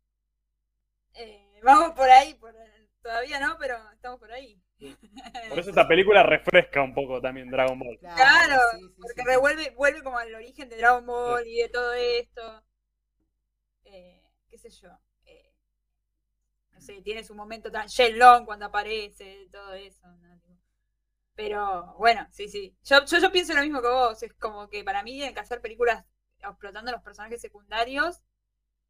Eh, 1.14 1.60
vamos 1.62 1.92
por 1.92 2.09
ahí. 2.10 2.34
por- 2.34 2.55
Todavía 3.02 3.38
no, 3.38 3.56
pero 3.59 3.76
estamos 3.92 4.18
por 4.18 4.32
ahí. 4.32 4.59
Por 5.48 5.59
eso 5.59 5.70
esta 5.70 5.86
película 5.86 6.22
refresca 6.22 6.82
un 6.82 6.94
poco 6.94 7.20
también 7.20 7.51
Dragon 7.51 7.78
Ball. 7.78 7.98
Claro, 7.98 8.60
sí, 8.72 8.78
sí, 8.80 8.94
porque 9.01 9.22
revuelve, 9.26 9.70
vuelve 9.70 10.02
como 10.02 10.18
al 10.18 10.34
origen 10.34 10.68
de 10.70 10.76
Dragon 10.78 11.05
Ball 11.05 11.46
y 11.46 11.56
de 11.60 11.68
todo 11.68 11.92
esto. 11.92 12.64
Eh, 13.84 14.22
qué 14.48 14.56
sé 14.59 14.70
yo. 14.70 14.88
eh, 15.26 15.55
no 16.72 16.80
sé, 16.80 17.02
tiene 17.02 17.22
su 17.24 17.34
momento 17.34 17.70
tan 17.70 17.86
Shenlong 17.88 18.44
cuando 18.46 18.66
aparece, 18.66 19.48
todo 19.51 19.74
eso. 19.74 20.06
¿no? 20.09 20.34
Pero 21.35 21.94
bueno, 21.98 22.27
sí, 22.31 22.48
sí. 22.48 22.77
Yo, 22.85 23.05
yo, 23.05 23.19
yo 23.19 23.32
pienso 23.32 23.55
lo 23.55 23.62
mismo 23.62 23.82
que 23.82 23.89
vos. 23.89 24.23
Es 24.23 24.32
como 24.35 24.69
que 24.69 24.85
para 24.85 25.02
mí 25.02 25.12
tienen 25.12 25.35
que 25.35 25.40
hacer 25.40 25.61
películas 25.61 26.05
explotando 26.39 26.93
los 26.93 27.02
personajes 27.02 27.40
secundarios 27.40 28.20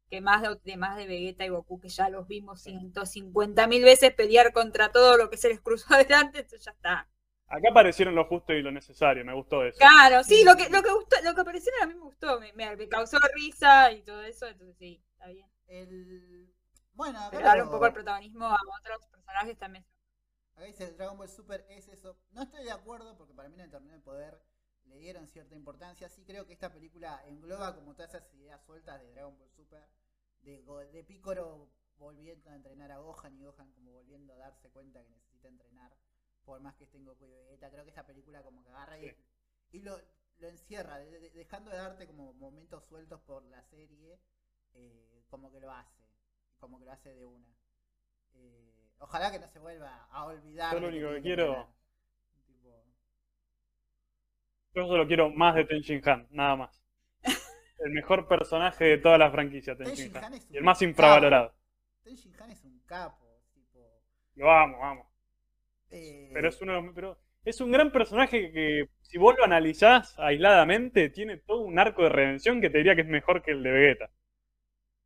que 0.09 0.21
más 0.21 0.41
de, 0.41 0.59
de 0.63 0.77
más 0.77 0.97
de 0.97 1.07
Vegeta 1.07 1.45
y 1.45 1.49
Goku, 1.49 1.79
que 1.79 1.89
ya 1.89 2.09
los 2.09 2.27
vimos 2.27 2.61
150 2.63 3.67
mil 3.67 3.83
veces 3.83 4.13
pelear 4.13 4.53
contra 4.53 4.91
todo 4.91 5.17
lo 5.17 5.29
que 5.29 5.37
se 5.37 5.49
les 5.49 5.61
cruzó 5.61 5.93
adelante, 5.95 6.39
entonces 6.39 6.65
ya 6.65 6.71
está. 6.71 7.09
Acá 7.47 7.69
aparecieron 7.71 8.13
lo 8.13 8.25
justo 8.25 8.53
y 8.53 8.61
lo 8.61 8.71
necesario, 8.71 9.25
me 9.25 9.33
gustó 9.33 9.63
eso. 9.65 9.79
Claro, 9.79 10.23
sí, 10.23 10.43
lo 10.45 10.55
que, 10.55 10.69
lo 10.69 10.81
que 10.81 10.91
gustó, 10.91 11.17
lo 11.23 11.35
que 11.35 11.41
aparecieron 11.41 11.83
a 11.83 11.87
mí 11.87 11.93
me 11.95 11.99
gustó, 12.01 12.39
me, 12.39 12.53
me- 12.53 12.75
me 12.77 12.87
causó 12.87 13.17
risa 13.33 13.91
y 13.91 14.03
todo 14.03 14.21
eso, 14.23 14.47
entonces 14.47 14.77
sí, 14.77 15.03
está 15.13 15.27
bien. 15.27 15.47
El... 15.67 16.49
Bueno, 16.93 17.19
Pero 17.29 17.43
darle 17.43 17.63
un 17.63 17.69
poco 17.69 17.85
el 17.85 17.93
protagonismo 17.93 18.45
a 18.47 18.57
otros 18.79 19.05
personajes 19.11 19.57
también. 19.57 19.85
Acá 20.55 20.63
dice 20.65 20.91
Dragon 20.93 21.17
Ball 21.17 21.29
Super 21.29 21.65
es 21.69 21.87
eso. 21.87 22.17
No 22.31 22.43
estoy 22.43 22.63
de 22.63 22.71
acuerdo 22.71 23.15
porque 23.17 23.33
para 23.33 23.49
mí 23.49 23.55
en 23.55 23.61
el 23.61 23.71
torneo 23.71 23.93
de 23.93 23.99
poder 24.01 24.41
le 24.85 24.97
dieron 24.97 25.27
cierta 25.27 25.55
importancia. 25.55 26.09
Sí 26.09 26.23
creo 26.23 26.45
que 26.45 26.53
esta 26.53 26.71
película 26.71 27.21
engloba 27.27 27.75
como 27.75 27.93
todas 27.95 28.13
esas 28.13 28.33
ideas 28.33 28.61
sueltas 28.65 29.01
de 29.01 29.11
Dragon 29.11 29.37
Ball 29.37 29.49
Super. 29.51 29.87
De, 30.41 30.61
de 30.91 31.03
Piccolo 31.03 31.69
volviendo 31.97 32.49
a 32.49 32.55
entrenar 32.55 32.91
a 32.91 32.99
Gohan 32.99 33.35
y 33.39 33.43
Gohan 33.43 33.71
como 33.73 33.91
volviendo 33.91 34.33
a 34.33 34.37
darse 34.37 34.69
cuenta 34.69 35.01
que 35.03 35.09
necesita 35.09 35.47
entrenar. 35.47 35.95
Por 36.43 36.59
más 36.61 36.75
que 36.75 36.83
esté 36.83 36.97
en 36.97 37.05
Goku 37.05 37.25
y 37.25 37.29
Vegeta. 37.31 37.71
Creo 37.71 37.83
que 37.83 37.89
esta 37.89 38.05
película 38.05 38.43
como 38.43 38.63
que 38.63 38.69
agarra 38.69 38.99
y, 38.99 39.15
y 39.71 39.79
lo, 39.79 39.99
lo 40.37 40.47
encierra. 40.47 40.99
de- 40.99 41.19
de- 41.19 41.29
dejando 41.31 41.71
de 41.71 41.77
darte 41.77 42.05
como 42.05 42.33
momentos 42.33 42.83
sueltos 42.85 43.19
por 43.21 43.43
la 43.45 43.63
serie. 43.63 44.19
eh, 44.73 45.23
como 45.29 45.51
que 45.51 45.59
lo 45.59 45.71
hace. 45.71 46.05
Como 46.59 46.77
que 46.77 46.85
lo 46.85 46.91
hace 46.91 47.13
de 47.15 47.25
una. 47.25 47.47
Eh, 48.33 48.74
ojalá 48.99 49.31
que 49.31 49.39
no 49.39 49.47
se 49.47 49.59
vuelva 49.59 50.07
a 50.11 50.25
olvidar. 50.25 50.73
Yo 50.73 50.79
lo 50.79 50.87
único 50.89 51.09
que 51.13 51.21
quiero-. 51.21 51.67
Tipo, 52.47 52.83
Yo 54.73 54.87
solo 54.87 55.07
quiero 55.07 55.29
más 55.31 55.55
de 55.55 55.65
Tenshin 55.65 56.01
Han, 56.07 56.27
nada 56.31 56.55
más. 56.55 56.81
El 57.79 57.91
mejor 57.91 58.27
personaje 58.27 58.85
de 58.85 58.97
toda 58.97 59.17
la 59.17 59.31
franquicia, 59.31 59.75
Tenshin 59.75 60.11
Tenshin 60.13 60.17
Han 60.17 60.23
Han. 60.25 60.33
es 60.33 60.45
un 60.49 60.53
Y 60.53 60.57
el 60.57 60.63
más 60.63 60.81
infravalorado. 60.81 61.53
Tenshin 62.03 62.33
Han 62.41 62.51
es 62.51 62.63
un 62.63 62.79
capo. 62.85 63.41
tipo, 63.53 63.79
Lo 64.35 64.51
amo, 64.51 64.83
amo. 64.85 65.11
Eh, 65.91 66.29
Pero 66.33 66.49
es 66.49 66.61
uno 66.61 66.73
de 66.73 66.81
los- 66.81 66.95
pero 66.95 67.17
es 67.45 67.61
un 67.61 67.71
gran 67.71 67.91
personaje 67.91 68.51
que, 68.51 68.89
si 69.01 69.17
vos 69.17 69.35
lo 69.37 69.43
analizás 69.45 70.17
aisladamente, 70.17 71.09
tiene 71.09 71.37
todo 71.37 71.61
un 71.61 71.77
arco 71.79 72.03
de 72.03 72.09
redención 72.09 72.59
que 72.59 72.69
te 72.69 72.79
diría 72.79 72.95
que 72.95 73.01
es 73.01 73.07
mejor 73.07 73.43
que 73.43 73.51
el 73.51 73.61
de 73.63 73.71
Vegeta. 73.71 74.09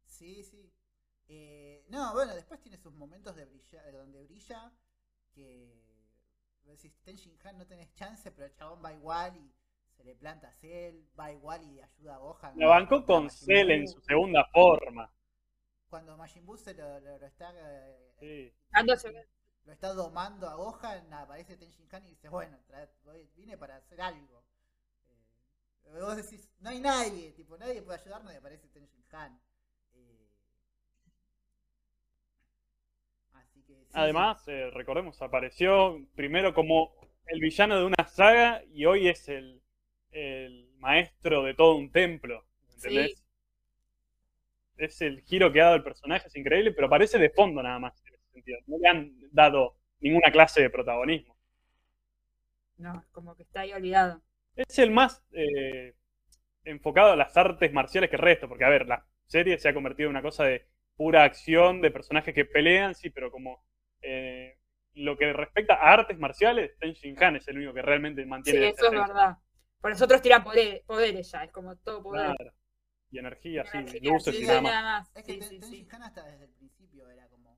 Sí, 0.05 0.43
sí. 0.43 0.58
Eh, 1.89 1.91
no, 1.91 2.13
bueno, 2.13 2.35
después 2.35 2.59
tiene 2.61 2.77
sus 2.77 2.93
momentos 2.93 3.35
de 3.35 3.45
brilla, 3.45 3.81
de 3.83 3.91
donde 3.91 4.23
brilla, 4.23 4.71
que 5.33 5.73
decís, 6.63 6.93
Tenshin 7.03 7.37
Han 7.43 7.57
no 7.57 7.65
tenés 7.65 7.93
chance, 7.95 8.31
pero 8.31 8.45
el 8.47 8.53
chabón 8.55 8.83
va 8.83 8.93
igual 8.93 9.35
y 9.37 9.51
se 9.97 10.03
le 10.03 10.15
planta 10.15 10.49
a 10.49 10.53
Cell, 10.53 11.03
va 11.19 11.31
igual 11.31 11.63
y 11.63 11.81
ayuda 11.81 12.15
a 12.15 12.19
Gohan. 12.19 12.57
La 12.57 12.67
bancó 12.67 13.05
con 13.05 13.29
Cell 13.29 13.71
en 13.71 13.87
su 13.87 14.01
segunda 14.01 14.45
forma. 14.53 15.11
Cuando 15.89 16.15
Majin 16.17 16.45
Buu 16.45 16.57
se 16.57 16.73
lo, 16.73 16.99
lo- 16.99 17.17
lo 17.17 17.25
está, 17.25 17.51
eh, 17.55 18.13
Sí. 18.19 18.53
Dándose- 18.71 19.27
lo 19.65 19.73
está 19.73 19.93
domando 19.93 20.47
a 20.47 20.55
Gohan, 20.55 21.13
aparece 21.13 21.57
Tenshin 21.57 21.87
Han 21.91 22.05
y 22.05 22.09
dice, 22.11 22.29
bueno, 22.29 22.57
vine 23.35 23.57
para 23.57 23.77
hacer 23.77 24.01
algo. 24.01 24.43
Eh, 25.85 26.01
vos 26.01 26.15
decís, 26.15 26.49
no 26.59 26.69
hay 26.69 26.79
nadie, 26.79 27.31
tipo, 27.33 27.57
nadie 27.57 27.81
puede 27.81 27.99
ayudarnos 27.99 28.33
y 28.33 28.37
aparece 28.37 28.67
Tenshin 28.69 29.03
Han. 29.11 29.41
Eh, 29.93 30.29
así 33.33 33.41
que 33.41 33.47
sí, 33.47 33.57
Además, 33.93 34.47
eh, 34.47 34.69
recordemos, 34.73 35.21
apareció 35.21 35.99
primero 36.15 36.53
como 36.53 36.93
el 37.25 37.39
villano 37.39 37.77
de 37.77 37.85
una 37.85 38.07
saga 38.07 38.63
y 38.71 38.85
hoy 38.85 39.07
es 39.07 39.27
el, 39.29 39.61
el 40.11 40.69
maestro 40.77 41.43
de 41.43 41.53
todo 41.53 41.75
un 41.75 41.91
templo. 41.91 42.45
¿Entendés? 42.75 43.17
Sí. 43.17 43.23
Es 44.77 45.01
el 45.01 45.21
giro 45.21 45.51
que 45.51 45.61
ha 45.61 45.65
dado 45.65 45.75
el 45.75 45.83
personaje, 45.83 46.27
es 46.27 46.35
increíble, 46.35 46.71
pero 46.71 46.87
aparece 46.87 47.17
de 47.17 47.29
fondo 47.29 47.61
nada 47.61 47.79
más 47.79 48.01
en 48.05 48.13
ese 48.13 48.31
sentido. 48.31 48.59
No 48.67 48.77
le 48.77 48.87
han 48.87 49.13
dado 49.31 49.75
ninguna 49.99 50.31
clase 50.31 50.61
de 50.61 50.69
protagonismo. 50.69 51.35
No, 52.77 53.03
como 53.11 53.35
que 53.35 53.43
está 53.43 53.61
ahí 53.61 53.73
olvidado. 53.73 54.21
Es 54.55 54.79
el 54.79 54.91
más 54.91 55.21
eh, 55.33 55.95
enfocado 56.63 57.11
a 57.11 57.15
las 57.17 57.35
artes 57.35 57.73
marciales 57.73 58.09
que 58.09 58.15
el 58.15 58.21
resto, 58.21 58.47
porque 58.47 58.63
a 58.63 58.69
ver, 58.69 58.87
la 58.87 59.05
serie 59.25 59.59
se 59.59 59.67
ha 59.67 59.73
convertido 59.73 60.07
en 60.07 60.15
una 60.15 60.21
cosa 60.21 60.45
de 60.45 60.65
pura 60.99 61.23
acción, 61.23 61.79
de 61.79 61.91
personajes 61.91 62.35
que 62.35 62.43
pelean, 62.43 62.93
sí, 62.93 63.09
pero 63.09 63.31
como 63.31 63.63
eh, 64.01 64.59
lo 64.95 65.17
que 65.17 65.31
respecta 65.31 65.75
a 65.75 65.93
artes 65.93 66.19
marciales, 66.19 66.77
Tenshin 66.77 67.15
Han 67.23 67.37
es 67.37 67.47
el 67.47 67.55
único 67.57 67.73
que 67.73 67.81
realmente 67.81 68.21
Sí, 68.23 68.27
mantiene 68.27 68.67
eso 68.67 68.85
es 68.87 68.91
verdad. 68.91 69.37
Por 69.79 69.91
los 69.91 70.01
otros 70.01 70.21
tiran 70.21 70.43
poder- 70.43 70.83
poderes 70.85 71.31
ya, 71.31 71.45
es 71.45 71.51
como 71.53 71.77
todo 71.77 72.03
poder. 72.03 72.35
Claro. 72.35 72.53
Y 73.11 73.17
energía, 73.17 73.63
sí, 73.65 73.77
Energía, 73.77 74.11
luces 74.11 74.35
sí, 74.35 74.41
y 74.41 74.43
sí, 74.43 74.47
nada 74.47 74.61
más. 74.61 74.71
nada 74.73 74.99
más. 74.99 75.11
Es 75.15 75.23
que 75.23 75.33
Sí, 75.33 75.39
Ten- 75.39 75.49
sí, 75.49 75.59
Tenshin 75.61 75.85
sí. 75.85 75.95
Han 75.95 76.03
hasta 76.03 76.23
desde 76.25 76.43
el 76.45 76.51
principio 76.51 77.09
era 77.09 77.27
como 77.29 77.57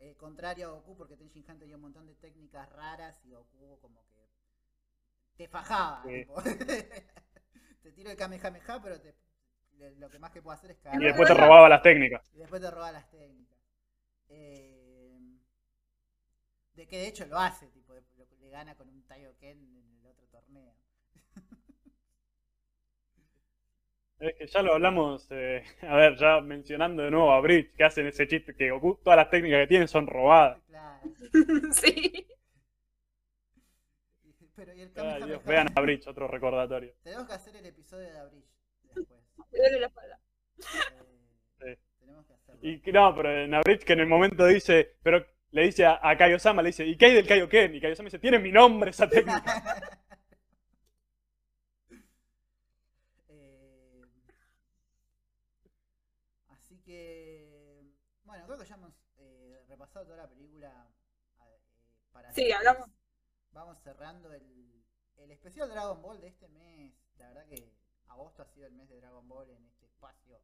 eh, 0.00 0.16
contrario 0.16 0.66
a 0.66 0.70
Goku 0.72 0.96
porque 0.96 1.16
Tenshin 1.16 1.44
Han 1.48 1.60
tenía 1.60 1.76
un 1.76 1.82
montón 1.82 2.06
de 2.08 2.16
técnicas 2.16 2.68
raras 2.72 3.24
y 3.24 3.30
Goku 3.30 3.78
como 3.80 4.04
que 4.08 4.28
te 5.36 5.46
fajaba. 5.46 6.02
Sí. 6.04 6.26
te 7.82 7.92
tiro 7.92 8.10
el 8.10 8.16
Kamehameha, 8.16 8.82
pero 8.82 9.00
te- 9.00 9.14
lo 9.98 10.10
que 10.10 10.18
más 10.18 10.30
que 10.32 10.42
puedo 10.42 10.54
hacer 10.54 10.70
es 10.72 10.78
Y 10.78 10.82
cagar. 10.82 11.00
después 11.00 11.26
te 11.28 11.34
robaba 11.34 11.68
las 11.68 11.82
técnicas. 11.82 12.22
Y 12.32 12.38
después 12.38 12.60
te 12.60 12.70
roba 12.70 12.90
las 12.92 13.08
técnicas. 13.10 13.58
Eh, 14.28 15.18
de 16.74 16.86
que 16.88 16.98
de 16.98 17.06
hecho 17.06 17.26
lo 17.26 17.38
hace, 17.38 17.68
tipo, 17.68 17.94
de- 17.94 18.02
lo 18.16 18.26
que 18.26 18.36
le 18.38 18.48
gana 18.50 18.74
con 18.74 18.88
un 18.88 19.02
Taioken 19.06 19.58
en 19.76 19.96
el 20.00 20.06
otro 20.06 20.26
torneo. 20.26 20.74
Es 24.20 24.34
que 24.36 24.46
ya 24.46 24.62
lo 24.62 24.74
hablamos, 24.74 25.26
eh, 25.30 25.64
a 25.82 25.96
ver, 25.96 26.16
ya 26.16 26.40
mencionando 26.40 27.02
de 27.02 27.10
nuevo 27.10 27.32
a 27.32 27.40
Bridge, 27.40 27.72
que 27.74 27.82
hacen 27.84 28.06
ese 28.06 28.28
chiste 28.28 28.54
que 28.54 28.70
Goku, 28.70 29.00
todas 29.02 29.16
las 29.16 29.30
técnicas 29.30 29.60
que 29.62 29.66
tiene 29.66 29.88
son 29.88 30.06
robadas. 30.06 30.58
Claro. 30.68 31.00
sí. 31.72 32.26
Pero 34.54 34.74
y 34.74 34.82
el 34.82 34.92
Ay. 34.96 35.22
Dios, 35.24 35.44
vean 35.44 35.68
a 35.74 35.80
Bridge, 35.80 36.06
otro 36.06 36.28
recordatorio. 36.28 36.92
Tenemos 37.02 37.26
que 37.26 37.32
hacer 37.34 37.56
el 37.56 37.66
episodio 37.66 38.10
de 38.10 38.18
Abril 38.18 38.44
después. 38.82 39.20
Duele 39.50 39.80
la 39.80 39.86
espalda. 39.86 40.18
Eh, 40.58 41.76
Sí. 41.76 41.78
tenemos 42.00 42.26
que 42.26 42.32
hacerlo. 42.34 42.60
Y 42.62 42.80
que 42.80 42.92
no, 42.92 43.14
pero 43.14 43.30
en 43.30 43.50
Bridge 43.62 43.84
que 43.84 43.92
en 43.92 44.00
el 44.00 44.06
momento 44.06 44.46
dice, 44.46 44.96
pero 45.02 45.24
le 45.50 45.62
dice 45.64 45.84
a, 45.86 45.98
a 46.02 46.16
Kaiosama, 46.16 46.62
le 46.62 46.68
dice, 46.68 46.86
¿y 46.86 46.96
qué 46.96 47.06
hay 47.06 47.14
del 47.14 47.26
Kaioken? 47.26 47.74
Y 47.74 47.80
Kaiosama 47.80 48.06
dice, 48.06 48.18
tiene 48.18 48.38
mi 48.38 48.52
nombre 48.52 48.90
esa 48.90 49.08
técnica. 49.08 49.42
Eh, 53.28 54.02
así 56.48 56.78
que, 56.80 57.82
bueno, 58.24 58.44
creo 58.46 58.58
que 58.58 58.64
ya 58.66 58.74
hemos 58.74 58.92
eh, 59.18 59.62
repasado 59.68 60.04
toda 60.06 60.18
la 60.18 60.28
película. 60.28 60.88
eh, 61.46 61.60
para 62.12 62.32
Sí, 62.32 62.50
hablamos. 62.52 62.88
Vamos 63.52 63.78
cerrando 63.82 64.32
el, 64.32 64.84
el 65.16 65.30
especial 65.30 65.68
Dragon 65.68 66.00
Ball 66.02 66.20
de 66.20 66.28
este 66.28 66.48
mes. 66.48 66.94
La 67.18 67.28
verdad 67.28 67.46
que 67.46 67.72
agosto 68.10 68.42
ha 68.42 68.46
sido 68.46 68.66
el 68.66 68.74
mes 68.74 68.88
de 68.88 68.96
Dragon 68.96 69.26
Ball 69.28 69.50
en 69.50 69.64
este 69.64 69.86
espacio 69.86 70.40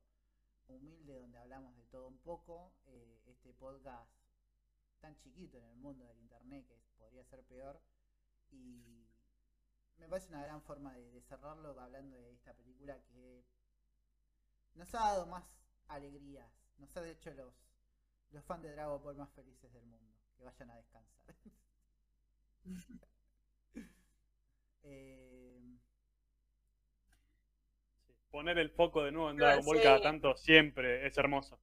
humilde 0.69 1.15
donde 1.15 1.39
hablamos 1.39 1.77
de 1.77 1.85
todo 1.87 2.09
un 2.09 2.19
poco. 2.19 2.73
Eh, 2.87 3.23
este 3.27 3.53
podcast 3.55 4.11
tan 5.01 5.17
chiquito 5.19 5.59
en 5.59 5.65
el 5.65 5.77
mundo 5.77 6.05
del 6.07 6.19
internet 6.19 6.67
que 6.67 6.79
podría 6.99 7.25
ser 7.25 7.43
peor. 7.45 7.81
Y 8.51 9.07
me 9.99 10.09
parece 10.09 10.29
una 10.29 10.43
gran 10.43 10.63
forma 10.63 10.93
de, 10.95 11.11
de 11.11 11.23
cerrarlo 11.23 11.79
hablando 11.81 12.21
de 12.21 12.33
esta 12.35 12.55
película 12.55 13.01
que 13.05 13.45
nos 14.75 14.95
ha 14.95 14.99
dado 15.01 15.27
más 15.27 15.45
alegrías, 15.89 16.51
nos 16.79 16.97
ha 16.97 17.09
hecho 17.09 17.33
los, 17.33 17.55
los 18.31 18.45
fans 18.45 18.63
de 18.63 18.73
Dragon 18.73 19.03
Ball 19.03 19.17
más 19.17 19.31
felices 19.31 19.73
del 19.73 19.87
mundo. 19.87 20.15
Que 20.37 20.45
vayan 20.45 20.71
a 20.71 20.77
descansar. 20.77 21.35
Eh, 24.89 25.56
Poner 28.37 28.59
el 28.59 28.69
foco 28.69 29.03
de 29.03 29.13
nuevo 29.13 29.31
en 29.31 29.39
Claro, 29.39 29.53
Dragon 29.53 29.65
Ball 29.65 29.77
sí. 29.79 29.83
cada 29.83 30.03
tanto 30.03 30.37
siempre 30.37 31.07
es 31.07 31.17
hermoso. 31.17 31.59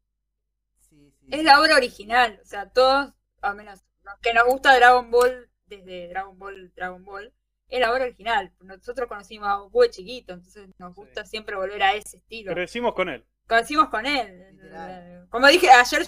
sí, 0.80 1.14
sí, 1.20 1.28
Es 1.30 1.44
la 1.44 1.62
obra 1.62 1.76
original, 1.76 2.40
o 2.42 2.46
sea, 2.48 2.68
todos, 2.72 3.14
al 3.44 3.56
menos 3.56 3.82
los 4.02 4.16
que 4.24 4.34
nos 4.34 4.46
gusta 4.46 4.76
Dragon 4.76 5.12
Ball, 5.12 5.52
desde 5.68 6.08
Dragon 6.08 6.36
Ball, 6.40 6.74
Dragon 6.76 7.06
Ball, 7.06 7.32
es 7.68 7.80
la 7.80 7.92
obra 7.92 8.06
original. 8.06 8.52
Nosotros 8.62 9.08
conocimos 9.08 9.50
a 9.50 9.58
Goku 9.58 9.84
de 9.84 9.92
chiquito, 9.92 10.34
entonces 10.34 10.68
nos 10.80 10.96
gusta 10.96 11.24
siempre 11.26 11.56
volver 11.56 11.84
a 11.84 11.94
ese 11.94 12.18
estilo. 12.18 12.56
Crecimos 12.56 12.96
con 12.96 13.08
él. 13.08 13.24
Conocimos 13.48 13.90
con 13.90 14.08
él. 14.08 14.56
Literal. 14.56 15.28
Como 15.30 15.48
dije 15.50 15.70
ayer, 15.70 16.08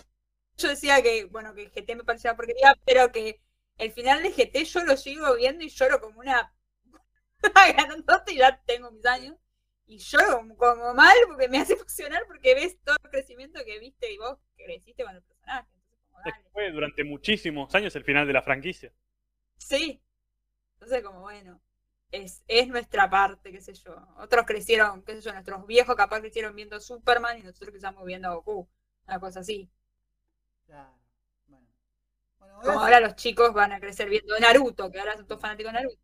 yo 0.57 0.67
decía 0.67 0.99
que, 1.03 1.25
bueno, 1.25 1.53
que 1.53 1.69
GT 1.69 1.95
me 1.95 2.03
parecía 2.03 2.31
una 2.31 2.37
porquería, 2.37 2.75
pero 2.83 3.11
que 3.11 3.39
el 3.77 3.91
final 3.91 4.23
de 4.23 4.31
GT 4.31 4.63
yo 4.63 4.83
lo 4.83 4.97
sigo 4.97 5.35
viendo 5.35 5.63
y 5.63 5.69
lloro 5.69 6.01
como 6.01 6.21
una 6.21 6.51
grandote 7.77 8.33
y 8.33 8.37
ya 8.37 8.59
tengo 8.65 8.89
mis 8.89 9.05
años. 9.05 9.37
Y 9.87 9.97
lloro 9.99 10.37
como, 10.37 10.57
como 10.57 10.93
mal 10.93 11.15
porque 11.27 11.47
me 11.47 11.59
hace 11.59 11.73
emocionar 11.73 12.23
porque 12.27 12.55
ves 12.55 12.77
todo 12.83 12.95
el 13.03 13.09
crecimiento 13.11 13.63
que 13.65 13.79
viste 13.79 14.11
y 14.11 14.17
vos 14.17 14.37
creciste 14.57 15.03
con 15.03 15.15
el 15.15 15.21
personaje. 15.23 15.69
Entonces. 16.17 16.33
Fue 16.51 16.71
durante 16.71 17.03
muchísimos 17.03 17.73
años 17.75 17.95
el 17.95 18.03
final 18.03 18.25
de 18.27 18.33
la 18.33 18.41
franquicia. 18.41 18.91
Sí. 19.57 20.01
Entonces, 20.75 21.03
como 21.03 21.21
bueno, 21.21 21.61
es, 22.11 22.43
es 22.47 22.67
nuestra 22.67 23.09
parte, 23.09 23.51
qué 23.51 23.61
sé 23.61 23.73
yo. 23.73 23.95
Otros 24.17 24.45
crecieron, 24.45 25.03
qué 25.03 25.15
sé 25.15 25.21
yo, 25.21 25.33
nuestros 25.33 25.65
viejos 25.67 25.95
capaz 25.95 26.19
crecieron 26.21 26.55
viendo 26.55 26.79
Superman 26.79 27.37
y 27.39 27.43
nosotros 27.43 27.71
que 27.71 27.77
estamos 27.77 28.05
viendo 28.05 28.29
a 28.29 28.35
Goku. 28.35 28.69
Una 29.07 29.19
cosa 29.19 29.41
así. 29.41 29.69
Claro. 30.65 30.97
Bueno. 31.47 31.67
Bueno, 32.39 32.55
voy, 32.57 32.65
Como 32.65 32.79
a 32.79 32.83
ahora 32.83 32.99
los 32.99 33.15
chicos 33.15 33.53
van 33.53 33.71
a 33.73 33.79
crecer 33.79 34.09
viendo 34.09 34.37
Naruto, 34.39 34.91
que 34.91 34.99
ahora 34.99 35.15
son 35.17 35.27
todos 35.27 35.41
fanáticos 35.41 35.71
de 35.73 35.79
Naruto. 35.79 36.01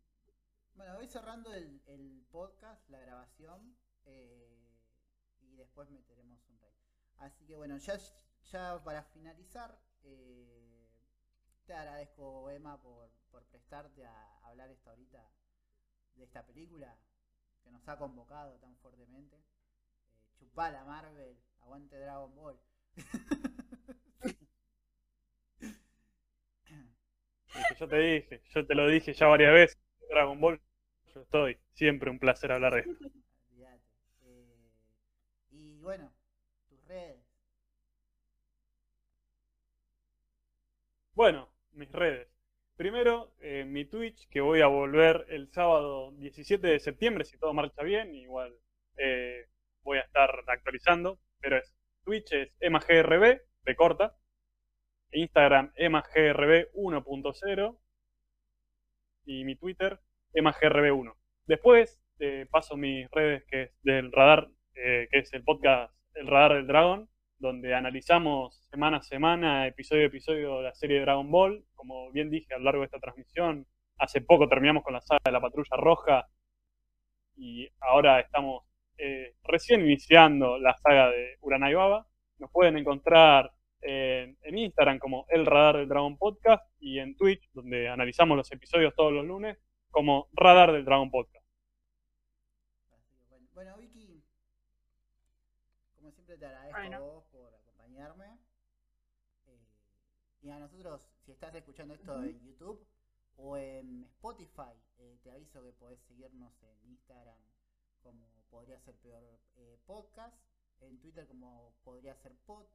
bueno, 0.74 0.94
voy 0.96 1.08
cerrando 1.08 1.52
el, 1.54 1.80
el 1.86 2.24
podcast, 2.30 2.88
la 2.90 3.00
grabación. 3.00 3.76
eh, 4.06 4.48
y 5.40 5.60
después 5.72 5.88
meteremos 5.88 6.38
un 6.50 6.60
rey. 6.60 6.74
Así 7.16 7.46
que 7.46 7.56
bueno, 7.56 7.78
ya, 7.78 8.84
para 8.84 9.02
finalizar, 9.04 9.80
eh, 10.02 10.86
te 11.64 11.72
agradezco, 11.72 12.50
Emma, 12.50 12.78
por, 12.82 13.10
por 13.30 13.42
prestarte 13.44 14.04
a 14.04 14.38
hablar 14.46 14.70
esta 14.70 14.90
ahorita 14.90 15.26
de 16.16 16.24
esta 16.24 16.44
película 16.44 16.94
que 17.64 17.70
nos 17.70 17.88
ha 17.88 17.96
convocado 17.96 18.58
tan 18.58 18.76
fuertemente. 18.76 19.36
Eh, 19.36 20.28
chupala 20.38 20.84
Marvel, 20.84 21.38
aguante 21.62 21.98
Dragon 21.98 22.34
Ball. 22.34 22.60
Yo 27.78 27.88
te 27.88 27.96
dije, 27.96 28.42
yo 28.50 28.66
te 28.66 28.74
lo 28.74 28.88
dije 28.88 29.14
ya 29.14 29.26
varias 29.26 29.54
veces. 29.54 29.78
Dragon 30.10 30.38
Ball, 30.38 30.60
yo 31.14 31.22
estoy. 31.22 31.58
Siempre 31.72 32.10
un 32.10 32.18
placer 32.18 32.52
hablar 32.52 32.74
de 32.74 32.80
esto. 32.80 33.21
Eh, 35.82 35.84
y 35.84 35.84
bueno, 35.84 36.12
tus 36.68 36.86
redes. 36.86 37.24
Bueno, 41.14 41.52
mis 41.72 41.90
redes. 41.90 42.28
Primero, 42.76 43.34
eh, 43.40 43.64
mi 43.64 43.84
Twitch, 43.84 44.28
que 44.28 44.40
voy 44.40 44.60
a 44.60 44.66
volver 44.68 45.26
el 45.28 45.50
sábado 45.52 46.12
17 46.12 46.66
de 46.66 46.80
septiembre, 46.80 47.24
si 47.24 47.36
todo 47.38 47.52
marcha 47.52 47.82
bien. 47.82 48.14
Igual 48.14 48.54
eh, 48.96 49.48
voy 49.82 49.98
a 49.98 50.02
estar 50.02 50.30
actualizando, 50.46 51.18
pero 51.40 51.58
es 51.58 51.74
Twitch 52.04 52.32
es 52.32 52.52
emagRB, 52.60 53.42
de 53.64 53.76
corta. 53.76 54.16
Instagram 55.12 55.72
emagrb 55.76 56.70
1.0 56.74 57.78
y 59.24 59.44
mi 59.44 59.56
Twitter 59.56 60.00
emagrb1. 60.32 61.14
Después 61.46 62.00
te 62.18 62.46
paso 62.46 62.76
mis 62.76 63.10
redes 63.10 63.44
que 63.44 63.62
es 63.62 63.72
del 63.82 64.10
radar, 64.10 64.48
eh, 64.74 65.08
que 65.10 65.18
es 65.18 65.32
el 65.32 65.44
podcast 65.44 65.92
El 66.14 66.26
Radar 66.26 66.54
del 66.54 66.66
Dragón, 66.66 67.08
donde 67.38 67.74
analizamos 67.74 68.66
semana 68.70 68.98
a 68.98 69.02
semana, 69.02 69.66
episodio 69.66 70.04
a 70.04 70.06
episodio, 70.06 70.62
la 70.62 70.74
serie 70.74 70.96
de 70.96 71.02
Dragon 71.02 71.30
Ball. 71.30 71.64
Como 71.74 72.10
bien 72.12 72.30
dije 72.30 72.54
a 72.54 72.58
lo 72.58 72.64
largo 72.64 72.80
de 72.80 72.86
esta 72.86 73.00
transmisión, 73.00 73.66
hace 73.98 74.20
poco 74.20 74.48
terminamos 74.48 74.82
con 74.82 74.94
la 74.94 75.00
saga 75.00 75.20
de 75.24 75.32
la 75.32 75.40
Patrulla 75.40 75.76
Roja 75.76 76.28
y 77.36 77.68
ahora 77.80 78.20
estamos 78.20 78.64
eh, 78.98 79.34
recién 79.44 79.80
iniciando 79.80 80.58
la 80.58 80.76
saga 80.78 81.10
de 81.10 81.36
Uranai 81.40 81.74
Baba. 81.74 82.06
Nos 82.38 82.50
pueden 82.50 82.76
encontrar 82.76 83.52
en, 83.80 84.36
en 84.42 84.58
Instagram 84.58 84.98
como 84.98 85.26
El 85.28 85.46
Radar 85.46 85.78
del 85.78 85.88
Dragón 85.88 86.16
Podcast 86.18 86.64
y 86.78 86.98
en 86.98 87.16
Twitch, 87.16 87.50
donde 87.52 87.88
analizamos 87.88 88.36
los 88.36 88.50
episodios 88.52 88.94
todos 88.94 89.12
los 89.12 89.24
lunes, 89.24 89.58
como 89.90 90.28
Radar 90.32 90.72
del 90.72 90.84
Dragón 90.84 91.10
Podcast. 91.10 91.46
Así 92.92 93.14
que 93.16 93.24
bueno. 93.28 93.48
Bueno, 93.54 93.76
Vicky, 93.78 94.24
como 95.96 96.10
siempre 96.12 96.24
te 96.42 96.46
agradezco 96.48 96.80
Bueno. 96.80 96.96
a 96.96 97.00
vos 97.00 97.24
por 97.26 97.54
acompañarme. 97.54 98.36
Eh, 99.46 99.64
y 100.40 100.50
a 100.50 100.58
nosotros, 100.58 101.00
si 101.24 101.30
estás 101.30 101.54
escuchando 101.54 101.94
esto 101.94 102.20
en 102.24 102.42
YouTube 102.42 102.84
o 103.36 103.56
en 103.56 104.02
Spotify, 104.06 104.74
eh, 104.98 105.20
te 105.22 105.30
aviso 105.30 105.62
que 105.62 105.72
podés 105.72 106.00
seguirnos 106.00 106.52
en 106.64 106.84
Instagram 106.90 107.38
como 108.02 108.28
podría 108.50 108.80
ser 108.80 108.96
peor 108.96 109.22
eh, 109.54 109.78
podcast, 109.86 110.36
en 110.80 110.98
Twitter 110.98 111.28
como 111.28 111.76
podría 111.84 112.16
ser 112.16 112.36
pod, 112.38 112.66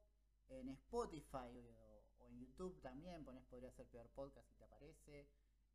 en 0.47 0.69
Spotify 0.69 1.59
o, 1.59 2.05
o 2.19 2.27
en 2.29 2.39
YouTube 2.39 2.79
también 2.79 3.25
pones 3.25 3.43
podría 3.47 3.71
ser 3.73 3.85
peor 3.87 4.07
podcast 4.11 4.49
y 4.49 4.55
te 4.55 4.63
aparece. 4.63 5.27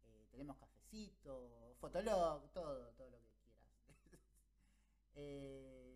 Eh, 0.05 0.27
tenemos 0.31 0.57
cafecito, 0.57 1.77
fotolog, 1.79 2.51
todo, 2.53 2.91
todo 2.95 3.11
lo 3.11 3.19
que 3.19 3.31
quieras. 3.45 3.69
Eh, 5.15 5.92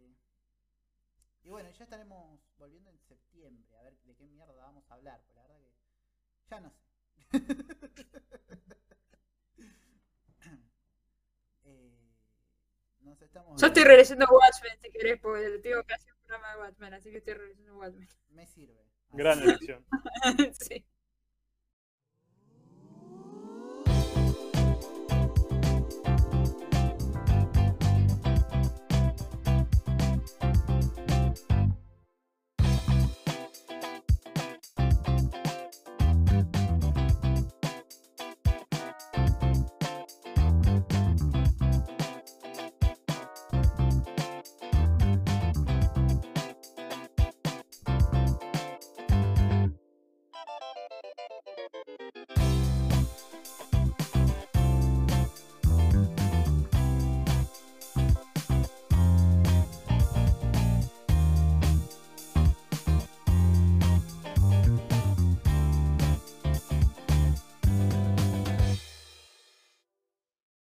y 1.47 1.49
bueno, 1.49 1.71
ya 1.71 1.85
estaremos 1.85 2.41
volviendo 2.59 2.91
en 2.91 2.99
septiembre 2.99 3.77
a 3.79 3.83
ver 3.83 3.97
de 4.03 4.17
qué 4.17 4.27
mierda 4.27 4.53
vamos 4.55 4.91
a 4.91 4.95
hablar, 4.95 5.23
pues 5.25 5.37
la 5.37 5.43
verdad 5.45 5.59
que 5.61 5.73
ya 6.51 6.61
no 6.61 6.71
sé. 6.73 6.85
Eh, 11.69 12.15
Yo 13.57 13.67
estoy 13.67 13.83
regresando 13.83 14.25
a 14.25 14.31
Watchmen 14.31 14.79
si 14.81 14.91
querés, 14.91 15.21
porque 15.21 15.59
tengo 15.59 15.83
que 15.83 15.95
hacer 15.95 16.13
un 16.13 16.19
programa 16.21 16.53
de 16.53 16.61
Watchmen, 16.61 16.95
así 16.95 17.11
que 17.11 17.19
estoy 17.19 17.35
regresando 17.35 17.73
a 17.73 17.77
Watchmen. 17.77 18.09
Me 18.31 18.47
sirve. 18.47 18.87
Gran 19.11 19.41
elección. 19.41 19.85
sí. 20.61 20.85